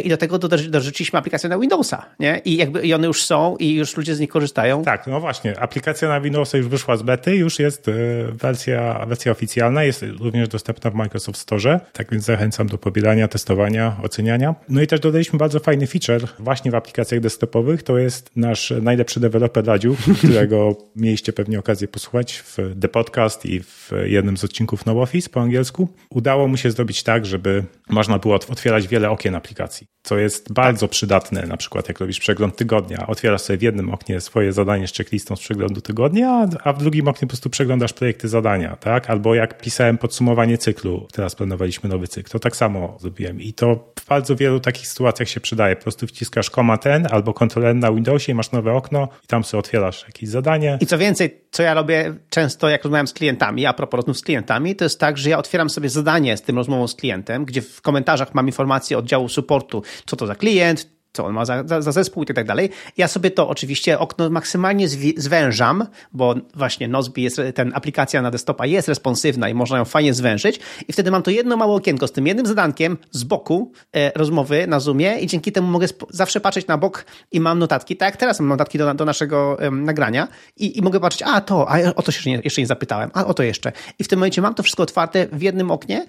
i 0.03 0.09
do 0.09 0.17
tego 0.17 0.39
dorzuciliśmy 0.69 1.19
aplikację 1.19 1.49
na 1.49 1.59
Windowsa, 1.59 2.05
nie? 2.19 2.41
I 2.45 2.57
jakby 2.57 2.81
i 2.81 2.93
one 2.93 3.07
już 3.07 3.23
są 3.23 3.57
i 3.57 3.73
już 3.73 3.97
ludzie 3.97 4.15
z 4.15 4.19
nich 4.19 4.29
korzystają. 4.29 4.83
Tak, 4.83 5.07
no 5.07 5.19
właśnie. 5.19 5.59
Aplikacja 5.59 6.09
na 6.09 6.21
Windowsa 6.21 6.57
już 6.57 6.67
wyszła 6.67 6.97
z 6.97 7.01
bety, 7.01 7.35
już 7.35 7.59
jest 7.59 7.87
e, 7.87 7.91
wersja, 8.31 9.05
wersja 9.05 9.31
oficjalna, 9.31 9.83
jest 9.83 10.05
również 10.19 10.47
dostępna 10.47 10.91
w 10.91 10.93
Microsoft 10.93 11.39
Store, 11.39 11.79
tak 11.93 12.11
więc 12.11 12.23
zachęcam 12.23 12.67
do 12.67 12.77
pobierania, 12.77 13.27
testowania, 13.27 13.97
oceniania. 14.03 14.55
No 14.69 14.81
i 14.81 14.87
też 14.87 14.99
dodaliśmy 14.99 15.39
bardzo 15.39 15.59
fajny 15.59 15.87
feature 15.87 16.27
właśnie 16.39 16.71
w 16.71 16.75
aplikacjach 16.75 17.21
desktopowych, 17.21 17.83
to 17.83 17.97
jest 17.97 18.31
nasz 18.35 18.73
najlepszy 18.81 19.19
deweloper 19.19 19.65
Radziu, 19.65 19.95
którego 20.17 20.75
mieliście 20.95 21.33
pewnie 21.33 21.59
okazję 21.59 21.87
posłuchać 21.87 22.43
w 22.45 22.57
The 22.81 22.87
Podcast 22.87 23.45
i 23.45 23.59
w 23.59 23.91
jednym 24.05 24.37
z 24.37 24.43
odcinków 24.43 24.85
No 24.85 25.01
Office 25.01 25.29
po 25.29 25.41
angielsku. 25.41 25.87
Udało 26.09 26.47
mu 26.47 26.57
się 26.57 26.71
zrobić 26.71 27.03
tak, 27.03 27.25
żeby 27.25 27.63
można 27.89 28.19
było 28.19 28.35
otwierać 28.35 28.87
wiele 28.87 29.09
okien 29.09 29.35
aplikacji 29.35 29.62
aplikacji, 29.63 29.87
co 30.03 30.17
jest 30.17 30.53
bardzo 30.53 30.87
przydatne, 30.87 31.45
na 31.47 31.57
przykład 31.57 31.87
jak 31.87 31.99
robisz 31.99 32.19
przegląd 32.19 32.55
tygodnia, 32.55 33.07
otwierasz 33.07 33.41
sobie 33.41 33.57
w 33.57 33.61
jednym 33.61 33.89
oknie 33.89 34.21
swoje 34.21 34.53
zadanie 34.53 34.87
z 34.87 34.93
checklistą 34.93 35.35
z 35.35 35.39
przeglądu 35.39 35.81
tygodnia, 35.81 36.47
a 36.63 36.73
w 36.73 36.77
drugim 36.77 37.07
oknie 37.07 37.27
po 37.27 37.27
prostu 37.27 37.49
przeglądasz 37.49 37.93
projekty 37.93 38.27
zadania, 38.27 38.75
tak? 38.75 39.09
Albo 39.09 39.35
jak 39.35 39.61
pisałem 39.61 39.97
podsumowanie 39.97 40.57
cyklu, 40.57 41.07
teraz 41.11 41.35
planowaliśmy 41.35 41.89
nowy 41.89 42.07
cykl, 42.07 42.31
to 42.31 42.39
tak 42.39 42.55
samo 42.55 42.97
zrobiłem 43.01 43.41
i 43.41 43.53
to 43.53 43.93
w 43.99 44.07
bardzo 44.07 44.35
wielu 44.35 44.59
takich 44.59 44.87
sytuacjach 44.87 45.29
się 45.29 45.39
przydaje. 45.39 45.75
Po 45.75 45.81
prostu 45.83 46.07
wciskasz 46.07 46.49
Command 46.49 46.81
ten 46.81 47.07
albo 47.11 47.33
Ctrl 47.33 47.65
N 47.65 47.79
na 47.79 47.91
Windowsie 47.91 48.31
i 48.31 48.35
masz 48.35 48.51
nowe 48.51 48.73
okno 48.73 49.07
i 49.23 49.27
tam 49.27 49.43
sobie 49.43 49.59
otwierasz 49.59 50.03
jakieś 50.07 50.29
zadanie. 50.29 50.77
I 50.81 50.85
co 50.85 50.97
więcej, 50.97 51.41
co 51.51 51.63
ja 51.63 51.73
robię 51.73 52.15
często, 52.29 52.69
jak 52.69 52.83
rozmawiam 52.83 53.07
z 53.07 53.13
klientami, 53.13 53.65
a 53.65 53.73
propos 53.73 53.97
rozmów 53.97 54.17
z 54.17 54.21
klientami, 54.21 54.75
to 54.75 54.85
jest 54.85 54.99
tak, 54.99 55.17
że 55.17 55.29
ja 55.29 55.37
otwieram 55.37 55.69
sobie 55.69 55.89
zadanie 55.89 56.37
z 56.37 56.41
tym 56.41 56.57
rozmową 56.57 56.87
z 56.87 56.95
klientem, 56.95 57.45
gdzie 57.45 57.61
w 57.61 57.81
komentarzach 57.81 58.33
mam 58.35 58.45
informację 58.47 58.97
oddziału 58.97 59.29
supportu, 59.43 59.83
co 60.05 60.15
to 60.15 60.27
za 60.27 60.35
klient, 60.35 60.93
co 61.13 61.25
on 61.25 61.33
ma 61.33 61.45
za, 61.45 61.63
za, 61.67 61.81
za 61.81 61.91
zespół 61.91 62.23
i 62.23 62.25
tak 62.25 62.47
dalej. 62.47 62.69
Ja 62.97 63.07
sobie 63.07 63.31
to 63.31 63.49
oczywiście 63.49 63.99
okno 63.99 64.29
maksymalnie 64.29 64.87
zwężam, 65.17 65.87
bo 66.13 66.35
właśnie 66.55 66.87
Nozbi 66.87 67.23
jest, 67.23 67.41
ten 67.55 67.71
aplikacja 67.75 68.21
na 68.21 68.31
desktopa 68.31 68.65
jest 68.65 68.87
responsywna 68.87 69.49
i 69.49 69.53
można 69.53 69.77
ją 69.77 69.85
fajnie 69.85 70.13
zwężyć 70.13 70.59
i 70.87 70.93
wtedy 70.93 71.11
mam 71.11 71.23
to 71.23 71.31
jedno 71.31 71.57
małe 71.57 71.73
okienko 71.73 72.07
z 72.07 72.11
tym 72.11 72.27
jednym 72.27 72.45
zadankiem 72.45 72.97
z 73.11 73.23
boku 73.23 73.71
e, 73.95 74.11
rozmowy 74.15 74.67
na 74.67 74.79
Zoomie 74.79 75.19
i 75.19 75.27
dzięki 75.27 75.51
temu 75.51 75.67
mogę 75.67 75.87
zawsze 76.09 76.39
patrzeć 76.39 76.67
na 76.67 76.77
bok 76.77 77.05
i 77.31 77.39
mam 77.39 77.59
notatki, 77.59 77.97
tak 77.97 78.07
jak 78.07 78.17
teraz 78.17 78.39
mam 78.39 78.49
notatki 78.49 78.77
do, 78.77 78.93
do 78.93 79.05
naszego 79.05 79.57
nagrania 79.71 80.27
i, 80.57 80.77
i 80.77 80.81
mogę 80.81 80.99
patrzeć, 80.99 81.23
a 81.25 81.41
to, 81.41 81.69
a 81.69 81.95
o 81.95 82.01
to 82.01 82.11
się 82.11 82.31
nie, 82.31 82.41
jeszcze 82.43 82.61
nie 82.61 82.67
zapytałem, 82.67 83.11
a 83.13 83.25
o 83.25 83.33
to 83.33 83.43
jeszcze. 83.43 83.71
I 83.99 84.03
w 84.03 84.07
tym 84.07 84.19
momencie 84.19 84.41
mam 84.41 84.55
to 84.55 84.63
wszystko 84.63 84.83
otwarte 84.83 85.27
w 85.31 85.41
jednym 85.41 85.71
oknie 85.71 86.05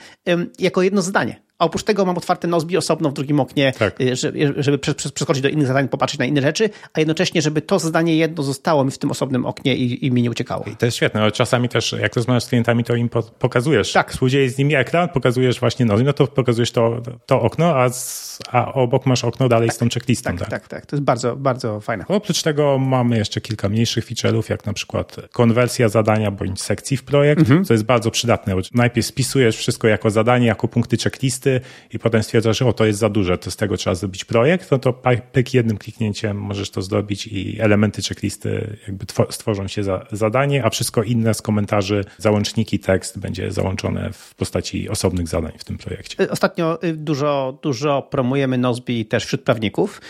jako 0.59 0.83
jedno 0.83 1.03
zdanie. 1.03 1.44
A 1.59 1.65
oprócz 1.65 1.83
tego 1.83 2.05
mam 2.05 2.17
otwarte 2.17 2.49
Nozbi 2.49 2.77
osobno 2.77 3.11
w 3.11 3.13
drugim 3.13 3.41
oknie, 3.41 3.73
tak. 3.79 4.01
Y, 4.01 4.17
żeby, 4.17 4.55
żeby 4.57 4.79
przeskoczyć 4.79 5.43
do 5.43 5.49
innych 5.49 5.67
zadań, 5.67 5.89
popatrzeć 5.89 6.19
na 6.19 6.25
inne 6.25 6.43
rzeczy, 6.43 6.71
a 6.93 7.01
jednocześnie, 7.01 7.43
żeby 7.43 7.63
to 7.63 7.79
zadanie 7.79 8.17
jedno 8.17 8.43
zostało 8.43 8.85
mi 8.85 8.91
w 8.91 8.99
tym 8.99 9.11
osobnym 9.11 9.47
oknie 9.47 9.77
i, 9.77 10.07
i 10.07 10.11
mi 10.11 10.23
nie 10.23 10.31
uciekało. 10.31 10.65
I 10.73 10.77
to 10.77 10.87
jest 10.87 10.97
świetne, 10.97 11.23
ale 11.23 11.33
czasami 11.33 11.69
też 11.69 11.95
jak 12.01 12.17
rozmawiasz 12.17 12.45
z 12.45 12.49
klientami, 12.49 12.85
to 12.85 12.95
im 12.95 13.09
pokazujesz. 13.39 13.93
Tak. 13.93 14.13
Współdzieje 14.13 14.51
z 14.51 14.59
nimi 14.59 14.75
ekran, 14.75 15.09
pokazujesz 15.09 15.61
właśnie 15.61 15.87
Nozbi, 15.87 16.07
no 16.07 16.13
to 16.13 16.27
pokazujesz 16.27 16.71
to, 16.71 17.03
to 17.27 17.43
okno, 17.43 17.77
a, 17.77 17.89
z, 17.89 18.39
a 18.51 18.73
obok 18.73 19.07
masz 19.07 19.25
okno 19.25 19.49
dalej 19.49 19.69
tak. 19.69 19.77
z 19.77 19.79
tą 19.79 19.89
checklistą. 19.89 20.31
Tak, 20.31 20.39
tak, 20.39 20.49
tak, 20.49 20.69
tak. 20.69 20.87
To 20.87 20.97
jest 20.97 21.05
bardzo, 21.05 21.37
bardzo 21.37 21.81
fajne. 21.81 22.05
Oprócz 22.09 22.43
tego 22.43 22.79
mamy 22.79 23.19
jeszcze 23.19 23.41
kilka 23.41 23.69
mniejszych 23.69 24.07
feature'ów, 24.07 24.51
jak 24.51 24.67
na 24.67 24.73
przykład 24.73 25.17
konwersja 25.33 25.89
zadania 25.89 26.31
bądź 26.31 26.63
sekcji 26.63 26.97
w 26.97 27.05
projekt, 27.05 27.41
mhm. 27.41 27.65
co 27.65 27.75
jest 27.75 27.85
bardzo 27.85 28.11
przydatne. 28.11 28.55
Najpierw 28.75 29.07
spisujesz 29.07 29.57
wszystko 29.57 29.89
jako 29.89 30.11
zadanie, 30.11 30.47
jako 30.47 30.69
punkty 30.69 30.97
checklisty 30.97 31.54
i 31.93 31.99
potem 31.99 32.23
stwierdzasz, 32.23 32.59
że 32.59 32.67
o, 32.67 32.73
to 32.73 32.87
jest 32.87 32.99
za 32.99 33.09
duże, 33.09 33.39
to 33.39 33.51
z 33.51 33.57
tego 33.57 33.77
trzeba 33.77 33.95
zrobić 33.95 34.25
projekt, 34.25 34.71
no 34.71 34.79
to 34.79 35.03
pyk 35.33 35.55
jednym 35.55 35.79
kliknięciem 35.79 36.37
możesz 36.37 36.71
to 36.71 36.83
zrobić 36.83 37.27
i 37.27 37.61
elementy 37.61 38.03
checklisty 38.03 38.77
jakby 38.87 39.07
stworzą 39.31 39.69
się 39.69 39.85
za 39.85 40.07
zadanie, 40.13 40.65
a 40.65 40.71
wszystko 40.71 41.03
inne 41.03 41.35
z 41.35 41.43
komentarzy, 41.43 42.05
załączniki, 42.19 42.79
tekst 42.79 43.19
będzie 43.19 43.53
załączone 43.53 44.13
w 44.13 44.35
postaci 44.35 44.89
osobnych 44.89 45.29
zadań 45.29 45.53
w 45.59 45.65
tym 45.65 45.79
projekcie. 45.79 46.31
Ostatnio 46.31 46.83
y, 46.85 46.97
dużo, 46.97 47.59
dużo 47.63 48.03
promujemy 48.11 48.59
Nozbi 48.59 49.07
też 49.07 49.25
wśród 49.25 49.43
prawników. 49.43 50.01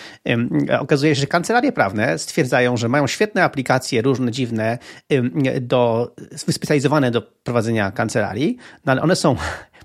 Okazuje 0.81 1.15
się, 1.15 1.21
że 1.21 1.27
kancelarie 1.27 1.73
prawne 1.73 2.19
stwierdzają, 2.19 2.77
że 2.77 2.89
mają 2.89 3.07
świetne 3.07 3.45
aplikacje, 3.45 4.03
różne 4.03 4.33
dziwne, 4.33 4.79
do, 5.61 6.15
wyspecjalizowane 6.47 7.11
do 7.11 7.23
prowadzenia 7.23 7.91
kancelarii, 7.91 8.57
no 8.85 8.93
ale 8.93 9.03
one 9.03 9.17
są 9.17 9.37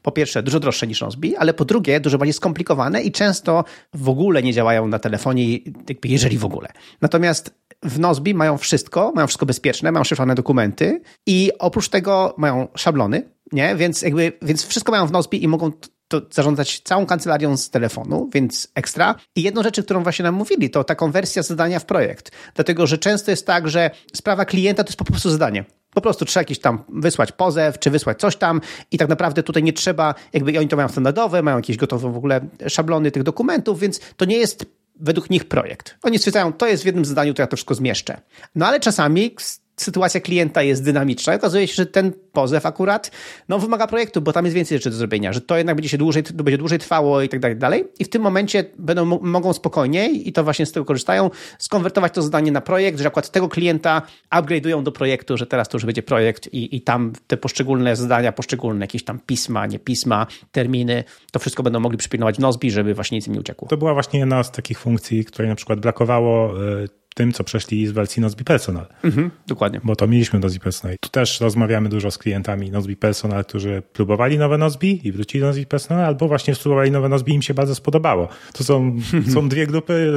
po 0.01 0.11
pierwsze 0.11 0.43
dużo 0.43 0.59
droższe 0.59 0.87
niż 0.87 1.01
Nozbi, 1.01 1.35
ale 1.35 1.53
po 1.53 1.65
drugie 1.65 1.99
dużo 1.99 2.17
bardziej 2.17 2.33
skomplikowane 2.33 3.01
i 3.01 3.11
często 3.11 3.63
w 3.93 4.09
ogóle 4.09 4.43
nie 4.43 4.53
działają 4.53 4.87
na 4.87 4.99
telefonie, 4.99 5.59
jeżeli 6.03 6.37
w 6.37 6.45
ogóle. 6.45 6.67
Natomiast 7.01 7.53
w 7.83 7.99
Nozbi 7.99 8.33
mają 8.33 8.57
wszystko, 8.57 9.11
mają 9.15 9.27
wszystko 9.27 9.45
bezpieczne, 9.45 9.91
mają 9.91 10.03
szyfrowane 10.03 10.35
dokumenty 10.35 11.01
i 11.27 11.51
oprócz 11.59 11.89
tego 11.89 12.35
mają 12.37 12.67
szablony, 12.75 13.29
nie? 13.51 13.75
Więc 13.75 14.01
jakby, 14.01 14.33
więc 14.41 14.65
wszystko 14.65 14.91
mają 14.91 15.07
w 15.07 15.11
Nozbi 15.11 15.43
i 15.43 15.47
mogą 15.47 15.71
to 16.07 16.21
zarządzać 16.31 16.79
całą 16.79 17.05
kancelarią 17.05 17.57
z 17.57 17.69
telefonu, 17.69 18.29
więc 18.33 18.71
ekstra. 18.75 19.15
I 19.35 19.41
jedną 19.41 19.63
rzecz, 19.63 19.81
którą 19.81 20.03
właśnie 20.03 20.23
nam 20.23 20.35
mówili, 20.35 20.69
to 20.69 20.83
ta 20.83 20.95
konwersja 20.95 21.43
zadania 21.43 21.79
w 21.79 21.85
projekt. 21.85 22.31
Dlatego, 22.55 22.87
że 22.87 22.97
często 22.97 23.31
jest 23.31 23.47
tak, 23.47 23.69
że 23.69 23.91
sprawa 24.13 24.45
klienta 24.45 24.83
to 24.83 24.89
jest 24.89 24.99
po 24.99 25.05
prostu 25.05 25.29
zadanie. 25.29 25.65
Po 25.93 26.01
prostu 26.01 26.25
trzeba 26.25 26.41
jakiś 26.41 26.59
tam 26.59 26.83
wysłać 26.89 27.31
pozew, 27.31 27.79
czy 27.79 27.89
wysłać 27.89 28.19
coś 28.19 28.35
tam 28.35 28.61
i 28.91 28.97
tak 28.97 29.09
naprawdę 29.09 29.43
tutaj 29.43 29.63
nie 29.63 29.73
trzeba, 29.73 30.15
jakby 30.33 30.59
oni 30.59 30.67
to 30.67 30.75
mają 30.75 30.89
standardowe, 30.89 31.41
mają 31.41 31.57
jakieś 31.57 31.77
gotowe 31.77 32.11
w 32.11 32.17
ogóle 32.17 32.41
szablony 32.67 33.11
tych 33.11 33.23
dokumentów, 33.23 33.79
więc 33.79 33.99
to 34.17 34.25
nie 34.25 34.37
jest 34.37 34.65
według 34.99 35.29
nich 35.29 35.47
projekt. 35.47 35.97
Oni 36.03 36.17
stwierdzają, 36.17 36.53
to 36.53 36.67
jest 36.67 36.83
w 36.83 36.85
jednym 36.85 37.05
zadaniu, 37.05 37.33
to 37.33 37.41
ja 37.41 37.47
to 37.47 37.55
wszystko 37.55 37.75
zmieszczę. 37.75 38.21
No 38.55 38.67
ale 38.67 38.79
czasami 38.79 39.35
sytuacja 39.81 40.21
klienta 40.21 40.63
jest 40.63 40.83
dynamiczna. 40.83 41.33
Okazuje 41.33 41.67
się, 41.67 41.73
że 41.73 41.85
ten 41.85 42.13
pozew 42.31 42.65
akurat 42.65 43.11
no, 43.49 43.59
wymaga 43.59 43.87
projektu, 43.87 44.21
bo 44.21 44.33
tam 44.33 44.45
jest 44.45 44.55
więcej 44.55 44.77
rzeczy 44.77 44.89
do 44.89 44.95
zrobienia, 44.95 45.33
że 45.33 45.41
to 45.41 45.57
jednak 45.57 45.75
będzie 45.75 45.89
się 45.89 45.97
dłużej, 45.97 46.23
będzie 46.33 46.57
dłużej 46.57 46.79
trwało 46.79 47.21
i 47.21 47.29
tak 47.29 47.57
dalej. 47.57 47.85
I 47.99 48.05
w 48.05 48.09
tym 48.09 48.21
momencie 48.21 48.65
będą, 48.77 49.05
mogą 49.05 49.53
spokojniej, 49.53 50.29
i 50.29 50.33
to 50.33 50.43
właśnie 50.43 50.65
z 50.65 50.71
tego 50.71 50.85
korzystają, 50.85 51.29
skonwertować 51.59 52.13
to 52.13 52.21
zadanie 52.21 52.51
na 52.51 52.61
projekt, 52.61 52.99
że 52.99 53.07
akurat 53.07 53.29
tego 53.29 53.49
klienta 53.49 54.01
upgrade'ują 54.31 54.83
do 54.83 54.91
projektu, 54.91 55.37
że 55.37 55.47
teraz 55.47 55.69
to 55.69 55.77
już 55.77 55.85
będzie 55.85 56.03
projekt 56.03 56.53
i, 56.53 56.75
i 56.75 56.81
tam 56.81 57.13
te 57.27 57.37
poszczególne 57.37 57.95
zadania, 57.95 58.31
poszczególne 58.31 58.83
jakieś 58.83 59.03
tam 59.03 59.19
pisma, 59.25 59.65
nie 59.65 59.79
pisma, 59.79 60.27
terminy, 60.51 61.03
to 61.31 61.39
wszystko 61.39 61.63
będą 61.63 61.79
mogli 61.79 61.97
przypilnować 61.97 62.39
Nozbi, 62.39 62.71
żeby 62.71 62.93
właśnie 62.93 63.17
nic 63.17 63.27
im 63.27 63.33
nie 63.33 63.39
uciekło. 63.39 63.67
To 63.67 63.77
była 63.77 63.93
właśnie 63.93 64.19
jedna 64.19 64.43
z 64.43 64.51
takich 64.51 64.79
funkcji, 64.79 65.25
której 65.25 65.49
na 65.49 65.55
przykład 65.55 65.79
brakowało 65.79 66.63
y, 66.63 66.98
tym, 67.19 67.31
co 67.31 67.43
przeszli 67.43 67.87
z 67.87 67.91
wersji 67.91 68.21
Nozbi 68.21 68.43
Personal. 68.43 68.85
Mhm, 69.03 69.31
dokładnie. 69.47 69.79
Bo 69.83 69.95
to 69.95 70.07
mieliśmy 70.07 70.39
Nozbi 70.39 70.59
Personal. 70.59 70.97
Tu 70.99 71.09
też 71.09 71.41
rozmawiamy 71.41 71.89
dużo 71.89 72.11
z 72.11 72.17
klientami 72.17 72.71
Nozbi 72.71 72.95
Personal, 72.95 73.45
którzy 73.45 73.81
próbowali 73.93 74.37
nowe 74.37 74.57
Nozbi 74.57 75.07
i 75.07 75.11
wrócili 75.11 75.41
do 75.41 75.47
Nozbi 75.47 75.65
Personal, 75.65 76.05
albo 76.05 76.27
właśnie 76.27 76.55
spróbowali 76.55 76.91
nowe 76.91 77.09
Nozbi 77.09 77.31
i 77.31 77.35
im 77.35 77.41
się 77.41 77.53
bardzo 77.53 77.75
spodobało. 77.75 78.27
To 78.53 78.63
są, 78.63 78.99
są 79.33 79.49
dwie 79.49 79.67
grupy, 79.67 80.11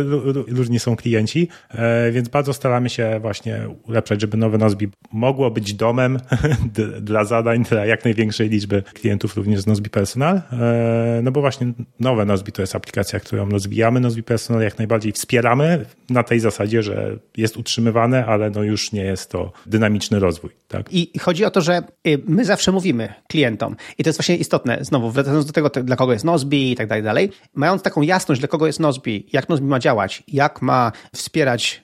różni 0.48 0.78
są 0.78 0.96
klienci, 0.96 1.48
e, 1.70 2.12
więc 2.12 2.28
bardzo 2.28 2.53
staramy 2.53 2.90
się 2.90 3.18
właśnie 3.20 3.61
ulepszać, 3.88 4.20
żeby 4.20 4.36
nowe 4.36 4.59
Nozbi 4.59 4.88
mogło 5.12 5.50
być 5.50 5.74
domem 5.74 6.18
dla 7.00 7.24
zadań 7.24 7.64
dla 7.64 7.86
jak 7.86 8.05
największej 8.05 8.48
liczby 8.48 8.82
klientów 8.82 9.36
również 9.36 9.61
z 9.61 9.66
Nozbi 9.66 9.90
Personal. 9.90 10.36
E, 10.53 11.20
no 11.22 11.32
bo 11.32 11.40
właśnie 11.40 11.72
nowe 12.00 12.24
Nozbi 12.24 12.53
to 12.53 12.62
jest 12.62 12.76
aplikacja, 12.76 13.20
którą 13.20 13.48
rozwijamy. 13.48 14.00
Nozbi 14.00 14.22
Personal 14.22 14.62
jak 14.62 14.78
najbardziej 14.78 15.12
wspieramy 15.12 15.84
na 16.11 16.22
tej 16.22 16.40
zasadzie, 16.40 16.82
że 16.82 16.91
jest 17.36 17.57
utrzymywane, 17.57 18.26
ale 18.26 18.51
no 18.51 18.62
już 18.62 18.93
nie 18.93 19.05
jest 19.05 19.30
to 19.30 19.53
dynamiczny 19.66 20.18
rozwój. 20.20 20.51
Tak? 20.68 20.93
I 20.93 21.18
chodzi 21.18 21.45
o 21.45 21.51
to, 21.51 21.61
że 21.61 21.82
y, 22.07 22.22
my 22.26 22.45
zawsze 22.45 22.72
mówimy 22.72 23.14
klientom, 23.28 23.76
i 23.99 24.05
to 24.05 24.09
jest 24.09 24.18
właśnie 24.18 24.36
istotne, 24.36 24.78
znowu 24.80 25.11
wracając 25.11 25.47
do 25.47 25.53
tego, 25.53 25.68
dla 25.68 25.97
kogo 25.97 26.12
jest 26.12 26.24
Nozbi 26.24 26.72
i 26.72 26.76
tak 26.76 26.88
dalej, 26.88 27.03
dalej, 27.03 27.30
mając 27.55 27.82
taką 27.82 28.03
jasność, 28.03 28.40
dla 28.40 28.49
kogo 28.49 28.66
jest 28.66 28.80
Nozbi, 28.80 29.26
jak 29.32 29.49
Nozbi 29.49 29.66
ma 29.66 29.78
działać, 29.78 30.22
jak 30.28 30.62
ma 30.62 30.93
wspierać 31.14 31.82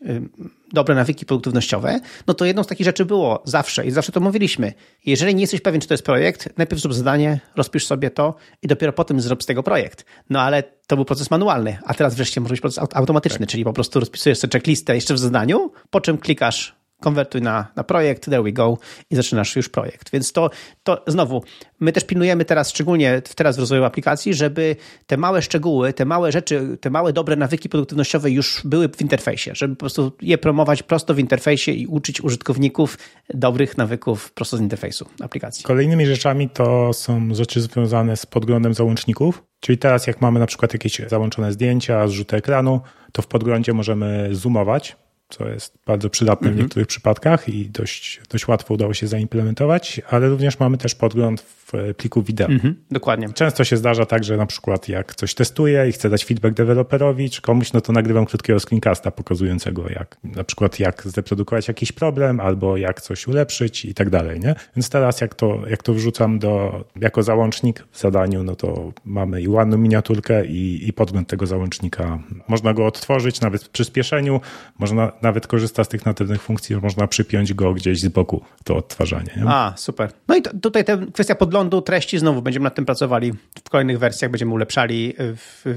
dobre 0.72 0.94
nawyki 0.94 1.26
produktywnościowe, 1.26 2.00
no 2.26 2.34
to 2.34 2.44
jedną 2.44 2.62
z 2.62 2.66
takich 2.66 2.84
rzeczy 2.84 3.04
było 3.04 3.42
zawsze 3.44 3.86
i 3.86 3.90
zawsze 3.90 4.12
to 4.12 4.20
mówiliśmy. 4.20 4.72
Jeżeli 5.06 5.34
nie 5.34 5.40
jesteś 5.40 5.60
pewien, 5.60 5.80
czy 5.80 5.88
to 5.88 5.94
jest 5.94 6.04
projekt, 6.04 6.48
najpierw 6.56 6.82
zrób 6.82 6.94
zadanie, 6.94 7.40
rozpisz 7.56 7.86
sobie 7.86 8.10
to 8.10 8.34
i 8.62 8.68
dopiero 8.68 8.92
potem 8.92 9.20
zrób 9.20 9.42
z 9.42 9.46
tego 9.46 9.62
projekt. 9.62 10.04
No 10.30 10.40
ale 10.40 10.62
to 10.86 10.96
był 10.96 11.04
proces 11.04 11.30
manualny, 11.30 11.78
a 11.84 11.94
teraz 11.94 12.14
wreszcie 12.14 12.40
może 12.40 12.52
być 12.52 12.60
proces 12.60 12.84
automatyczny, 12.94 13.38
tak. 13.38 13.48
czyli 13.48 13.64
po 13.64 13.72
prostu 13.72 14.00
rozpisujesz 14.00 14.38
sobie 14.38 14.52
checklistę 14.52 14.94
jeszcze 14.94 15.14
w 15.14 15.18
zadaniu, 15.18 15.72
po 15.90 16.00
czym 16.00 16.18
klikasz 16.18 16.77
konwertuj 17.00 17.42
na, 17.42 17.66
na 17.76 17.84
projekt, 17.84 18.24
there 18.24 18.42
we 18.42 18.52
go 18.52 18.78
i 19.10 19.16
zaczynasz 19.16 19.56
już 19.56 19.68
projekt. 19.68 20.10
Więc 20.10 20.32
to, 20.32 20.50
to 20.82 21.04
znowu, 21.06 21.42
my 21.80 21.92
też 21.92 22.04
pilnujemy 22.04 22.44
teraz, 22.44 22.70
szczególnie 22.70 23.22
teraz 23.36 23.56
w 23.56 23.60
rozwoju 23.60 23.84
aplikacji, 23.84 24.34
żeby 24.34 24.76
te 25.06 25.16
małe 25.16 25.42
szczegóły, 25.42 25.92
te 25.92 26.04
małe 26.04 26.32
rzeczy, 26.32 26.78
te 26.80 26.90
małe 26.90 27.12
dobre 27.12 27.36
nawyki 27.36 27.68
produktywnościowe 27.68 28.30
już 28.30 28.62
były 28.64 28.88
w 28.88 29.00
interfejsie, 29.00 29.50
żeby 29.54 29.76
po 29.76 29.80
prostu 29.80 30.12
je 30.22 30.38
promować 30.38 30.82
prosto 30.82 31.14
w 31.14 31.18
interfejsie 31.18 31.72
i 31.72 31.86
uczyć 31.86 32.20
użytkowników 32.20 32.98
dobrych 33.34 33.78
nawyków 33.78 34.32
prosto 34.32 34.56
z 34.56 34.60
interfejsu 34.60 35.06
aplikacji. 35.22 35.64
Kolejnymi 35.64 36.06
rzeczami 36.06 36.48
to 36.50 36.92
są 36.92 37.34
rzeczy 37.34 37.60
związane 37.60 38.16
z 38.16 38.26
podglądem 38.26 38.74
załączników, 38.74 39.42
czyli 39.60 39.78
teraz 39.78 40.06
jak 40.06 40.20
mamy 40.20 40.40
na 40.40 40.46
przykład 40.46 40.72
jakieś 40.72 41.00
załączone 41.06 41.52
zdjęcia, 41.52 42.08
zrzuty 42.08 42.36
ekranu, 42.36 42.80
to 43.12 43.22
w 43.22 43.26
podglądzie 43.26 43.72
możemy 43.72 44.28
zoomować 44.32 44.96
co 45.28 45.48
jest 45.48 45.78
bardzo 45.86 46.10
przydatne 46.10 46.48
w 46.48 46.50
mhm. 46.50 46.64
niektórych 46.64 46.88
przypadkach 46.88 47.48
i 47.48 47.70
dość, 47.70 48.20
dość 48.30 48.48
łatwo 48.48 48.74
udało 48.74 48.94
się 48.94 49.06
zaimplementować, 49.06 50.00
ale 50.10 50.28
również 50.28 50.58
mamy 50.58 50.78
też 50.78 50.94
podgląd 50.94 51.40
w 51.40 51.94
pliku 51.96 52.22
wideo. 52.22 52.48
Mhm, 52.48 52.76
dokładnie. 52.90 53.28
Często 53.32 53.64
się 53.64 53.76
zdarza 53.76 54.06
tak, 54.06 54.24
że 54.24 54.36
na 54.36 54.46
przykład 54.46 54.88
jak 54.88 55.14
coś 55.14 55.34
testuję 55.34 55.88
i 55.88 55.92
chcę 55.92 56.10
dać 56.10 56.24
feedback 56.24 56.56
deweloperowi 56.56 57.30
czy 57.30 57.42
komuś, 57.42 57.72
no 57.72 57.80
to 57.80 57.92
nagrywam 57.92 58.26
krótkiego 58.26 58.60
screencasta 58.60 59.10
pokazującego 59.10 59.88
jak 59.88 60.16
na 60.24 60.44
przykład 60.44 60.80
jak 60.80 61.02
zreprodukować 61.08 61.68
jakiś 61.68 61.92
problem 61.92 62.40
albo 62.40 62.76
jak 62.76 63.00
coś 63.00 63.26
ulepszyć 63.26 63.84
i 63.84 63.94
tak 63.94 64.10
dalej, 64.10 64.40
nie? 64.40 64.54
Więc 64.76 64.90
teraz 64.90 65.20
jak 65.20 65.34
to, 65.34 65.62
jak 65.70 65.82
to 65.82 65.94
wrzucam 65.94 66.38
do, 66.38 66.84
jako 67.00 67.22
załącznik 67.22 67.84
w 67.92 68.00
zadaniu, 68.00 68.42
no 68.42 68.56
to 68.56 68.92
mamy 69.04 69.42
i 69.42 69.48
ładną 69.48 69.78
miniaturkę 69.78 70.46
i, 70.46 70.88
i 70.88 70.92
podgląd 70.92 71.28
tego 71.28 71.46
załącznika. 71.46 72.18
Można 72.48 72.74
go 72.74 72.86
odtworzyć 72.86 73.40
nawet 73.40 73.64
w 73.64 73.68
przyspieszeniu, 73.68 74.40
można 74.78 75.12
nawet 75.22 75.46
korzystać 75.46 75.86
z 75.86 75.88
tych 75.88 76.06
natywnych 76.06 76.42
funkcji, 76.42 76.76
można 76.76 77.06
przypiąć 77.06 77.54
go 77.54 77.74
gdzieś 77.74 78.00
z 78.00 78.08
boku, 78.08 78.44
to 78.64 78.76
odtwarzanie. 78.76 79.30
Nie? 79.36 79.44
A, 79.46 79.72
super. 79.76 80.10
No 80.28 80.36
i 80.36 80.42
to, 80.42 80.50
tutaj 80.62 80.84
ta 80.84 80.96
kwestia 81.14 81.34
podglądu 81.34 81.82
treści 81.82 82.18
znowu 82.18 82.42
będziemy 82.42 82.64
nad 82.64 82.74
tym 82.74 82.84
pracowali 82.84 83.32
w 83.64 83.70
kolejnych 83.70 83.98
wersjach, 83.98 84.30
będziemy 84.30 84.52
ulepszali. 84.52 85.14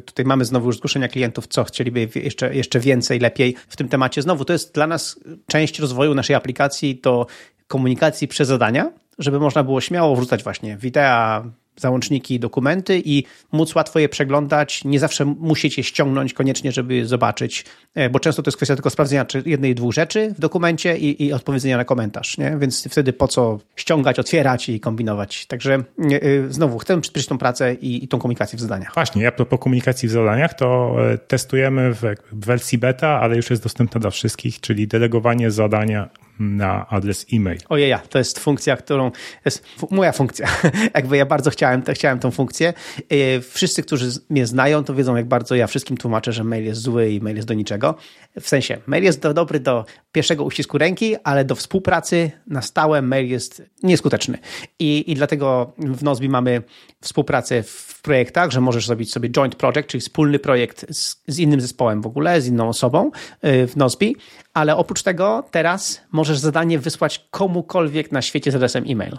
Tutaj 0.06 0.26
mamy 0.26 0.46
znowu 0.46 0.68
już 0.68 0.78
zgłoszenia 0.78 1.08
klientów, 1.08 1.48
co 1.48 1.64
chcieliby 1.64 2.10
jeszcze, 2.16 2.56
jeszcze 2.56 2.80
więcej, 2.80 3.20
lepiej 3.20 3.56
w 3.68 3.78
tym 3.78 3.88
temacie. 3.88 4.22
Znowu 4.22 4.46
to 4.46 4.54
jest 4.54 4.74
dla 4.74 4.88
nas 4.88 5.20
część 5.48 5.80
rozwoju 5.80 6.16
naszej 6.16 6.36
aplikacji, 6.36 6.98
to 6.98 7.26
komunikacji 7.68 8.28
przez 8.28 8.48
zadania, 8.48 8.92
żeby 9.20 9.40
można 9.40 9.64
było 9.64 9.82
śmiało 9.82 10.16
wrzucać 10.16 10.44
właśnie 10.44 10.78
wideo, 10.78 11.44
załączniki, 11.82 12.40
dokumenty 12.40 13.02
i 13.06 13.24
móc 13.52 13.76
łatwo 13.76 14.00
je 14.00 14.10
przeglądać. 14.10 14.84
Nie 14.86 15.00
zawsze 15.00 15.26
musicie 15.26 15.84
ściągnąć 15.84 16.34
koniecznie, 16.34 16.72
żeby 16.72 17.06
zobaczyć, 17.06 17.66
e, 17.96 18.10
bo 18.10 18.20
często 18.20 18.44
to 18.44 18.48
jest 18.48 18.58
kwestia 18.58 18.76
tylko 18.76 18.90
sprawdzenia 18.90 19.26
jednej, 19.46 19.76
dwóch 19.76 19.94
rzeczy 19.94 20.34
w 20.38 20.40
dokumencie 20.40 20.98
i, 20.98 21.26
i 21.26 21.34
odpowiedzenia 21.34 21.78
na 21.78 21.86
komentarz, 21.86 22.38
nie? 22.38 22.58
więc 22.60 22.88
wtedy 22.92 23.14
po 23.14 23.28
co 23.28 23.60
ściągać, 23.76 24.20
otwierać 24.20 24.70
i 24.70 24.80
kombinować. 24.80 25.46
Także 25.46 25.74
e, 25.74 25.84
e, 26.16 26.20
znowu, 26.50 26.78
chcemy 26.78 27.02
przyspieszyć 27.02 27.30
tą 27.30 27.38
pracę 27.38 27.74
i, 27.74 28.04
i 28.04 28.08
tą 28.08 28.20
komunikację 28.20 28.58
w 28.58 28.62
zadaniach. 28.62 28.94
Właśnie, 28.94 29.28
a 29.28 29.32
po 29.32 29.58
komunikacji 29.58 30.10
w 30.10 30.12
zadaniach, 30.12 30.54
to 30.54 30.96
testujemy 31.28 31.94
w 31.94 32.02
wersji 32.32 32.78
beta, 32.78 33.20
ale 33.22 33.36
już 33.36 33.50
jest 33.50 33.64
dostępna 33.64 34.02
dla 34.02 34.10
wszystkich, 34.10 34.60
czyli 34.60 34.88
delegowanie 34.88 35.52
zadania 35.52 36.10
na 36.42 36.88
adres 36.90 37.26
e-mail. 37.34 37.58
Ojej, 37.70 37.96
to 38.10 38.18
jest 38.18 38.40
funkcja, 38.40 38.78
którą 38.78 39.12
jest 39.46 39.66
moja 39.92 40.12
funkcja. 40.12 40.48
Jakby 40.96 41.18
ja 41.18 41.26
bardzo 41.26 41.50
chciałem, 41.50 41.84
chciałem 41.94 42.20
tą 42.20 42.32
funkcję. 42.32 42.74
Y, 43.14 43.42
wszyscy, 43.42 43.84
którzy 43.84 44.10
mnie 44.30 44.48
znają, 44.48 44.84
to 44.84 44.96
wiedzą, 44.96 45.16
jak 45.16 45.26
bardzo 45.26 45.56
ja 45.56 45.68
wszystkim 45.68 45.98
tłumaczę, 45.98 46.32
że 46.32 46.44
mail 46.44 46.66
jest 46.66 46.82
zły 46.82 47.10
i 47.10 47.22
mail 47.22 47.36
jest 47.36 47.48
do 47.48 47.54
niczego. 47.54 47.96
W 48.42 48.48
sensie, 48.48 48.78
mail 48.88 49.04
jest 49.04 49.22
do, 49.22 49.34
dobry 49.34 49.60
do 49.60 49.86
pierwszego 50.12 50.44
uścisku 50.44 50.78
ręki, 50.78 51.16
ale 51.24 51.46
do 51.46 51.56
współpracy 51.56 52.32
na 52.48 52.62
stałe 52.62 53.02
mail 53.02 53.30
jest 53.30 53.64
nieskuteczny. 53.84 54.38
I, 54.80 55.12
i 55.12 55.16
dlatego 55.16 55.74
w 55.78 56.04
Nozbi 56.04 56.30
mamy 56.30 56.62
współpracę 57.02 57.64
w 57.64 58.01
projektach, 58.02 58.52
że 58.52 58.62
możesz 58.62 58.88
zrobić 58.88 59.12
sobie 59.12 59.30
joint 59.30 59.56
project, 59.56 59.88
czyli 59.88 60.02
wspólny 60.02 60.40
projekt 60.40 60.86
z, 60.96 61.22
z 61.28 61.40
innym 61.40 61.62
zespołem 61.62 62.02
w 62.02 62.06
ogóle, 62.06 62.42
z 62.42 62.48
inną 62.48 62.70
osobą 62.70 63.12
y, 63.46 63.68
w 63.68 63.76
Nozbi, 63.76 64.16
ale 64.54 64.76
oprócz 64.76 65.04
tego 65.04 65.44
teraz 65.52 66.02
możesz 66.12 66.38
zadanie 66.38 66.80
wysłać 66.80 67.28
komukolwiek 67.32 68.12
na 68.12 68.22
świecie 68.22 68.52
z 68.52 68.56
adresem 68.56 68.84
e-mail. 68.88 69.18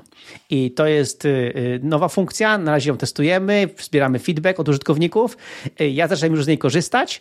I 0.50 0.70
to 0.70 0.86
jest 0.86 1.24
y, 1.24 1.28
y, 1.28 1.80
nowa 1.82 2.08
funkcja, 2.08 2.58
na 2.58 2.70
razie 2.70 2.90
ją 2.90 2.96
testujemy, 2.96 3.68
zbieramy 3.78 4.18
feedback 4.18 4.60
od 4.60 4.68
użytkowników. 4.68 5.36
Ja 5.78 6.08
zacząłem 6.08 6.32
już 6.32 6.44
z 6.44 6.48
niej 6.48 6.58
korzystać 6.58 7.20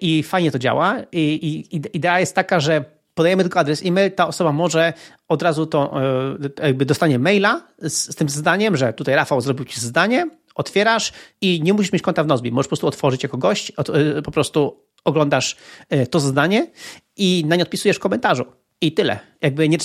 i 0.00 0.22
fajnie 0.22 0.50
to 0.50 0.58
działa. 0.58 0.96
I, 1.12 1.66
i 1.72 1.96
idea 1.96 2.20
jest 2.20 2.34
taka, 2.34 2.60
że 2.60 2.84
podajemy 3.14 3.42
tylko 3.42 3.60
adres 3.60 3.82
e-mail, 3.84 4.12
ta 4.12 4.28
osoba 4.28 4.52
może 4.52 4.92
od 5.28 5.42
razu 5.42 5.66
to 5.66 5.94
jakby 6.62 6.84
dostanie 6.84 7.18
maila 7.18 7.62
z, 7.78 8.12
z 8.12 8.14
tym 8.14 8.28
zadaniem, 8.28 8.76
że 8.76 8.92
tutaj 8.92 9.14
Rafał 9.14 9.40
zrobił 9.40 9.64
ci 9.64 9.80
zadanie, 9.80 10.26
otwierasz 10.54 11.12
i 11.40 11.60
nie 11.62 11.74
musisz 11.74 11.92
mieć 11.92 12.02
konta 12.02 12.24
w 12.24 12.26
Nozbi. 12.26 12.52
Możesz 12.52 12.66
po 12.66 12.70
prostu 12.70 12.86
otworzyć 12.86 13.22
jako 13.22 13.38
gość, 13.38 13.72
po 14.24 14.30
prostu 14.30 14.80
oglądasz 15.04 15.56
e, 15.88 16.06
to 16.06 16.20
zadanie 16.20 16.70
i 17.16 17.44
na 17.46 17.56
nie 17.56 17.62
odpisujesz 17.62 17.96
w 17.96 18.00
komentarzu. 18.00 18.44
I 18.82 18.92
tyle. 18.92 19.18
Jakby 19.40 19.68
nie, 19.68 19.78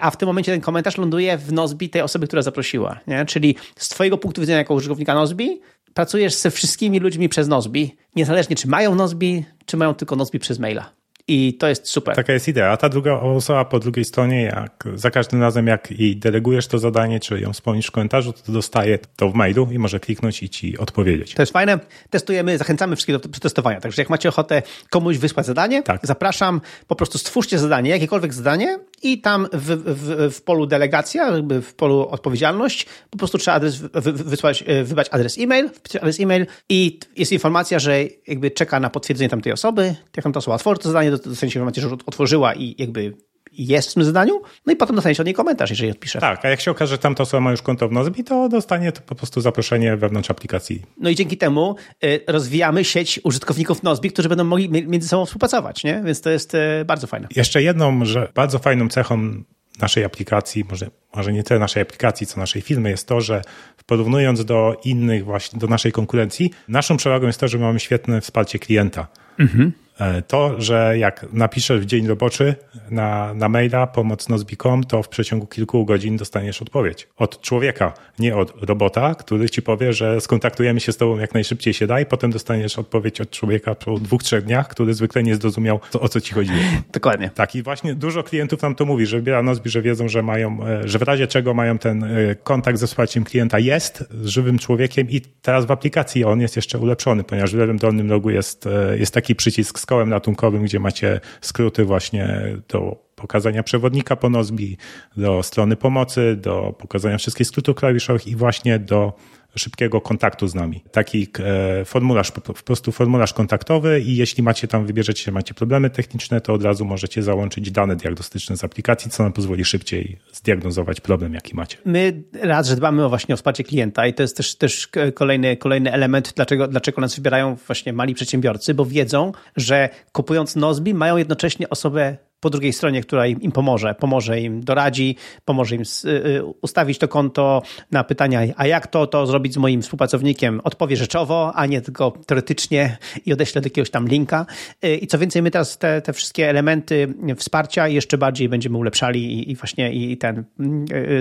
a 0.00 0.10
w 0.10 0.16
tym 0.16 0.26
momencie 0.26 0.52
ten 0.52 0.60
komentarz 0.60 0.98
ląduje 0.98 1.38
w 1.38 1.52
Nozbi 1.52 1.90
tej 1.90 2.02
osoby, 2.02 2.26
która 2.26 2.42
zaprosiła. 2.42 3.00
Nie? 3.06 3.24
Czyli 3.24 3.56
z 3.76 3.88
Twojego 3.88 4.18
punktu 4.18 4.40
widzenia 4.40 4.58
jako 4.58 4.74
użytkownika 4.74 5.14
Nozbi 5.14 5.60
pracujesz 5.94 6.34
ze 6.34 6.50
wszystkimi 6.50 7.00
ludźmi 7.00 7.28
przez 7.28 7.48
Nozbi, 7.48 7.96
niezależnie 8.16 8.56
czy 8.56 8.68
mają 8.68 8.94
Nozbi, 8.94 9.44
czy 9.66 9.76
mają 9.76 9.94
tylko 9.94 10.16
Nozbi 10.16 10.38
przez 10.38 10.58
maila. 10.58 11.01
I 11.28 11.54
to 11.54 11.68
jest 11.68 11.88
super. 11.88 12.16
Taka 12.16 12.32
jest 12.32 12.48
idea. 12.48 12.70
A 12.70 12.76
ta 12.76 12.88
druga 12.88 13.12
osoba 13.20 13.64
po 13.64 13.78
drugiej 13.78 14.04
stronie, 14.04 14.42
jak 14.42 14.84
za 14.94 15.10
każdym 15.10 15.40
razem, 15.40 15.66
jak 15.66 15.90
jej 15.90 16.16
delegujesz 16.16 16.66
to 16.66 16.78
zadanie, 16.78 17.20
czy 17.20 17.40
ją 17.40 17.52
wspomnisz 17.52 17.86
w 17.86 17.90
komentarzu, 17.90 18.32
to 18.32 18.52
dostaje 18.52 18.98
to 19.16 19.30
w 19.30 19.34
mailu 19.34 19.68
i 19.72 19.78
może 19.78 20.00
kliknąć 20.00 20.42
i 20.42 20.48
ci 20.48 20.78
odpowiedzieć. 20.78 21.34
To 21.34 21.42
jest 21.42 21.52
fajne. 21.52 21.78
Testujemy, 22.10 22.58
zachęcamy 22.58 22.96
wszystkich 22.96 23.18
do 23.18 23.28
przetestowania. 23.28 23.80
Także 23.80 24.02
jak 24.02 24.10
macie 24.10 24.28
ochotę 24.28 24.62
komuś 24.90 25.18
wysłać 25.18 25.46
zadanie, 25.46 25.82
tak. 25.82 26.00
zapraszam, 26.06 26.60
po 26.86 26.96
prostu 26.96 27.18
stwórzcie 27.18 27.58
zadanie, 27.58 27.90
jakiekolwiek 27.90 28.34
zadanie 28.34 28.78
i 29.02 29.20
tam 29.20 29.48
w, 29.52 29.66
w, 29.86 30.34
w 30.34 30.42
polu 30.42 30.66
delegacja, 30.66 31.32
w 31.62 31.74
polu 31.74 32.08
odpowiedzialność, 32.08 32.86
po 33.10 33.18
prostu 33.18 33.38
trzeba 33.38 33.54
adres, 33.54 33.76
wysłać, 34.04 34.64
e, 34.66 34.84
wybrać 34.84 35.08
adres 35.10 35.38
e-mail, 35.38 35.70
adres 36.00 36.20
e-mail 36.20 36.46
i 36.68 36.98
jest 37.16 37.32
informacja, 37.32 37.78
że 37.78 38.04
jakby 38.26 38.50
czeka 38.50 38.80
na 38.80 38.90
potwierdzenie 38.90 39.28
tamtej 39.28 39.52
osoby. 39.52 39.94
Jak 40.16 40.22
tam 40.22 40.32
ta 40.32 40.38
osoba 40.38 40.54
otworzy 40.54 40.80
to 40.80 40.88
zadanie, 40.88 41.10
dostaniecie 41.10 41.58
informację, 41.58 41.82
że 41.82 41.90
otworzyła 42.06 42.54
i 42.54 42.74
jakby 42.78 43.14
jest 43.52 43.90
w 43.90 43.94
tym 43.94 44.04
zadaniu, 44.04 44.42
no 44.66 44.72
i 44.72 44.76
potem 44.76 44.96
dostaniesz 44.96 45.20
od 45.20 45.26
niej 45.26 45.34
komentarz, 45.34 45.70
jeżeli 45.70 45.90
odpisze. 45.90 46.18
Tak, 46.18 46.44
a 46.44 46.48
jak 46.48 46.60
się 46.60 46.70
okaże, 46.70 46.90
że 46.90 46.98
tamta 46.98 47.22
osoba 47.22 47.40
ma 47.40 47.50
już 47.50 47.62
konto 47.62 47.88
w 47.88 47.92
Nozbi, 47.92 48.24
to 48.24 48.48
dostanie 48.48 48.92
to 48.92 49.00
po 49.00 49.14
prostu 49.14 49.40
zaproszenie 49.40 49.96
wewnątrz 49.96 50.30
aplikacji. 50.30 50.82
No 51.00 51.10
i 51.10 51.14
dzięki 51.14 51.36
temu 51.36 51.76
y, 52.04 52.20
rozwijamy 52.26 52.84
sieć 52.84 53.20
użytkowników 53.24 53.82
Nozbi, 53.82 54.10
którzy 54.10 54.28
będą 54.28 54.44
mogli 54.44 54.68
między 54.70 55.08
sobą 55.08 55.26
współpracować, 55.26 55.84
nie? 55.84 56.02
Więc 56.04 56.20
to 56.20 56.30
jest 56.30 56.54
y, 56.54 56.84
bardzo 56.84 57.06
fajne. 57.06 57.28
Jeszcze 57.36 57.62
jedną, 57.62 58.04
że 58.04 58.28
bardzo 58.34 58.58
fajną 58.58 58.88
cechą 58.88 59.42
naszej 59.80 60.04
aplikacji, 60.04 60.64
może, 60.70 60.90
może 61.16 61.32
nie 61.32 61.42
tyle 61.42 61.60
naszej 61.60 61.82
aplikacji, 61.82 62.26
co 62.26 62.40
naszej 62.40 62.62
firmy, 62.62 62.90
jest 62.90 63.08
to, 63.08 63.20
że 63.20 63.42
porównując 63.86 64.44
do 64.44 64.80
innych, 64.84 65.24
właśnie 65.24 65.58
do 65.58 65.66
naszej 65.66 65.92
konkurencji, 65.92 66.50
naszą 66.68 66.96
przewagą 66.96 67.26
jest 67.26 67.40
to, 67.40 67.48
że 67.48 67.58
mamy 67.58 67.80
świetne 67.80 68.20
wsparcie 68.20 68.58
klienta. 68.58 69.06
Mhm. 69.38 69.72
E, 70.00 70.22
to, 70.22 70.60
że 70.60 70.94
jak 70.98 71.26
napiszesz 71.32 71.80
w 71.80 71.86
dzień 71.86 72.06
roboczy 72.06 72.54
na, 72.90 73.34
na 73.34 73.48
maila 73.48 73.86
pomoc 73.86 74.28
nozbi.com, 74.28 74.84
to 74.84 75.02
w 75.02 75.08
przeciągu 75.08 75.46
kilku 75.46 75.84
godzin 75.84 76.16
dostaniesz 76.16 76.62
odpowiedź 76.62 77.08
od 77.16 77.40
człowieka, 77.40 77.92
nie 78.18 78.36
od 78.36 78.62
robota, 78.62 79.14
który 79.14 79.50
ci 79.50 79.62
powie, 79.62 79.92
że 79.92 80.20
skontaktujemy 80.20 80.80
się 80.80 80.92
z 80.92 80.96
tobą 80.96 81.18
jak 81.18 81.34
najszybciej 81.34 81.74
się 81.74 81.86
da 81.86 82.00
i 82.00 82.06
potem 82.06 82.30
dostaniesz 82.30 82.78
odpowiedź 82.78 83.20
od 83.20 83.30
człowieka 83.30 83.74
po 83.74 83.98
dwóch, 83.98 84.22
trzech 84.22 84.44
dniach, 84.44 84.68
który 84.68 84.94
zwykle 84.94 85.22
nie 85.22 85.36
zrozumiał, 85.36 85.80
co, 85.90 86.00
o 86.00 86.08
co 86.08 86.20
ci 86.20 86.34
chodziło. 86.34 86.58
Dokładnie. 86.92 87.30
Tak 87.34 87.54
i 87.54 87.62
właśnie 87.62 87.94
dużo 87.94 88.22
klientów 88.22 88.62
nam 88.62 88.74
to 88.74 88.84
mówi, 88.84 89.06
że 89.06 89.16
wybiera 89.16 89.42
Nozbi, 89.42 89.70
że 89.70 89.82
wiedzą, 89.82 90.08
że 90.08 90.22
mają, 90.22 90.66
e, 90.66 90.88
że 90.88 90.98
w 90.98 91.02
razie 91.02 91.26
czego 91.26 91.54
mają 91.54 91.78
ten 91.78 92.04
e, 92.04 92.34
kontakt 92.34 92.78
ze 92.78 92.86
wsparciem 92.86 93.24
klienta 93.24 93.58
jest 93.58 94.04
z 94.10 94.26
żywym 94.26 94.58
człowiekiem 94.58 95.10
i 95.10 95.20
teraz 95.20 95.66
w 95.66 95.70
aplikacji 95.70 96.24
on 96.24 96.40
jest 96.40 96.56
jeszcze 96.56 96.78
ulepszony, 96.78 97.24
ponieważ 97.24 97.52
w 97.52 97.58
lewym 97.58 97.78
dolnym 97.78 98.10
rogu 98.10 98.30
jest, 98.30 98.68
jest 98.98 99.14
taki 99.14 99.34
przycisk 99.34 99.78
z 99.82 99.86
kołem 99.86 100.12
ratunkowym, 100.12 100.62
gdzie 100.62 100.80
macie 100.80 101.20
skróty 101.40 101.84
właśnie 101.84 102.56
do 102.68 102.96
pokazania 103.16 103.62
przewodnika 103.62 104.16
po 104.16 104.30
Nozbi, 104.30 104.76
do 105.16 105.42
strony 105.42 105.76
pomocy, 105.76 106.36
do 106.36 106.74
pokazania 106.78 107.18
wszystkich 107.18 107.46
skrótów 107.46 107.76
klawiszowych 107.76 108.26
i 108.26 108.36
właśnie 108.36 108.78
do 108.78 109.12
szybkiego 109.56 110.00
kontaktu 110.00 110.48
z 110.48 110.54
nami. 110.54 110.84
Taki 110.92 111.28
e, 111.38 111.84
formularz, 111.84 112.30
po 112.30 112.54
prostu 112.54 112.92
formularz 112.92 113.32
kontaktowy 113.32 114.00
i 114.00 114.16
jeśli 114.16 114.42
macie 114.42 114.68
tam, 114.68 114.86
wybierzecie, 114.86 115.32
macie 115.32 115.54
problemy 115.54 115.90
techniczne, 115.90 116.40
to 116.40 116.52
od 116.52 116.62
razu 116.62 116.84
możecie 116.84 117.22
załączyć 117.22 117.70
dane 117.70 117.96
diagnostyczne 117.96 118.56
z 118.56 118.64
aplikacji, 118.64 119.10
co 119.10 119.22
nam 119.22 119.32
pozwoli 119.32 119.64
szybciej 119.64 120.18
zdiagnozować 120.32 121.00
problem, 121.00 121.34
jaki 121.34 121.56
macie. 121.56 121.76
My 121.84 122.22
raz, 122.32 122.68
że 122.68 122.76
dbamy 122.76 123.08
właśnie 123.08 123.34
o 123.34 123.36
wsparcie 123.36 123.64
klienta 123.64 124.06
i 124.06 124.14
to 124.14 124.22
jest 124.22 124.36
też, 124.36 124.54
też 124.56 124.88
kolejny, 125.14 125.56
kolejny 125.56 125.92
element, 125.92 126.32
dlaczego, 126.36 126.68
dlaczego 126.68 127.00
nas 127.00 127.16
wybierają 127.16 127.56
właśnie 127.66 127.92
mali 127.92 128.14
przedsiębiorcy, 128.14 128.74
bo 128.74 128.86
wiedzą, 128.86 129.32
że 129.56 129.88
kupując 130.12 130.56
Nozbi 130.56 130.94
mają 130.94 131.16
jednocześnie 131.16 131.68
osobę 131.68 132.16
po 132.42 132.50
drugiej 132.50 132.72
stronie, 132.72 133.02
która 133.02 133.26
im, 133.26 133.42
im, 133.42 133.52
pomoże, 133.52 133.94
pomoże 133.94 134.40
im, 134.40 134.64
doradzi, 134.64 135.16
pomoże 135.44 135.74
im 135.74 135.82
y, 135.82 136.08
y, 136.08 136.44
ustawić 136.44 136.98
to 136.98 137.08
konto 137.08 137.62
na 137.90 138.04
pytania, 138.04 138.40
a 138.56 138.66
jak 138.66 138.86
to, 138.86 139.06
to 139.06 139.26
zrobić 139.26 139.54
z 139.54 139.56
moim 139.56 139.82
współpracownikiem, 139.82 140.60
odpowie 140.64 140.96
rzeczowo, 140.96 141.52
a 141.54 141.66
nie 141.66 141.80
tylko 141.80 142.10
teoretycznie 142.26 142.98
i 143.26 143.32
odeślę 143.32 143.60
do 143.60 143.66
jakiegoś 143.66 143.90
tam 143.90 144.08
linka. 144.08 144.46
Y, 144.84 144.96
I 144.96 145.06
co 145.06 145.18
więcej, 145.18 145.42
my 145.42 145.50
teraz 145.50 145.78
te, 145.78 146.02
te 146.02 146.12
wszystkie 146.12 146.50
elementy 146.50 147.14
wsparcia 147.36 147.88
jeszcze 147.88 148.18
bardziej 148.18 148.48
będziemy 148.48 148.78
ulepszali 148.78 149.38
i, 149.38 149.50
i 149.50 149.56
właśnie 149.56 149.92
i 149.92 150.16
ten 150.16 150.44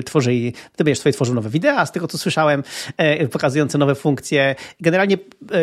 tworzyli, 0.05 0.53
ty 0.75 0.83
będziesz 0.83 0.99
swoje 0.99 1.13
tworzył 1.13 1.35
nowe 1.35 1.49
wideo, 1.49 1.85
z 1.85 1.91
tego 1.91 2.07
co 2.07 2.17
słyszałem, 2.17 2.63
pokazujące 3.31 3.77
nowe 3.77 3.95
funkcje. 3.95 4.55
Generalnie 4.79 5.17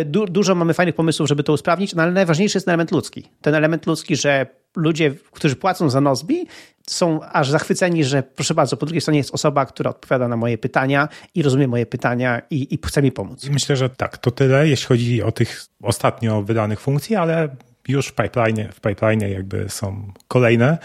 du, 0.07 0.27
dużo 0.27 0.55
mamy 0.55 0.75
fajnych 0.75 0.95
pomysłów, 0.95 1.29
żeby 1.29 1.43
to 1.43 1.53
usprawnić, 1.53 1.95
no 1.95 2.03
ale 2.03 2.13
najważniejszy 2.13 2.57
jest 2.57 2.67
ten 2.67 2.73
element 2.73 2.93
ludzki. 2.93 3.25
Ten 3.41 3.55
element 3.55 3.87
ludzki, 3.87 4.17
że 4.17 4.47
ludzie, 4.79 5.15
którzy 5.33 5.57
płacą 5.57 5.91
za 5.91 6.01
Nozbi, 6.01 6.47
są 6.87 7.23
aż 7.23 7.51
zachwyceni, 7.51 8.05
że 8.05 8.23
proszę 8.23 8.55
bardzo, 8.55 8.77
po 8.77 8.87
drugiej 8.87 9.01
stronie 9.01 9.19
jest 9.19 9.35
osoba, 9.35 9.67
która 9.67 9.91
odpowiada 9.91 10.29
na 10.29 10.37
moje 10.37 10.59
pytania 10.59 11.09
i 11.35 11.43
rozumie 11.43 11.69
moje 11.69 11.87
pytania 11.87 12.43
i, 12.51 12.75
i 12.75 12.79
chce 12.87 13.03
mi 13.03 13.13
pomóc. 13.13 13.49
Myślę, 13.51 13.77
że 13.77 13.91
tak, 13.91 14.19
to 14.19 14.31
tyle, 14.31 14.69
jeśli 14.69 14.87
chodzi 14.87 15.23
o 15.23 15.33
tych 15.33 15.65
ostatnio 15.83 16.43
wydanych 16.43 16.81
funkcji, 16.81 17.17
ale 17.17 17.49
już 17.89 18.07
w 18.07 18.15
pipeline, 18.15 18.73
w 18.73 18.81
pipeline 18.81 19.21
jakby 19.21 19.69
są 19.69 20.13
kolejne. 20.29 20.79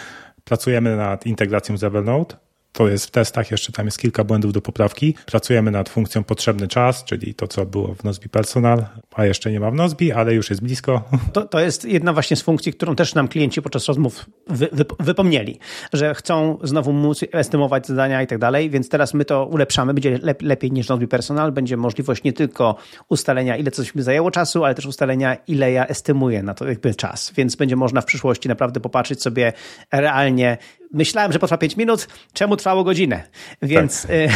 Pracujemy 0.44 0.96
nad 0.98 1.26
integracją 1.26 1.78
z 1.78 1.84
Evernote. 1.84 2.43
To 2.74 2.88
jest 2.88 3.06
w 3.06 3.12
testach, 3.12 3.52
jeszcze 3.52 3.72
tam 3.72 3.86
jest 3.86 4.00
kilka 4.00 4.24
błędów 4.24 4.54
do 4.54 4.62
poprawki. 4.62 5.16
Pracujemy 5.26 5.72
nad 5.72 5.90
funkcją 5.90 6.24
potrzebny 6.24 6.68
czas, 6.68 7.04
czyli 7.04 7.34
to, 7.34 7.48
co 7.48 7.66
było 7.66 7.96
w 7.96 8.04
Nozbi 8.04 8.30
Personal, 8.30 8.86
a 9.16 9.26
jeszcze 9.26 9.52
nie 9.52 9.60
ma 9.60 9.72
w 9.72 9.74
Nozbi, 9.74 10.12
ale 10.12 10.34
już 10.34 10.50
jest 10.50 10.62
blisko. 10.62 11.04
To, 11.34 11.46
to 11.46 11.60
jest 11.60 11.86
jedna 11.86 12.14
właśnie 12.14 12.38
z 12.38 12.42
funkcji, 12.42 12.74
którą 12.74 12.96
też 12.96 13.16
nam 13.16 13.28
klienci 13.28 13.62
podczas 13.62 13.86
rozmów 13.86 14.26
wy, 14.48 14.68
wy, 14.72 14.86
wypomnieli, 15.00 15.60
że 15.94 16.16
chcą 16.16 16.58
znowu 16.64 16.94
móc 16.94 17.20
estymować 17.32 17.88
zadania 17.88 18.22
i 18.22 18.28
tak 18.28 18.40
dalej, 18.40 18.70
więc 18.70 18.90
teraz 18.90 19.14
my 19.14 19.26
to 19.26 19.46
ulepszamy, 19.46 19.94
będzie 19.94 20.20
lep, 20.22 20.42
lepiej 20.42 20.72
niż 20.72 20.88
Nozbi 20.90 21.08
Personal, 21.08 21.52
będzie 21.52 21.78
możliwość 21.78 22.24
nie 22.24 22.34
tylko 22.34 22.76
ustalenia, 23.10 23.58
ile 23.58 23.72
coś 23.72 23.96
mi 23.96 24.02
zajęło 24.02 24.32
czasu, 24.32 24.64
ale 24.66 24.76
też 24.76 24.86
ustalenia, 24.86 25.38
ile 25.48 25.72
ja 25.72 25.88
estymuję 25.88 26.44
na 26.44 26.54
to 26.54 26.68
jakby 26.68 26.96
czas, 26.96 27.34
więc 27.36 27.56
będzie 27.56 27.76
można 27.76 28.02
w 28.02 28.06
przyszłości 28.06 28.50
naprawdę 28.50 28.80
popatrzeć 28.80 29.22
sobie 29.22 29.54
realnie, 29.92 30.58
myślałem, 30.94 31.32
że 31.32 31.40
potrwa 31.40 31.58
5 31.58 31.78
minut, 31.78 32.08
czemu 32.34 32.58
trwało 32.58 32.84
godzinę? 32.84 33.24
Więc 33.62 34.02
tak. 34.02 34.12
y, 34.12 34.30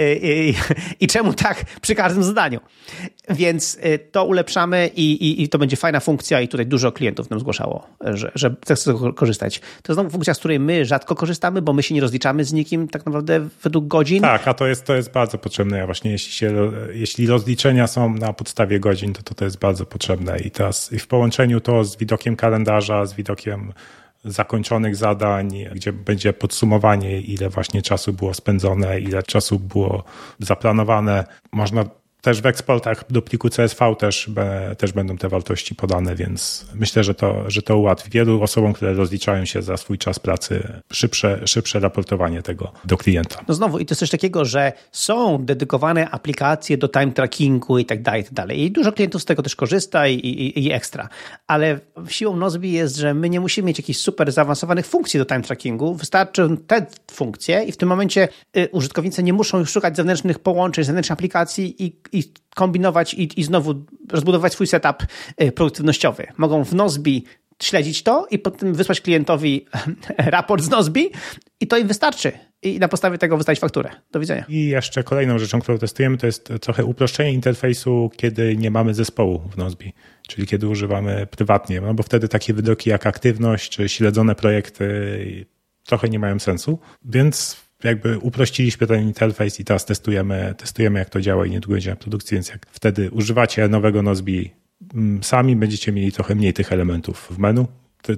y, 0.00 0.04
y, 0.04 0.54
i 1.00 1.06
czemu 1.06 1.32
tak 1.34 1.64
przy 1.80 1.94
każdym 1.94 2.24
zadaniu? 2.24 2.60
Więc 3.30 3.78
y, 3.84 3.98
to 4.12 4.24
ulepszamy 4.24 4.90
i, 4.96 5.12
i, 5.12 5.42
i, 5.42 5.48
to 5.48 5.58
będzie 5.58 5.76
fajna 5.76 6.00
funkcja 6.00 6.40
i 6.40 6.48
tutaj 6.48 6.66
dużo 6.66 6.92
klientów 6.92 7.30
nam 7.30 7.40
zgłaszało, 7.40 7.86
że, 8.00 8.32
że 8.34 8.54
chce 8.62 8.76
z 8.76 8.84
tego 8.84 9.12
korzystać. 9.12 9.60
To 9.82 9.92
jest 9.92 10.12
funkcja, 10.12 10.34
z 10.34 10.38
której 10.38 10.60
my 10.60 10.84
rzadko 10.84 11.14
korzystamy, 11.14 11.62
bo 11.62 11.72
my 11.72 11.82
się 11.82 11.94
nie 11.94 12.00
rozliczamy 12.00 12.44
z 12.44 12.52
nikim 12.52 12.88
tak 12.88 13.06
naprawdę 13.06 13.48
według 13.62 13.86
godzin. 13.86 14.22
Tak, 14.22 14.48
a 14.48 14.54
to 14.54 14.66
jest, 14.66 14.84
to 14.84 14.94
jest 14.94 15.12
bardzo 15.12 15.38
potrzebne. 15.38 15.86
Właśnie 15.86 16.10
jeśli, 16.10 16.32
się, 16.32 16.72
jeśli 16.92 17.26
rozliczenia 17.26 17.86
są 17.86 18.14
na 18.14 18.32
podstawie 18.32 18.80
godzin, 18.80 19.12
to, 19.12 19.22
to 19.22 19.34
to 19.34 19.44
jest 19.44 19.58
bardzo 19.58 19.86
potrzebne 19.86 20.38
i 20.38 20.50
teraz 20.50 20.92
i 20.92 20.98
w 20.98 21.06
połączeniu 21.06 21.60
to 21.60 21.84
z 21.84 21.96
widokiem 21.96 22.36
kalendarza, 22.36 23.06
z 23.06 23.14
widokiem 23.14 23.72
zakończonych 24.26 24.96
zadań, 24.96 25.50
gdzie 25.74 25.92
będzie 25.92 26.32
podsumowanie, 26.32 27.20
ile 27.20 27.48
właśnie 27.48 27.82
czasu 27.82 28.12
było 28.12 28.34
spędzone, 28.34 29.00
ile 29.00 29.22
czasu 29.22 29.58
było 29.58 30.04
zaplanowane. 30.38 31.24
Można 31.52 31.84
też 32.26 32.40
w 32.40 32.46
eksportach 32.46 33.04
do 33.10 33.22
pliku 33.22 33.48
CSV 33.50 33.94
też, 33.98 34.30
też 34.78 34.92
będą 34.92 35.16
te 35.16 35.28
wartości 35.28 35.74
podane, 35.74 36.14
więc 36.14 36.66
myślę, 36.74 37.04
że 37.04 37.14
to, 37.14 37.50
że 37.50 37.62
to 37.62 37.78
ułatwi 37.78 38.10
wielu 38.10 38.42
osobom, 38.42 38.72
które 38.72 38.94
rozliczają 38.94 39.44
się 39.44 39.62
za 39.62 39.76
swój 39.76 39.98
czas 39.98 40.18
pracy, 40.18 40.82
szybsze, 40.92 41.40
szybsze 41.46 41.80
raportowanie 41.80 42.42
tego 42.42 42.72
do 42.84 42.96
klienta. 42.96 43.44
No 43.48 43.54
znowu, 43.54 43.78
i 43.78 43.86
to 43.86 43.92
jest 43.92 44.00
coś 44.00 44.10
takiego, 44.10 44.44
że 44.44 44.72
są 44.92 45.44
dedykowane 45.44 46.10
aplikacje 46.10 46.78
do 46.78 46.88
time 46.88 47.12
trackingu 47.12 47.78
i 47.78 47.84
tak 47.84 48.02
dalej, 48.02 48.20
i 48.20 48.24
tak 48.24 48.32
dalej. 48.32 48.60
I 48.60 48.70
dużo 48.70 48.92
klientów 48.92 49.22
z 49.22 49.24
tego 49.24 49.42
też 49.42 49.56
korzysta 49.56 50.08
i, 50.08 50.14
i, 50.14 50.66
i 50.66 50.72
ekstra. 50.72 51.08
Ale 51.46 51.80
siłą 52.08 52.36
Nozbi 52.36 52.72
jest, 52.72 52.96
że 52.96 53.14
my 53.14 53.30
nie 53.30 53.40
musimy 53.40 53.66
mieć 53.66 53.78
jakichś 53.78 53.98
super 53.98 54.32
zaawansowanych 54.32 54.86
funkcji 54.86 55.18
do 55.18 55.26
time 55.26 55.42
trackingu. 55.42 55.94
Wystarczy 55.94 56.48
te 56.66 56.86
funkcje 57.10 57.64
i 57.64 57.72
w 57.72 57.76
tym 57.76 57.88
momencie 57.88 58.28
y, 58.56 58.68
użytkownicy 58.72 59.22
nie 59.22 59.32
muszą 59.32 59.58
już 59.58 59.70
szukać 59.70 59.96
zewnętrznych 59.96 60.38
połączeń, 60.38 60.84
zewnętrznych 60.84 61.18
aplikacji 61.18 61.84
i 61.84 61.96
i 62.18 62.32
kombinować 62.54 63.14
i, 63.14 63.40
i 63.40 63.44
znowu 63.44 63.74
rozbudować 64.10 64.52
swój 64.52 64.66
setup 64.66 64.96
y, 65.42 65.52
produktywnościowy. 65.52 66.26
Mogą 66.36 66.64
w 66.64 66.74
Nozbi 66.74 67.24
śledzić 67.62 68.02
to 68.02 68.26
i 68.30 68.38
potem 68.38 68.74
wysłać 68.74 69.00
klientowi 69.00 69.66
raport 70.18 70.62
z 70.62 70.70
Nozbi 70.70 71.10
i 71.60 71.66
to 71.66 71.78
im 71.78 71.88
wystarczy. 71.88 72.32
I 72.62 72.78
na 72.78 72.88
podstawie 72.88 73.18
tego 73.18 73.36
wystawić 73.36 73.60
fakturę. 73.60 73.90
Do 74.12 74.20
widzenia. 74.20 74.44
I 74.48 74.66
jeszcze 74.66 75.02
kolejną 75.02 75.38
rzeczą, 75.38 75.60
którą 75.60 75.78
testujemy, 75.78 76.16
to 76.18 76.26
jest 76.26 76.52
trochę 76.60 76.84
uproszczenie 76.84 77.32
interfejsu, 77.32 78.10
kiedy 78.16 78.56
nie 78.56 78.70
mamy 78.70 78.94
zespołu 78.94 79.42
w 79.50 79.56
Nozbi, 79.56 79.92
czyli 80.28 80.46
kiedy 80.46 80.68
używamy 80.68 81.26
prywatnie, 81.30 81.80
no 81.80 81.94
bo 81.94 82.02
wtedy 82.02 82.28
takie 82.28 82.54
wydoki 82.54 82.90
jak 82.90 83.06
aktywność 83.06 83.70
czy 83.70 83.88
śledzone 83.88 84.34
projekty 84.34 85.46
trochę 85.84 86.08
nie 86.08 86.18
mają 86.18 86.38
sensu, 86.38 86.78
więc 87.04 87.65
jakby 87.84 88.18
uprościliśmy 88.18 88.86
ten 88.86 89.02
interfejs 89.02 89.60
i 89.60 89.64
teraz 89.64 89.84
testujemy, 89.84 90.54
testujemy 90.58 90.98
jak 90.98 91.10
to 91.10 91.20
działa 91.20 91.46
i 91.46 91.50
niedługo 91.50 91.74
będzie 91.74 91.90
na 91.90 91.96
produkcji, 91.96 92.34
więc 92.34 92.48
jak 92.48 92.66
wtedy 92.70 93.10
używacie 93.10 93.68
nowego 93.68 94.02
Nozbi 94.02 94.50
mm, 94.94 95.22
sami, 95.22 95.56
będziecie 95.56 95.92
mieli 95.92 96.12
trochę 96.12 96.34
mniej 96.34 96.52
tych 96.52 96.72
elementów 96.72 97.28
w 97.30 97.38
menu, 97.38 97.66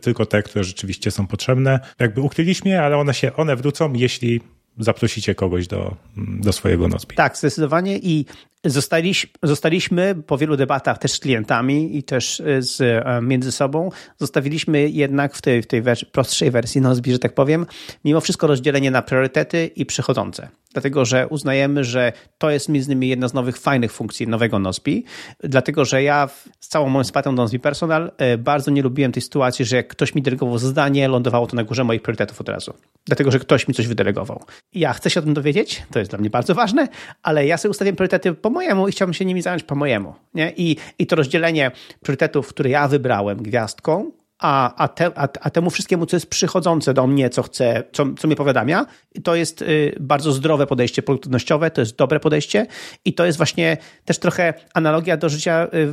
tylko 0.03 0.27
te, 0.27 0.43
które 0.43 0.65
rzeczywiście 0.65 1.11
są 1.11 1.27
potrzebne. 1.27 1.81
Jakby 1.99 2.21
ukryliśmy 2.21 2.71
je, 2.71 2.83
ale 2.83 2.97
one 2.97 3.15
się, 3.15 3.33
one 3.37 3.57
wrócą, 3.57 3.93
jeśli 3.93 4.41
zaprosicie 4.79 5.35
kogoś 5.35 5.67
do, 5.67 5.97
mm, 6.17 6.41
do 6.41 6.53
swojego 6.53 6.89
Nozbi. 6.89 7.17
Tak, 7.17 7.37
zdecydowanie 7.37 7.99
i 7.99 8.25
Zostaliśmy, 8.65 9.31
zostaliśmy 9.43 10.15
po 10.27 10.39
wielu 10.39 10.57
debatach 10.57 10.99
też 10.99 11.13
z 11.13 11.19
klientami 11.19 11.97
i 11.97 12.03
też 12.03 12.43
z, 12.59 13.05
między 13.23 13.53
sobą, 13.53 13.91
zostawiliśmy 14.17 14.89
jednak 14.89 15.35
w 15.35 15.43
tej, 15.43 15.63
w 15.63 15.67
tej 15.67 15.83
wersji, 15.83 16.07
prostszej 16.13 16.51
wersji 16.51 16.81
Nozbi, 16.81 17.13
że 17.13 17.19
tak 17.19 17.35
powiem, 17.35 17.67
mimo 18.05 18.21
wszystko 18.21 18.47
rozdzielenie 18.47 18.91
na 18.91 19.03
priorytety 19.03 19.71
i 19.77 19.87
przychodzące. 19.87 20.49
Dlatego 20.73 21.05
że 21.05 21.29
uznajemy, 21.29 21.85
że 21.85 22.13
to 22.39 22.51
jest 22.51 22.69
między 22.69 22.87
innymi 22.93 23.09
jedna 23.09 23.29
z 23.29 23.35
nowych 23.35 23.59
fajnych 23.59 23.93
funkcji 23.93 24.29
nowego 24.29 24.59
Nozbi, 24.59 25.05
dlatego 25.41 25.85
że 25.85 26.03
ja 26.03 26.29
z 26.61 26.69
całą 26.69 26.89
moją 26.89 27.05
sympatią 27.05 27.35
do 27.35 27.43
Nozbi 27.43 27.61
Personal 27.61 28.13
e, 28.19 28.39
bardzo 28.39 28.71
nie 28.71 28.83
lubiłem 28.83 29.13
tej 29.13 29.23
sytuacji, 29.23 29.65
że 29.65 29.77
jak 29.77 29.89
ktoś 29.89 30.15
mi 30.15 30.23
delegował 30.23 30.59
zadanie, 30.59 31.09
lądowało 31.09 31.47
to 31.47 31.57
na 31.57 31.65
górze 31.65 31.85
moich 31.85 32.03
priorytetów 32.03 32.41
od 32.41 32.49
razu, 32.49 32.75
dlatego 33.07 33.31
że 33.31 33.39
ktoś 33.39 33.69
mi 33.69 33.75
coś 33.75 33.87
wydelegował. 33.87 34.43
Ja 34.75 34.93
chcę 34.93 35.11
się 35.11 35.21
o 35.21 35.23
tym 35.23 35.35
dowiedzieć, 35.35 35.83
to 35.93 35.99
jest 35.99 36.11
dla 36.11 36.19
mnie 36.19 36.31
bardzo 36.31 36.55
ważne, 36.55 36.89
ale 37.23 37.47
ja 37.47 37.57
sobie 37.57 37.71
ustawiam 37.71 37.97
priorytety 37.97 38.35
po 38.35 38.51
mojemu 38.59 38.89
i 38.89 38.93
chciałbym 38.93 39.15
się 39.15 39.25
nimi 39.25 39.43
zająć 39.43 39.63
po 39.63 39.75
mojemu. 39.75 40.15
Nie? 40.35 40.53
I, 40.57 40.77
I 40.99 41.07
to 41.07 41.17
rozdzielenie 41.17 41.71
priorytetów, 42.03 42.49
które 42.49 42.71
ja 42.71 42.89
wybrałem 42.89 43.43
gwiazdką, 43.43 44.11
a, 44.39 44.75
a, 44.75 44.89
te, 44.89 45.07
a, 45.15 45.29
a, 45.41 45.51
temu 45.51 45.71
wszystkiemu, 45.71 46.07
co 46.07 46.17
jest 46.17 46.27
przychodzące 46.27 46.95
do 46.95 47.07
mnie, 47.07 47.31
co 47.31 47.43
chcę, 47.43 47.83
co, 47.93 48.07
co 48.19 48.29
mi 48.29 48.37
powiadamia, 48.37 48.87
to 49.25 49.35
jest 49.35 49.63
y, 49.63 49.97
bardzo 50.01 50.33
zdrowe 50.33 50.67
podejście 50.67 51.03
produktywnościowe, 51.03 51.71
to 51.71 51.81
jest 51.81 51.97
dobre 51.97 52.21
podejście 52.21 52.67
i 53.05 53.15
to 53.15 53.27
jest 53.27 53.39
właśnie 53.39 53.77
też 54.05 54.19
trochę 54.19 54.55
analogia 54.75 55.17
do 55.17 55.29
życia 55.29 55.65
y, 55.65 55.87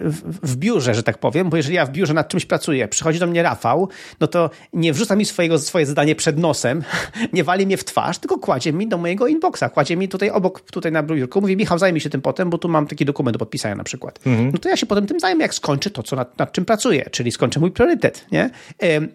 w, 0.00 0.50
w, 0.52 0.56
biurze, 0.56 0.94
że 0.94 1.02
tak 1.02 1.18
powiem, 1.18 1.50
bo 1.50 1.56
jeżeli 1.56 1.76
ja 1.76 1.86
w 1.86 1.90
biurze 1.90 2.14
nad 2.14 2.28
czymś 2.28 2.46
pracuję, 2.46 2.88
przychodzi 2.88 3.18
do 3.18 3.26
mnie 3.26 3.42
Rafał, 3.42 3.88
no 4.20 4.26
to 4.26 4.50
nie 4.72 4.92
wrzuca 4.92 5.16
mi 5.16 5.24
swojego, 5.24 5.58
swoje 5.58 5.86
zadanie 5.86 6.14
przed 6.14 6.38
nosem, 6.38 6.82
nie 7.32 7.44
wali 7.44 7.66
mnie 7.66 7.76
w 7.76 7.84
twarz, 7.84 8.18
tylko 8.18 8.38
kładzie 8.38 8.72
mi 8.72 8.88
do 8.88 8.98
mojego 8.98 9.26
inboxa, 9.26 9.64
kładzie 9.74 9.96
mi 9.96 10.08
tutaj 10.08 10.30
obok, 10.30 10.60
tutaj 10.60 10.92
na 10.92 11.02
biurku, 11.02 11.40
mówi 11.40 11.56
Michał, 11.56 11.78
zajmij 11.78 12.00
się 12.00 12.10
tym 12.10 12.20
potem, 12.20 12.50
bo 12.50 12.58
tu 12.58 12.68
mam 12.68 12.86
taki 12.86 13.04
dokument 13.04 13.34
do 13.34 13.38
podpisania 13.38 13.74
na 13.74 13.84
przykład. 13.84 14.20
Mhm. 14.26 14.50
No 14.52 14.58
to 14.58 14.68
ja 14.68 14.76
się 14.76 14.86
potem 14.86 15.06
tym 15.06 15.20
zajmę, 15.20 15.42
jak 15.42 15.54
skończę 15.54 15.90
to, 15.90 16.02
co 16.02 16.16
nad, 16.16 16.38
nad 16.38 16.52
czym 16.52 16.64
pracuję, 16.64 17.10
czyli 17.10 17.32
skończę 17.32 17.60
mój 17.60 17.70
priorytet 17.70 17.89
priorytet, 17.90 18.26
nie? 18.32 18.50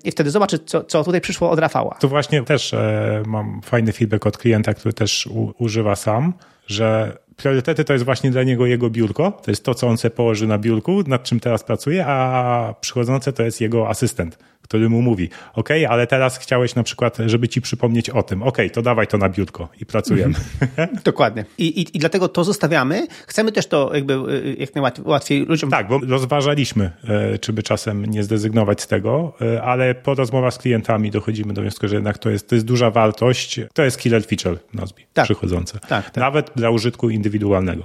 I 0.03 0.11
wtedy 0.11 0.31
zobaczy, 0.31 0.59
co, 0.59 0.83
co 0.83 1.03
tutaj 1.03 1.21
przyszło 1.21 1.51
od 1.51 1.59
Rafała. 1.59 1.95
Tu 1.95 2.09
właśnie 2.09 2.43
też 2.43 2.73
e, 2.73 3.23
mam 3.25 3.61
fajny 3.61 3.93
feedback 3.93 4.25
od 4.25 4.37
klienta, 4.37 4.73
który 4.73 4.93
też 4.93 5.29
używa 5.57 5.95
sam, 5.95 6.33
że 6.67 7.17
priorytety 7.37 7.83
to 7.83 7.93
jest 7.93 8.05
właśnie 8.05 8.31
dla 8.31 8.43
niego 8.43 8.65
jego 8.65 8.89
biurko, 8.89 9.31
to 9.31 9.51
jest 9.51 9.65
to, 9.65 9.73
co 9.73 9.87
on 9.87 9.97
sobie 9.97 10.15
położy 10.15 10.47
na 10.47 10.57
biurku, 10.57 11.03
nad 11.07 11.23
czym 11.23 11.39
teraz 11.39 11.63
pracuje, 11.63 12.05
a 12.05 12.75
przychodzące 12.81 13.33
to 13.33 13.43
jest 13.43 13.61
jego 13.61 13.89
asystent 13.89 14.37
który 14.65 14.89
mu 14.89 15.01
mówi, 15.01 15.29
ok, 15.53 15.69
ale 15.89 16.07
teraz 16.07 16.37
chciałeś 16.37 16.75
na 16.75 16.83
przykład, 16.83 17.17
żeby 17.25 17.47
ci 17.47 17.61
przypomnieć 17.61 18.09
o 18.09 18.23
tym, 18.23 18.43
ok, 18.43 18.57
to 18.73 18.81
dawaj 18.81 19.07
to 19.07 19.17
na 19.17 19.29
biurko 19.29 19.69
i 19.81 19.85
pracujemy. 19.85 20.35
Mhm. 20.61 20.89
Dokładnie. 21.03 21.45
I, 21.57 21.81
i, 21.81 21.97
I 21.97 21.99
dlatego 21.99 22.27
to 22.27 22.43
zostawiamy. 22.43 23.07
Chcemy 23.27 23.51
też 23.51 23.67
to 23.67 23.91
jakby 23.93 24.13
y, 24.13 24.55
jak 24.59 24.75
najłatwiej 24.75 25.45
ludziom... 25.45 25.69
Tak, 25.69 25.87
bo 25.87 25.99
rozważaliśmy, 26.07 26.91
e, 27.07 27.39
czy 27.39 27.53
by 27.53 27.63
czasem 27.63 28.05
nie 28.05 28.23
zrezygnować 28.23 28.81
z 28.81 28.87
tego, 28.87 29.33
e, 29.41 29.63
ale 29.63 29.95
po 29.95 30.13
rozmowach 30.13 30.53
z 30.53 30.57
klientami 30.57 31.11
dochodzimy 31.11 31.53
do 31.53 31.61
wniosku, 31.61 31.87
że 31.87 31.95
jednak 31.95 32.17
to 32.17 32.29
jest, 32.29 32.49
to 32.49 32.55
jest 32.55 32.67
duża 32.67 32.91
wartość, 32.91 33.59
to 33.73 33.83
jest 33.83 33.99
killer 33.99 34.25
feature 34.25 34.59
Nozbi 34.73 35.03
tak. 35.13 35.25
przychodzące. 35.25 35.79
Tak, 35.79 35.89
tak. 35.89 36.15
Nawet 36.15 36.51
dla 36.55 36.69
użytku 36.69 37.09
indywidualnego. 37.09 37.24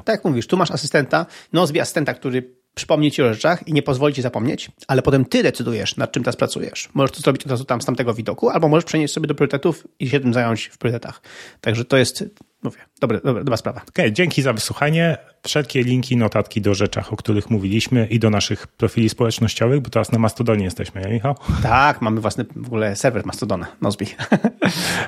Tak 0.04 0.16
jak 0.16 0.24
mówisz, 0.24 0.46
tu 0.46 0.56
masz 0.56 0.70
asystenta, 0.70 1.26
Nozbi 1.52 1.80
asystenta, 1.80 2.14
który 2.14 2.60
przypomnieć 2.74 3.14
ci 3.14 3.22
o 3.22 3.34
rzeczach 3.34 3.68
i 3.68 3.72
nie 3.72 3.82
pozwoli 3.82 4.14
ci 4.14 4.22
zapomnieć, 4.22 4.70
ale 4.88 5.02
potem 5.02 5.24
ty 5.24 5.42
decydujesz, 5.42 5.96
nad 5.96 6.12
czym 6.12 6.22
teraz 6.22 6.36
pracujesz. 6.36 6.88
Możesz 6.94 7.16
to 7.16 7.20
zrobić 7.20 7.44
od 7.44 7.50
razu 7.50 7.64
tam 7.64 7.82
z 7.82 7.84
tamtego 7.84 8.14
widoku, 8.14 8.48
albo 8.48 8.68
możesz 8.68 8.84
przenieść 8.84 9.14
sobie 9.14 9.26
do 9.26 9.34
priorytetów 9.34 9.86
i 10.00 10.08
się 10.08 10.20
tym 10.20 10.34
zająć 10.34 10.66
w 10.66 10.78
priorytetach. 10.78 11.22
Także 11.60 11.84
to 11.84 11.96
jest, 11.96 12.24
mówię, 12.62 12.76
dobre, 13.00 13.20
dobre, 13.24 13.44
dobra 13.44 13.56
sprawa. 13.56 13.80
Okej, 13.80 14.04
okay, 14.04 14.12
dzięki 14.12 14.42
za 14.42 14.52
wysłuchanie. 14.52 15.18
Wszelkie 15.42 15.82
linki, 15.82 16.16
notatki 16.16 16.60
do 16.60 16.74
rzeczach, 16.74 17.12
o 17.12 17.16
których 17.16 17.50
mówiliśmy 17.50 18.06
i 18.06 18.18
do 18.18 18.30
naszych 18.30 18.66
profili 18.66 19.08
społecznościowych, 19.08 19.80
bo 19.80 19.90
teraz 19.90 20.12
na 20.12 20.18
Mastodonie 20.18 20.64
jesteśmy, 20.64 21.00
nie 21.00 21.12
Michał? 21.12 21.34
Tak, 21.62 22.02
mamy 22.02 22.20
własny 22.20 22.44
w 22.56 22.66
ogóle 22.66 22.96
serwer 22.96 23.26
Mastodona, 23.26 23.66
Nozbi. 23.80 24.06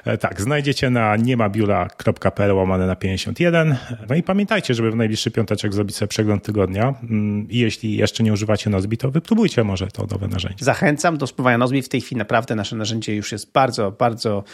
E, 0.04 0.18
tak, 0.18 0.40
znajdziecie 0.40 0.90
na 0.90 1.16
niemabiura.pl 1.16 2.52
łamane 2.52 2.86
na 2.86 2.96
51. 2.96 3.76
No 4.08 4.14
i 4.14 4.22
pamiętajcie, 4.22 4.74
żeby 4.74 4.90
w 4.90 4.96
najbliższy 4.96 5.30
piąteczek 5.30 5.74
zrobić 5.74 5.96
sobie 5.96 6.08
przegląd 6.08 6.42
tygodnia 6.42 6.94
mm, 7.02 7.48
i 7.50 7.58
jeśli 7.58 7.96
jeszcze 7.96 8.22
nie 8.22 8.32
używacie 8.32 8.70
Nozbi, 8.70 8.98
to 8.98 9.10
wypróbujcie 9.10 9.64
może 9.64 9.86
to 9.86 10.06
nowe 10.06 10.28
narzędzie. 10.28 10.64
Zachęcam 10.64 11.18
do 11.18 11.26
spróbowania 11.26 11.58
Nozbi. 11.58 11.82
W 11.82 11.88
tej 11.88 12.00
chwili 12.00 12.18
naprawdę 12.18 12.54
nasze 12.54 12.76
narzędzie 12.76 13.14
już 13.14 13.32
jest 13.32 13.52
bardzo, 13.52 13.90
bardzo 13.90 14.44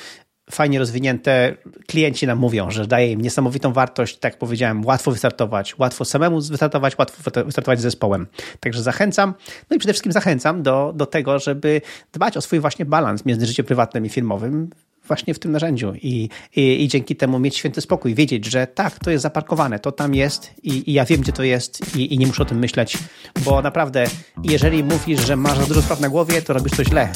fajnie 0.51 0.79
rozwinięte. 0.79 1.57
Klienci 1.87 2.27
nam 2.27 2.39
mówią, 2.39 2.71
że 2.71 2.87
daje 2.87 3.13
im 3.13 3.21
niesamowitą 3.21 3.73
wartość, 3.73 4.19
tak 4.19 4.33
jak 4.33 4.39
powiedziałem, 4.39 4.87
łatwo 4.87 5.11
wystartować, 5.11 5.79
łatwo 5.79 6.05
samemu 6.05 6.41
wystartować, 6.41 6.99
łatwo 6.99 7.31
wystartować 7.45 7.79
z 7.79 7.83
zespołem. 7.83 8.27
Także 8.61 8.83
zachęcam, 8.83 9.35
no 9.71 9.77
i 9.77 9.79
przede 9.79 9.93
wszystkim 9.93 10.13
zachęcam 10.13 10.63
do, 10.63 10.93
do 10.97 11.07
tego, 11.07 11.39
żeby 11.39 11.81
dbać 12.13 12.37
o 12.37 12.41
swój 12.41 12.61
właśnie 12.61 12.85
balans 12.85 13.25
między 13.27 13.47
życiem 13.47 13.67
prywatnym 13.67 14.07
i 14.07 14.09
firmowym 14.09 14.71
właśnie 15.09 15.35
w 15.35 15.39
tym 15.39 15.53
narzędziu 15.53 15.95
i, 15.95 16.29
i, 16.57 16.85
i, 16.85 16.89
dzięki 16.89 17.17
temu 17.17 17.39
mieć 17.39 17.57
święty 17.57 17.81
spokój, 17.81 18.15
wiedzieć, 18.15 18.47
że 18.47 18.67
tak, 18.67 18.99
to 18.99 19.11
jest 19.11 19.23
zaparkowane, 19.23 19.79
to 19.79 19.93
tam 19.93 20.15
jest 20.15 20.51
i, 20.63 20.91
i 20.91 20.93
ja 20.93 21.05
wiem, 21.05 21.21
gdzie 21.21 21.33
to 21.33 21.43
jest 21.43 21.97
i, 21.97 22.15
i, 22.15 22.19
nie 22.19 22.27
muszę 22.27 22.43
o 22.43 22.47
tym 22.47 22.59
myśleć, 22.59 22.99
bo 23.45 23.63
naprawdę, 23.63 24.05
jeżeli 24.45 24.85
mówisz, 24.85 25.27
że 25.27 25.37
masz 25.37 25.69
dużo 25.69 25.83
spraw 25.83 26.01
na 26.01 26.09
głowie, 26.09 26.43
to 26.43 26.53
robisz 26.53 26.73
to 26.77 26.85
źle. 26.85 27.13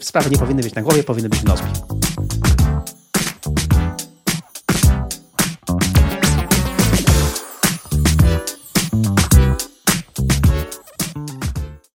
Sprawy 0.00 0.30
nie 0.30 0.38
powinny 0.38 0.62
być 0.62 0.74
na 0.74 0.82
głowie, 0.82 1.04
powinny 1.04 1.28
być 1.28 1.40
w 1.40 1.44
nozbi. 1.44 1.68